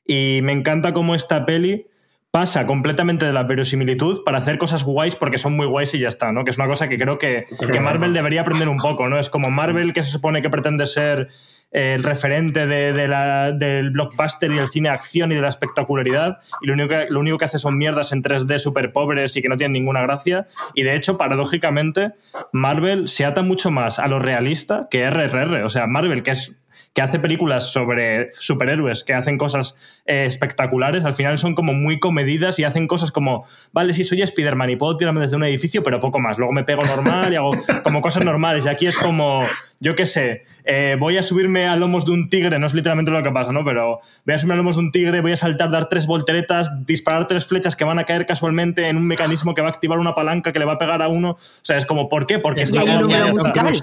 Y 0.04 0.40
me 0.42 0.52
encanta 0.52 0.92
cómo 0.92 1.14
esta 1.14 1.46
peli 1.46 1.88
pasa 2.30 2.66
completamente 2.66 3.24
de 3.24 3.32
la 3.32 3.44
verosimilitud 3.44 4.22
para 4.24 4.38
hacer 4.38 4.58
cosas 4.58 4.84
guays 4.84 5.16
porque 5.16 5.38
son 5.38 5.56
muy 5.56 5.66
guays 5.66 5.94
y 5.94 5.98
ya 5.98 6.08
está, 6.08 6.32
¿no? 6.32 6.44
Que 6.44 6.50
es 6.50 6.58
una 6.58 6.66
cosa 6.66 6.88
que 6.88 6.98
creo 6.98 7.18
que, 7.18 7.46
que 7.72 7.80
Marvel 7.80 8.12
debería 8.12 8.42
aprender 8.42 8.68
un 8.68 8.76
poco, 8.76 9.08
¿no? 9.08 9.18
Es 9.18 9.30
como 9.30 9.50
Marvel 9.50 9.92
que 9.92 10.02
se 10.02 10.10
supone 10.10 10.42
que 10.42 10.50
pretende 10.50 10.84
ser 10.86 11.28
el 11.72 12.02
referente 12.02 12.66
de, 12.66 12.92
de 12.92 13.08
la, 13.08 13.52
del 13.52 13.90
blockbuster 13.90 14.50
y 14.50 14.56
del 14.56 14.68
cine 14.68 14.88
acción 14.88 15.32
y 15.32 15.34
de 15.34 15.40
la 15.40 15.48
espectacularidad 15.48 16.38
y 16.60 16.66
lo 16.66 16.74
único, 16.74 16.88
que, 16.88 17.06
lo 17.10 17.20
único 17.20 17.38
que 17.38 17.44
hace 17.44 17.58
son 17.58 17.76
mierdas 17.76 18.12
en 18.12 18.22
3D 18.22 18.58
súper 18.58 18.92
pobres 18.92 19.36
y 19.36 19.42
que 19.42 19.48
no 19.48 19.56
tienen 19.56 19.72
ninguna 19.72 20.00
gracia 20.02 20.46
y 20.74 20.84
de 20.84 20.94
hecho 20.94 21.18
paradójicamente 21.18 22.12
Marvel 22.52 23.08
se 23.08 23.24
ata 23.24 23.42
mucho 23.42 23.70
más 23.70 23.98
a 23.98 24.06
lo 24.06 24.18
realista 24.18 24.88
que 24.90 25.08
RRR, 25.10 25.64
o 25.64 25.68
sea 25.68 25.86
Marvel 25.86 26.22
que 26.22 26.30
es 26.30 26.56
que 26.96 27.02
hace 27.02 27.18
películas 27.18 27.70
sobre 27.72 28.32
superhéroes 28.32 29.04
que 29.04 29.12
hacen 29.12 29.36
cosas 29.36 29.76
eh, 30.06 30.24
espectaculares, 30.24 31.04
al 31.04 31.12
final 31.12 31.36
son 31.36 31.54
como 31.54 31.74
muy 31.74 32.00
comedidas 32.00 32.58
y 32.58 32.64
hacen 32.64 32.86
cosas 32.86 33.12
como, 33.12 33.44
vale, 33.70 33.92
sí, 33.92 34.02
soy 34.02 34.22
Spider-Man 34.22 34.70
y 34.70 34.76
puedo 34.76 34.96
tirarme 34.96 35.20
desde 35.20 35.36
un 35.36 35.44
edificio, 35.44 35.82
pero 35.82 36.00
poco 36.00 36.20
más. 36.20 36.38
Luego 36.38 36.54
me 36.54 36.64
pego 36.64 36.82
normal 36.86 37.30
y 37.34 37.36
hago 37.36 37.50
como 37.84 38.00
cosas 38.00 38.24
normales. 38.24 38.64
Y 38.64 38.70
aquí 38.70 38.86
es 38.86 38.96
como, 38.96 39.42
yo 39.78 39.94
qué 39.94 40.06
sé, 40.06 40.44
eh, 40.64 40.96
voy 40.98 41.18
a 41.18 41.22
subirme 41.22 41.66
a 41.66 41.76
lomos 41.76 42.06
de 42.06 42.12
un 42.12 42.30
tigre, 42.30 42.58
no 42.58 42.64
es 42.64 42.72
literalmente 42.72 43.10
lo 43.10 43.22
que 43.22 43.30
pasa, 43.30 43.52
¿no? 43.52 43.62
Pero 43.62 44.00
voy 44.24 44.34
a 44.34 44.38
subirme 44.38 44.54
a 44.54 44.56
lomos 44.56 44.76
de 44.76 44.80
un 44.80 44.90
tigre, 44.90 45.20
voy 45.20 45.32
a 45.32 45.36
saltar, 45.36 45.70
dar 45.70 45.90
tres 45.90 46.06
volteretas, 46.06 46.70
disparar 46.86 47.26
tres 47.26 47.46
flechas 47.46 47.76
que 47.76 47.84
van 47.84 47.98
a 47.98 48.04
caer 48.04 48.24
casualmente 48.24 48.88
en 48.88 48.96
un 48.96 49.06
mecanismo 49.06 49.52
que 49.52 49.60
va 49.60 49.68
a 49.68 49.70
activar 49.72 49.98
una 49.98 50.14
palanca 50.14 50.50
que 50.50 50.58
le 50.58 50.64
va 50.64 50.72
a 50.72 50.78
pegar 50.78 51.02
a 51.02 51.08
uno. 51.08 51.32
O 51.32 51.38
sea, 51.60 51.76
es 51.76 51.84
como, 51.84 52.08
¿por 52.08 52.26
qué? 52.26 52.38
Porque 52.38 52.62
y 52.62 52.64
está 52.64 52.80
hay 52.80 52.88
un 52.88 53.02
número 53.02 53.28
musical. 53.28 53.74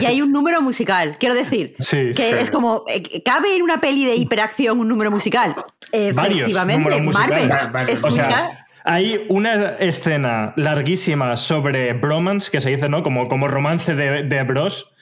Y 0.00 0.04
hay 0.06 0.20
un 0.20 0.32
número 0.32 0.60
musical, 0.60 1.16
quiero 1.20 1.34
decir. 1.34 1.76
Sí, 1.78 2.12
que 2.14 2.22
sí. 2.22 2.34
Es 2.48 2.54
como, 2.54 2.84
eh, 2.88 3.22
¿cabe 3.22 3.54
en 3.56 3.62
una 3.62 3.80
peli 3.80 4.04
de 4.04 4.16
hiperacción 4.16 4.78
un 4.78 4.88
número 4.88 5.10
musical? 5.10 5.54
Varios 5.92 6.16
Efectivamente, 6.16 7.00
Marvel. 7.02 7.48
varios. 7.72 8.02
O 8.02 8.08
Escucha. 8.08 8.22
sea, 8.22 8.66
hay 8.84 9.26
una 9.28 9.76
escena 9.76 10.52
larguísima 10.56 11.36
sobre 11.36 11.92
bromance, 11.92 12.50
que 12.50 12.60
se 12.60 12.70
dice, 12.70 12.88
¿no? 12.88 13.02
Como, 13.02 13.26
como 13.26 13.48
romance 13.48 13.94
de, 13.94 14.22
de 14.22 14.42
bros, 14.44 14.94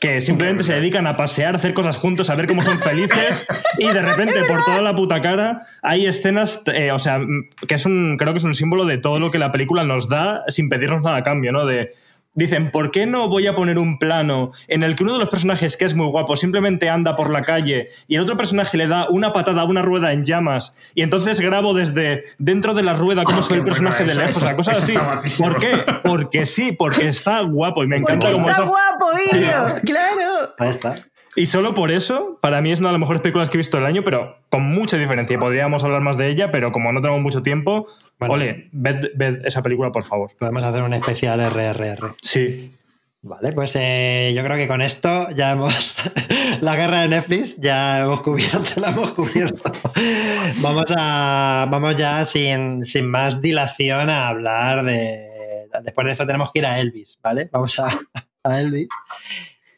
que 0.00 0.20
simplemente 0.20 0.64
se 0.64 0.72
dedican 0.74 1.06
a 1.06 1.16
pasear, 1.16 1.54
a 1.54 1.58
hacer 1.58 1.74
cosas 1.74 1.96
juntos, 1.96 2.30
a 2.30 2.36
ver 2.36 2.46
cómo 2.46 2.62
son 2.62 2.78
felices, 2.78 3.46
y 3.78 3.88
de 3.88 4.00
repente, 4.00 4.44
por 4.44 4.64
toda 4.64 4.80
la 4.80 4.94
puta 4.94 5.20
cara, 5.20 5.62
hay 5.82 6.06
escenas, 6.06 6.62
eh, 6.72 6.92
o 6.92 6.98
sea, 6.98 7.20
que 7.66 7.74
es 7.74 7.84
un, 7.84 8.16
creo 8.16 8.32
que 8.32 8.38
es 8.38 8.44
un 8.44 8.54
símbolo 8.54 8.86
de 8.86 8.98
todo 8.98 9.18
lo 9.18 9.30
que 9.30 9.38
la 9.38 9.52
película 9.52 9.84
nos 9.84 10.08
da 10.08 10.44
sin 10.48 10.68
pedirnos 10.68 11.02
nada 11.02 11.18
a 11.18 11.22
cambio, 11.22 11.52
¿no? 11.52 11.66
De, 11.66 11.92
Dicen, 12.34 12.70
¿por 12.72 12.90
qué 12.90 13.06
no 13.06 13.28
voy 13.28 13.46
a 13.46 13.54
poner 13.54 13.78
un 13.78 13.98
plano 13.98 14.50
en 14.66 14.82
el 14.82 14.96
que 14.96 15.04
uno 15.04 15.12
de 15.12 15.20
los 15.20 15.28
personajes, 15.28 15.76
que 15.76 15.84
es 15.84 15.94
muy 15.94 16.06
guapo, 16.08 16.34
simplemente 16.34 16.90
anda 16.90 17.14
por 17.14 17.30
la 17.30 17.42
calle 17.42 17.88
y 18.08 18.16
el 18.16 18.22
otro 18.22 18.36
personaje 18.36 18.76
le 18.76 18.88
da 18.88 19.08
una 19.08 19.32
patada 19.32 19.62
a 19.62 19.64
una 19.64 19.82
rueda 19.82 20.12
en 20.12 20.24
llamas 20.24 20.74
y 20.94 21.02
entonces 21.02 21.38
grabo 21.40 21.74
desde 21.74 22.24
dentro 22.38 22.74
de 22.74 22.82
la 22.82 22.94
rueda 22.94 23.22
cómo 23.24 23.40
se 23.40 23.52
ve 23.52 23.58
el 23.58 23.64
qué 23.64 23.70
personaje 23.70 24.04
de 24.04 24.14
lejos? 24.16 24.36
O 24.36 24.40
sea, 24.40 24.56
cosas 24.56 24.78
así. 24.78 24.94
¿Por 25.40 25.58
qué? 25.58 25.84
Porque 26.02 26.44
sí, 26.44 26.72
porque 26.72 27.08
está 27.08 27.40
guapo 27.42 27.84
y 27.84 27.86
me 27.86 27.98
encanta 27.98 28.26
Porque 28.26 28.34
como 28.34 28.48
está 28.48 28.62
eso. 28.62 28.70
guapo, 28.70 29.06
Illo, 29.32 29.80
claro. 29.84 30.54
Ahí 30.58 30.70
está. 30.70 30.96
Y 31.36 31.46
solo 31.46 31.74
por 31.74 31.90
eso, 31.90 32.38
para 32.40 32.60
mí 32.60 32.70
es 32.70 32.78
una 32.78 32.88
de 32.90 32.92
las 32.92 33.00
mejores 33.00 33.20
películas 33.22 33.50
que 33.50 33.56
he 33.56 33.58
visto 33.58 33.76
del 33.76 33.86
año, 33.86 34.04
pero 34.04 34.36
con 34.50 34.62
mucha 34.62 34.96
diferencia. 34.96 35.38
Podríamos 35.38 35.82
hablar 35.82 36.00
más 36.00 36.16
de 36.16 36.28
ella, 36.28 36.50
pero 36.50 36.70
como 36.70 36.92
no 36.92 37.00
tenemos 37.00 37.20
mucho 37.22 37.42
tiempo, 37.42 37.88
Bueno. 38.18 38.34
ole, 38.34 38.68
ved, 38.72 39.10
ved 39.16 39.44
esa 39.44 39.62
película, 39.62 39.90
por 39.90 40.04
favor. 40.04 40.30
Podemos 40.38 40.62
hacer 40.62 40.82
un 40.82 40.94
especial 40.94 41.40
RRR. 41.40 42.14
Sí. 42.22 42.72
Vale, 43.26 43.52
pues 43.52 43.72
eh, 43.74 44.32
yo 44.36 44.44
creo 44.44 44.56
que 44.58 44.68
con 44.68 44.82
esto 44.82 45.28
ya 45.34 45.52
hemos. 45.52 45.96
la 46.60 46.76
guerra 46.76 47.00
de 47.00 47.08
Netflix 47.08 47.56
ya 47.58 48.00
hemos 48.02 48.20
cubierto, 48.20 48.58
la 48.80 48.90
hemos 48.90 49.12
cubierto. 49.12 49.72
vamos 50.60 50.92
a. 50.94 51.66
Vamos 51.70 51.96
ya 51.96 52.22
sin, 52.26 52.84
sin 52.84 53.10
más 53.10 53.40
dilación 53.40 54.10
a 54.10 54.28
hablar 54.28 54.84
de. 54.84 55.30
Después 55.82 56.04
de 56.06 56.12
eso 56.12 56.26
tenemos 56.26 56.52
que 56.52 56.58
ir 56.60 56.66
a 56.66 56.78
Elvis, 56.78 57.18
¿vale? 57.22 57.48
Vamos 57.50 57.78
a, 57.80 57.88
a 58.44 58.60
Elvis. 58.60 58.88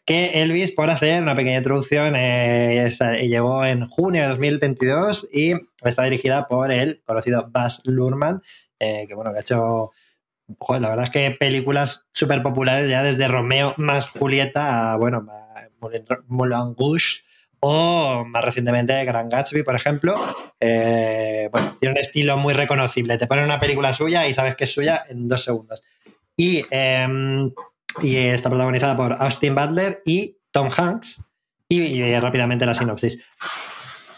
Que 0.07 0.41
Elvis, 0.43 0.71
por 0.71 0.89
hacer 0.89 1.21
una 1.21 1.35
pequeña 1.35 1.59
introducción, 1.59 2.15
eh, 2.17 2.89
llegó 3.29 3.65
en 3.65 3.89
junio 3.89 4.23
de 4.23 4.29
2022 4.29 5.29
y 5.33 5.55
está 5.85 6.05
dirigida 6.05 6.47
por 6.47 6.71
el 6.71 7.03
conocido 7.05 7.49
Baz 7.51 7.83
Luhrmann, 7.85 8.41
eh, 8.79 9.07
que 9.09 9.15
bueno, 9.15 9.33
ha 9.37 9.41
hecho 9.41 9.91
la 10.69 10.89
verdad 10.89 11.05
es 11.05 11.11
que 11.11 11.31
películas 11.33 12.07
súper 12.13 12.43
populares 12.43 12.89
ya 12.91 13.03
desde 13.03 13.27
Romeo 13.27 13.75
más 13.79 14.09
Julieta 14.09 14.93
a, 14.93 14.97
bueno, 14.97 15.27
Moulin, 16.29 16.75
Rouge 16.79 17.23
o 17.59 18.25
más 18.27 18.45
recientemente 18.45 19.05
Gran 19.05 19.29
Gatsby, 19.29 19.65
por 19.65 19.75
ejemplo. 19.75 20.15
Eh, 20.61 21.51
tiene 21.81 21.95
un 21.95 21.99
estilo 21.99 22.37
muy 22.37 22.55
reconocible. 22.55 23.19
Te 23.19 23.27
ponen 23.27 23.45
una 23.45 23.59
película 23.59 23.93
suya 23.93 24.29
y 24.29 24.35
sabes 24.35 24.55
que 24.55 24.65
es 24.65 24.73
suya 24.73 25.03
en 25.09 25.27
dos 25.27 25.43
segundos. 25.43 25.83
Y, 26.37 26.65
eh, 26.71 27.09
y 28.03 28.17
está 28.17 28.49
protagonizada 28.49 28.97
por 28.97 29.15
Austin 29.15 29.55
Butler 29.55 30.03
y 30.05 30.39
Tom 30.51 30.69
Hanks. 30.77 31.23
Y, 31.69 31.83
y 31.83 32.19
rápidamente 32.21 32.65
la 32.65 32.75
sinopsis. 32.75 33.23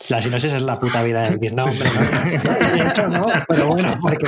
La 0.09 0.22
sinopsis 0.22 0.53
es 0.55 0.62
la 0.62 0.76
puta 0.76 1.03
vida 1.03 1.22
de 1.22 1.29
Elvis. 1.29 1.53
No, 1.53 1.64
hombre. 1.64 1.89
De 2.72 2.89
hecho, 2.89 3.09
no, 3.09 3.26
pero 3.47 3.68
bueno, 3.68 3.99
porque 4.01 4.26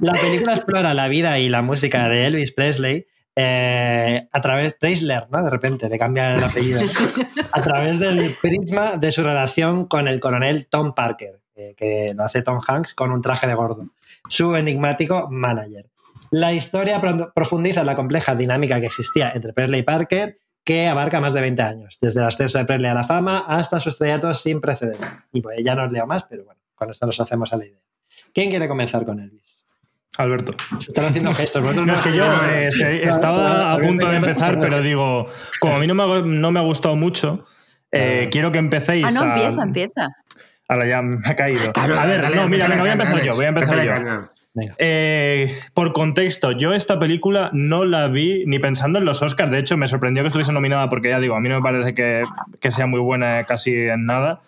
la 0.00 0.12
película 0.12 0.54
explora 0.54 0.94
la 0.94 1.08
vida 1.08 1.38
y 1.38 1.48
la 1.48 1.62
música 1.62 2.08
de 2.08 2.26
Elvis 2.26 2.52
Presley 2.52 3.06
eh, 3.40 4.28
a 4.32 4.40
través, 4.40 4.74
Preisler, 4.80 5.28
¿no? 5.30 5.44
De 5.44 5.50
repente 5.50 5.88
le 5.88 5.96
cambia 5.96 6.34
el 6.34 6.42
apellido. 6.42 6.80
A 7.52 7.62
través 7.62 8.00
del 8.00 8.34
prisma 8.42 8.96
de 8.96 9.12
su 9.12 9.22
relación 9.22 9.86
con 9.86 10.08
el 10.08 10.18
coronel 10.18 10.66
Tom 10.66 10.94
Parker, 10.94 11.40
eh, 11.54 11.74
que 11.76 12.14
lo 12.16 12.24
hace 12.24 12.42
Tom 12.42 12.60
Hanks 12.66 12.94
con 12.94 13.12
un 13.12 13.22
traje 13.22 13.46
de 13.46 13.54
gordo, 13.54 13.90
su 14.28 14.56
enigmático 14.56 15.28
manager. 15.30 15.86
La 16.30 16.52
historia 16.52 17.00
pro- 17.00 17.32
profundiza 17.34 17.80
en 17.80 17.86
la 17.86 17.96
compleja 17.96 18.34
dinámica 18.34 18.80
que 18.80 18.86
existía 18.86 19.32
entre 19.34 19.52
Presley 19.52 19.80
y 19.80 19.82
Parker, 19.84 20.38
que 20.64 20.86
abarca 20.88 21.20
más 21.20 21.32
de 21.32 21.40
20 21.40 21.62
años, 21.62 21.98
desde 22.00 22.20
el 22.20 22.26
ascenso 22.26 22.58
de 22.58 22.64
Presley 22.66 22.90
a 22.90 22.94
la 22.94 23.04
fama 23.04 23.44
hasta 23.48 23.80
su 23.80 23.88
estrellato 23.88 24.32
sin 24.34 24.60
precedentes. 24.60 25.08
Y 25.32 25.40
pues 25.40 25.58
ya 25.64 25.74
no 25.74 25.84
os 25.84 25.92
leo 25.92 26.06
más, 26.06 26.24
pero 26.24 26.44
bueno, 26.44 26.60
con 26.74 26.90
esto 26.90 27.06
nos 27.06 27.18
hacemos 27.20 27.52
a 27.52 27.56
la 27.56 27.66
idea. 27.66 27.80
¿Quién 28.34 28.50
quiere 28.50 28.68
comenzar 28.68 29.04
con 29.06 29.18
Elvis? 29.20 29.64
Alberto. 30.18 30.52
Se 30.80 30.90
están 30.90 31.06
haciendo 31.06 31.32
gestos. 31.32 31.62
vosotros 31.62 31.86
No, 31.86 31.92
es 31.92 32.00
que 32.00 32.12
yo 32.14 32.24
eh, 32.50 33.08
estaba 33.08 33.72
a 33.72 33.78
punto 33.78 34.08
de 34.10 34.16
empezar, 34.16 34.58
pero 34.60 34.82
digo, 34.82 35.28
como 35.60 35.76
a 35.76 35.78
mí 35.78 35.86
no 35.86 35.94
me 35.94 36.02
ha, 36.02 36.20
no 36.22 36.50
me 36.50 36.60
ha 36.60 36.62
gustado 36.64 36.96
mucho, 36.96 37.46
eh, 37.92 38.24
Ah. 38.26 38.30
quiero 38.30 38.52
que 38.52 38.58
empecéis 38.58 39.06
Ah, 39.06 39.10
no, 39.12 39.22
a... 39.22 39.26
empieza, 39.36 39.62
empieza. 39.62 40.08
Ahora 40.68 40.86
ya 40.86 41.00
me 41.00 41.16
ha 41.24 41.34
caído. 41.34 41.72
Claro, 41.72 41.98
a 41.98 42.04
ver, 42.04 42.20
dale, 42.20 42.36
no, 42.36 42.46
mira, 42.48 42.66
venga, 42.68 42.80
voy 42.82 42.90
a 42.90 42.92
empezar 42.92 43.22
yo, 43.22 43.32
voy 43.34 43.44
a 43.44 43.48
empezar 43.48 43.84
yo. 43.86 44.28
Eh, 44.78 45.52
por 45.74 45.92
contexto, 45.92 46.52
yo 46.52 46.72
esta 46.72 46.98
película 46.98 47.50
no 47.52 47.84
la 47.84 48.08
vi 48.08 48.44
ni 48.46 48.58
pensando 48.58 48.98
en 48.98 49.04
los 49.04 49.22
Oscars. 49.22 49.50
De 49.50 49.58
hecho, 49.58 49.76
me 49.76 49.86
sorprendió 49.86 50.22
que 50.22 50.28
estuviese 50.28 50.52
nominada 50.52 50.88
porque 50.88 51.10
ya 51.10 51.20
digo, 51.20 51.34
a 51.34 51.40
mí 51.40 51.48
no 51.48 51.56
me 51.56 51.62
parece 51.62 51.94
que, 51.94 52.22
que 52.60 52.70
sea 52.70 52.86
muy 52.86 53.00
buena 53.00 53.44
casi 53.44 53.72
en 53.74 54.06
nada. 54.06 54.40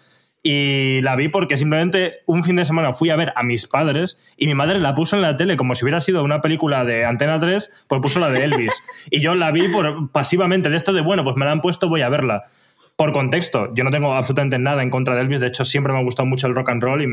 Y 0.43 1.03
la 1.03 1.17
vi 1.17 1.29
porque 1.29 1.59
simplemente 1.59 2.21
un 2.25 2.43
fin 2.45 2.57
de 2.57 2.65
semana 2.65 2.95
fui 2.95 3.11
a 3.11 3.17
ver 3.17 3.33
a 3.37 3.43
mis 3.43 3.67
padres 3.67 4.19
y 4.39 4.47
mi 4.47 4.55
madre 4.55 4.79
la 4.79 4.95
puso 4.95 5.17
en 5.17 5.23
la 5.23 5.37
tele 5.37 5.59
como 5.59 5.75
si 5.75 5.85
hubiera 5.85 6.01
sido 6.01 6.25
una 6.25 6.41
película 6.41 6.85
de 6.85 7.05
Antena 7.05 7.39
3, 7.39 7.71
pues 7.87 8.01
puso 8.01 8.21
la 8.21 8.31
de 8.31 8.45
Elvis. 8.45 8.73
y 9.11 9.21
yo 9.21 9.35
la 9.35 9.51
vi 9.51 9.69
por, 9.69 10.11
pasivamente 10.13 10.71
de 10.71 10.77
esto 10.79 10.95
de, 10.95 11.03
bueno, 11.03 11.25
pues 11.25 11.37
me 11.37 11.45
la 11.45 11.53
han 11.53 11.61
puesto, 11.61 11.91
voy 11.91 12.01
a 12.01 12.09
verla. 12.09 12.45
Por 13.01 13.13
contexto, 13.13 13.73
yo 13.73 13.83
no 13.83 13.91
tengo 13.91 14.13
absolutamente 14.15 14.59
nada 14.59 14.83
en 14.83 14.91
contra 14.91 15.15
de 15.15 15.23
Elvis. 15.23 15.41
De 15.41 15.47
hecho, 15.47 15.65
siempre 15.65 15.91
me 15.91 16.01
ha 16.01 16.03
gustado 16.03 16.27
mucho 16.27 16.47
el 16.47 16.55
rock 16.55 16.69
and 16.69 16.83
roll 16.83 17.01
y, 17.01 17.07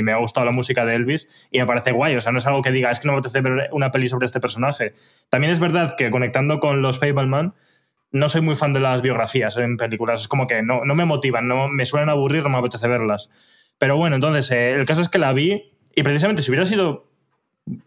me 0.00 0.12
ha 0.12 0.16
gustado 0.18 0.46
la 0.46 0.52
música 0.52 0.84
de 0.84 0.94
Elvis 0.94 1.48
y 1.50 1.58
me 1.58 1.66
parece 1.66 1.90
guay. 1.90 2.14
O 2.14 2.20
sea, 2.20 2.30
no 2.30 2.38
es 2.38 2.46
algo 2.46 2.62
que 2.62 2.70
diga, 2.70 2.92
es 2.92 3.00
que 3.00 3.08
no 3.08 3.14
me 3.14 3.18
apetece 3.18 3.40
ver 3.40 3.68
una 3.72 3.90
peli 3.90 4.06
sobre 4.06 4.26
este 4.26 4.38
personaje. 4.38 4.94
También 5.30 5.50
es 5.50 5.58
verdad 5.58 5.96
que 5.98 6.12
conectando 6.12 6.60
con 6.60 6.80
los 6.80 7.00
Fableman, 7.00 7.54
no 8.12 8.28
soy 8.28 8.40
muy 8.40 8.54
fan 8.54 8.72
de 8.72 8.78
las 8.78 9.02
biografías 9.02 9.56
en 9.56 9.76
películas. 9.78 10.20
Es 10.20 10.28
como 10.28 10.46
que 10.46 10.62
no, 10.62 10.84
no 10.84 10.94
me 10.94 11.06
motivan, 11.06 11.48
no 11.48 11.66
me 11.66 11.86
suelen 11.86 12.08
aburrir, 12.08 12.44
no 12.44 12.48
me 12.48 12.58
apetece 12.58 12.86
verlas. 12.86 13.28
Pero 13.78 13.96
bueno, 13.96 14.14
entonces, 14.14 14.48
eh, 14.52 14.74
el 14.74 14.86
caso 14.86 15.00
es 15.00 15.08
que 15.08 15.18
la 15.18 15.32
vi 15.32 15.72
y 15.92 16.04
precisamente 16.04 16.42
si 16.42 16.52
hubiera 16.52 16.66
sido, 16.66 17.10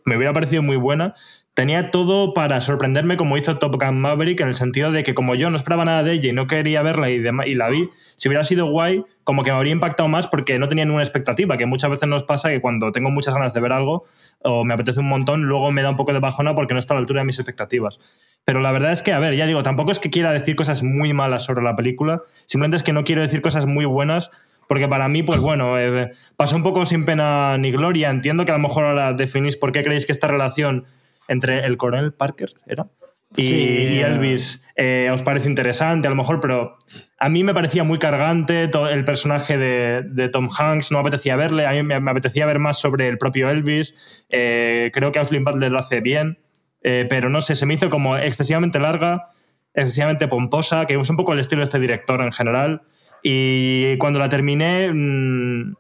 me 0.04 0.18
hubiera 0.18 0.34
parecido 0.34 0.62
muy 0.62 0.76
buena, 0.76 1.16
tenía 1.56 1.90
todo 1.90 2.34
para 2.34 2.60
sorprenderme 2.62 3.18
como 3.18 3.38
hizo 3.38 3.58
Top 3.58 3.82
Gun 3.82 4.00
Maverick 4.00 4.42
en 4.42 4.50
el 4.50 4.56
sentido 4.56 4.92
de 4.92 5.04
que 5.04 5.16
como 5.16 5.36
yo 5.36 5.50
no 5.50 5.56
esperaba 5.56 5.86
nada 5.86 6.04
de 6.04 6.12
ella 6.12 6.30
y 6.30 6.34
no 6.34 6.48
quería 6.48 6.82
verla 6.84 7.10
y, 7.10 7.16
y 7.16 7.54
la 7.56 7.70
vi, 7.70 7.88
si 8.18 8.28
hubiera 8.28 8.44
sido 8.44 8.70
guay, 8.70 9.04
como 9.24 9.44
que 9.44 9.52
me 9.52 9.58
habría 9.58 9.72
impactado 9.72 10.10
más 10.10 10.28
porque 10.28 10.60
no 10.60 10.68
tenía 10.68 10.84
ninguna 10.84 11.04
expectativa, 11.04 11.58
que 11.58 11.66
muchas 11.66 11.90
veces 11.90 12.10
nos 12.10 12.24
pasa 12.24 12.50
que 12.50 12.60
cuando 12.60 12.92
tengo 12.92 13.10
muchas 13.10 13.34
ganas 13.34 13.54
de 13.54 13.62
ver 13.62 13.72
algo 13.72 14.04
o 14.44 14.66
me 14.66 14.74
apetece 14.74 15.00
un 15.00 15.08
montón, 15.08 15.44
luego 15.44 15.72
me 15.72 15.82
da 15.82 15.90
un 15.90 15.96
poco 15.96 16.12
de 16.12 16.20
bajona 16.20 16.56
porque 16.56 16.74
no 16.74 16.80
está 16.80 16.94
a 16.94 16.96
la 16.96 17.00
altura 17.00 17.22
de 17.22 17.26
mis 17.26 17.40
expectativas. 17.40 18.00
Pero 18.44 18.60
la 18.60 18.74
verdad 18.74 18.92
es 18.92 19.02
que, 19.02 19.14
a 19.14 19.20
ver, 19.20 19.36
ya 19.36 19.48
digo, 19.48 19.64
tampoco 19.64 19.92
es 19.92 20.00
que 20.00 20.10
quiera 20.10 20.34
decir 20.34 20.58
cosas 20.58 20.84
muy 20.84 21.14
malas 21.14 21.46
sobre 21.46 21.64
la 21.64 21.76
película, 21.76 22.22
simplemente 22.46 22.78
es 22.78 22.84
que 22.84 22.94
no 22.94 23.06
quiero 23.06 23.22
decir 23.22 23.42
cosas 23.42 23.66
muy 23.66 23.86
buenas 23.86 24.30
porque 24.68 24.88
para 24.88 25.08
mí, 25.08 25.24
pues 25.24 25.40
bueno, 25.40 25.80
eh, 25.80 26.12
pasó 26.36 26.56
un 26.56 26.64
poco 26.64 26.86
sin 26.86 27.06
pena 27.06 27.56
ni 27.60 27.72
gloria. 27.72 28.10
Entiendo 28.10 28.46
que 28.46 28.52
a 28.52 28.56
lo 28.56 28.62
mejor 28.62 28.86
ahora 28.86 29.14
definís 29.14 29.58
por 29.58 29.72
qué 29.72 29.84
creéis 29.84 30.08
que 30.08 30.12
esta 30.12 30.28
relación 30.28 30.86
entre 31.28 31.66
el 31.66 31.78
coronel 31.78 32.14
Parker, 32.14 32.54
¿era? 32.68 32.88
y, 33.36 33.42
Sí. 33.44 33.56
y 33.96 34.00
Elvis 34.00 34.66
eh, 34.78 35.10
os 35.12 35.24
parece 35.24 35.50
interesante, 35.50 36.08
a 36.08 36.10
lo 36.10 36.18
mejor, 36.18 36.40
pero 36.40 36.78
a 37.18 37.30
mí 37.30 37.44
me 37.44 37.54
parecía 37.54 37.84
muy 37.84 37.98
cargante 37.98 38.68
todo 38.68 38.90
el 38.90 39.06
personaje 39.06 39.58
de, 39.58 40.04
de 40.06 40.30
Tom 40.30 40.50
Hanks, 40.56 40.92
no 40.92 40.98
me 40.98 41.02
apetecía 41.02 41.36
verle, 41.36 41.66
a 41.66 41.72
mí 41.72 41.82
me, 41.84 42.00
me 42.00 42.12
apetecía 42.12 42.46
ver 42.46 42.60
más 42.60 42.78
sobre 42.78 43.08
el 43.08 43.18
propio 43.18 43.50
Elvis. 43.50 44.26
Eh, 44.30 44.92
creo 44.94 45.12
que 45.12 45.20
Austin 45.20 45.44
Butler 45.46 45.72
lo 45.72 45.80
hace 45.80 46.02
bien, 46.02 46.40
eh, 46.84 47.06
pero 47.10 47.30
no 47.30 47.40
sé, 47.42 47.56
se 47.56 47.66
me 47.66 47.74
hizo 47.74 47.90
como 47.90 48.18
excesivamente 48.18 48.80
larga, 48.80 49.30
excesivamente 49.74 50.28
pomposa, 50.28 50.86
que 50.86 51.00
es 51.00 51.10
un 51.10 51.16
poco 51.16 51.34
el 51.34 51.40
estilo 51.40 51.62
de 51.62 51.66
este 51.66 51.80
director 51.80 52.22
en 52.22 52.32
general. 52.32 52.82
Y 53.24 53.98
cuando 53.98 54.20
la 54.20 54.30
terminé, 54.30 54.92
mm, 54.94 55.74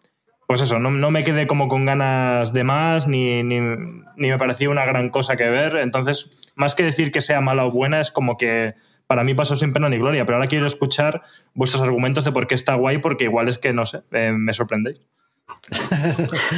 pues 0.47 0.61
eso, 0.61 0.79
no, 0.79 0.91
no 0.91 1.11
me 1.11 1.23
quedé 1.23 1.47
como 1.47 1.67
con 1.67 1.85
ganas 1.85 2.53
de 2.53 2.63
más, 2.63 3.07
ni, 3.07 3.43
ni, 3.43 3.59
ni 3.59 4.29
me 4.29 4.37
parecía 4.37 4.69
una 4.69 4.85
gran 4.85 5.09
cosa 5.09 5.35
que 5.35 5.49
ver. 5.49 5.77
Entonces, 5.77 6.53
más 6.55 6.75
que 6.75 6.83
decir 6.83 7.11
que 7.11 7.21
sea 7.21 7.41
mala 7.41 7.65
o 7.65 7.71
buena, 7.71 7.99
es 8.01 8.11
como 8.11 8.37
que 8.37 8.75
para 9.07 9.23
mí 9.23 9.33
pasó 9.33 9.55
sin 9.55 9.73
pena 9.73 9.89
ni 9.89 9.97
gloria. 9.97 10.25
Pero 10.25 10.37
ahora 10.37 10.47
quiero 10.47 10.65
escuchar 10.65 11.23
vuestros 11.53 11.81
argumentos 11.81 12.25
de 12.25 12.31
por 12.31 12.47
qué 12.47 12.55
está 12.55 12.75
guay, 12.75 12.99
porque 12.99 13.25
igual 13.25 13.47
es 13.47 13.57
que, 13.57 13.73
no 13.73 13.85
sé, 13.85 14.03
eh, 14.11 14.31
me 14.31 14.53
sorprendéis. 14.53 14.99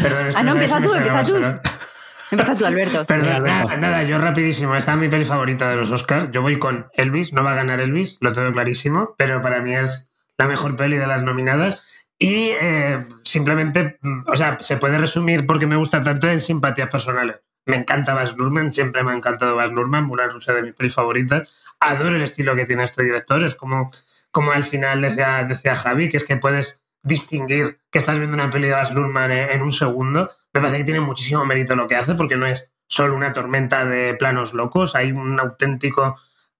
Perdón, 0.02 0.28
es 0.28 0.36
Ah, 0.36 0.40
que 0.40 0.46
no, 0.46 0.56
me 0.56 0.64
empieza 0.64 0.82
tú, 0.82 0.94
empieza 0.94 1.24
tú. 1.24 1.36
Empieza 2.30 2.58
tú, 2.58 2.66
Alberto. 2.66 3.06
Perdón, 3.06 3.44
nada, 3.44 3.78
nada, 3.78 4.04
yo 4.04 4.18
rapidísimo. 4.18 4.76
Esta 4.76 4.92
es 4.94 4.98
mi 4.98 5.08
peli 5.08 5.24
favorita 5.24 5.70
de 5.70 5.78
los 5.78 5.92
Oscars. 5.92 6.30
Yo 6.32 6.42
voy 6.42 6.60
con 6.60 6.88
Elvis, 6.94 7.32
no 7.32 7.42
va 7.42 7.54
a 7.54 7.56
ganar 7.56 7.80
Elvis, 7.80 8.18
lo 8.20 8.34
tengo 8.34 8.52
clarísimo, 8.52 9.16
pero 9.18 9.42
para 9.42 9.62
mí 9.62 9.74
es 9.74 10.10
la 10.38 10.48
mejor 10.50 10.76
peli 10.76 10.98
de 10.98 11.08
las 11.08 11.24
nominadas. 11.24 11.82
Y 12.20 12.50
eh, 12.62 13.00
simplemente, 13.28 13.98
mm, 14.02 14.24
o 14.28 14.36
sea, 14.36 14.58
se 14.62 14.78
puede 14.78 14.98
resumir 14.98 15.46
porque 15.46 15.68
me 15.68 15.76
gusta 15.76 16.04
tanto 16.04 16.30
en 16.30 16.42
simpatías 16.42 16.90
personales. 16.90 17.38
Me 17.66 17.76
encanta 17.76 18.14
Baz 18.14 18.36
Luhrmann, 18.38 18.72
siempre 18.72 19.04
me 19.04 19.12
ha 19.12 19.16
encantado 19.16 19.56
Baz 19.56 19.72
Luhrmann, 19.72 20.06
Moulin 20.06 20.30
Rouge 20.30 20.54
de 20.54 20.64
mis 20.64 20.74
pelis 20.74 20.96
favoritas. 20.96 21.50
Adoro 21.80 22.16
el 22.16 22.22
estilo 22.22 22.56
que 22.56 22.66
tiene 22.66 22.84
este 22.84 23.04
director, 23.04 23.44
es 23.44 23.56
como, 23.56 23.92
como 24.32 24.52
al 24.52 24.64
final 24.64 25.02
decía, 25.02 25.44
decía 25.44 25.76
Javi, 25.76 26.10
que 26.10 26.18
es 26.18 26.24
que 26.24 26.38
puedes 26.38 26.82
distinguir 27.04 27.80
que 27.92 28.00
estás 28.00 28.18
viendo 28.18 28.36
una 28.36 28.50
peli 28.50 28.68
de 28.68 28.74
Baz 28.74 28.94
Luhrmann 28.94 29.32
en, 29.32 29.52
en 29.52 29.62
un 29.62 29.72
segundo. 29.72 30.32
Me 30.54 30.62
parece 30.62 30.80
que 30.80 30.86
tiene 30.86 31.02
muchísimo 31.02 31.46
mérito 31.46 31.76
lo 31.76 31.88
que 31.88 31.96
hace, 31.96 32.16
porque 32.16 32.38
no 32.38 32.48
es 32.48 32.72
solo 32.88 33.16
una 33.16 33.34
tormenta 33.34 33.86
de 33.86 34.16
planos 34.16 34.54
locos, 34.54 34.96
hay 34.96 35.12
un 35.12 35.40
auténtico 35.40 36.18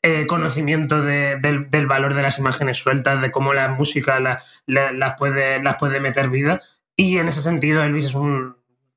eh, 0.08 0.26
conocimiento 0.26 1.02
de- 1.02 1.36
del, 1.38 1.88
valor 1.88 2.14
de 2.14 2.22
las 2.22 2.40
imágenes 2.40 2.78
sueltas, 2.78 3.22
de 3.22 3.30
cómo 3.32 3.54
la 3.54 3.68
música 3.68 4.20
la- 4.22 4.42
la- 4.66 4.92
las, 4.94 5.16
puede, 5.18 5.62
las 5.62 5.76
puede 5.76 6.00
meter 6.00 6.30
vida. 6.30 6.62
Y 6.96 7.18
en 7.18 7.28
ese 7.28 7.42
sentido, 7.42 7.84
Elvis 7.84 8.06
es. 8.06 8.16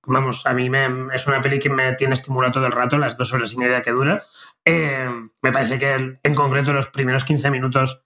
Vamos, 0.06 0.46
a 0.46 0.52
mí 0.54 0.70
me- 0.70 1.14
es 1.14 1.26
una 1.26 1.40
peli 1.42 1.58
que 1.58 1.68
me 1.68 1.92
tiene 1.94 2.14
estimulado 2.14 2.52
todo 2.52 2.66
el 2.66 2.72
rato, 2.72 2.96
las 2.96 3.16
dos 3.16 3.32
horas 3.32 3.52
y 3.52 3.56
media 3.58 3.82
que 3.82 3.90
dura. 3.90 4.22
Eh, 4.64 5.08
me 5.42 5.52
parece 5.52 5.78
que 5.78 6.18
en 6.22 6.34
concreto 6.34 6.72
los 6.72 6.86
primeros 6.88 7.24
15 7.24 7.50
minutos, 7.50 8.04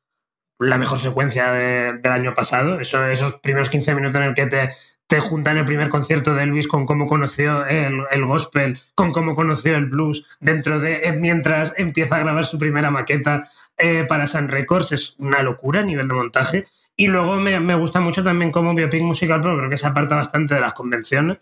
la 0.59 0.79
mejor 0.79 0.99
secuencia 0.99 1.53
de- 1.53 1.95
del 1.99 2.13
año 2.13 2.33
pasado, 2.35 2.81
eso, 2.81 3.05
esos 3.07 3.35
primeros 3.41 3.71
15 3.71 3.95
minutos 3.95 4.17
en 4.21 4.23
el 4.29 4.35
que 4.35 4.47
te, 4.47 4.71
te 5.07 5.21
juntan 5.21 5.59
el 5.59 5.65
primer 5.65 5.89
concierto 5.91 6.35
de 6.35 6.43
Elvis 6.45 6.67
con 6.67 6.87
cómo 6.87 7.07
conoció 7.07 7.67
el, 7.67 8.03
el 8.11 8.25
gospel, 8.25 8.79
con 8.95 9.13
cómo 9.13 9.35
conoció 9.35 9.77
el 9.77 9.87
blues, 9.87 10.25
dentro 10.41 10.81
de 10.81 11.03
eh, 11.05 11.13
mientras 11.13 11.75
empieza 11.77 12.17
a 12.17 12.21
grabar 12.21 12.47
su 12.47 12.59
primera 12.59 12.91
maqueta 12.91 13.49
eh, 13.77 14.05
para 14.09 14.27
Sun 14.27 14.49
Records, 14.49 14.93
es 14.93 15.15
una 15.19 15.43
locura 15.43 15.81
a 15.81 15.85
nivel 15.85 16.09
de 16.09 16.15
montaje. 16.15 16.67
Y 16.97 17.09
luego 17.09 17.37
me, 17.37 17.59
me 17.61 17.75
gusta 17.75 18.01
mucho 18.01 18.23
también 18.23 18.51
como 18.53 18.73
biopic 18.75 19.03
musical, 19.03 19.41
pero 19.41 19.59
creo 19.59 19.69
que 19.71 19.77
se 19.77 19.87
aparta 19.87 20.15
bastante 20.15 20.55
de 20.55 20.61
las 20.61 20.75
convenciones 20.75 21.39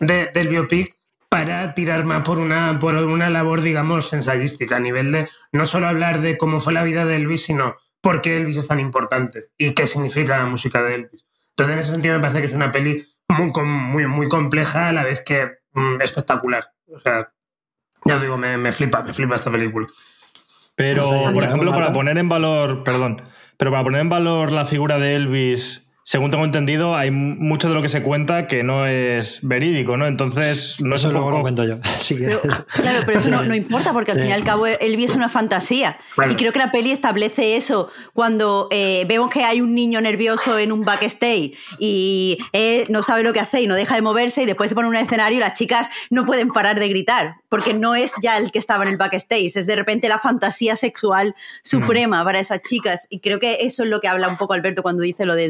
de- 0.00 0.26
del 0.32 0.48
biopic 0.48 0.96
para 1.28 1.74
tirar 1.74 2.04
más 2.04 2.22
por 2.22 2.38
una, 2.38 2.78
por 2.78 2.94
una 2.94 3.28
labor, 3.28 3.60
digamos, 3.60 4.12
ensayística, 4.12 4.76
a 4.76 4.80
nivel 4.80 5.10
de 5.10 5.28
no 5.50 5.66
solo 5.66 5.88
hablar 5.88 6.20
de 6.20 6.38
cómo 6.38 6.60
fue 6.60 6.72
la 6.72 6.84
vida 6.84 7.04
de 7.06 7.16
Elvis, 7.16 7.42
sino 7.42 7.74
por 8.00 8.22
qué 8.22 8.36
Elvis 8.36 8.56
es 8.56 8.68
tan 8.68 8.78
importante 8.78 9.46
y 9.58 9.72
qué 9.72 9.88
significa 9.88 10.38
la 10.38 10.46
música 10.46 10.80
de 10.82 10.94
Elvis. 10.94 11.24
Entonces, 11.56 11.72
en 11.74 11.78
ese 11.80 11.90
sentido, 11.92 12.14
me 12.16 12.20
parece 12.20 12.40
que 12.40 12.46
es 12.46 12.52
una 12.52 12.72
peli 12.72 13.02
muy, 13.28 13.52
com- 13.52 13.68
muy, 13.68 14.06
muy 14.06 14.28
compleja, 14.28 14.88
a 14.88 14.92
la 14.92 15.04
vez 15.04 15.22
que 15.22 15.52
mm, 15.72 16.00
espectacular. 16.02 16.64
O 16.92 16.98
sea, 16.98 17.32
ya 18.04 18.16
os 18.16 18.22
digo, 18.22 18.36
me, 18.36 18.58
me 18.58 18.72
flipa, 18.72 19.02
me 19.02 19.12
flipa 19.12 19.34
esta 19.36 19.50
película. 19.52 19.86
Pero, 20.76 21.02
No 21.02 21.08
sé, 21.28 21.32
por 21.32 21.44
ejemplo, 21.44 21.72
para 21.72 21.92
poner 21.92 22.18
en 22.18 22.28
valor, 22.28 22.82
perdón, 22.82 23.22
pero 23.56 23.70
para 23.70 23.84
poner 23.84 24.00
en 24.00 24.08
valor 24.08 24.50
la 24.50 24.64
figura 24.64 24.98
de 24.98 25.14
Elvis, 25.14 25.83
según 26.04 26.30
tengo 26.30 26.44
entendido, 26.44 26.94
hay 26.94 27.10
mucho 27.10 27.68
de 27.68 27.74
lo 27.74 27.82
que 27.82 27.88
se 27.88 28.02
cuenta 28.02 28.46
que 28.46 28.62
no 28.62 28.86
es 28.86 29.40
verídico, 29.42 29.96
¿no? 29.96 30.06
Entonces, 30.06 30.76
no 30.82 30.94
es 30.94 31.00
Eso 31.00 31.08
un 31.08 31.14
luego 31.14 31.28
poco... 31.28 31.38
lo 31.38 31.42
cuento 31.42 31.64
yo. 31.64 31.78
Si 32.04 32.14
Pero, 32.16 32.40
quieres. 32.40 32.60
claro, 32.74 32.98
pero 33.06 33.18
eso 33.18 33.30
no, 33.30 33.42
no 33.44 33.54
importa 33.54 33.92
porque 33.94 34.10
al 34.12 34.18
fin 34.18 34.26
y 34.28 34.30
Eh. 34.30 34.34
al 34.34 34.44
cabo 34.44 34.66
Elvis 34.66 35.10
es 35.10 35.16
una 35.16 35.30
fantasía. 35.30 35.96
Bueno. 36.16 36.32
Y 36.32 36.36
creo 36.36 36.52
que 36.52 36.58
la 36.58 36.70
peli 36.70 36.90
establece 36.90 37.56
eso 37.56 37.88
cuando 38.12 38.68
eh, 38.70 39.04
vemos 39.08 39.30
que 39.30 39.44
hay 39.44 39.62
un 39.62 39.74
niño 39.74 40.00
nervioso 40.02 40.58
en 40.58 40.70
un 40.72 40.82
backstage 40.84 41.52
y 41.78 42.36
eh, 42.52 42.84
no 42.90 43.02
sabe 43.02 43.22
lo 43.22 43.32
que 43.32 43.40
hace 43.40 43.62
y 43.62 43.66
no 43.66 43.74
deja 43.74 43.94
de 43.94 44.02
moverse 44.02 44.42
y 44.42 44.46
después 44.46 44.68
se 44.70 44.74
pone 44.74 44.88
en 44.88 44.90
un 44.94 44.96
escenario 44.96 45.38
y 45.38 45.40
las 45.40 45.54
chicas 45.54 45.88
no 46.10 46.26
pueden 46.26 46.50
parar 46.50 46.78
de 46.78 46.88
gritar 46.88 47.36
porque 47.48 47.72
no 47.72 47.94
es 47.94 48.12
ya 48.20 48.36
el 48.36 48.50
que 48.52 48.58
estaba 48.58 48.82
en 48.84 48.90
el 48.90 48.96
backstage, 48.96 49.56
es 49.56 49.66
de 49.66 49.76
repente 49.76 50.08
la 50.08 50.18
fantasía 50.18 50.74
sexual 50.76 51.34
suprema 51.62 52.24
para 52.24 52.40
esas 52.40 52.60
chicas. 52.62 53.06
Y 53.10 53.20
creo 53.20 53.38
que 53.38 53.58
eso 53.60 53.84
es 53.84 53.88
lo 53.88 54.00
que 54.00 54.08
habla 54.08 54.28
un 54.28 54.36
poco 54.36 54.54
Alberto 54.54 54.82
cuando 54.82 55.02
dice 55.04 55.24
lo 55.24 55.36
de 55.36 55.44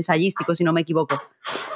si 0.53 0.65
no 0.65 0.73
me 0.73 0.81
equivoco. 0.81 1.23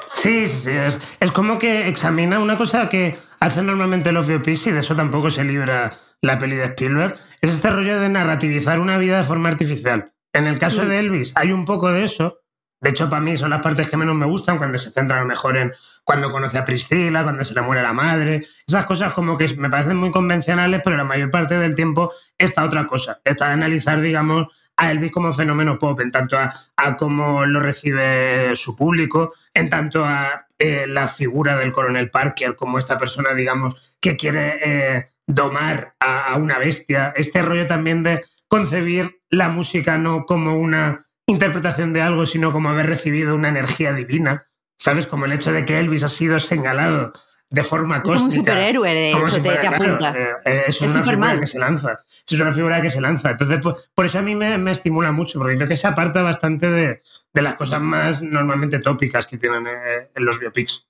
Sí, 0.06 0.48
sí. 0.48 0.70
Es, 0.70 1.00
es 1.20 1.32
como 1.32 1.58
que 1.58 1.86
examina 1.88 2.40
una 2.40 2.56
cosa 2.56 2.88
que 2.88 3.16
hacen 3.40 3.66
normalmente 3.66 4.10
los 4.12 4.26
biopics 4.26 4.66
y 4.66 4.70
de 4.72 4.80
eso 4.80 4.96
tampoco 4.96 5.30
se 5.30 5.44
libra 5.44 5.92
la 6.20 6.38
peli 6.38 6.56
de 6.56 6.64
Spielberg. 6.64 7.16
Es 7.40 7.50
este 7.50 7.70
rollo 7.70 8.00
de 8.00 8.08
narrativizar 8.08 8.80
una 8.80 8.98
vida 8.98 9.18
de 9.18 9.24
forma 9.24 9.48
artificial. 9.48 10.12
En 10.32 10.46
el 10.46 10.58
caso 10.58 10.84
de 10.84 10.98
Elvis 10.98 11.32
hay 11.36 11.52
un 11.52 11.64
poco 11.64 11.90
de 11.90 12.04
eso. 12.04 12.40
De 12.80 12.90
hecho, 12.90 13.10
para 13.10 13.20
mí 13.20 13.36
son 13.36 13.50
las 13.50 13.60
partes 13.60 13.88
que 13.88 13.96
menos 13.96 14.14
me 14.14 14.26
gustan 14.26 14.56
cuando 14.56 14.78
se 14.78 14.90
centran 14.92 15.26
mejor 15.26 15.56
en 15.56 15.72
cuando 16.04 16.30
conoce 16.30 16.58
a 16.58 16.64
Priscila, 16.64 17.24
cuando 17.24 17.44
se 17.44 17.54
le 17.54 17.60
muere 17.60 17.82
la 17.82 17.92
madre. 17.92 18.42
Esas 18.66 18.84
cosas 18.84 19.12
como 19.12 19.36
que 19.36 19.52
me 19.56 19.68
parecen 19.68 19.96
muy 19.96 20.12
convencionales, 20.12 20.80
pero 20.84 20.96
la 20.96 21.04
mayor 21.04 21.30
parte 21.30 21.58
del 21.58 21.74
tiempo 21.74 22.12
está 22.36 22.64
otra 22.64 22.86
cosa. 22.86 23.20
Está 23.24 23.50
analizar, 23.50 24.00
digamos, 24.00 24.46
a 24.78 24.90
Elvis 24.90 25.12
como 25.12 25.32
fenómeno 25.32 25.78
pop, 25.78 26.00
en 26.00 26.10
tanto 26.10 26.38
a, 26.38 26.96
cómo 26.96 27.44
lo 27.44 27.60
recibe 27.60 28.56
su 28.56 28.74
público, 28.74 29.34
en 29.52 29.68
tanto 29.68 30.04
a 30.04 30.46
eh, 30.58 30.86
la 30.88 31.08
figura 31.08 31.56
del 31.56 31.72
coronel 31.72 32.10
Parker 32.10 32.56
como 32.56 32.78
esta 32.78 32.96
persona, 32.96 33.34
digamos, 33.34 33.96
que 34.00 34.16
quiere 34.16 34.60
eh, 34.62 35.10
domar 35.26 35.94
a 36.00 36.36
una 36.36 36.58
bestia. 36.58 37.12
Este 37.16 37.42
rollo 37.42 37.66
también 37.66 38.02
de 38.02 38.24
concebir 38.46 39.20
la 39.28 39.48
música 39.50 39.98
no 39.98 40.24
como 40.24 40.56
una 40.56 41.04
interpretación 41.26 41.92
de 41.92 42.02
algo, 42.02 42.24
sino 42.24 42.52
como 42.52 42.70
haber 42.70 42.86
recibido 42.86 43.34
una 43.34 43.50
energía 43.50 43.92
divina. 43.92 44.46
¿Sabes? 44.78 45.06
Como 45.06 45.24
el 45.24 45.32
hecho 45.32 45.52
de 45.52 45.64
que 45.64 45.78
Elvis 45.78 46.04
ha 46.04 46.08
sido 46.08 46.38
señalado 46.38 47.12
de 47.50 47.62
forma 47.64 47.96
Es 47.96 48.02
como 48.02 48.14
un 48.16 48.20
cósmica. 48.26 48.52
superhéroe, 48.52 48.92
de 48.94 49.10
hecho, 49.10 49.28
si 49.28 49.34
te- 49.36 49.40
fuera, 49.42 49.60
te 49.62 49.68
claro, 49.68 49.84
apunta. 49.84 50.14
eh, 50.18 50.28
eh, 50.44 50.62
es, 50.68 50.82
Es 50.82 50.94
una 50.94 51.02
figura 51.04 51.38
que 51.40 51.46
se 51.46 51.58
lanza. 51.58 52.04
Es 52.30 52.40
una 52.40 52.52
figura 52.52 52.82
que 52.82 52.90
se 52.90 53.00
lanza. 53.00 53.30
Entonces, 53.30 53.58
pues, 53.62 53.90
por 53.94 54.04
eso 54.06 54.18
a 54.18 54.22
mí 54.22 54.34
me, 54.34 54.58
me 54.58 54.70
estimula 54.70 55.12
mucho, 55.12 55.38
porque 55.38 55.56
creo 55.56 55.68
que 55.68 55.76
se 55.76 55.86
aparta 55.86 56.22
bastante 56.22 56.68
de, 56.70 57.00
de 57.32 57.42
las 57.42 57.54
cosas 57.54 57.80
más 57.80 58.22
normalmente 58.22 58.78
tópicas 58.80 59.26
que 59.26 59.38
tienen 59.38 59.66
eh, 59.66 60.10
en 60.14 60.24
los 60.24 60.38
biopics. 60.38 60.86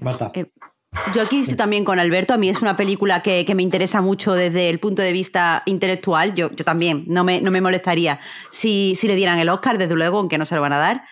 Marta. 0.00 0.30
Eh, 0.34 0.46
Yo 1.14 1.22
aquí 1.22 1.40
estoy 1.40 1.56
también 1.56 1.84
con 1.84 1.98
Alberto. 1.98 2.34
A 2.34 2.36
mí 2.36 2.48
es 2.48 2.60
una 2.62 2.76
película 2.76 3.22
que, 3.22 3.44
que 3.44 3.54
me 3.54 3.62
interesa 3.62 4.00
mucho 4.00 4.34
desde 4.34 4.68
el 4.70 4.78
punto 4.80 5.02
de 5.02 5.12
vista 5.12 5.62
intelectual. 5.66 6.34
Yo, 6.34 6.50
yo 6.52 6.64
también, 6.64 7.04
no 7.08 7.24
me, 7.24 7.40
no 7.40 7.50
me 7.50 7.60
molestaría 7.60 8.20
si, 8.50 8.94
si 8.96 9.06
le 9.08 9.14
dieran 9.16 9.38
el 9.38 9.48
Oscar, 9.48 9.78
desde 9.78 9.94
luego, 9.94 10.18
aunque 10.18 10.38
no 10.38 10.46
se 10.46 10.54
lo 10.54 10.60
van 10.60 10.72
a 10.74 10.78
dar. 10.78 11.04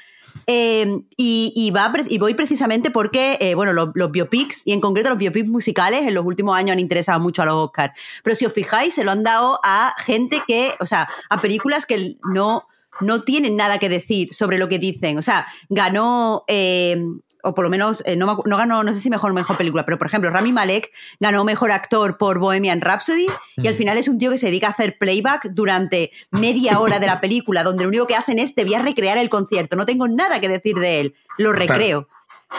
Eh, 0.46 1.00
y, 1.16 1.52
y 1.54 1.70
va, 1.70 1.92
y 2.08 2.18
voy 2.18 2.34
precisamente 2.34 2.90
porque, 2.90 3.38
eh, 3.40 3.54
bueno, 3.54 3.72
los, 3.72 3.92
biopics, 4.10 4.62
y 4.66 4.72
en 4.72 4.80
concreto 4.80 5.10
los 5.10 5.18
biopics 5.18 5.48
musicales, 5.48 6.06
en 6.06 6.14
los 6.14 6.24
últimos 6.24 6.56
años 6.56 6.72
han 6.72 6.80
interesado 6.80 7.20
mucho 7.20 7.42
a 7.42 7.46
los 7.46 7.54
Oscars. 7.54 7.98
Pero 8.22 8.36
si 8.36 8.46
os 8.46 8.52
fijáis, 8.52 8.94
se 8.94 9.04
lo 9.04 9.10
han 9.10 9.22
dado 9.22 9.58
a 9.62 9.94
gente 9.98 10.42
que, 10.46 10.72
o 10.80 10.86
sea, 10.86 11.08
a 11.30 11.40
películas 11.40 11.86
que 11.86 12.16
no, 12.32 12.66
no 13.00 13.22
tienen 13.22 13.56
nada 13.56 13.78
que 13.78 13.88
decir 13.88 14.32
sobre 14.34 14.58
lo 14.58 14.68
que 14.68 14.78
dicen. 14.78 15.18
O 15.18 15.22
sea, 15.22 15.46
ganó, 15.68 16.44
eh, 16.48 17.02
o 17.46 17.54
por 17.54 17.64
lo 17.64 17.70
menos, 17.70 18.02
eh, 18.06 18.16
no, 18.16 18.42
no 18.44 18.56
ganó, 18.56 18.82
no 18.82 18.92
sé 18.92 19.00
si 19.00 19.08
mejor 19.08 19.30
o 19.30 19.34
mejor 19.34 19.56
película, 19.56 19.84
pero 19.84 19.98
por 19.98 20.08
ejemplo, 20.08 20.30
Rami 20.30 20.52
Malek 20.52 20.92
ganó 21.20 21.44
mejor 21.44 21.70
actor 21.70 22.18
por 22.18 22.38
Bohemian 22.38 22.80
Rhapsody 22.80 23.26
y 23.56 23.68
al 23.68 23.74
final 23.74 23.98
es 23.98 24.08
un 24.08 24.18
tío 24.18 24.30
que 24.30 24.38
se 24.38 24.46
dedica 24.46 24.66
a 24.66 24.70
hacer 24.70 24.98
playback 24.98 25.50
durante 25.50 26.10
media 26.32 26.80
hora 26.80 26.98
de 26.98 27.06
la 27.06 27.20
película, 27.20 27.62
donde 27.62 27.84
lo 27.84 27.88
único 27.88 28.06
que 28.06 28.16
hacen 28.16 28.38
es 28.38 28.54
te 28.54 28.64
voy 28.64 28.74
a 28.74 28.82
recrear 28.82 29.16
el 29.18 29.28
concierto, 29.28 29.76
no 29.76 29.86
tengo 29.86 30.08
nada 30.08 30.40
que 30.40 30.48
decir 30.48 30.76
de 30.76 31.00
él, 31.00 31.14
lo 31.38 31.52
recreo. 31.52 32.08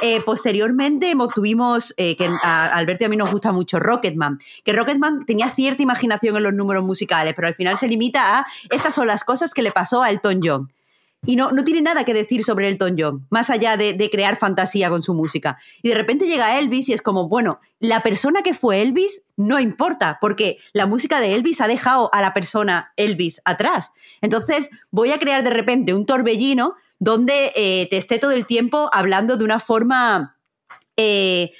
Eh, 0.02 0.22
posteriormente 0.22 1.14
tuvimos, 1.34 1.94
eh, 1.98 2.16
que 2.18 2.30
a 2.44 2.66
Alberto 2.66 3.06
y 3.06 3.08
a 3.08 3.10
mí 3.10 3.18
nos 3.18 3.32
gusta 3.32 3.52
mucho 3.52 3.80
Rocketman, 3.80 4.38
que 4.64 4.74
Rocketman 4.74 5.26
tenía 5.26 5.50
cierta 5.50 5.82
imaginación 5.82 6.36
en 6.38 6.44
los 6.44 6.54
números 6.54 6.84
musicales, 6.84 7.34
pero 7.36 7.48
al 7.48 7.56
final 7.56 7.78
se 7.78 7.88
limita 7.88 8.40
a 8.40 8.46
estas 8.70 8.94
son 8.94 9.08
las 9.08 9.24
cosas 9.24 9.54
que 9.54 9.62
le 9.62 9.72
pasó 9.72 10.04
a 10.04 10.10
Elton 10.10 10.40
John. 10.44 10.72
Y 11.28 11.36
no, 11.36 11.52
no 11.52 11.66
tiene 11.66 11.82
nada 11.82 12.06
que 12.06 12.14
decir 12.14 12.42
sobre 12.42 12.70
Elton 12.70 12.96
John, 12.98 13.28
más 13.30 13.50
allá 13.50 13.76
de, 13.76 13.92
de, 13.92 14.10
crear 14.10 14.38
fantasía 14.38 14.90
con 14.90 15.04
su 15.04 15.14
música. 15.14 15.60
Y 15.84 15.90
de 15.90 15.96
repente 15.96 16.26
llega 16.26 16.58
Elvis 16.58 16.88
y 16.88 16.94
es 16.94 17.02
como, 17.02 17.28
bueno, 17.28 17.60
la 17.82 18.02
persona 18.02 18.42
que 18.44 18.54
fue 18.54 18.82
Elvis 18.82 19.24
no 19.36 19.60
importa, 19.60 20.20
porque 20.22 20.58
la 20.72 20.86
música 20.86 21.20
de 21.20 21.36
Elvis 21.36 21.60
ha 21.60 21.68
dejado 21.68 22.10
a 22.14 22.22
la 22.22 22.34
persona 22.34 22.94
Elvis 22.96 23.42
atrás. 23.44 23.92
Entonces 24.22 24.70
voy 24.90 25.12
a 25.12 25.20
crear 25.20 25.44
de 25.44 25.50
repente 25.50 25.94
un 25.94 26.06
torbellino 26.06 26.76
donde 26.98 27.52
eh, 27.58 27.88
te 27.92 27.98
esté 27.98 28.20
todo 28.20 28.32
el 28.32 28.46
tiempo 28.46 28.90
hablando 28.94 29.36
de 29.36 29.44
una 29.44 29.60
forma... 29.60 30.38
Eh, 30.96 31.52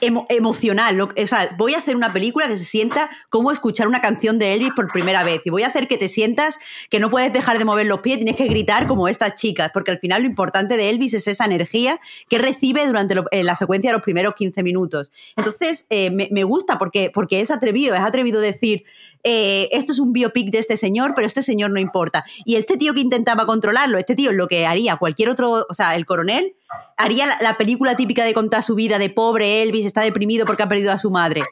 emocional. 0.00 1.00
o 1.00 1.26
sea, 1.26 1.54
voy 1.56 1.74
a 1.74 1.78
hacer 1.78 1.96
una 1.96 2.12
película 2.12 2.48
que 2.48 2.56
se 2.56 2.64
sienta 2.64 3.10
como 3.28 3.52
escuchar 3.52 3.88
una 3.88 4.00
canción 4.00 4.38
de 4.38 4.54
Elvis 4.54 4.72
por 4.74 4.90
primera 4.90 5.24
vez. 5.24 5.42
Y 5.44 5.50
voy 5.50 5.62
a 5.62 5.68
hacer 5.68 5.88
que 5.88 5.98
te 5.98 6.08
sientas 6.08 6.58
que 6.90 7.00
no 7.00 7.10
puedes 7.10 7.32
dejar 7.32 7.58
de 7.58 7.64
mover 7.64 7.86
los 7.86 8.00
pies, 8.00 8.16
tienes 8.16 8.36
que 8.36 8.46
gritar 8.46 8.86
como 8.86 9.08
estas 9.08 9.34
chicas, 9.34 9.70
porque 9.72 9.90
al 9.90 9.98
final 9.98 10.22
lo 10.22 10.28
importante 10.28 10.76
de 10.76 10.90
Elvis 10.90 11.14
es 11.14 11.28
esa 11.28 11.44
energía 11.44 12.00
que 12.28 12.38
recibe 12.38 12.86
durante 12.86 13.14
la 13.30 13.54
secuencia 13.54 13.90
de 13.90 13.96
los 13.96 14.02
primeros 14.02 14.34
15 14.34 14.62
minutos. 14.62 15.12
Entonces, 15.36 15.86
eh, 15.90 16.10
me, 16.10 16.44
gusta 16.44 16.78
porque, 16.78 17.10
porque 17.12 17.40
es 17.40 17.50
atrevido, 17.50 17.94
es 17.94 18.02
atrevido 18.02 18.40
decir, 18.40 18.84
eh, 19.24 19.68
esto 19.72 19.92
es 19.92 19.98
un 19.98 20.12
biopic 20.12 20.50
de 20.50 20.58
este 20.58 20.76
señor, 20.76 21.12
pero 21.14 21.26
este 21.26 21.42
señor 21.42 21.70
no 21.70 21.80
importa. 21.80 22.24
Y 22.44 22.56
este 22.56 22.76
tío 22.76 22.94
que 22.94 23.00
intentaba 23.00 23.46
controlarlo, 23.46 23.98
este 23.98 24.14
tío 24.14 24.32
lo 24.32 24.48
que 24.48 24.66
haría 24.66 24.96
cualquier 24.96 25.30
otro, 25.30 25.66
o 25.68 25.74
sea, 25.74 25.94
el 25.94 26.06
coronel, 26.06 26.54
haría 26.96 27.26
la, 27.40 27.56
película 27.56 27.96
típica 27.96 28.24
de 28.24 28.34
contar 28.34 28.62
su 28.62 28.74
vida 28.74 28.98
de 28.98 29.10
pobre 29.10 29.62
Elvis, 29.62 29.86
está 29.86 30.02
deprimido 30.02 30.46
porque 30.46 30.62
ha 30.62 30.68
perdido 30.68 30.92
a 30.92 30.98
su 30.98 31.10
madre. 31.10 31.42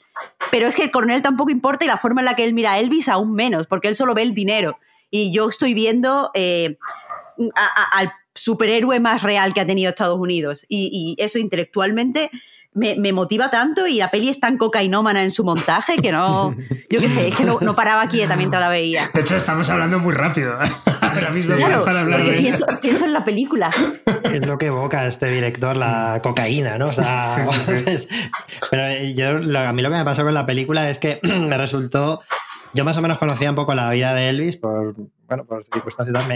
Pero 0.50 0.66
es 0.66 0.76
que 0.76 0.84
el 0.84 0.90
coronel 0.90 1.22
tampoco 1.22 1.50
importa 1.50 1.84
y 1.84 1.88
la 1.88 1.96
forma 1.96 2.20
en 2.20 2.26
la 2.26 2.34
que 2.34 2.44
él 2.44 2.52
mira 2.52 2.72
a 2.72 2.78
Elvis 2.78 3.08
aún 3.08 3.34
menos, 3.34 3.66
porque 3.66 3.88
él 3.88 3.94
solo 3.94 4.14
ve 4.14 4.22
el 4.22 4.34
dinero. 4.34 4.78
Y 5.10 5.32
yo 5.32 5.48
estoy 5.48 5.74
viendo 5.74 6.30
eh, 6.34 6.76
al 7.92 8.12
superhéroe 8.34 9.00
más 9.00 9.22
real 9.22 9.54
que 9.54 9.60
ha 9.60 9.66
tenido 9.66 9.90
Estados 9.90 10.18
Unidos. 10.18 10.66
y 10.68 11.14
eso 11.18 11.38
intelectualmente 11.38 12.30
me, 12.76 13.12
motiva 13.12 13.50
tanto 13.50 13.86
y 13.86 13.96
la 13.96 14.10
peli 14.10 14.28
es 14.28 14.38
tan 14.38 14.58
cocainómana 14.58 15.24
en 15.24 15.32
su 15.32 15.44
montaje 15.44 15.96
que 15.96 16.12
no, 16.12 16.54
yo 16.90 17.00
qué 17.00 17.08
sé, 17.08 17.28
es 17.28 17.34
que 17.34 17.44
no, 17.44 17.74
paraba 17.74 18.06
quieta 18.06 18.36
mientras 18.36 18.60
la 18.60 18.68
veía. 18.68 19.10
De 19.14 19.22
hecho, 19.22 19.36
estamos 19.36 19.68
hablando 19.70 19.98
muy 19.98 20.12
rápido. 20.12 20.54
Ahora 21.16 21.30
mismo 21.30 21.56
claro, 21.56 21.84
para 21.84 22.00
hablar 22.00 22.24
de... 22.24 22.32
pienso, 22.32 22.66
pienso, 22.80 23.04
en 23.04 23.12
la 23.12 23.24
película. 23.24 23.70
Es 24.24 24.46
lo 24.46 24.58
que 24.58 24.66
evoca 24.66 25.06
este 25.06 25.26
director, 25.26 25.76
la 25.76 26.20
cocaína, 26.22 26.78
¿no? 26.78 26.88
O 26.88 26.92
sea, 26.92 27.36
pero 28.70 29.04
yo, 29.14 29.58
a 29.58 29.72
mí 29.72 29.82
lo 29.82 29.90
que 29.90 29.96
me 29.96 30.04
pasó 30.04 30.24
con 30.24 30.34
la 30.34 30.46
película 30.46 30.90
es 30.90 30.98
que 30.98 31.20
me 31.22 31.56
resultó 31.56 32.22
yo 32.76 32.84
más 32.84 32.96
o 32.98 33.02
menos 33.02 33.16
conocía 33.16 33.48
un 33.48 33.56
poco 33.56 33.74
la 33.74 33.90
vida 33.90 34.14
de 34.14 34.28
Elvis 34.28 34.58
por, 34.58 34.94
bueno, 35.26 35.46
por 35.46 35.64
circunstancias. 35.64 36.28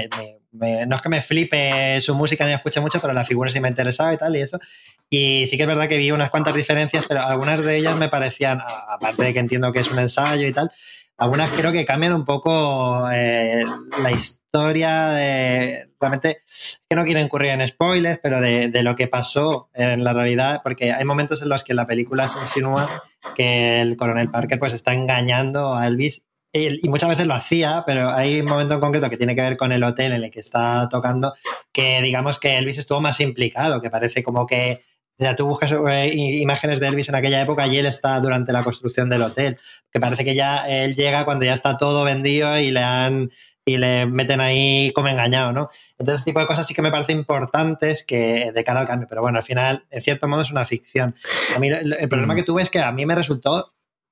Me, 0.52 0.86
no 0.86 0.96
es 0.96 1.02
que 1.02 1.08
me 1.10 1.20
flipe 1.20 2.00
su 2.00 2.14
música 2.14 2.46
ni 2.46 2.52
escuche 2.52 2.80
mucho, 2.80 2.98
pero 2.98 3.12
la 3.12 3.24
figura 3.24 3.50
sí 3.50 3.60
me 3.60 3.68
interesaba 3.68 4.14
y 4.14 4.16
tal 4.16 4.34
y 4.34 4.40
eso. 4.40 4.58
Y 5.10 5.46
sí 5.46 5.56
que 5.56 5.64
es 5.64 5.68
verdad 5.68 5.86
que 5.86 5.98
vi 5.98 6.12
unas 6.12 6.30
cuantas 6.30 6.54
diferencias, 6.54 7.04
pero 7.06 7.26
algunas 7.26 7.62
de 7.62 7.76
ellas 7.76 7.96
me 7.98 8.08
parecían, 8.08 8.62
aparte 8.88 9.22
de 9.22 9.32
que 9.34 9.38
entiendo 9.38 9.70
que 9.70 9.80
es 9.80 9.90
un 9.90 9.98
ensayo 9.98 10.46
y 10.46 10.52
tal, 10.52 10.70
algunas 11.20 11.50
creo 11.52 11.70
que 11.70 11.84
cambian 11.84 12.14
un 12.14 12.24
poco 12.24 13.08
eh, 13.12 13.62
la 14.02 14.10
historia 14.10 15.08
de. 15.08 15.90
Realmente, 16.00 16.38
que 16.88 16.96
no 16.96 17.04
quiero 17.04 17.20
incurrir 17.20 17.50
en 17.50 17.68
spoilers, 17.68 18.18
pero 18.22 18.40
de, 18.40 18.68
de, 18.68 18.82
lo 18.82 18.96
que 18.96 19.06
pasó 19.06 19.68
en 19.74 20.02
la 20.02 20.14
realidad, 20.14 20.62
porque 20.64 20.92
hay 20.92 21.04
momentos 21.04 21.42
en 21.42 21.50
los 21.50 21.62
que 21.62 21.74
la 21.74 21.86
película 21.86 22.26
se 22.26 22.40
insinúa 22.40 23.02
que 23.34 23.82
el 23.82 23.98
coronel 23.98 24.30
Parker 24.30 24.58
pues 24.58 24.72
está 24.72 24.94
engañando 24.94 25.74
a 25.74 25.86
Elvis 25.86 26.26
y 26.52 26.88
muchas 26.88 27.08
veces 27.08 27.28
lo 27.28 27.34
hacía, 27.34 27.84
pero 27.86 28.10
hay 28.10 28.40
un 28.40 28.46
momento 28.46 28.74
en 28.74 28.80
concreto 28.80 29.08
que 29.08 29.16
tiene 29.16 29.36
que 29.36 29.42
ver 29.42 29.56
con 29.56 29.70
el 29.70 29.84
hotel 29.84 30.12
en 30.12 30.24
el 30.24 30.30
que 30.32 30.40
está 30.40 30.88
tocando, 30.90 31.34
que 31.70 32.02
digamos 32.02 32.40
que 32.40 32.58
Elvis 32.58 32.78
estuvo 32.78 33.00
más 33.00 33.20
implicado, 33.20 33.80
que 33.80 33.88
parece 33.88 34.24
como 34.24 34.46
que 34.46 34.82
ya 35.20 35.36
tú 35.36 35.46
buscas 35.46 35.70
eh, 35.72 36.10
imágenes 36.14 36.80
de 36.80 36.88
Elvis 36.88 37.08
en 37.10 37.14
aquella 37.14 37.40
época 37.42 37.66
y 37.66 37.76
él 37.76 37.86
está 37.86 38.18
durante 38.20 38.52
la 38.52 38.64
construcción 38.64 39.08
del 39.08 39.22
hotel, 39.22 39.56
que 39.92 40.00
parece 40.00 40.24
que 40.24 40.34
ya 40.34 40.68
él 40.68 40.96
llega 40.96 41.24
cuando 41.24 41.44
ya 41.44 41.52
está 41.52 41.76
todo 41.76 42.04
vendido 42.04 42.58
y 42.58 42.70
le 42.70 42.82
han 42.82 43.30
y 43.64 43.76
le 43.76 44.06
meten 44.06 44.40
ahí 44.40 44.90
como 44.94 45.08
engañado, 45.08 45.52
¿no? 45.52 45.68
Entonces, 45.98 46.22
ese 46.22 46.24
tipo 46.24 46.40
de 46.40 46.46
cosas 46.46 46.66
sí 46.66 46.74
que 46.74 46.82
me 46.82 46.90
parecen 46.90 47.18
importantes 47.18 48.02
que 48.02 48.50
de 48.52 48.64
cara 48.64 48.80
al 48.80 48.86
cambio, 48.86 49.06
pero 49.08 49.20
bueno, 49.20 49.38
al 49.38 49.44
final, 49.44 49.84
en 49.90 50.00
cierto 50.00 50.26
modo, 50.26 50.42
es 50.42 50.50
una 50.50 50.64
ficción. 50.64 51.14
A 51.54 51.58
mí 51.58 51.68
el 51.68 52.08
problema 52.08 52.32
mm. 52.32 52.36
que 52.36 52.42
tuve 52.42 52.62
es 52.62 52.70
que 52.70 52.80
a 52.80 52.90
mí 52.90 53.04
me 53.04 53.14
resultó 53.14 53.70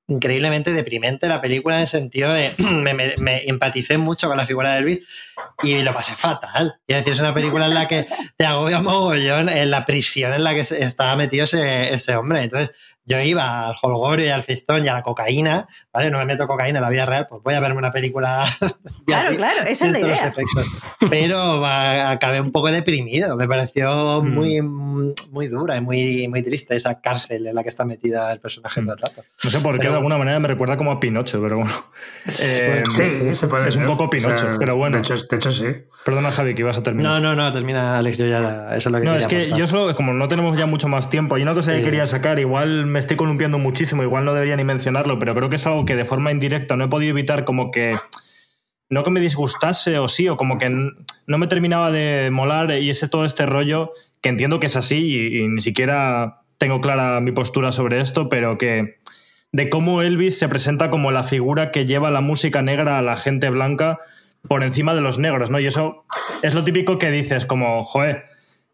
increíblemente 0.09 0.73
deprimente 0.73 1.27
la 1.27 1.39
película 1.39 1.75
en 1.75 1.81
el 1.81 1.87
sentido 1.87 2.33
de 2.33 2.51
me, 2.57 2.93
me, 2.93 3.43
empaticé 3.47 3.97
mucho 3.97 4.27
con 4.27 4.37
la 4.37 4.45
figura 4.45 4.73
de 4.73 4.79
Elvis 4.79 5.07
y 5.63 5.81
lo 5.81 5.93
pasé 5.93 6.13
fatal. 6.15 6.79
Quiero 6.85 6.99
decir, 6.99 7.13
es 7.13 7.19
una 7.19 7.33
película 7.33 7.65
en 7.65 7.73
la 7.73 7.87
que 7.87 8.07
te 8.35 8.45
agobia 8.45 8.81
mogollón 8.81 9.49
en 9.49 9.71
la 9.71 9.85
prisión 9.85 10.33
en 10.33 10.43
la 10.43 10.53
que 10.53 10.61
estaba 10.61 11.15
metido 11.15 11.45
ese 11.45 12.15
hombre. 12.15 12.43
Entonces, 12.43 12.75
yo 13.09 13.19
iba 13.19 13.67
al 13.67 13.75
holgorio 13.81 14.27
y 14.27 14.29
al 14.29 14.43
fistón 14.43 14.85
y 14.85 14.87
a 14.87 14.93
la 14.93 15.01
cocaína, 15.01 15.67
¿vale? 15.91 16.11
No 16.11 16.19
me 16.19 16.25
meto 16.25 16.47
cocaína 16.47 16.77
en 16.77 16.83
la 16.83 16.91
vida 16.91 17.07
real, 17.07 17.25
pues 17.27 17.41
voy 17.41 17.55
a 17.55 17.59
verme 17.59 17.79
una 17.79 17.91
película. 17.91 18.45
claro, 19.07 19.35
claro, 19.35 19.63
esa 19.67 19.87
es 19.87 19.91
la 19.91 19.99
idea. 19.99 20.33
Pero 21.09 21.65
acabé 21.65 22.39
un 22.39 22.51
poco 22.51 22.71
deprimido, 22.71 23.35
me 23.35 23.47
pareció 23.47 24.21
mm. 24.21 24.29
muy, 24.31 24.61
muy 24.61 25.47
dura 25.47 25.77
y 25.77 25.81
muy, 25.81 26.27
muy 26.27 26.43
triste 26.43 26.75
esa 26.75 27.01
cárcel 27.01 27.47
en 27.47 27.55
la 27.55 27.63
que 27.63 27.69
está 27.69 27.83
metida 27.83 28.31
el 28.31 28.39
personaje 28.39 28.79
todo 28.81 28.93
el 28.93 28.99
rato. 28.99 29.23
No 29.43 29.49
sé 29.49 29.59
por 29.59 29.79
qué, 29.79 29.89
de 29.89 29.95
alguna 29.95 30.19
manera 30.19 30.39
me 30.39 30.47
recuerda 30.47 30.77
como 30.77 30.91
a 30.91 30.99
Pinocho, 30.99 31.41
pero 31.41 31.57
bueno. 31.57 31.71
Eh, 32.27 32.83
sí, 32.89 33.33
se 33.33 33.47
puede 33.47 33.69
Es 33.69 33.75
un 33.75 33.85
poco 33.85 34.07
Pinocho, 34.07 34.55
pero 34.59 34.75
bueno. 34.75 34.97
De 34.97 35.01
hecho, 35.01 35.15
de 35.15 35.35
hecho, 35.35 35.51
sí. 35.51 35.65
Perdona, 36.05 36.31
Javi, 36.31 36.53
que 36.53 36.61
ibas 36.61 36.77
a 36.77 36.83
terminar. 36.83 37.13
No, 37.13 37.19
no, 37.19 37.35
no, 37.35 37.51
termina, 37.51 37.97
Alex, 37.97 38.19
yo 38.19 38.27
ya. 38.27 38.75
Eso 38.75 38.89
es 38.89 38.93
lo 38.93 38.99
que 38.99 39.05
No, 39.05 39.15
es 39.15 39.25
que 39.25 39.49
yo 39.57 39.65
solo, 39.65 39.95
como 39.95 40.13
no 40.13 40.27
tenemos 40.27 40.57
ya 40.57 40.67
mucho 40.67 40.87
más 40.87 41.09
tiempo, 41.09 41.35
hay 41.35 41.41
una 41.41 41.55
cosa 41.55 41.73
que 41.73 41.81
quería 41.81 42.05
sacar, 42.05 42.37
igual 42.37 42.85
me 42.85 42.98
estoy 42.99 43.17
columpiando 43.17 43.57
muchísimo, 43.57 44.03
igual 44.03 44.25
no 44.25 44.33
debería 44.33 44.55
ni 44.55 44.63
mencionarlo, 44.63 45.19
pero 45.19 45.33
creo 45.35 45.49
que 45.49 45.55
es 45.55 45.67
algo 45.67 45.85
que 45.85 45.95
de 45.95 46.05
forma 46.05 46.31
indirecta 46.31 46.75
no 46.75 46.85
he 46.85 46.87
podido 46.87 47.11
evitar 47.11 47.45
como 47.45 47.71
que 47.71 47.95
no 48.89 49.03
que 49.03 49.11
me 49.11 49.19
disgustase 49.19 49.99
o 49.99 50.07
sí, 50.07 50.27
o 50.27 50.37
como 50.37 50.57
que 50.57 50.69
no 50.69 51.37
me 51.37 51.47
terminaba 51.47 51.91
de 51.91 52.29
molar 52.31 52.71
y 52.71 52.89
ese 52.89 53.07
todo 53.07 53.25
este 53.25 53.45
rollo, 53.45 53.91
que 54.21 54.29
entiendo 54.29 54.59
que 54.59 54.67
es 54.67 54.75
así 54.75 54.97
y, 54.97 55.39
y, 55.39 55.47
ni 55.47 55.61
siquiera 55.61 56.41
tengo 56.57 56.81
clara 56.81 57.19
mi 57.21 57.31
postura 57.31 57.71
sobre 57.71 58.01
esto, 58.01 58.29
pero 58.29 58.57
que 58.57 58.97
de 59.51 59.69
cómo 59.69 60.01
Elvis 60.01 60.37
se 60.37 60.49
presenta 60.49 60.89
como 60.89 61.11
la 61.11 61.23
figura 61.23 61.71
que 61.71 61.85
lleva 61.85 62.11
la 62.11 62.21
música 62.21 62.61
negra 62.61 62.97
a 62.97 63.01
la 63.01 63.15
gente 63.15 63.49
blanca 63.49 63.99
por 64.47 64.63
encima 64.63 64.95
de 64.95 65.01
los 65.01 65.19
negros, 65.19 65.49
¿no? 65.49 65.59
Y 65.59 65.67
eso 65.67 66.05
es 66.41 66.53
lo 66.53 66.63
típico 66.63 66.97
que 66.97 67.11
dices, 67.11 67.45
como, 67.45 67.83
joder, 67.83 68.25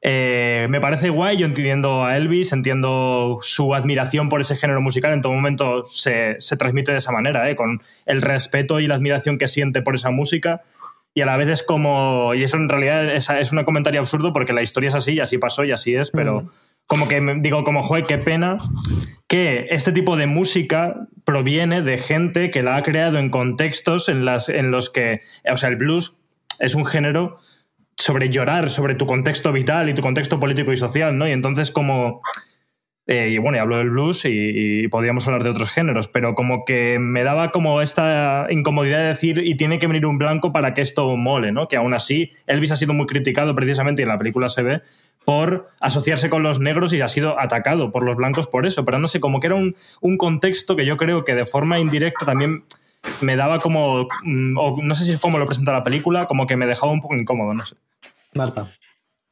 eh, 0.08 0.68
me 0.70 0.80
parece 0.80 1.10
guay, 1.10 1.36
yo 1.36 1.48
entiendo 1.48 2.06
a 2.06 2.16
Elvis, 2.16 2.54
entiendo 2.54 3.40
su 3.42 3.74
admiración 3.74 4.30
por 4.30 4.40
ese 4.40 4.56
género 4.56 4.80
musical, 4.80 5.12
en 5.14 5.24
todo 5.24 5.34
momento 5.34 5.84
se, 5.86 6.38
transmite 6.60 6.92
de 6.92 7.00
esa 7.00 7.12
manera, 7.12 7.50
¿eh? 7.50 7.56
con 7.56 7.82
el 8.06 8.22
respeto 8.22 8.80
y 8.80 8.86
la 8.86 8.94
admiración 8.94 9.40
que 9.40 9.48
siente 9.48 9.82
por 9.82 9.96
esa 9.96 10.12
música. 10.12 10.62
Y 11.16 11.22
a 11.22 11.26
la 11.26 11.38
vez 11.38 11.48
es 11.48 11.64
como, 11.64 12.36
y 12.36 12.44
eso 12.44 12.58
en 12.58 12.70
realidad 12.70 13.04
es, 13.16 13.32
es 13.32 13.52
un 13.52 13.64
comentario 13.64 14.00
absurdo 14.00 14.32
porque 14.32 14.54
la 14.54 14.62
historia 14.62 14.90
es 14.90 14.94
así 14.94 15.14
y 15.14 15.22
así 15.22 15.40
pasó 15.40 15.66
y 15.66 15.72
así 15.72 15.96
es, 15.96 16.12
pero 16.12 16.52
como 16.86 17.08
que 17.08 17.20
digo, 17.40 17.64
como, 17.64 17.82
joder, 17.82 18.04
qué 18.04 18.20
pena 18.20 18.58
que 19.28 19.66
este 19.72 19.92
tipo 19.92 20.18
de 20.18 20.28
música 20.28 21.08
proviene 21.24 21.82
de 21.82 21.98
gente 21.98 22.52
que 22.52 22.62
la 22.62 22.76
ha 22.76 22.84
creado 22.84 23.18
en 23.18 23.32
contextos 23.32 24.08
en, 24.08 24.24
las, 24.24 24.50
en 24.50 24.70
los 24.70 24.92
que, 24.92 25.22
o 25.52 25.58
sea, 25.58 25.70
el 25.70 25.78
blues 25.78 26.24
es 26.60 26.76
un 26.76 26.86
género 26.86 27.40
sobre 27.98 28.30
llorar, 28.30 28.70
sobre 28.70 28.96
tu 28.96 29.06
contexto 29.06 29.52
vital 29.52 29.90
y 29.90 29.94
tu 29.94 30.02
contexto 30.02 30.40
político 30.40 30.72
y 30.72 30.78
social, 30.78 31.18
¿no? 31.18 31.28
Y 31.28 31.32
entonces 31.32 31.72
como... 31.72 32.22
Eh, 33.08 33.30
y 33.34 33.38
bueno, 33.38 33.58
y 33.58 33.62
hablo 33.62 33.78
del 33.78 33.92
blues 33.92 34.24
y, 34.26 34.88
podríamos 34.88 35.28
hablar 35.28 35.44
de 35.44 35.52
otros 35.52 35.70
géneros, 35.70 36.08
pero 36.08 36.34
como 36.34 36.66
que 36.66 36.98
me 36.98 37.24
daba 37.24 37.52
como 37.52 37.84
esta 37.84 38.48
incomodidad 38.50 38.98
de 38.98 39.08
decir 39.10 39.38
y 39.46 39.56
tiene 39.58 39.78
que 39.78 39.86
venir 39.86 40.08
un 40.08 40.18
blanco 40.18 40.52
para 40.52 40.74
que 40.74 40.82
esto 40.82 41.16
mole, 41.16 41.52
¿no? 41.52 41.68
Que 41.68 41.76
aún 41.76 41.94
así 41.94 42.32
Elvis 42.48 42.72
ha 42.72 42.76
sido 42.76 42.96
muy 42.96 43.06
criticado 43.06 43.54
precisamente 43.54 44.02
y 44.02 44.04
en 44.04 44.10
la 44.10 44.18
película 44.18 44.50
se 44.50 44.64
ve 44.64 44.82
por 45.24 45.70
asociarse 45.80 46.32
con 46.32 46.42
los 46.42 46.60
negros 46.60 46.94
y 46.94 47.02
ha 47.02 47.08
sido 47.08 47.40
atacado 47.40 47.92
por 47.92 48.04
los 48.04 48.16
blancos 48.16 48.48
por 48.48 48.66
eso, 48.66 48.86
pero 48.86 48.98
no 48.98 49.06
sé, 49.06 49.20
como 49.20 49.40
que 49.40 49.48
era 49.48 49.56
un, 49.56 49.76
un 50.02 50.18
contexto 50.18 50.76
que 50.76 50.88
yo 50.88 50.98
creo 50.98 51.24
que 51.26 51.36
de 51.36 51.46
forma 51.46 51.78
indirecta 51.78 52.26
también 52.26 52.64
me 53.22 53.36
daba 53.36 53.60
como, 53.60 54.08
mm, 54.24 54.54
no 54.84 54.96
sé 54.96 55.06
si 55.06 55.12
es 55.14 55.20
como 55.20 55.38
lo 55.38 55.46
presenta 55.46 55.72
la 55.72 55.84
película, 55.84 56.26
como 56.26 56.48
que 56.48 56.58
me 56.58 56.68
dejaba 56.68 56.92
un 56.92 57.02
poco 57.02 57.16
incómodo, 57.16 57.54
no 57.54 57.66
sé. 57.66 57.76
Marta. 58.34 58.70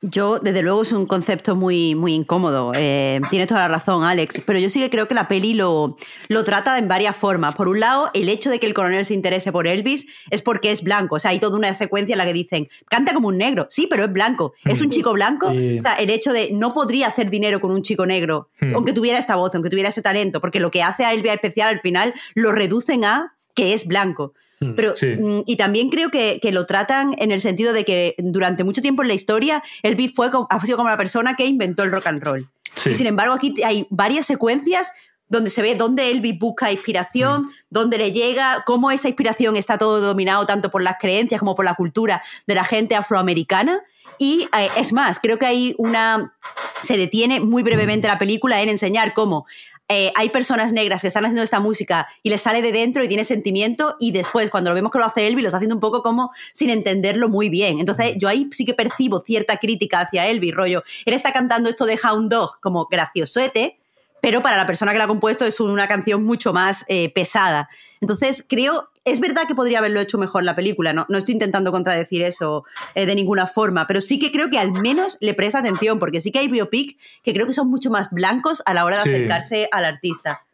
Yo, 0.05 0.37
desde 0.39 0.61
luego, 0.61 0.81
es 0.81 0.91
un 0.91 1.05
concepto 1.05 1.55
muy, 1.55 1.95
muy 1.95 2.13
incómodo. 2.13 2.73
Eh, 2.75 3.21
tienes 3.29 3.47
toda 3.47 3.61
la 3.61 3.67
razón, 3.69 4.03
Alex. 4.03 4.41
Pero 4.45 4.59
yo 4.59 4.69
sí 4.69 4.81
que 4.81 4.89
creo 4.89 5.07
que 5.07 5.13
la 5.13 5.29
peli 5.29 5.53
lo, 5.53 5.95
lo 6.27 6.43
trata 6.43 6.77
en 6.77 6.89
varias 6.89 7.15
formas. 7.15 7.55
Por 7.55 7.69
un 7.69 7.79
lado, 7.79 8.11
el 8.13 8.27
hecho 8.27 8.49
de 8.49 8.59
que 8.59 8.65
el 8.67 8.73
coronel 8.73 9.05
se 9.05 9.13
interese 9.13 9.53
por 9.53 9.65
Elvis 9.65 10.07
es 10.29 10.41
porque 10.41 10.71
es 10.71 10.83
blanco. 10.83 11.15
O 11.15 11.19
sea, 11.19 11.31
hay 11.31 11.39
toda 11.39 11.57
una 11.57 11.73
secuencia 11.73 12.15
en 12.15 12.17
la 12.17 12.25
que 12.25 12.33
dicen, 12.33 12.67
canta 12.89 13.13
como 13.13 13.29
un 13.29 13.37
negro. 13.37 13.65
Sí, 13.69 13.87
pero 13.89 14.03
es 14.03 14.11
blanco. 14.11 14.53
Es 14.65 14.81
un 14.81 14.89
chico 14.89 15.13
blanco. 15.13 15.47
O 15.47 15.81
sea, 15.81 15.93
el 15.93 16.09
hecho 16.09 16.33
de 16.33 16.49
no 16.51 16.71
podría 16.71 17.07
hacer 17.07 17.29
dinero 17.29 17.61
con 17.61 17.71
un 17.71 17.81
chico 17.81 18.05
negro, 18.05 18.49
hmm. 18.59 18.75
aunque 18.75 18.91
tuviera 18.91 19.17
esta 19.17 19.37
voz, 19.37 19.55
aunque 19.55 19.69
tuviera 19.69 19.87
ese 19.87 20.01
talento, 20.01 20.41
porque 20.41 20.59
lo 20.59 20.69
que 20.69 20.83
hace 20.83 21.05
a 21.05 21.13
Elvis 21.13 21.31
especial 21.31 21.69
al 21.69 21.79
final 21.79 22.13
lo 22.35 22.51
reducen 22.51 23.05
a 23.05 23.32
que 23.53 23.73
es 23.73 23.85
blanco. 23.87 24.33
Pero, 24.77 24.95
Sí. 24.95 25.07
mm, 25.07 25.43
y 25.45 25.57
también 25.57 25.89
creo 25.89 26.09
que, 26.09 26.39
que 26.41 26.53
lo 26.53 26.65
tratan 26.65 27.15
en 27.17 27.31
el 27.31 27.41
sentido 27.41 27.73
de 27.73 27.83
que 27.83 28.15
durante 28.17 28.63
mucho 28.63 28.81
tiempo 28.81 29.01
en 29.01 29.09
la 29.09 29.13
historia 29.13 29.61
Elvis 29.81 30.13
fue, 30.15 30.31
como- 30.31 30.47
ha 30.49 30.59
sido 30.61 30.77
como 30.77 30.87
la 30.89 30.95
persona 30.95 31.35
que 31.35 31.45
inventó 31.45 31.83
el 31.83 31.91
rock 31.91 32.07
and 32.07 32.23
roll. 32.23 32.47
Sí. 32.75 32.91
Y 32.91 32.93
sin 32.93 33.07
embargo, 33.07 33.33
aquí 33.33 33.61
hay 33.63 33.85
varias 33.89 34.25
secuencias 34.25 34.93
donde 35.27 35.49
se 35.49 35.61
ve 35.61 35.75
dónde 35.75 36.11
Elvis 36.11 36.39
busca 36.39 36.71
inspiración, 36.71 37.43
dónde 37.69 37.97
le 37.97 38.11
llega, 38.13 38.63
cómo 38.65 38.89
esa 38.91 39.07
inspiración 39.09 39.55
está 39.57 39.77
todo 39.77 39.99
dominado 39.99 40.45
tanto 40.45 40.71
por 40.71 40.81
las 40.81 40.95
creencias 40.99 41.39
como 41.39 41.55
por 41.55 41.65
la 41.65 41.75
cultura 41.75 42.21
de 42.47 42.55
la 42.55 42.63
gente 42.63 42.95
afroamericana. 42.95 43.81
Y 44.19 44.47
eh, 44.57 44.67
es 44.77 44.93
más, 44.93 45.19
creo 45.19 45.39
que 45.39 45.45
hay 45.47 45.75
una. 45.77 46.35
Se 46.83 46.97
detiene 46.97 47.39
muy 47.39 47.63
brevemente 47.63 48.07
la 48.07 48.19
película 48.19 48.61
en 48.61 48.69
enseñar 48.69 49.13
cómo 49.13 49.45
eh, 49.95 50.11
hay 50.15 50.29
personas 50.29 50.73
negras 50.73 51.01
que 51.01 51.07
están 51.07 51.23
haciendo 51.23 51.43
esta 51.43 51.59
música 51.59 52.07
y 52.23 52.31
les 52.31 52.41
sale 52.41 52.63
de 52.63 52.71
dentro 52.71 53.03
y 53.03 53.07
tiene 53.07 53.23
sentimiento, 53.23 53.95
y 53.99 54.11
después, 54.11 54.49
cuando 54.49 54.71
lo 54.71 54.75
vemos 54.75 54.91
que 54.91 54.97
lo 54.97 55.05
hace 55.05 55.27
Elvis, 55.27 55.43
lo 55.43 55.49
está 55.49 55.57
haciendo 55.57 55.75
un 55.75 55.81
poco 55.81 56.01
como 56.01 56.31
sin 56.51 56.71
entenderlo 56.71 57.29
muy 57.29 57.49
bien. 57.49 57.79
Entonces, 57.79 58.15
yo 58.17 58.27
ahí 58.27 58.49
sí 58.51 58.65
que 58.65 58.73
percibo 58.73 59.19
cierta 59.19 59.57
crítica 59.57 59.99
hacia 59.99 60.25
Elvis, 60.25 60.55
rollo. 60.55 60.83
Él 61.05 61.13
está 61.13 61.31
cantando 61.31 61.69
esto 61.69 61.85
de 61.85 61.99
Hound 62.03 62.31
Dog 62.31 62.59
como 62.59 62.85
graciosete, 62.85 63.77
pero 64.19 64.41
para 64.41 64.57
la 64.57 64.65
persona 64.65 64.93
que 64.93 64.97
la 64.97 65.03
ha 65.03 65.07
compuesto 65.07 65.45
es 65.45 65.59
una 65.59 65.87
canción 65.87 66.23
mucho 66.23 66.53
más 66.53 66.85
eh, 66.87 67.09
pesada. 67.13 67.69
Entonces, 68.01 68.43
creo, 68.47 68.89
es 69.05 69.19
verdad 69.19 69.43
que 69.47 69.55
podría 69.55 69.79
haberlo 69.79 69.99
hecho 69.99 70.17
mejor 70.17 70.43
la 70.43 70.55
película, 70.55 70.93
no, 70.93 71.05
no 71.09 71.17
estoy 71.17 71.33
intentando 71.33 71.71
contradecir 71.71 72.21
eso 72.21 72.65
eh, 72.95 73.05
de 73.05 73.15
ninguna 73.15 73.47
forma, 73.47 73.85
pero 73.87 73.99
sí 74.01 74.19
que 74.19 74.31
creo 74.31 74.49
que 74.49 74.59
al 74.59 74.71
menos 74.71 75.17
le 75.19 75.33
presta 75.33 75.59
atención, 75.59 75.99
porque 75.99 76.21
sí 76.21 76.31
que 76.31 76.39
hay 76.39 76.47
biopic 76.47 76.97
que 77.23 77.33
creo 77.33 77.45
que 77.47 77.53
son 77.53 77.69
mucho 77.69 77.89
más 77.89 78.09
blancos 78.11 78.63
a 78.65 78.73
la 78.73 78.85
hora 78.85 78.97
de 78.97 79.03
Sí. 79.03 79.09
acercarse 79.09 79.69
al 79.71 79.85
artista. 79.85 80.45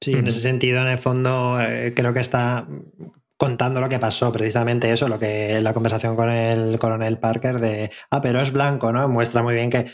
Sí, 0.00 0.12
en 0.12 0.26
ese 0.26 0.40
sentido, 0.40 0.80
en 0.80 0.88
el 0.88 0.98
fondo, 0.98 1.60
eh, 1.60 1.92
creo 1.94 2.14
que 2.14 2.20
está 2.20 2.66
contando 3.36 3.80
lo 3.80 3.88
que 3.88 3.98
pasó, 3.98 4.30
precisamente 4.32 4.90
eso, 4.92 5.08
lo 5.08 5.18
que 5.18 5.60
la 5.62 5.72
conversación 5.74 6.14
con 6.16 6.30
el 6.30 6.78
coronel 6.78 7.18
Parker 7.18 7.58
de, 7.58 7.90
ah, 8.10 8.20
pero 8.20 8.40
es 8.40 8.52
blanco, 8.52 8.92
¿no? 8.92 9.08
Muestra 9.08 9.42
muy 9.42 9.54
bien 9.54 9.70
que, 9.70 9.90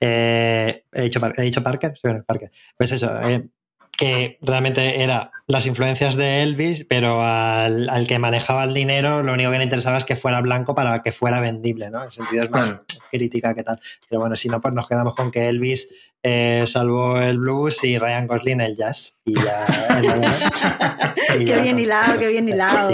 eh, 0.00 0.84
he, 0.92 1.02
dicho, 1.02 1.20
he 1.36 1.42
dicho 1.42 1.62
Parker, 1.62 1.92
sí, 1.94 2.00
bueno, 2.04 2.22
Parker, 2.26 2.50
pues 2.76 2.92
eso, 2.92 3.20
eh, 3.22 3.48
que 3.90 4.38
realmente 4.42 5.02
era 5.02 5.30
las 5.50 5.66
influencias 5.66 6.16
de 6.16 6.42
Elvis, 6.42 6.84
pero 6.88 7.22
al, 7.22 7.88
al 7.88 8.06
que 8.06 8.18
manejaba 8.18 8.64
el 8.64 8.72
dinero 8.74 9.22
lo 9.22 9.32
único 9.32 9.50
que 9.50 9.58
le 9.58 9.64
interesaba 9.64 9.98
es 9.98 10.04
que 10.04 10.16
fuera 10.16 10.40
blanco 10.40 10.74
para 10.74 11.02
que 11.02 11.12
fuera 11.12 11.40
vendible, 11.40 11.90
¿no? 11.90 11.98
En 12.00 12.06
el 12.06 12.12
sentido 12.12 12.44
es 12.44 12.50
más 12.50 12.74
crítica 13.10 13.54
que 13.54 13.62
tal. 13.64 13.78
Pero 14.08 14.20
bueno, 14.20 14.36
si 14.36 14.48
no, 14.48 14.60
pues 14.60 14.72
nos 14.74 14.88
quedamos 14.88 15.14
con 15.16 15.30
que 15.30 15.48
Elvis 15.48 15.88
eh, 16.22 16.64
salvó 16.66 17.18
el 17.20 17.38
blues 17.38 17.82
y 17.82 17.98
Ryan 17.98 18.26
Gosling 18.26 18.60
el 18.60 18.76
jazz. 18.76 19.16
Y 19.24 19.34
ya. 19.34 19.66
y 21.38 21.44
ya- 21.44 21.54
Qué 21.56 21.62
bien 21.62 21.78
hilado, 21.78 22.18
qué 22.18 22.30
bien 22.30 22.48
hilado. 22.48 22.90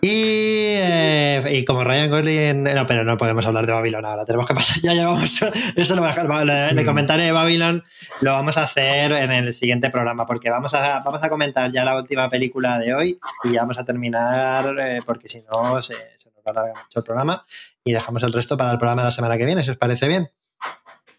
Y, 0.00 0.74
eh, 0.76 1.42
y 1.52 1.64
como 1.64 1.82
Ryan 1.84 2.10
Gosling. 2.10 2.62
No, 2.64 2.86
pero 2.86 3.04
no 3.04 3.16
podemos 3.16 3.46
hablar 3.46 3.66
de 3.66 3.72
Babylon 3.72 4.04
ahora. 4.04 4.24
Tenemos 4.24 4.46
que 4.46 4.54
pasar. 4.54 4.78
Ya 4.82 4.92
llevamos. 4.92 5.40
Eso 5.76 5.94
lo 5.94 6.02
voy 6.02 6.10
a 6.10 6.14
dejar. 6.14 6.70
El, 6.70 6.78
el 6.78 6.84
comentario 6.84 7.24
de 7.24 7.32
Babylon 7.32 7.82
lo 8.20 8.32
vamos 8.32 8.58
a 8.58 8.62
hacer 8.64 9.12
en 9.12 9.32
el 9.32 9.52
siguiente 9.52 9.90
programa 9.90 10.26
porque 10.26 10.50
vamos 10.50 10.74
a, 10.74 11.00
vamos 11.00 11.22
a 11.22 11.23
comentar 11.28 11.70
ya 11.72 11.84
la 11.84 11.96
última 11.96 12.28
película 12.28 12.78
de 12.78 12.94
hoy 12.94 13.18
y 13.44 13.52
ya 13.52 13.60
vamos 13.62 13.78
a 13.78 13.84
terminar 13.84 14.74
eh, 14.80 15.00
porque 15.04 15.28
si 15.28 15.42
no 15.42 15.80
se, 15.82 15.94
se 16.18 16.30
nos 16.30 16.38
va 16.38 16.42
a 16.46 16.50
alargar 16.50 16.82
mucho 16.84 16.98
el 16.98 17.04
programa 17.04 17.44
y 17.84 17.92
dejamos 17.92 18.22
el 18.22 18.32
resto 18.32 18.56
para 18.56 18.72
el 18.72 18.78
programa 18.78 19.02
de 19.02 19.06
la 19.06 19.10
semana 19.12 19.36
que 19.38 19.44
viene, 19.46 19.62
si 19.62 19.70
os 19.70 19.76
parece 19.76 20.08
bien. 20.08 20.30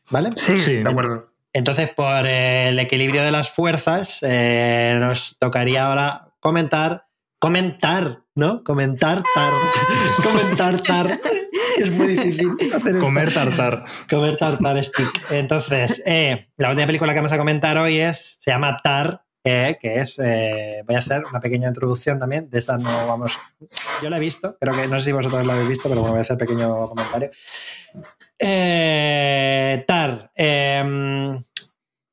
¿Vale? 0.09 0.29
Sí, 0.35 0.59
Sí. 0.59 0.75
de 0.83 0.89
acuerdo. 0.89 1.31
Entonces, 1.53 1.89
por 1.89 2.27
el 2.27 2.77
equilibrio 2.79 3.23
de 3.23 3.31
las 3.31 3.49
fuerzas, 3.49 4.19
eh, 4.23 4.97
nos 4.99 5.37
tocaría 5.39 5.87
ahora 5.87 6.27
comentar, 6.41 7.07
comentar, 7.39 8.23
¿no? 8.35 8.63
Comentar 8.63 9.23
tar, 9.33 9.53
comentar 10.23 10.81
tar. 10.81 11.19
Es 11.77 11.91
muy 11.91 12.07
difícil 12.07 12.51
hacer 12.73 12.95
esto. 12.95 12.99
Comer 13.05 13.33
tartar. 13.33 13.85
Comer 14.09 14.37
tartar 14.37 14.83
stick. 14.83 15.31
Entonces, 15.31 16.03
eh, 16.05 16.49
la 16.57 16.69
última 16.69 16.85
película 16.87 17.13
que 17.13 17.19
vamos 17.19 17.31
a 17.31 17.37
comentar 17.37 17.77
hoy 17.77 17.99
es, 17.99 18.37
se 18.39 18.51
llama 18.51 18.77
Tar, 18.83 19.24
que 19.45 19.99
es, 19.99 20.19
eh, 20.19 20.81
voy 20.85 20.95
a 20.95 20.99
hacer 20.99 21.23
una 21.29 21.39
pequeña 21.39 21.67
introducción 21.67 22.19
también, 22.19 22.49
de 22.49 22.57
esta 22.57 22.77
no 22.77 23.07
vamos, 23.07 23.31
yo 24.01 24.09
la 24.09 24.17
he 24.17 24.19
visto, 24.19 24.57
creo 24.59 24.73
que 24.73 24.87
no 24.87 24.99
sé 24.99 25.05
si 25.05 25.11
vosotros 25.11 25.45
la 25.45 25.53
habéis 25.53 25.69
visto, 25.69 25.87
pero 25.87 26.01
voy 26.01 26.17
a 26.17 26.21
hacer 26.21 26.37
pequeño 26.37 26.89
comentario. 26.89 27.29
Eh, 28.39 29.83
Tar, 29.87 30.31
eh, 30.35 31.43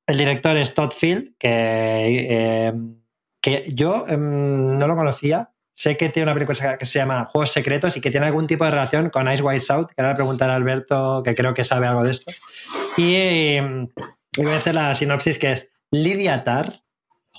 el 0.07 0.19
director 0.19 0.57
es 0.57 0.75
Todd 0.75 0.91
Field, 0.91 1.37
que, 1.39 1.49
eh, 1.49 2.73
que 3.41 3.65
yo 3.73 4.05
em, 4.09 4.75
no 4.75 4.87
lo 4.87 4.97
conocía. 4.97 5.53
Sé 5.75 5.97
que 5.97 6.11
tiene 6.11 6.31
una 6.31 6.35
película 6.35 6.77
que 6.77 6.87
se 6.87 6.99
llama 6.99 7.25
Juegos 7.33 7.51
Secretos 7.51 7.97
y 7.97 8.01
que 8.01 8.11
tiene 8.11 8.27
algún 8.27 8.47
tipo 8.47 8.65
de 8.65 8.73
relación 8.73 9.11
con 9.11 9.33
Ice 9.33 9.43
White 9.43 9.61
South, 9.61 9.87
que 9.87 9.95
ahora 10.03 10.11
le 10.11 10.17
preguntaré 10.17 10.53
a 10.53 10.57
Alberto, 10.57 11.23
que 11.25 11.35
creo 11.35 11.55
que 11.55 11.65
sabe 11.65 11.87
algo 11.87 12.05
de 12.05 12.11
esto. 12.11 12.31
Y, 12.97 13.15
em, 13.57 13.89
y 14.37 14.43
voy 14.43 14.53
a 14.53 14.57
hacer 14.57 14.75
la 14.75 14.95
sinopsis 14.95 15.39
que 15.39 15.53
es 15.53 15.71
Lydia 15.91 16.45
Tarr. 16.45 16.83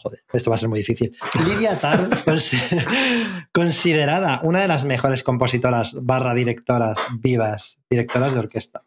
Joder, 0.04 0.20
esto 0.34 0.50
va 0.52 0.56
a 0.56 0.60
ser 0.60 0.68
muy 0.70 0.80
difícil. 0.80 1.16
Lydia 1.48 1.80
Tarr, 1.80 2.10
cons- 2.26 3.48
considerada 3.54 4.42
una 4.44 4.62
de 4.62 4.68
las 4.68 4.84
mejores 4.86 5.24
compositoras 5.24 5.96
barra 6.02 6.34
directoras 6.34 7.00
vivas, 7.20 7.80
directoras 7.90 8.34
de 8.34 8.40
orquesta, 8.40 8.84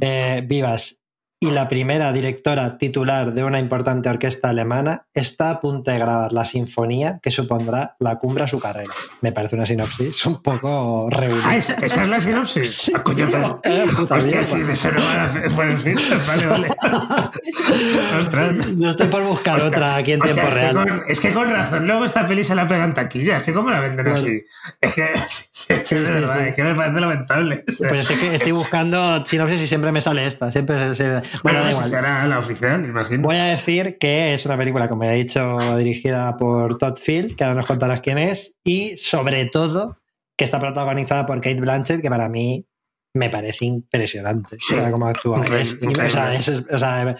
eh, 0.00 0.42
vivas 0.46 1.00
y 1.44 1.50
la 1.50 1.68
primera 1.68 2.12
directora 2.12 2.78
titular 2.78 3.34
de 3.34 3.44
una 3.44 3.58
importante 3.60 4.08
orquesta 4.08 4.48
alemana, 4.50 5.06
está 5.14 5.50
a 5.50 5.60
punto 5.60 5.90
de 5.90 5.98
grabar 5.98 6.32
la 6.32 6.44
sinfonía 6.44 7.20
que 7.22 7.30
supondrá 7.30 7.96
la 7.98 8.16
cumbre 8.16 8.44
a 8.44 8.48
su 8.48 8.58
carrera. 8.58 8.92
Me 9.20 9.32
parece 9.32 9.56
una 9.56 9.66
sinopsis 9.66 10.24
un 10.26 10.42
poco 10.42 11.08
reunida. 11.10 11.42
Ah, 11.44 11.56
¿esa, 11.56 11.74
esa 11.74 12.02
es 12.02 12.08
la 12.08 12.20
sinopsis? 12.20 12.74
Sí, 12.74 12.92
Ah, 12.94 13.02
coño, 13.02 13.26
Eh, 13.64 13.84
Hostia, 14.10 14.42
sí, 14.42 14.60
de 14.62 14.72
es 14.72 15.54
bueno, 15.54 15.78
sí. 15.78 15.92
Vale, 16.28 16.46
vale. 16.46 16.68
Ostras. 18.20 18.72
No 18.76 18.90
estoy 18.90 19.08
por 19.08 19.22
buscar 19.24 19.62
otra 19.62 19.96
aquí 19.96 20.12
en 20.12 20.20
tiempo 20.20 20.42
es 20.42 20.54
real. 20.54 20.76
Que 20.84 20.90
con, 20.90 21.02
es 21.08 21.20
que 21.20 21.32
con 21.32 21.50
razón, 21.50 21.86
luego 21.86 22.04
esta 22.04 22.26
peli 22.26 22.44
se 22.44 22.54
la 22.54 22.66
pegan 22.68 22.94
taquilla. 22.94 23.36
Es 23.38 23.42
que, 23.42 23.52
¿cómo 23.52 23.70
la 23.70 23.80
venden 23.80 24.08
así? 24.08 24.42
Es 24.80 24.94
que, 24.94 25.04
es 25.12 25.56
que 25.68 25.84
Sí, 25.84 25.94
verdad, 25.94 26.46
es 26.46 26.54
que 26.54 26.62
me 26.62 26.74
parece 26.74 27.00
lamentable. 27.00 27.64
Pues 27.66 28.10
estoy, 28.10 28.28
estoy 28.34 28.52
buscando 28.52 29.24
sinopsis 29.24 29.62
y 29.62 29.66
siempre 29.66 29.92
me 29.92 30.00
sale 30.00 30.26
esta. 30.26 30.50
Siempre 30.52 30.94
se- 30.94 31.22
Bueno, 31.42 31.68
igual. 31.70 31.88
será 31.88 32.26
la 32.26 32.38
oficial, 32.38 32.84
imagino. 32.84 33.22
Voy 33.22 33.36
a 33.36 33.44
decir 33.44 33.98
que 33.98 34.34
es 34.34 34.46
una 34.46 34.56
película, 34.56 34.88
como 34.88 35.04
he 35.04 35.14
dicho, 35.14 35.58
dirigida 35.76 36.36
por 36.36 36.78
Todd 36.78 36.96
Field, 36.98 37.36
que 37.36 37.44
ahora 37.44 37.56
nos 37.56 37.66
contarás 37.66 38.00
quién 38.00 38.18
es, 38.18 38.54
y 38.64 38.96
sobre 38.96 39.46
todo 39.46 39.98
que 40.36 40.44
está 40.44 40.58
protagonizada 40.60 41.26
por 41.26 41.36
Kate 41.40 41.60
Blanchett, 41.60 42.02
que 42.02 42.10
para 42.10 42.28
mí 42.28 42.66
me 43.14 43.30
parece 43.30 43.64
impresionante 43.66 44.56
Sí, 44.58 44.74
o 44.74 44.78
sea, 44.78 44.90
cómo 44.90 45.06
actúa. 45.06 45.38
increíble, 45.38 45.62
Es- 45.62 45.72
increíble. 45.74 46.06
o 46.06 46.10
sea, 46.10 46.34
es- 46.34 46.64
o 46.70 46.78
sea, 46.78 47.16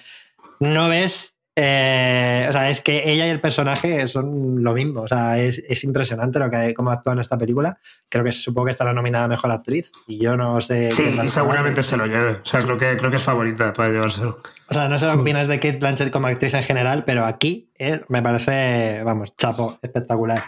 no 0.61 0.89
ves. 0.89 1.34
Eh, 1.57 2.47
o 2.49 2.53
sea, 2.53 2.69
es 2.69 2.81
que 2.81 3.11
ella 3.11 3.27
y 3.27 3.31
el 3.31 3.41
personaje 3.41 4.09
son 4.09 4.63
lo 4.65 4.73
mismo. 4.73 5.03
O 5.03 5.09
sea, 5.09 5.39
es, 5.39 5.63
es 5.69 5.85
impresionante 5.85 6.39
lo 6.39 6.51
que 6.51 6.75
cómo 6.75 6.91
actúa 6.91 7.13
en 7.13 7.21
esta 7.21 7.39
película. 7.39 7.79
Creo 8.09 8.25
que 8.25 8.33
supongo 8.33 8.67
que 8.67 8.71
estará 8.73 8.93
nominada 8.93 9.27
a 9.27 9.29
mejor 9.29 9.53
actriz. 9.53 9.93
Y 10.09 10.19
yo 10.19 10.37
no 10.37 10.61
sé. 10.61 10.91
Sí, 10.91 11.17
y 11.23 11.29
seguramente 11.29 11.83
se 11.83 11.97
lo 11.97 12.07
lleve. 12.07 12.41
O 12.43 12.45
sea, 12.45 12.61
creo 12.61 12.77
que, 12.77 12.97
creo 12.97 13.11
que 13.11 13.19
es 13.19 13.23
favorita 13.23 13.73
para 13.73 13.91
llevárselo. 13.91 14.41
O 14.69 14.75
sea, 14.75 14.89
no 14.89 14.99
sé 14.99 15.07
lo 15.07 15.13
que 15.13 15.21
opinas 15.21 15.47
de 15.47 15.61
Kate 15.61 15.79
Blanchett 15.79 16.11
como 16.11 16.27
actriz 16.27 16.55
en 16.55 16.63
general, 16.63 17.05
pero 17.05 17.25
aquí 17.25 17.71
eh, 17.79 18.01
me 18.09 18.23
parece, 18.23 19.03
vamos, 19.05 19.37
chapo, 19.37 19.79
espectacular. 19.81 20.43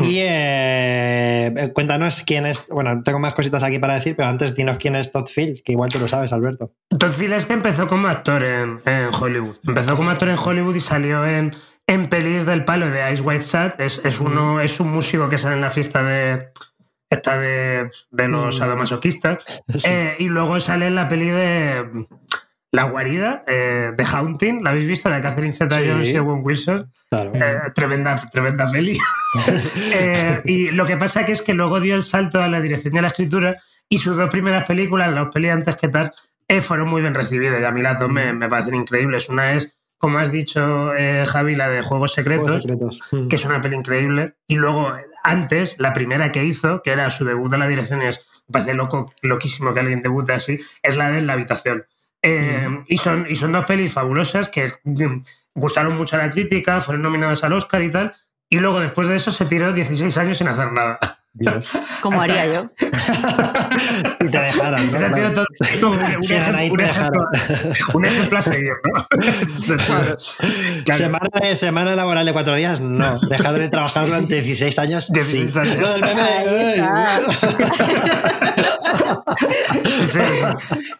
Y 0.00 0.16
eh, 0.20 1.70
cuéntanos 1.74 2.22
quién 2.24 2.46
es. 2.46 2.66
Bueno, 2.68 3.02
tengo 3.02 3.18
más 3.18 3.34
cositas 3.34 3.62
aquí 3.62 3.78
para 3.78 3.94
decir, 3.94 4.14
pero 4.16 4.28
antes 4.28 4.54
dinos 4.54 4.78
quién 4.78 4.94
es 4.96 5.10
Todd 5.10 5.26
Field, 5.26 5.62
que 5.64 5.72
igual 5.72 5.90
tú 5.90 5.98
lo 5.98 6.08
sabes, 6.08 6.32
Alberto. 6.32 6.72
Todd 6.88 7.10
Field 7.10 7.32
es 7.34 7.46
que 7.46 7.52
empezó 7.54 7.88
como 7.88 8.08
actor 8.08 8.44
en, 8.44 8.80
en 8.84 9.08
Hollywood. 9.18 9.56
Empezó 9.66 9.96
como 9.96 10.10
actor 10.10 10.28
en 10.28 10.36
Hollywood 10.38 10.74
y 10.76 10.80
salió 10.80 11.26
en, 11.26 11.54
en 11.86 12.08
pelis 12.08 12.46
del 12.46 12.64
palo 12.64 12.88
de 12.90 13.12
Ice 13.12 13.22
White 13.22 13.44
Sat. 13.44 13.80
Es, 13.80 14.00
es, 14.04 14.20
uno, 14.20 14.60
es 14.60 14.78
un 14.80 14.92
músico 14.92 15.28
que 15.28 15.38
sale 15.38 15.56
en 15.56 15.60
la 15.62 15.70
fiesta 15.70 16.02
de 16.04 16.48
esta 17.10 17.38
de, 17.38 17.90
de 18.10 18.28
los 18.28 18.56
Mm. 18.56 18.58
sadomasoquistas. 18.58 19.38
Sí. 19.68 19.88
Eh, 19.88 20.16
y 20.18 20.28
luego 20.28 20.60
sale 20.60 20.86
en 20.86 20.94
la 20.94 21.08
peli 21.08 21.26
de 21.28 21.84
La 22.72 22.84
Guarida, 22.84 23.44
eh, 23.46 23.92
de 23.94 24.04
Haunting. 24.04 24.64
¿La 24.64 24.70
habéis 24.70 24.86
visto? 24.86 25.10
La 25.10 25.16
de 25.16 25.22
Catherine 25.22 25.52
Zeta 25.52 25.78
Sí. 25.78 25.84
Jones 25.88 26.08
y 26.08 26.16
Owen 26.16 26.40
Wilson. 26.42 26.90
Claro. 27.10 27.32
Eh, 27.34 27.60
tremenda, 27.74 28.16
tremenda 28.30 28.70
peli. 28.70 28.98
Eh, 29.94 30.42
y 30.44 30.68
lo 30.72 30.84
que 30.84 30.98
pasa 30.98 31.24
que 31.24 31.32
es 31.32 31.40
que 31.40 31.54
luego 31.54 31.80
dio 31.80 31.94
el 31.94 32.02
salto 32.02 32.42
a 32.42 32.48
la 32.48 32.60
dirección 32.60 32.94
y 32.94 32.98
a 32.98 33.02
la 33.02 33.08
escritura 33.08 33.56
y 33.88 33.96
sus 33.98 34.14
dos 34.16 34.28
primeras 34.28 34.66
películas, 34.68 35.10
las 35.14 35.28
peli 35.28 35.48
antes 35.48 35.76
que 35.76 35.88
tal, 35.88 36.12
eh, 36.48 36.60
fueron 36.60 36.88
muy 36.88 37.00
bien 37.00 37.14
recibidas 37.14 37.58
y 37.60 37.64
a 37.64 37.70
mí 37.70 37.80
las 37.80 37.98
dos 37.98 38.10
me, 38.10 38.34
me 38.34 38.48
parecen 38.50 38.74
increíbles. 38.74 39.30
Una 39.30 39.54
es, 39.54 39.74
como 39.96 40.18
has 40.18 40.30
dicho 40.32 40.94
eh, 40.94 41.24
Javi, 41.26 41.54
la 41.54 41.70
de 41.70 41.80
Juegos 41.82 42.12
Secretos, 42.12 42.62
Juegos 42.62 42.62
secretos. 42.62 42.98
Mm. 43.10 43.28
que 43.28 43.36
es 43.36 43.44
una 43.46 43.62
peli 43.62 43.76
increíble. 43.76 44.34
Y 44.46 44.56
luego, 44.56 44.92
antes, 45.24 45.76
la 45.78 45.92
primera 45.94 46.30
que 46.30 46.44
hizo, 46.44 46.82
que 46.82 46.90
era 46.90 47.08
su 47.08 47.24
debut 47.24 47.52
en 47.54 47.60
la 47.60 47.68
dirección, 47.68 48.02
y 48.02 48.06
es, 48.08 48.26
me 48.48 48.52
parece 48.52 48.74
loco, 48.74 49.14
loquísimo 49.22 49.72
que 49.72 49.80
alguien 49.80 50.02
debute 50.02 50.32
así, 50.34 50.60
es 50.82 50.96
la 50.96 51.10
de 51.10 51.22
La 51.22 51.32
Habitación. 51.34 51.86
Eh, 52.22 52.68
y, 52.86 52.98
son, 52.98 53.26
y 53.28 53.34
son 53.34 53.52
dos 53.52 53.64
pelis 53.64 53.92
fabulosas 53.92 54.48
que 54.48 54.72
mm, 54.84 55.22
gustaron 55.54 55.96
mucho 55.96 56.16
a 56.16 56.20
la 56.20 56.30
crítica, 56.30 56.80
fueron 56.80 57.02
nominadas 57.02 57.42
al 57.44 57.52
Oscar 57.52 57.82
y 57.82 57.90
tal. 57.90 58.14
y 58.48 58.58
luego 58.58 58.80
después 58.80 59.08
de 59.08 59.16
eso 59.16 59.32
se 59.32 59.46
tiró 59.46 59.72
16 59.72 60.16
años 60.18 60.38
sin 60.38 60.48
hacer 60.48 60.72
nada. 60.72 60.98
Dios. 61.34 61.70
Como 62.02 62.20
haría 62.20 62.46
yo. 62.52 62.70
Y 64.20 64.28
te 64.28 64.38
dejaran, 64.38 64.92
¿no? 64.92 64.98
Claro. 64.98 65.32
todo- 65.32 65.90
un, 65.90 65.98
un 65.98 66.22
Sí, 66.22 66.34
ejemplo, 66.34 66.58
ahí 66.58 66.68
te 66.68 66.74
un 66.74 66.80
ejemplo- 66.80 67.26
dejaron. 67.32 67.74
un 67.94 68.04
ejemplo 68.04 68.38
a 68.38 68.42
seguir, 68.42 68.72
¿no? 68.84 69.76
Claro. 69.86 70.16
Semana, 70.92 71.28
de- 71.40 71.56
semana 71.56 71.96
laboral 71.96 72.24
de 72.26 72.32
cuatro 72.32 72.54
días, 72.54 72.80
no. 72.80 73.18
Dejar 73.20 73.58
de 73.58 73.68
trabajar 73.68 74.06
durante 74.06 74.40
16 74.42 74.78
años, 74.78 75.08
16 75.12 75.50
sí. 75.52 75.58
años. 75.58 75.88
Sí, 79.84 80.06
sí. 80.08 80.18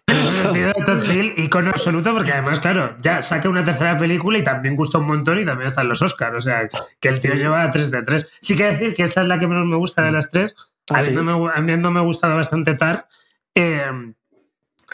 En 0.06 0.16
ese 0.16 0.42
sentido, 0.42 0.72
Todd 0.84 1.00
Field, 1.00 1.38
icono 1.38 1.70
absoluto, 1.70 2.12
porque 2.12 2.32
además, 2.32 2.58
claro, 2.60 2.96
ya 3.00 3.22
saca 3.22 3.48
una 3.48 3.64
tercera 3.64 3.96
película 3.96 4.38
y 4.38 4.44
también 4.44 4.76
gusta 4.76 4.98
un 4.98 5.06
montón 5.06 5.40
y 5.40 5.44
también 5.46 5.68
están 5.68 5.88
los 5.88 6.02
Oscars. 6.02 6.36
O 6.36 6.40
sea, 6.40 6.68
que 7.00 7.08
el 7.08 7.20
tío 7.20 7.34
lleva 7.34 7.70
3 7.70 7.90
de 7.90 8.02
3. 8.02 8.28
Sí 8.40 8.56
que 8.56 8.64
decir 8.64 8.94
que 8.94 9.04
esta 9.04 9.22
es 9.22 9.28
la 9.28 9.38
que 9.38 9.46
menos 9.46 9.66
me 9.66 9.76
gusta 9.76 10.02
de 10.02 10.12
las 10.12 10.21
tres. 10.30 10.54
Ah, 10.90 11.00
sí. 11.00 11.10
Habiéndome, 11.10 11.50
habiéndome 11.54 12.00
gustado 12.00 12.36
bastante 12.36 12.74
Tar. 12.74 13.06
Eh, 13.54 14.14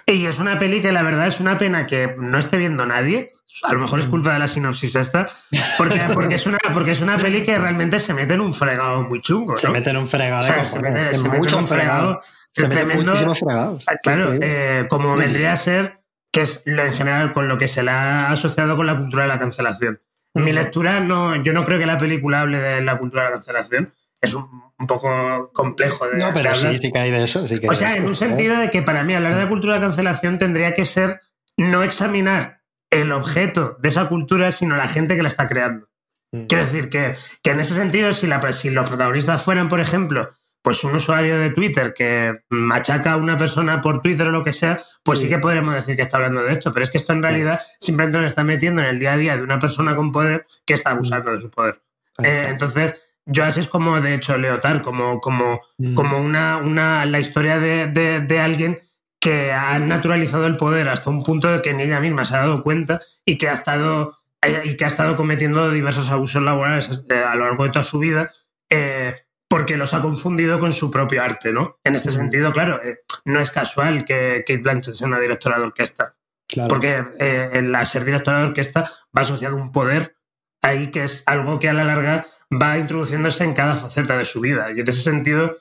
y 0.07 0.27
es 0.27 0.39
una 0.39 0.59
peli 0.59 0.81
que 0.81 0.93
la 0.93 1.03
verdad 1.03 1.27
es 1.27 1.41
una 1.41 1.59
pena 1.59 1.87
que 1.87 2.15
no 2.19 2.39
esté 2.39 2.57
viendo 2.57 2.87
nadie. 2.87 3.33
A 3.65 3.73
lo 3.73 3.81
mejor 3.81 3.99
es 3.99 4.07
culpa 4.07 4.33
de 4.33 4.39
la 4.39 4.49
sinopsis 4.49 4.95
esta. 4.97 5.29
Porque, 5.77 6.01
porque, 6.15 6.35
es, 6.37 6.47
una, 6.47 6.59
porque 6.73 6.93
es 6.93 7.01
una 7.01 7.19
peli 7.19 7.43
que 7.43 7.59
realmente 7.59 7.99
se 7.99 8.15
mete 8.15 8.35
en 8.35 8.41
un 8.41 8.55
fregado 8.55 9.03
muy 9.03 9.21
chungo. 9.21 9.53
¿no? 9.53 9.59
Se 9.59 9.69
mete 9.69 9.91
en 9.91 9.97
un 9.97 10.09
fregado. 10.09 10.41
O 10.41 10.43
sea, 10.43 10.65
se 10.65 10.79
mete, 10.79 11.15
se 11.15 11.29
mete 11.29 11.49
en 11.49 11.55
un 11.55 11.67
fregado. 11.67 12.21
Se 12.53 12.85
muchísimos 12.85 13.39
fregados. 13.39 13.85
Ah, 13.87 13.97
Claro, 14.03 14.35
eh, 14.41 14.87
como 14.89 15.17
vendría 15.17 15.53
a 15.53 15.57
ser, 15.57 16.01
que 16.33 16.43
es 16.43 16.63
lo 16.65 16.85
en 16.85 16.93
general 16.93 17.33
con 17.33 17.49
lo 17.49 17.59
que 17.59 17.69
se 17.69 17.83
le 17.83 17.91
ha 17.91 18.31
asociado 18.31 18.77
con 18.77 18.87
la 18.87 18.97
cultura 18.97 19.25
de 19.25 19.29
la 19.29 19.39
cancelación. 19.39 20.01
Mi 20.35 20.53
lectura, 20.53 21.01
no, 21.01 21.37
yo 21.43 21.53
no 21.53 21.65
creo 21.65 21.79
que 21.79 21.87
la 21.87 21.99
película 21.99 22.41
hable 22.43 22.61
de 22.61 22.81
la 22.81 22.97
cultura 22.99 23.25
de 23.25 23.31
la 23.31 23.37
cancelación. 23.37 23.95
Es 24.21 24.35
un, 24.35 24.68
un 24.79 24.87
poco 24.87 25.51
complejo 25.53 26.09
de, 26.09 26.19
No, 26.19 26.31
pero 26.33 26.51
hablar. 26.51 26.73
sí, 26.73 26.79
sí 26.79 26.93
que 26.93 26.99
hay 26.99 27.11
de 27.11 27.25
eso. 27.25 27.47
Sí 27.47 27.59
que 27.59 27.69
O 27.69 27.75
sea, 27.75 27.97
en 27.97 28.05
un 28.05 28.13
¿eh? 28.13 28.17
sentido 28.17 28.57
de 28.59 28.71
que 28.71 28.83
para 28.83 29.05
mí 29.05 29.15
hablar 29.15 29.37
de 29.37 29.49
cultura 29.49 29.75
de 29.75 29.81
cancelación 29.81 30.39
tendría 30.39 30.73
que 30.75 30.85
ser 30.85 31.21
no 31.57 31.83
examinar 31.83 32.63
el 32.91 33.13
objeto 33.13 33.77
de 33.81 33.89
esa 33.89 34.09
cultura, 34.09 34.51
sino 34.53 34.77
la 34.77 34.89
gente 34.89 35.17
que 35.17 35.23
la 35.23 35.29
está 35.29 35.49
creando. 35.49 35.89
Mm. 36.33 36.47
Quiero 36.47 36.65
decir 36.65 36.89
que, 36.89 37.15
que 37.43 37.51
en 37.51 37.61
ese 37.61 37.75
sentido, 37.75 38.13
si, 38.13 38.27
la, 38.27 38.53
si 38.53 38.71
los 38.71 38.89
protagonistas 38.89 39.43
fueran, 39.43 39.69
por 39.69 39.81
ejemplo, 39.81 40.29
pues 40.63 40.83
un 40.85 40.95
usuario 40.95 41.39
de 41.39 41.51
Twitter 41.51 41.95
que 41.95 42.41
machaca 42.51 43.13
a 43.13 43.17
una 43.17 43.37
persona 43.37 43.81
por 43.81 44.03
Twitter 44.03 44.27
o 44.29 44.31
lo 44.31 44.45
que 44.45 44.53
sea, 44.53 44.81
pues 45.03 45.19
sí, 45.19 45.25
Sí. 45.27 45.31
que 45.31 45.39
podremos 45.39 45.75
decir 45.75 45.97
que 45.97 46.03
está 46.03 46.17
hablando 46.19 46.43
de 46.43 46.53
esto. 46.53 46.73
Pero 46.73 46.85
es 46.85 46.91
que 46.91 46.99
esto 46.99 47.13
en 47.13 47.23
realidad 47.23 47.61
simplemente 47.81 48.19
nos 48.19 48.27
está 48.27 48.45
metiendo 48.45 48.83
en 48.83 48.89
el 48.89 48.99
día 48.99 49.13
a 49.13 49.17
día 49.17 49.37
de 49.37 49.43
una 49.43 49.59
persona 49.59 49.97
con 49.97 50.13
poder 50.13 50.47
que 50.67 50.75
está 50.75 50.91
abusando 50.91 51.31
de 51.33 51.41
su 51.41 51.51
poder. 51.51 51.81
Eh, 52.23 52.47
entonces, 52.51 53.01
yo 53.31 53.45
así 53.45 53.61
es 53.61 53.69
como, 53.69 54.01
de 54.01 54.15
hecho, 54.15 54.37
Leotar, 54.39 54.83
como, 54.83 55.21
como, 55.21 55.61
Mm. 55.79 55.95
como 55.95 56.19
una, 56.21 56.57
una, 56.59 57.05
la 57.05 57.21
historia 57.21 57.59
de, 57.59 57.87
de- 57.87 58.21
de 58.21 58.41
alguien 58.41 58.81
que 59.21 59.53
ha 59.53 59.79
naturalizado 59.79 60.47
el 60.47 60.57
poder 60.57 60.89
hasta 60.89 61.11
un 61.11 61.23
punto 61.25 61.49
de 61.49 61.61
que 61.63 61.75
ni 61.75 61.85
ella 61.85 62.01
misma 62.01 62.25
se 62.25 62.35
ha 62.37 62.41
dado 62.41 62.63
cuenta 62.63 63.01
y 63.25 63.37
que 63.39 63.49
ha 63.49 63.53
estado, 63.53 64.17
y 64.65 64.77
que 64.77 64.85
ha 64.85 64.89
estado 64.89 65.17
cometiendo 65.17 65.71
diversos 65.71 66.11
abusos 66.11 66.43
laborales 66.43 67.05
eh, 67.11 67.15
a 67.19 67.35
lo 67.35 67.47
largo 67.47 67.65
de 67.65 67.71
toda 67.71 67.83
su 67.83 67.99
vida 67.99 68.31
eh, 68.71 69.15
porque 69.49 69.77
los 69.77 69.95
ha 69.95 70.03
confundido 70.03 70.61
con 70.61 70.73
su 70.73 70.91
propio 70.91 71.23
arte, 71.23 71.53
¿no? 71.53 71.79
En 71.83 71.95
este 71.97 72.11
Ujú. 72.11 72.19
sentido, 72.19 72.53
claro, 72.53 72.81
eh, 72.85 72.99
no 73.25 73.41
es 73.41 73.51
casual 73.51 74.05
que 74.05 74.45
Kate 74.47 74.59
Blanchett 74.63 74.95
sea 74.95 75.07
una 75.07 75.19
directora 75.21 75.57
de 75.59 75.65
orquesta, 75.65 76.15
Claro. 76.47 76.69
porque 76.69 77.03
eh, 77.19 77.51
el 77.55 77.75
ser 77.87 78.05
directora 78.05 78.39
de 78.41 78.45
orquesta 78.49 78.83
va 79.17 79.23
asociado 79.23 79.57
a 79.57 79.61
un 79.61 79.73
poder 79.73 80.15
ahí 80.63 80.91
que 80.91 81.05
es 81.05 81.23
algo 81.27 81.59
que 81.59 81.69
a 81.69 81.73
la 81.73 81.85
larga 81.85 82.25
va 82.53 82.79
introduciéndose 82.79 83.45
en 83.45 83.55
cada 83.55 83.75
faceta 83.77 84.17
de 84.17 84.25
su 84.25 84.41
vida. 84.41 84.71
Y 84.75 84.81
en 84.81 84.89
ese 84.89 85.03
sentido, 85.03 85.59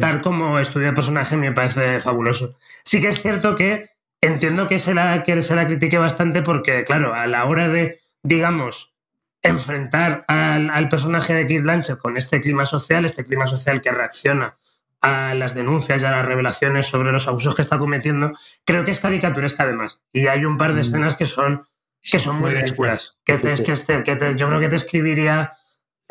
tal 0.00 0.22
como 0.22 0.58
estudio 0.58 0.88
de 0.88 0.92
personaje 0.92 1.36
me 1.36 1.52
parece 1.52 2.00
fabuloso. 2.00 2.58
Sí 2.84 3.00
que 3.00 3.08
es 3.08 3.20
cierto 3.22 3.54
que 3.54 3.90
entiendo 4.20 4.66
que 4.66 4.78
se 4.78 4.94
la, 4.94 5.22
que 5.22 5.40
se 5.42 5.54
la 5.54 5.66
critique 5.66 5.98
bastante 5.98 6.42
porque, 6.42 6.84
claro, 6.84 7.14
a 7.14 7.26
la 7.26 7.44
hora 7.44 7.68
de, 7.68 8.00
digamos, 8.22 8.94
enfrentar 9.42 10.24
al, 10.28 10.70
al 10.70 10.88
personaje 10.88 11.32
de 11.34 11.46
Keith 11.46 11.62
Blanchett 11.62 11.98
con 11.98 12.16
este 12.16 12.40
clima 12.40 12.66
social, 12.66 13.04
este 13.04 13.24
clima 13.24 13.46
social 13.46 13.80
que 13.80 13.92
reacciona 13.92 14.56
a 15.02 15.34
las 15.34 15.54
denuncias 15.54 16.02
y 16.02 16.04
a 16.04 16.10
las 16.10 16.24
revelaciones 16.24 16.86
sobre 16.86 17.12
los 17.12 17.28
abusos 17.28 17.54
que 17.54 17.62
está 17.62 17.78
cometiendo, 17.78 18.32
creo 18.64 18.84
que 18.84 18.90
es 18.90 18.98
caricaturesca 18.98 19.62
además. 19.62 20.00
Y 20.12 20.26
hay 20.26 20.44
un 20.44 20.56
par 20.56 20.70
de 20.74 20.80
Mm. 20.80 20.84
escenas 20.84 21.14
que 21.16 21.26
son, 21.26 21.68
que 22.02 22.18
son 22.18 22.36
muy 22.40 22.50
Muy 22.52 22.60
ridículas. 22.62 23.18
Que 23.24 23.38
te- 23.38 23.62
que 23.62 23.72
este- 23.72 24.02
que 24.02 24.16
te- 24.16 24.34
yo 24.36 24.48
creo 24.48 24.58
que 24.60 24.68
te 24.68 24.76
escribiría, 24.76 25.52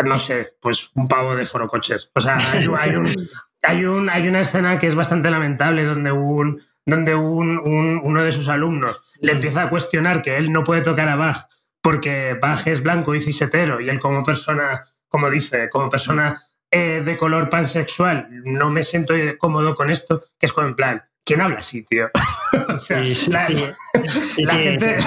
no 0.04 0.20
sé, 0.20 0.56
pues 0.62 0.92
un 0.96 1.08
pavo 1.08 1.36
de 1.36 1.46
forocoches. 1.46 2.12
O 2.16 2.22
sea, 2.22 2.38
hay, 2.54 2.68
un- 2.68 2.78
hay, 2.78 2.96
un- 2.96 3.16
hay, 3.62 3.86
un- 3.86 4.10
hay 4.10 4.28
una 4.28 4.42
escena 4.42 4.78
que 4.80 4.88
es 4.88 4.96
bastante 4.96 5.30
lamentable 5.32 5.84
donde 5.86 6.12
un 6.12 6.62
donde 6.88 7.16
un, 7.16 7.58
un- 7.58 8.00
uno 8.04 8.24
de 8.24 8.32
sus 8.32 8.48
alumnos 8.48 9.04
le 9.20 9.32
empieza 9.32 9.64
a 9.64 9.70
cuestionar 9.70 10.22
que 10.22 10.38
él 10.38 10.52
no 10.52 10.64
puede 10.64 10.82
tocar 10.82 11.10
a 11.10 11.16
Bach 11.16 11.48
porque 11.82 12.38
Bach 12.40 12.68
es 12.68 12.84
blanco 12.84 13.16
y 13.16 13.22
cisetero 13.22 13.80
y 13.82 13.90
él 13.90 14.00
como 14.00 14.22
persona, 14.24 14.84
como 15.08 15.30
dice, 15.32 15.68
como 15.70 15.90
persona 15.90 16.40
eh, 16.70 17.02
de 17.04 17.18
color 17.18 17.50
pansexual, 17.50 18.28
no 18.44 18.70
me 18.70 18.84
siento 18.84 19.14
cómodo 19.40 19.74
con 19.76 19.90
esto, 19.90 20.24
que 20.38 20.46
es 20.46 20.54
como 20.54 20.68
en 20.68 20.76
plan, 20.76 21.04
¿quién 21.24 21.42
habla 21.42 21.58
así, 21.58 21.84
tío? 21.86 22.10
o 22.70 22.78
sea, 22.78 23.02
Sí, 23.02 23.16
sí, 23.16 23.32
la, 23.32 23.48
sí. 23.48 23.66
Gente... 24.48 24.98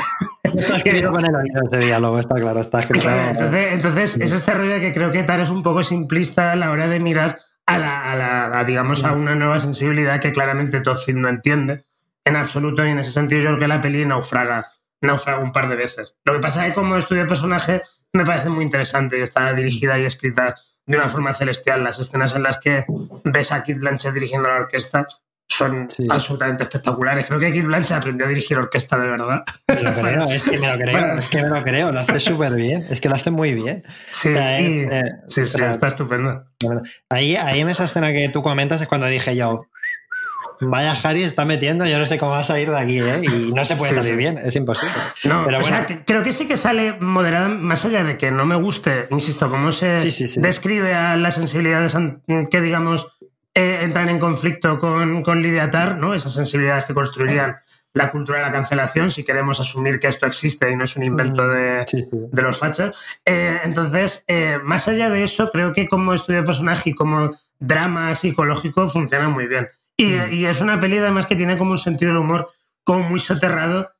sí. 0.53 0.59
Está 0.59 0.77
escrito 0.77 1.11
con 1.13 1.25
el 1.25 1.35
oído 1.35 1.61
ese 1.71 1.79
diálogo, 1.87 2.19
está 2.19 2.35
claro, 2.37 2.61
está 2.61 2.81
escrito. 2.81 3.05
Claro, 3.07 3.31
entonces, 3.31 3.67
entonces 3.73 4.17
es 4.21 4.33
este 4.33 4.53
rollo 4.55 4.81
que 4.81 4.93
creo 4.93 5.11
que 5.11 5.23
Tar 5.23 5.41
es 5.41 5.51
un 5.51 5.63
poco 5.63 5.83
simplista 5.83 6.53
a 6.53 6.57
la 6.57 6.71
hora 6.71 6.89
de 6.89 7.01
mirar 7.01 7.39
a 7.67 7.79
la, 7.79 8.11
a 8.11 8.17
la- 8.17 8.59
a, 8.59 8.65
digamos, 8.65 9.05
a 9.05 9.13
una 9.13 9.35
nueva 9.35 9.59
sensibilidad 9.61 10.21
que 10.21 10.33
claramente 10.33 10.81
Todd 10.81 10.99
no 11.15 11.29
entiende 11.29 11.85
en 12.25 12.37
absoluto 12.37 12.85
y 12.87 12.91
en 12.91 12.99
ese 12.99 13.11
sentido 13.13 13.41
yo 13.43 13.47
creo 13.49 13.59
que 13.61 13.69
la 13.69 13.81
peli 13.81 14.05
naufraga, 14.07 14.67
naufraga 15.01 15.39
un 15.41 15.53
par 15.53 15.69
de 15.69 15.77
veces. 15.77 16.15
Lo 16.25 16.33
que 16.35 16.41
pasa 16.41 16.63
es 16.67 16.71
que 16.73 16.75
como 16.75 16.97
estudio 16.97 17.23
de 17.23 17.29
personaje 17.29 17.83
me 18.13 18.25
parece 18.25 18.49
muy 18.49 18.65
interesante 18.65 19.19
y 19.19 19.23
está 19.23 19.53
dirigida 19.53 19.99
y 19.99 20.05
escrita 20.05 20.55
de 20.87 20.97
una 20.97 21.09
forma 21.09 21.35
celestial. 21.35 21.85
Las 21.85 21.99
escenas 21.99 22.35
en 22.35 22.43
las 22.43 22.59
que 22.59 22.85
ves 23.25 23.53
a 23.53 23.63
Kid 23.63 23.77
Blanchett 23.79 24.15
dirigiendo 24.15 24.49
la 24.49 24.57
orquesta 24.57 25.07
son 25.49 25.89
Sí. 25.89 26.07
absolutamente 26.11 26.65
espectaculares. 26.65 27.27
Creo 27.27 27.41
que 27.41 27.51
Kid 27.53 27.65
Blanchett 27.65 27.97
aprendió 27.99 28.27
a 28.27 28.29
dirigir 28.29 28.59
orquesta 28.59 28.99
de 28.99 29.11
verdad. 29.11 29.43
Me 29.67 29.83
lo 29.83 29.95
creo, 29.95 30.25
es 30.31 30.43
que 30.43 30.59
me 30.59 30.71
lo 30.71 30.79
creo, 30.79 30.99
Bueno. 30.99 31.19
es 31.19 31.27
que 31.27 31.43
me 31.43 31.49
lo 31.49 31.63
creo, 31.65 31.93
lo 31.93 32.01
hace 32.01 32.21
súper 32.21 32.53
bien, 32.55 32.85
es 32.91 33.01
que 33.01 33.09
lo 33.09 33.15
hace 33.17 33.31
muy 33.31 33.55
bien. 33.55 33.83
Sí, 34.11 34.29
O 34.29 34.33
sea, 34.33 34.61
y- 34.61 34.81
es, 34.81 34.91
eh, 34.93 35.03
sí, 35.27 35.45
sí, 35.45 35.57
está 35.63 35.89
estupendo. 35.89 36.45
Ahí, 37.09 37.37
ahí 37.37 37.61
en 37.61 37.71
esa 37.71 37.85
escena 37.85 38.13
que 38.13 38.29
tú 38.29 38.43
comentas 38.43 38.81
es 38.83 38.89
cuando 38.89 39.07
dije 39.07 39.35
yo, 39.35 39.63
vaya 40.61 40.93
Harry 41.05 41.23
está 41.23 41.45
metiendo, 41.45 41.87
yo 41.87 41.99
no 41.99 42.05
sé 42.07 42.19
cómo 42.19 42.33
va 42.33 42.41
a 42.41 42.45
salir 42.45 42.69
de 42.71 42.79
aquí, 42.79 42.99
¿eh? 42.99 43.21
Y 43.23 43.53
no 43.53 43.65
se 43.65 43.77
puede 43.77 43.93
Sí, 43.93 43.97
salir 44.01 44.11
sí. 44.13 44.17
bien, 44.17 44.39
es 44.39 44.57
imposible. 44.57 44.93
No, 45.25 45.45
Pero 45.45 45.59
o 45.59 45.63
sea, 45.63 45.83
bueno. 45.83 45.87
que- 45.87 46.05
creo 46.05 46.25
que 46.25 46.33
sí 46.33 46.47
que 46.47 46.57
sale 46.57 46.95
moderada, 47.01 47.49
más 47.49 47.85
allá 47.85 48.03
de 48.05 48.17
que 48.19 48.31
no 48.33 48.45
me 48.45 48.57
guste, 48.57 49.07
insisto, 49.11 49.49
cómo 49.51 49.71
se 49.73 49.99
Sí, 50.11 50.41
describe 50.41 50.95
a 50.95 51.17
las 51.17 51.37
sensibilidades 51.37 51.97
que, 52.51 52.61
digamos, 52.61 53.17
eh, 53.59 53.79
entran 53.83 54.09
en 54.09 54.19
conflicto 54.19 54.79
con, 54.79 55.23
con 55.23 55.43
Lidia 55.43 55.71
Tar, 55.71 55.97
¿no? 55.99 56.15
Esas 56.15 56.33
sensibilidades 56.33 56.85
que 56.85 56.95
construirían 56.95 57.57
la 57.95 58.11
cultura 58.11 58.39
de 58.39 58.45
la 58.45 58.53
cancelación, 58.53 59.11
si 59.11 59.25
queremos 59.25 59.59
asumir 59.61 59.99
que 59.99 60.07
esto 60.07 60.27
existe 60.27 60.71
y 60.71 60.77
no 60.77 60.85
es 60.85 60.95
un 60.97 61.03
invento 61.03 61.43
Mm, 61.43 61.51
de, 61.55 61.85
Sí, 61.89 62.03
sí. 62.03 62.11
de 62.13 62.43
los 62.43 62.57
fachas. 62.59 62.93
Eh, 63.25 63.59
entonces, 63.65 64.25
eh, 64.29 64.59
más 64.63 64.87
allá 64.89 65.11
de 65.11 65.25
eso, 65.25 65.51
creo 65.51 65.73
que 65.73 65.89
como 65.89 66.13
estudio 66.15 66.41
de 66.41 66.47
personaje 66.47 66.91
y 66.91 66.95
como 66.95 67.33
drama 67.59 68.15
psicológico 68.15 68.89
funciona 68.89 69.29
muy 69.29 69.47
bien. 69.47 69.69
Y, 69.97 70.13
Mm. 70.15 70.33
y 70.33 70.45
es 70.47 70.61
una 70.61 70.79
peli 70.79 70.99
además 70.99 71.27
que 71.27 71.35
tiene 71.35 71.57
como 71.59 71.73
un 71.73 71.79
sentido 71.79 72.13
del 72.13 72.21
humor 72.21 72.51
como 72.85 73.09
muy 73.09 73.19
soterrado. 73.19 73.91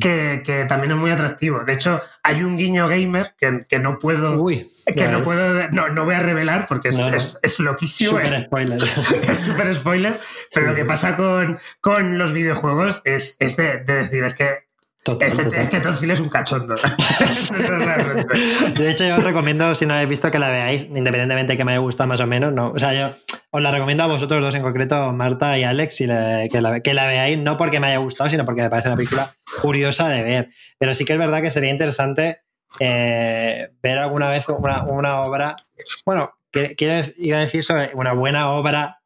Que, 0.00 0.42
que 0.44 0.64
también 0.66 0.92
es 0.92 0.98
muy 0.98 1.10
atractivo. 1.10 1.60
De 1.64 1.72
hecho, 1.72 2.00
hay 2.22 2.42
un 2.42 2.56
guiño 2.56 2.88
gamer 2.88 3.34
que, 3.38 3.64
que 3.68 3.78
no 3.78 3.98
puedo... 3.98 4.40
Uy, 4.42 4.72
que 4.86 5.06
no 5.08 5.18
ves. 5.18 5.24
puedo... 5.26 5.68
No, 5.70 5.88
no 5.88 6.04
voy 6.04 6.14
a 6.14 6.20
revelar 6.20 6.66
porque 6.68 6.88
es, 6.88 6.96
No, 6.98 7.10
no. 7.10 7.16
es, 7.16 7.38
es 7.42 7.58
loquísimo. 7.58 8.10
Súper 8.10 8.32
es- 8.34 8.44
spoiler. 8.44 8.82
es 9.28 9.38
súper 9.40 9.74
spoiler, 9.74 10.18
pero 10.52 10.66
Sí, 10.66 10.70
lo 10.70 10.74
que 10.76 10.82
sí. 10.82 10.88
pasa 10.88 11.16
con, 11.16 11.58
con 11.80 12.18
los 12.18 12.32
videojuegos 12.32 13.00
es, 13.04 13.36
es 13.38 13.56
de, 13.56 13.78
de 13.78 13.94
decir, 13.94 14.24
es 14.24 14.34
que, 14.34 14.67
Total, 15.02 15.28
este, 15.28 15.44
total. 15.44 15.60
es 15.60 15.68
que 15.68 15.80
Todd 15.80 15.94
Field 15.94 16.12
es 16.12 16.20
un 16.20 16.28
cachondo. 16.28 16.74
De 18.76 18.90
hecho, 18.90 19.06
yo 19.06 19.16
os 19.16 19.24
recomiendo, 19.24 19.74
si 19.74 19.86
no 19.86 19.94
la 19.94 20.00
habéis 20.00 20.10
visto, 20.10 20.30
que 20.30 20.38
la 20.38 20.50
veáis, 20.50 20.82
independientemente 20.82 21.52
de 21.52 21.56
que 21.56 21.64
me 21.64 21.72
haya 21.72 21.80
gustado 21.80 22.08
más 22.08 22.20
o 22.20 22.26
menos. 22.26 22.52
No. 22.52 22.72
O 22.72 22.78
sea, 22.78 22.92
yo 22.92 23.14
os 23.50 23.62
la 23.62 23.70
recomiendo 23.70 24.04
a 24.04 24.06
vosotros 24.06 24.42
dos 24.42 24.54
en 24.54 24.62
concreto, 24.62 25.12
Marta 25.12 25.58
y 25.58 25.64
Alex, 25.64 26.00
y 26.02 26.06
que, 26.06 26.60
la, 26.60 26.80
que 26.80 26.94
la 26.94 27.06
veáis, 27.06 27.38
no 27.38 27.56
porque 27.56 27.80
me 27.80 27.86
haya 27.86 27.98
gustado, 27.98 28.28
sino 28.28 28.44
porque 28.44 28.62
me 28.62 28.70
parece 28.70 28.88
una 28.88 28.96
película 28.96 29.32
curiosa 29.62 30.08
de 30.08 30.22
ver. 30.22 30.50
Pero 30.78 30.94
sí 30.94 31.04
que 31.04 31.14
es 31.14 31.18
verdad 31.18 31.40
que 31.40 31.50
sería 31.50 31.70
interesante 31.70 32.42
eh, 32.80 33.70
ver 33.82 33.98
alguna 33.98 34.28
vez 34.28 34.48
una, 34.48 34.84
una 34.84 35.22
obra, 35.22 35.56
bueno, 36.04 36.34
quiero 36.50 37.08
iba 37.16 37.38
a 37.38 37.40
decir 37.40 37.64
sobre 37.64 37.90
una 37.94 38.12
buena 38.12 38.50
obra 38.50 38.97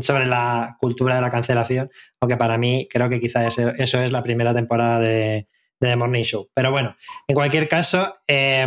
sobre 0.00 0.26
la 0.26 0.76
cultura 0.80 1.14
de 1.16 1.20
la 1.20 1.30
cancelación, 1.30 1.90
aunque 2.20 2.36
para 2.36 2.58
mí 2.58 2.86
creo 2.90 3.08
que 3.08 3.20
quizá 3.20 3.46
ese- 3.46 3.74
eso 3.78 4.00
es 4.00 4.12
la 4.12 4.22
primera 4.22 4.54
temporada 4.54 4.98
de, 5.00 5.48
de 5.80 5.88
The 5.88 5.96
Morning 5.96 6.22
Show. 6.24 6.48
Pero 6.54 6.70
bueno, 6.70 6.96
en 7.26 7.34
cualquier 7.34 7.68
caso, 7.68 8.16
eh, 8.28 8.64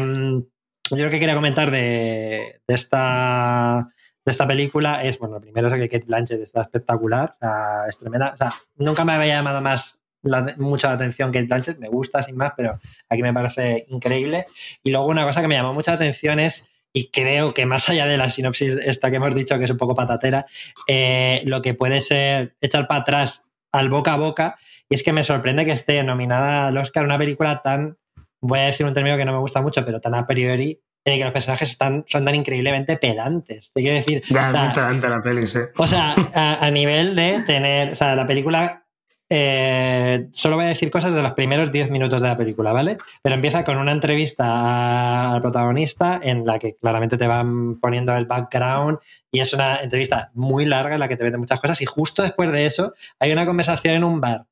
yo 0.92 1.06
lo 1.06 1.10
que 1.10 1.20
quería 1.20 1.36
comentar 1.36 1.72
de, 1.72 2.62
esta 2.68 3.88
de 4.26 4.32
esta 4.32 4.48
película 4.48 5.04
es, 5.04 5.18
bueno, 5.20 5.36
lo 5.36 5.42
primero 5.42 5.68
es 5.68 5.74
que 5.74 5.90
Kate 5.90 6.06
Blanchett 6.06 6.42
está 6.42 6.62
espectacular, 6.62 7.34
o 7.42 8.38
sea, 8.38 8.50
nunca 8.76 9.04
me 9.06 9.14
había 9.14 9.36
llamado 9.36 9.62
más 9.62 10.02
la, 10.22 10.46
mucho 10.58 10.88
la 10.88 10.94
atención 10.94 11.32
Kate 11.32 11.46
Blanchett, 11.48 11.80
me 11.80 11.90
gusta 11.90 12.22
sin 12.24 12.38
más, 12.38 12.54
pero 12.56 12.80
aquí 13.10 13.22
me 13.22 13.34
parece 13.34 13.84
increíble. 13.90 14.46
Y 14.82 14.92
luego 14.92 15.08
una 15.08 15.26
cosa 15.26 15.42
que 15.42 15.48
me 15.50 15.56
llamó 15.56 15.74
mucha 15.74 15.94
atención 15.94 16.40
es, 16.40 16.70
y 16.94 17.10
creo 17.10 17.54
que 17.54 17.66
más 17.66 17.90
allá 17.90 18.06
de 18.06 18.18
la 18.18 18.30
sinopsis 18.30 18.76
esta 18.86 19.10
que 19.10 19.18
hemos 19.18 19.34
dicho, 19.34 19.58
que 19.58 19.66
es 19.66 19.72
un 19.72 19.78
poco 19.78 19.96
patatera, 19.96 20.46
eh, 20.88 21.42
lo 21.46 21.62
que 21.62 21.74
puede 21.74 22.00
ser 22.02 22.56
echar 22.62 22.88
para 22.88 23.02
atrás 23.02 23.46
al 23.72 23.90
boca 23.90 24.14
a 24.14 24.18
boca, 24.18 24.58
y 24.88 24.96
es 24.96 25.04
que 25.04 25.12
me 25.12 25.24
sorprende 25.24 25.66
que 25.66 25.72
esté 25.72 26.04
nominada 26.04 26.68
al 26.68 26.78
Oscar 26.78 27.04
una 27.04 27.18
película 27.18 27.62
tan, 27.64 27.98
voy 28.40 28.60
a 28.60 28.64
decir 28.64 28.86
un 28.86 28.94
término 28.94 29.18
que 29.18 29.26
no 29.26 29.32
me 29.32 29.40
gusta 29.40 29.62
mucho, 29.62 29.84
pero 29.84 30.00
tan 30.00 30.14
a 30.14 30.28
priori 30.28 30.80
en 31.06 31.14
el 31.14 31.20
que 31.20 31.26
los 31.26 31.34
personajes 31.34 31.72
están, 31.72 32.06
son 32.08 32.24
tan 32.24 32.36
increíblemente 32.36 32.96
pedantes. 32.98 33.72
Te 33.74 33.82
quiero 33.82 33.96
decir. 33.96 34.24
Muy 34.30 34.40
pedante 34.74 35.10
la 35.10 35.22
peli, 35.22 35.48
sí. 35.48 35.60
o 35.76 35.88
sea, 35.88 36.16
a, 36.34 36.66
a 36.66 36.72
nivel 36.72 37.16
de 37.16 37.44
tener. 37.46 37.92
O 37.92 37.96
sea, 37.96 38.16
la 38.16 38.26
película. 38.26 38.83
Eh, 39.30 40.28
solo 40.34 40.58
voy 40.58 40.66
a 40.66 40.70
decir 40.70 40.92
cosas 40.92 41.14
de 41.14 41.22
los 41.24 41.32
primeros 41.32 41.72
10 41.72 41.90
minutos 41.90 42.22
de 42.22 42.28
la 42.28 42.38
película, 42.38 42.72
¿vale? 42.72 42.98
Pero 43.22 43.36
empieza 43.36 43.64
con 43.64 43.78
una 43.78 43.92
entrevista 43.92 45.34
al 45.34 45.42
protagonista 45.42 46.20
en 46.22 46.46
la 46.46 46.60
que 46.60 46.76
claramente 46.76 47.18
te 47.18 47.26
van 47.28 47.80
poniendo 47.80 48.16
el 48.16 48.26
background 48.26 49.00
y 49.32 49.40
es 49.40 49.54
una 49.54 49.78
entrevista 49.78 50.30
muy 50.34 50.66
larga 50.66 50.94
en 50.96 51.00
la 51.00 51.08
que 51.08 51.18
te 51.18 51.24
venden 51.24 51.40
muchas 51.42 51.60
cosas 51.60 51.82
y 51.82 51.86
justo 51.86 52.22
después 52.22 52.52
de 52.52 52.66
eso 52.66 52.94
hay 53.20 53.32
una 53.32 53.46
conversación 53.46 53.96
en 53.96 54.04
un 54.04 54.22
bar 54.22 54.46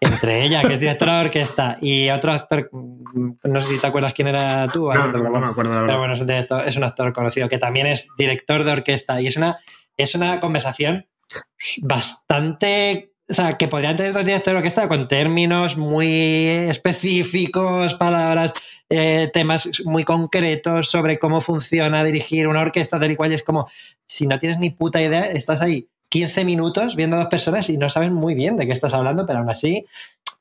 entre 0.00 0.42
ella, 0.44 0.60
que 0.62 0.74
es 0.74 0.80
directora 0.80 1.20
de 1.20 1.24
orquesta, 1.24 1.78
y 1.80 2.10
otro 2.10 2.30
actor, 2.30 2.68
mm, 2.70 3.30
no 3.44 3.60
sé 3.62 3.74
si 3.74 3.80
te 3.80 3.86
acuerdas 3.86 4.12
quién 4.12 4.28
era 4.28 4.68
tú, 4.68 4.92
No, 4.92 5.06
no, 5.30 5.40
me 5.40 5.46
acuerdo 5.46 5.72
la 5.72 5.86
pero 5.86 5.98
bueno, 5.98 6.12
es 6.12 6.20
un, 6.20 6.26
director- 6.26 6.64
es 6.68 6.76
un 6.76 6.84
actor 6.84 7.14
conocido 7.14 7.48
que 7.48 7.56
también 7.56 7.86
es 7.86 8.06
director 8.18 8.62
de 8.64 8.72
orquesta 8.72 9.18
y 9.22 9.26
es 9.28 9.38
una, 9.38 9.56
es 9.96 10.14
una 10.14 10.38
conversación 10.38 11.06
bastante. 11.80 13.12
O 13.28 13.34
sea, 13.34 13.56
que 13.56 13.66
podrían 13.66 13.96
tener 13.96 14.12
dos 14.12 14.24
directores 14.24 14.54
de 14.54 14.58
orquesta 14.58 14.88
con 14.88 15.08
términos 15.08 15.76
muy 15.76 16.06
específicos, 16.06 17.94
palabras, 17.94 18.52
eh, 18.88 19.28
temas 19.32 19.68
muy 19.84 20.04
concretos 20.04 20.88
sobre 20.88 21.18
cómo 21.18 21.40
funciona 21.40 22.04
dirigir 22.04 22.46
una 22.46 22.60
orquesta 22.60 23.00
tal 23.00 23.10
y 23.10 23.16
cual. 23.16 23.32
Es 23.32 23.42
como, 23.42 23.68
si 24.06 24.28
no 24.28 24.38
tienes 24.38 24.60
ni 24.60 24.70
puta 24.70 25.02
idea, 25.02 25.26
estás 25.26 25.60
ahí 25.60 25.88
15 26.08 26.44
minutos 26.44 26.94
viendo 26.94 27.16
a 27.16 27.20
dos 27.20 27.28
personas 27.28 27.68
y 27.68 27.76
no 27.78 27.90
sabes 27.90 28.12
muy 28.12 28.34
bien 28.34 28.56
de 28.56 28.66
qué 28.66 28.72
estás 28.72 28.94
hablando, 28.94 29.26
pero 29.26 29.40
aún 29.40 29.50
así 29.50 29.86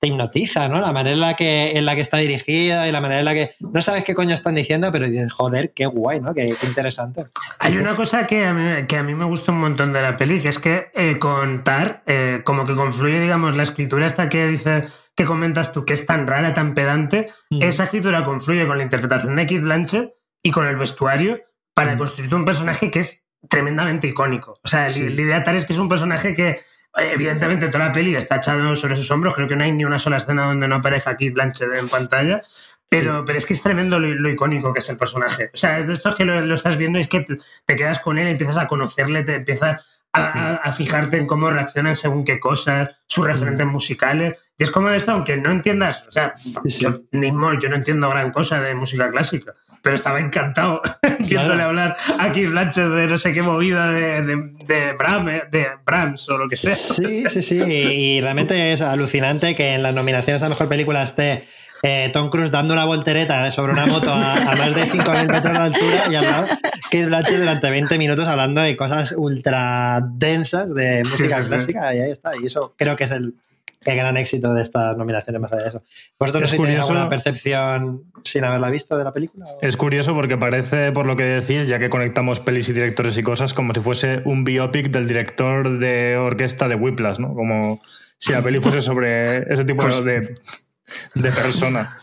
te 0.06 0.10
hipnotiza, 0.10 0.68
¿no? 0.68 0.80
La 0.82 0.91
manera 0.91 1.14
en 1.15 1.19
la 1.22 1.34
que, 1.36 1.72
en 1.72 1.86
la 1.86 1.95
que 1.95 2.02
está 2.02 2.18
dirigida 2.18 2.88
y 2.88 2.91
la 2.91 3.02
manera 3.02 3.19
en 3.19 3.26
la 3.26 3.34
que 3.34 3.56
no 3.60 3.82
sabes 3.82 4.03
qué 4.03 4.14
coño 4.14 4.34
están 4.34 4.56
diciendo, 4.56 4.91
pero 4.91 5.07
dices, 5.07 5.34
joder, 5.34 5.73
qué 5.73 5.86
guay, 5.88 6.22
¿no? 6.22 6.34
Qué, 6.34 6.45
qué 6.60 6.68
interesante. 6.68 7.26
Hay 7.60 7.77
una 7.77 7.95
cosa 7.95 8.27
que 8.27 8.45
a, 8.45 8.53
mí, 8.53 8.86
que 8.88 8.98
a 8.98 9.03
mí 9.03 9.15
me 9.15 9.26
gusta 9.26 9.52
un 9.52 9.60
montón 9.60 9.94
de 9.94 10.02
la 10.02 10.15
peli, 10.15 10.40
que 10.40 10.49
es 10.49 10.60
que 10.60 10.91
eh, 10.94 11.18
con 11.19 11.64
Tar, 11.64 12.03
eh, 12.06 12.41
como 12.44 12.65
que 12.65 12.76
confluye, 12.76 13.19
digamos, 13.19 13.57
la 13.57 13.64
escritura 13.64 14.06
esta 14.06 14.30
que 14.30 14.48
dice 14.48 14.88
que 15.15 15.26
comentas 15.26 15.72
tú, 15.72 15.86
que 15.86 15.94
es 15.94 16.06
tan 16.06 16.27
rara, 16.27 16.53
tan 16.53 16.73
pedante, 16.73 17.27
Mm. 17.49 17.61
esa 17.64 17.86
escritura 17.86 18.23
confluye 18.23 18.68
con 18.68 18.77
la 18.77 18.84
interpretación 18.84 19.36
de 19.36 19.45
Keith 19.45 19.61
Blanchett 19.61 20.14
y 20.44 20.52
con 20.52 20.68
el 20.68 20.76
vestuario 20.76 21.40
para 21.73 21.95
Mm. 21.95 21.98
construir 21.98 22.36
un 22.36 22.45
personaje 22.45 22.91
que 22.91 22.99
es 22.99 23.23
tremendamente 23.49 24.07
icónico. 24.07 24.60
O 24.64 24.68
sea, 24.68 24.90
Sí. 24.90 25.07
la 25.10 25.22
idea 25.22 25.44
tal 25.44 25.56
es 25.56 25.65
que 25.65 25.73
es 25.73 25.80
un 25.80 25.90
personaje 25.90 26.34
que, 26.34 26.60
evidentemente, 26.98 27.68
toda 27.68 27.86
la 27.86 27.92
peli 27.92 28.16
está 28.16 28.38
echado 28.38 28.76
sobre 28.76 28.96
sus 28.96 29.10
hombros. 29.12 29.34
Creo 29.34 29.48
que 29.48 29.56
no 29.56 29.64
hay 29.64 29.72
ni 29.72 29.86
una 29.86 30.00
sola 30.00 30.18
escena 30.18 30.46
donde 30.48 30.68
no 30.68 30.76
aparezca 30.76 31.18
Keith 31.18 31.34
Blanchett 31.34 31.74
en 31.74 31.90
pantalla. 31.90 32.42
Pero, 32.88 33.26
pero 33.26 33.38
es 33.38 33.46
que 33.46 33.54
es 33.54 33.62
tremendo 33.64 34.00
lo, 34.00 34.08
lo 34.08 34.30
icónico 34.30 34.72
que 34.72 34.80
es 34.80 34.90
el 34.90 34.98
personaje. 34.98 35.50
O 35.54 35.58
sea, 35.58 35.80
es 35.80 35.88
de 35.88 35.94
estos 35.94 36.16
que 36.16 36.24
lo, 36.24 36.40
lo 36.42 36.54
estás 36.54 36.78
viendo 36.78 37.00
y 37.00 37.02
es 37.02 37.08
que 37.08 37.22
te, 37.22 37.36
te 37.66 37.76
quedas 37.76 38.00
con 38.00 38.18
él, 38.20 38.28
empiezas 38.28 38.58
a 38.58 38.68
conocerle, 38.68 39.24
te 39.24 39.36
empiezas 39.36 39.84
a, 40.14 40.22
a- 40.54 40.56
a 40.58 40.72
fijarte 40.72 41.18
en 41.18 41.26
cómo 41.26 41.50
reaccionan 41.50 41.96
según 41.96 42.24
qué 42.24 42.40
cosas, 42.40 42.90
sus 43.08 43.26
referentes 43.26 43.66
musicales. 43.66 44.36
Y 44.58 44.64
es 44.64 44.70
como 44.70 44.90
de 44.90 44.98
esto, 44.98 45.12
aunque 45.12 45.36
no 45.36 45.52
entiendas, 45.52 46.06
o 46.08 46.12
sea, 46.12 46.36
Sí. 46.38 46.54
yo, 46.80 47.02
ni 47.12 47.32
mo- 47.32 47.60
yo 47.60 47.70
no 47.70 47.76
entiendo 47.76 48.08
gran 48.10 48.32
cosa 48.32 48.62
de 48.62 48.76
música 48.76 49.10
clásica, 49.10 49.56
pero 49.86 49.98
estaba 49.98 50.20
encantado 50.20 50.82
viéndole 51.20 51.62
hablar 51.62 51.95
a 52.18 52.32
Keith 52.32 52.49
Blanchett 52.49 52.88
de 52.88 53.06
no 53.06 53.18
sé 53.18 53.34
qué 53.34 53.44
movida 53.44 53.91
de, 53.91 54.24
de, 54.24 54.36
de, 54.66 54.94
Bram, 54.94 55.30
eh, 55.30 55.44
de 55.52 55.68
Brahms 55.86 56.28
o 56.30 56.40
lo 56.40 56.48
que 56.48 56.56
sea. 56.56 56.76
Sí, 56.95 57.26
sí, 57.30 57.44
sí. 57.44 57.62
Y 57.62 58.20
realmente 58.20 58.72
es 58.74 58.82
alucinante 58.82 59.53
que 59.53 59.76
en 59.76 59.84
las 59.84 59.94
nominaciones 59.94 60.41
a 60.41 60.49
mejor 60.49 60.68
película 60.68 61.03
esté 61.03 61.44
eh, 61.84 62.10
Tom 62.12 62.32
Cruise 62.32 62.49
dando 62.49 62.74
una 62.74 62.86
voltereta 62.86 63.52
sobre 63.52 63.74
una 63.74 63.86
moto 63.86 64.12
a, 64.12 64.38
a 64.38 64.56
más 64.56 64.74
de 64.74 64.88
5.000 64.88 65.32
metros 65.32 65.53
de 65.53 65.64
altura 65.64 66.03
y 66.10 66.16
al 66.16 66.32
lado 66.32 66.48
Blanchett 66.91 67.38
durante 67.38 67.70
20 67.70 67.98
minutos 67.99 68.28
hablando 68.28 68.62
de 68.62 68.76
cosas 68.76 69.14
ultra 69.16 70.02
densas 70.03 70.74
de 70.74 71.03
música 71.03 71.38
sí, 71.38 71.44
sí. 71.44 71.49
clásica 71.49 71.94
y 71.94 71.99
ahí 71.99 72.10
está. 72.10 72.32
Y 72.41 72.48
eso 72.48 72.74
creo 72.76 72.95
que 72.95 73.03
es 73.03 73.12
el, 73.12 73.36
el 73.82 73.96
gran 73.98 74.18
éxito 74.18 74.54
de 74.54 74.62
estas 74.64 74.98
nominaciones 74.98 75.40
más 75.42 75.52
allá 75.52 75.62
de 75.64 75.70
eso. 75.70 75.84
¿Vosotros 76.20 76.42
no 76.42 76.46
Es 76.46 76.50
sé 76.52 76.56
si 76.58 76.62
tenéis 76.62 76.80
curioso- 76.80 76.94
alguna 76.94 77.10
percepción 77.10 78.04
sin 78.24 78.44
haberla 78.44 78.70
visto 78.72 78.98
de 78.98 79.04
la 79.04 79.14
película? 79.14 79.46
o- 79.46 79.60
Es 79.62 79.78
curioso 79.78 80.14
porque 80.16 80.38
parece, 80.38 80.92
por 80.92 81.06
lo 81.06 81.16
que 81.16 81.24
decís, 81.24 81.68
ya 81.68 81.78
que 81.78 81.90
conectamos 81.90 82.40
pelis 82.40 82.68
y 82.70 82.74
directores 82.74 83.18
y 83.18 83.24
cosas, 83.24 83.54
como 83.54 83.74
si 83.74 83.82
fuese 83.82 84.22
un 84.26 84.44
biopic 84.44 84.88
del 84.90 85.08
director 85.08 85.78
de 85.80 86.18
orquesta 86.18 86.68
de 86.68 86.76
Whiplash, 86.76 87.20
¿no? 87.20 87.34
Como 87.36 87.82
si 88.18 88.32
la 88.34 88.42
peli 88.42 88.60
fuese 88.60 88.82
sobre 88.82 89.52
ese 89.54 89.66
tipo 89.66 89.84
Pues- 89.84 90.04
de, 90.04 90.36
de 91.14 91.32
persona. 91.32 92.00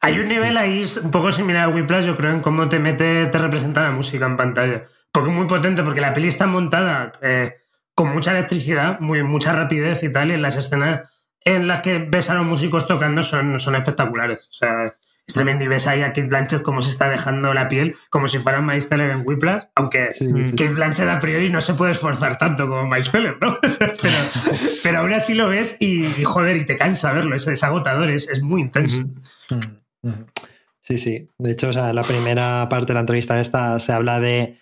Hay 0.00 0.18
un 0.18 0.28
nivel 0.28 0.56
ahí 0.56 0.84
un 1.02 1.10
poco 1.10 1.30
similar 1.32 1.64
a 1.64 1.68
Whiplash, 1.68 2.04
yo 2.04 2.16
creo, 2.16 2.30
en 2.30 2.40
cómo 2.40 2.68
te 2.68 2.78
mete, 2.78 3.26
te 3.26 3.38
representa 3.38 3.82
la 3.82 3.90
música 3.92 4.26
en 4.26 4.36
pantalla. 4.36 4.84
Porque 5.12 5.30
es 5.30 5.36
muy 5.36 5.46
potente, 5.46 5.82
porque 5.82 6.00
la 6.00 6.14
peli 6.14 6.28
está 6.28 6.46
montada 6.46 7.12
eh, 7.22 7.56
con 8.00 8.14
mucha 8.14 8.30
electricidad, 8.30 8.98
muy, 9.00 9.22
mucha 9.22 9.52
rapidez 9.52 10.02
y 10.02 10.10
tal, 10.10 10.30
y 10.30 10.32
en 10.32 10.40
las 10.40 10.56
escenas 10.56 11.06
en 11.44 11.66
las 11.66 11.82
que 11.82 11.98
ves 11.98 12.30
a 12.30 12.34
los 12.34 12.46
músicos 12.46 12.86
tocando 12.86 13.22
son, 13.22 13.60
son 13.60 13.74
espectaculares. 13.74 14.48
O 14.48 14.54
sea, 14.54 14.94
es 15.26 15.34
tremendo. 15.34 15.64
Y 15.64 15.68
ves 15.68 15.86
ahí 15.86 16.00
a 16.00 16.14
Kate 16.14 16.28
Blanchett 16.28 16.62
cómo 16.62 16.80
se 16.80 16.92
está 16.92 17.10
dejando 17.10 17.52
la 17.52 17.68
piel, 17.68 17.94
como 18.08 18.26
si 18.26 18.38
fuera 18.38 18.62
Miles 18.62 18.88
Teller 18.88 19.10
en 19.10 19.22
Whiplash, 19.26 19.64
aunque 19.74 20.12
Sí, 20.14 20.24
sí. 20.24 20.50
Kate 20.52 20.72
Blanchett 20.72 21.10
a 21.10 21.20
priori 21.20 21.50
no 21.50 21.60
se 21.60 21.74
puede 21.74 21.92
esforzar 21.92 22.38
tanto 22.38 22.66
como 22.66 22.86
Miles 22.86 23.10
Teller, 23.10 23.36
¿no? 23.38 23.54
pero, 23.78 23.92
pero 24.82 24.98
aún 25.00 25.12
así 25.12 25.34
lo 25.34 25.48
ves 25.48 25.76
y, 25.78 26.06
y, 26.06 26.24
joder, 26.24 26.56
y 26.56 26.64
te 26.64 26.78
cansa 26.78 27.12
verlo, 27.12 27.36
es, 27.36 27.46
es 27.46 27.62
agotador, 27.62 28.08
es, 28.08 28.30
es 28.30 28.40
muy 28.40 28.62
intenso. 28.62 29.04
Sí, 30.80 30.96
sí. 30.96 31.28
De 31.36 31.50
hecho, 31.50 31.68
o 31.68 31.72
sea, 31.74 31.92
la 31.92 32.02
primera 32.02 32.66
parte 32.70 32.86
de 32.86 32.94
la 32.94 33.00
entrevista 33.00 33.38
esta 33.40 33.78
se 33.78 33.92
habla 33.92 34.20
de. 34.20 34.58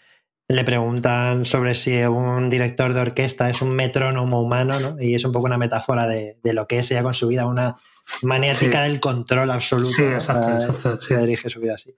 Le 0.51 0.65
preguntan 0.65 1.45
sobre 1.45 1.75
si 1.75 1.95
un 2.05 2.49
director 2.49 2.95
de 2.95 3.01
orquesta 3.01 3.51
es 3.51 3.61
un 3.61 3.69
metrónomo 3.71 4.41
humano, 4.41 4.81
¿no? 4.81 4.97
Y 4.99 5.15
es 5.15 5.25
un 5.27 5.33
poco 5.33 5.45
una 5.45 5.59
metáfora 5.59 6.07
de, 6.07 6.39
de 6.43 6.53
lo 6.55 6.67
que 6.67 6.79
es 6.79 6.91
ella 6.91 7.03
con 7.03 7.13
su 7.13 7.29
vida, 7.29 7.45
una 7.45 7.75
maniática 8.23 8.83
Sí. 8.85 8.89
del 8.91 8.99
control 9.01 9.51
absoluto. 9.51 9.91
Sí, 9.91 10.05
exacto, 10.05 10.49
exacto, 10.49 11.01
sí. 11.03 11.15
dirige 11.17 11.51
su 11.51 11.61
vida 11.61 11.75
así. 11.75 11.95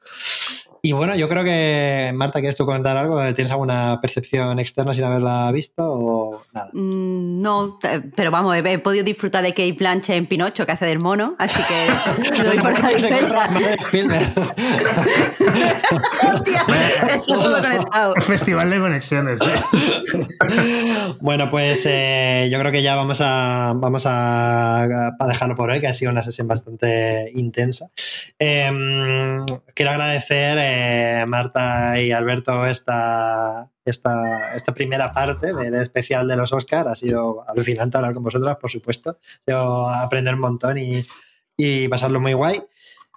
Y 0.83 0.93
bueno, 0.93 1.15
yo 1.15 1.29
creo 1.29 1.45
que, 1.45 2.11
Marta, 2.15 2.41
¿quieres 2.41 2.57
tú 2.57 2.65
comentar 2.65 2.97
algo? 2.97 3.21
¿Tienes 3.35 3.51
alguna 3.53 3.99
percepción 4.01 4.59
externa 4.59 4.95
sin 4.95 5.05
haberla 5.05 5.53
visto 5.53 5.85
o 5.87 6.41
nada? 6.55 6.71
Mm, 6.73 7.43
No, 7.43 7.79
pero 8.17 8.31
vamos, 8.31 8.57
he, 8.57 8.61
he 8.73 8.79
podido 8.79 9.05
disfrutar 9.05 9.43
de 9.43 9.51
Kate 9.51 9.73
Blanchett 9.73 10.17
en 10.17 10.27
Pinocho, 10.27 10.65
que 10.65 10.73
hace 10.73 10.87
del 10.87 10.99
mono, 10.99 11.35
así 11.39 11.61
que 11.63 12.43
doy 12.45 12.59
por 12.59 12.75
satisfecha. 12.75 13.47
Festival 18.21 18.71
de 18.71 18.79
conexiones. 18.79 19.41
¿eh? 19.41 19.45
Bueno, 21.21 21.49
pues 21.51 21.83
eh, 21.87 22.49
yo 22.51 22.59
creo 22.59 22.73
que 22.73 22.83
ya 22.83 22.97
vamos 22.97 23.21
a 23.23 23.73
vamos 23.77 24.07
a, 24.07 24.83
a 24.85 25.27
dejarlo 25.27 25.55
por 25.55 25.71
hoy, 25.71 25.81
que 25.81 25.89
ha 25.89 25.93
sido 25.93 26.11
una 26.11 26.23
sesión 26.23 26.49
bastante 26.49 27.31
intensa. 27.35 27.91
Eh, 28.43 28.71
quiero 29.75 29.91
agradecer 29.91 30.57
eh, 30.59 31.25
Marta 31.29 32.01
y 32.01 32.11
Alberto 32.11 32.65
esta, 32.67 33.69
esta, 33.85 34.55
esta 34.57 34.73
primera 34.73 35.13
parte 35.13 35.53
del 35.53 35.75
especial 35.75 36.27
de 36.27 36.37
los 36.37 36.53
Oscars. 36.53 36.89
Ha 36.89 36.95
sido 36.95 37.45
alucinante 37.47 37.99
hablar 37.99 38.15
con 38.15 38.25
vosotras, 38.25 38.57
por 38.57 38.71
supuesto. 38.71 39.19
Yo 39.47 39.89
aprender 39.91 40.35
un 40.35 40.41
montón 40.41 40.79
y, 40.79 41.05
y 41.57 41.87
pasarlo 41.89 42.19
muy 42.19 42.33
guay. 42.33 42.61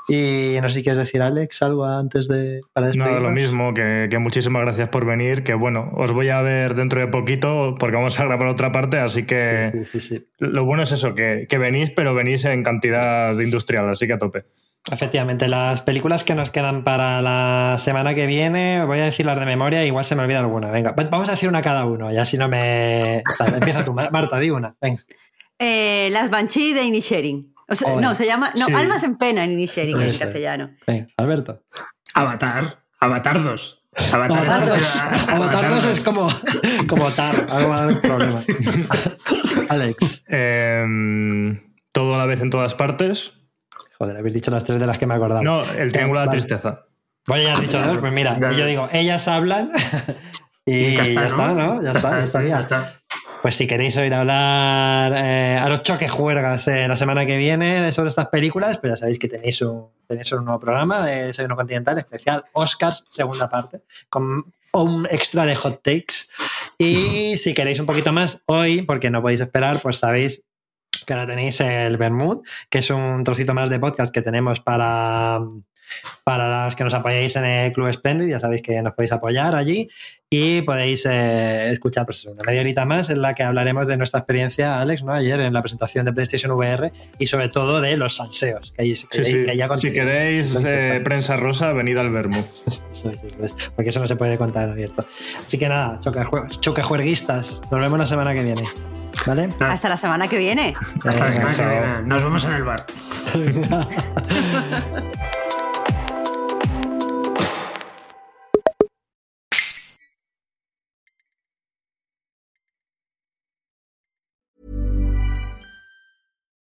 Y 0.10 0.58
no 0.62 0.68
sé 0.68 0.76
si 0.76 0.84
quieres 0.84 1.00
decir, 1.00 1.22
Alex, 1.22 1.62
algo 1.62 1.86
antes 1.86 2.28
de 2.28 2.60
para. 2.74 2.92
Nada, 2.94 3.22
lo 3.22 3.32
mismo, 3.32 3.74
que, 3.74 4.10
que 4.12 4.18
muchísimas 4.18 4.64
gracias 4.64 4.90
por 4.90 5.06
venir, 5.06 5.46
que 5.46 5.54
bueno, 5.54 5.94
os 5.96 6.12
voy 6.12 6.28
a 6.28 6.42
ver 6.42 6.76
dentro 6.76 7.00
de 7.00 7.08
poquito 7.08 7.76
porque 7.80 7.96
vamos 7.96 8.20
a 8.20 8.26
grabar 8.26 8.50
otra 8.50 8.74
parte, 8.74 8.98
así 8.98 9.26
que 9.26 9.72
Sí, 9.72 10.00
sí, 10.00 10.00
sí. 10.02 10.28
lo 10.40 10.66
bueno 10.66 10.84
es 10.84 10.92
eso, 10.92 11.16
que, 11.16 11.48
que 11.48 11.58
venís, 11.58 11.92
pero 11.92 12.14
venís 12.14 12.44
en 12.44 12.64
cantidad 12.64 13.32
industrial, 13.40 13.90
así 13.90 14.06
que 14.06 14.12
a 14.12 14.18
tope. 14.18 14.44
Efectivamente, 14.92 15.48
las 15.48 15.82
películas 15.82 16.24
que 16.26 16.36
nos 16.36 16.52
quedan 16.52 16.84
para 16.84 17.22
la 17.22 17.78
semana 17.80 18.14
que 18.14 18.26
viene, 18.26 18.84
voy 18.86 19.00
a 19.00 19.06
decir 19.06 19.26
las 19.26 19.40
de 19.40 19.46
memoria, 19.46 19.86
igual 19.86 20.04
se 20.04 20.16
me 20.16 20.24
olvida 20.24 20.40
alguna. 20.40 20.72
Venga, 20.72 20.92
va- 20.92 21.06
vamos 21.10 21.30
a 21.30 21.32
decir 21.34 21.48
una 21.48 21.62
cada 21.62 21.86
uno, 21.86 22.12
ya 22.12 22.26
si 22.26 22.38
no 22.38 22.50
me. 22.50 23.24
Vale, 23.40 23.58
empieza 23.58 23.86
tú, 23.86 23.94
Mar- 23.94 24.12
Marta, 24.12 24.40
di 24.40 24.50
una. 24.50 24.76
Venga. 24.82 25.02
Eh, 25.58 26.10
las 26.12 26.30
Banshee 26.30 26.74
de 26.74 26.84
Inisherin. 26.84 27.54
O 27.70 27.76
sea, 27.76 27.92
Joder. 27.92 28.04
no, 28.04 28.14
se 28.14 28.26
llama. 28.26 28.52
No, 28.58 28.66
Sí. 28.66 28.74
Almas 28.74 29.04
en 29.04 29.18
pena 29.18 29.46
en 29.46 29.54
Inisherin 29.54 30.00
en 30.02 30.08
castellano. 30.18 30.72
Venga, 30.86 31.08
Alberto. 31.16 31.64
Avatar. 32.14 32.84
Avatar 33.00 33.42
2. 33.42 33.80
Avatar, 34.12 34.38
Avatar 34.38 34.66
2. 34.68 34.78
es- 34.82 35.02
Avatar 35.30 35.70
2 35.70 35.86
es 35.86 36.00
como, 36.02 36.28
como 36.90 37.10
tar. 37.10 37.48
Algo 37.50 37.70
va 37.70 37.84
a 37.84 37.86
dar 37.86 38.02
problema. 38.02 38.40
Alex. 39.70 40.24
Em, 40.28 41.62
todo 41.94 42.16
a 42.16 42.18
la 42.18 42.26
vez 42.26 42.42
en 42.42 42.50
todas 42.50 42.76
partes. 42.76 43.34
Joder, 43.98 44.18
habéis 44.18 44.36
dicho 44.36 44.52
las 44.52 44.64
tres 44.66 44.80
de 44.80 44.88
las 44.88 44.98
que 44.98 45.06
me 45.06 45.14
he 45.14 45.18
acordado. 45.18 45.44
No, 45.44 45.62
el 45.64 45.92
triángulo 45.92 46.20
de 46.22 46.26
la 46.26 46.30
Vale. 46.32 46.42
tristeza. 46.42 46.86
Bueno, 47.28 47.44
ya 47.44 47.54
has 47.56 47.62
dicho 47.62 47.82
dos, 47.82 47.98
pues 48.00 48.12
mira, 48.14 48.38
Ya. 48.40 48.52
y 48.52 48.58
yo 48.58 48.66
digo, 48.66 48.90
ellas 48.92 49.28
hablan 49.28 49.72
y, 50.66 50.74
Y 50.76 50.96
ya 50.98 51.04
está, 51.04 51.54
¿no? 51.54 51.82
Ya 51.82 51.92
está, 51.94 52.18
ya 52.20 52.24
estaría. 52.26 52.50
ya 52.50 52.60
está. 52.60 52.94
Pues 53.42 53.56
si 53.56 53.68
queréis 53.68 53.98
oír 53.98 54.14
hablar 54.14 55.12
eh, 55.16 55.58
a 55.62 55.68
los 55.68 55.84
choques 55.84 56.10
juergas 56.12 56.66
eh, 56.70 56.88
la 56.88 56.96
semana 56.96 57.26
que 57.26 57.36
viene 57.38 57.92
sobre 57.92 58.08
estas 58.10 58.28
películas, 58.28 58.78
pues 58.78 58.94
ya 58.94 58.98
sabéis 58.98 59.20
que 59.20 59.28
tenéis 59.28 59.62
un, 59.62 59.90
tenéis 60.08 60.32
un 60.32 60.46
nuevo 60.46 60.60
programa 60.62 61.06
de 61.06 61.26
Desayuno 61.26 61.58
Continental 61.58 61.98
especial, 61.98 62.46
Oscars, 62.54 63.06
segunda 63.10 63.50
parte, 63.50 63.82
con 64.10 64.46
un 64.72 65.06
extra 65.12 65.46
de 65.46 65.56
hot 65.56 65.82
takes. 65.84 66.28
Y 66.78 67.36
si 67.38 67.54
queréis 67.54 67.80
un 67.82 67.86
poquito 67.86 68.14
más 68.14 68.42
hoy, 68.46 68.82
porque 68.84 69.10
no 69.10 69.22
podéis 69.22 69.42
esperar, 69.42 69.78
pues 69.82 69.98
sabéis 69.98 70.42
que 71.04 71.14
ahora 71.14 71.28
tenéis 71.28 71.60
el 71.62 71.98
Bermud, 71.98 72.42
que 72.70 72.80
es 72.80 72.90
un 72.90 73.24
trocito 73.24 73.54
más 73.54 73.70
de 73.70 73.80
podcast 73.80 74.14
que 74.14 74.22
tenemos 74.22 74.60
para, 74.60 75.40
para 76.24 76.66
los 76.66 76.76
que 76.76 76.84
nos 76.84 76.94
apoyáis 76.94 77.36
en 77.36 77.46
el 77.46 77.72
Club 77.74 77.92
Splendid. 77.94 78.28
Ya 78.28 78.40
sabéis 78.40 78.62
que 78.62 78.82
nos 78.82 78.94
podéis 78.94 79.12
apoyar 79.12 79.56
allí 79.56 79.90
y 80.30 80.64
podéis 80.64 81.06
eh, 81.06 81.70
escuchar 81.70 82.06
pues, 82.08 82.26
una 82.26 82.42
media 82.48 82.62
horita 82.62 82.86
más 82.86 83.12
en 83.12 83.22
la 83.22 83.36
que 83.36 83.44
hablaremos 83.44 83.86
de 83.88 83.98
nuestra 83.98 84.22
experiencia, 84.22 84.82
Alex, 84.82 85.04
¿no? 85.04 85.14
ayer 85.14 85.40
en 85.40 85.54
la 85.54 85.62
presentación 85.62 86.06
de 86.06 86.14
PlayStation 86.14 86.52
VR 86.54 86.92
y 87.20 87.28
sobre 87.28 87.50
todo 87.50 87.82
de 87.82 87.98
los 87.98 88.16
salseos 88.16 88.72
que, 88.76 88.82
hay- 88.82 88.94
que, 88.94 89.24
Sí, 89.24 89.32
sí. 89.32 89.46
que 89.46 89.78
Si 89.78 89.92
queréis 89.92 90.58
eh, 90.66 91.02
prensa 91.04 91.38
rosa, 91.38 91.72
venid 91.74 91.98
al 91.98 92.10
Vermo. 92.10 92.44
Eso 92.92 93.12
es, 93.12 93.22
eso 93.24 93.44
es, 93.46 93.54
porque 93.76 93.90
eso 93.92 94.00
no 94.00 94.08
se 94.08 94.16
puede 94.16 94.40
contar 94.40 94.64
en 94.64 94.72
abierto. 94.72 95.06
Así 95.46 95.60
que 95.60 95.70
nada, 95.70 96.00
choque- 96.00 96.24
choquejuerguistas. 96.60 97.62
Nos 97.70 97.80
vemos 97.80 98.00
la 98.00 98.08
semana 98.08 98.34
que 98.34 98.42
viene. 98.44 98.64
¿Vale? 99.26 99.50
Ah. 99.60 99.72
Hasta 99.72 99.90
la 99.90 99.98
semana 99.98 100.28
que 100.28 100.38
viene. 100.38 100.76
Hasta 101.06 101.26
la 101.26 101.30
Venga, 101.30 101.54
semana 101.54 101.74
que 101.74 101.82
viene. 101.82 102.08
Nos 102.08 102.24
vemos 102.24 102.44
en 102.46 102.52
el 102.54 102.64
bar. 102.64 102.86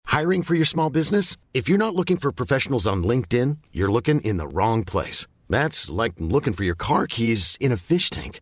Hiring 0.06 0.44
for 0.44 0.56
your 0.56 0.66
small 0.66 0.90
business? 0.90 1.38
If 1.54 1.70
you're 1.70 1.78
not 1.78 1.96
looking 1.96 2.18
for 2.18 2.32
professionals 2.32 2.88
on 2.88 3.04
LinkedIn, 3.04 3.60
you're 3.72 3.92
looking 3.92 4.20
in 4.22 4.38
the 4.38 4.48
wrong 4.48 4.84
place. 4.84 5.28
That's 5.48 5.90
like 5.90 6.14
looking 6.18 6.54
for 6.54 6.64
your 6.64 6.76
car 6.76 7.08
keys 7.08 7.58
in 7.62 7.72
a 7.72 7.78
fish 7.78 8.10
tank. 8.10 8.42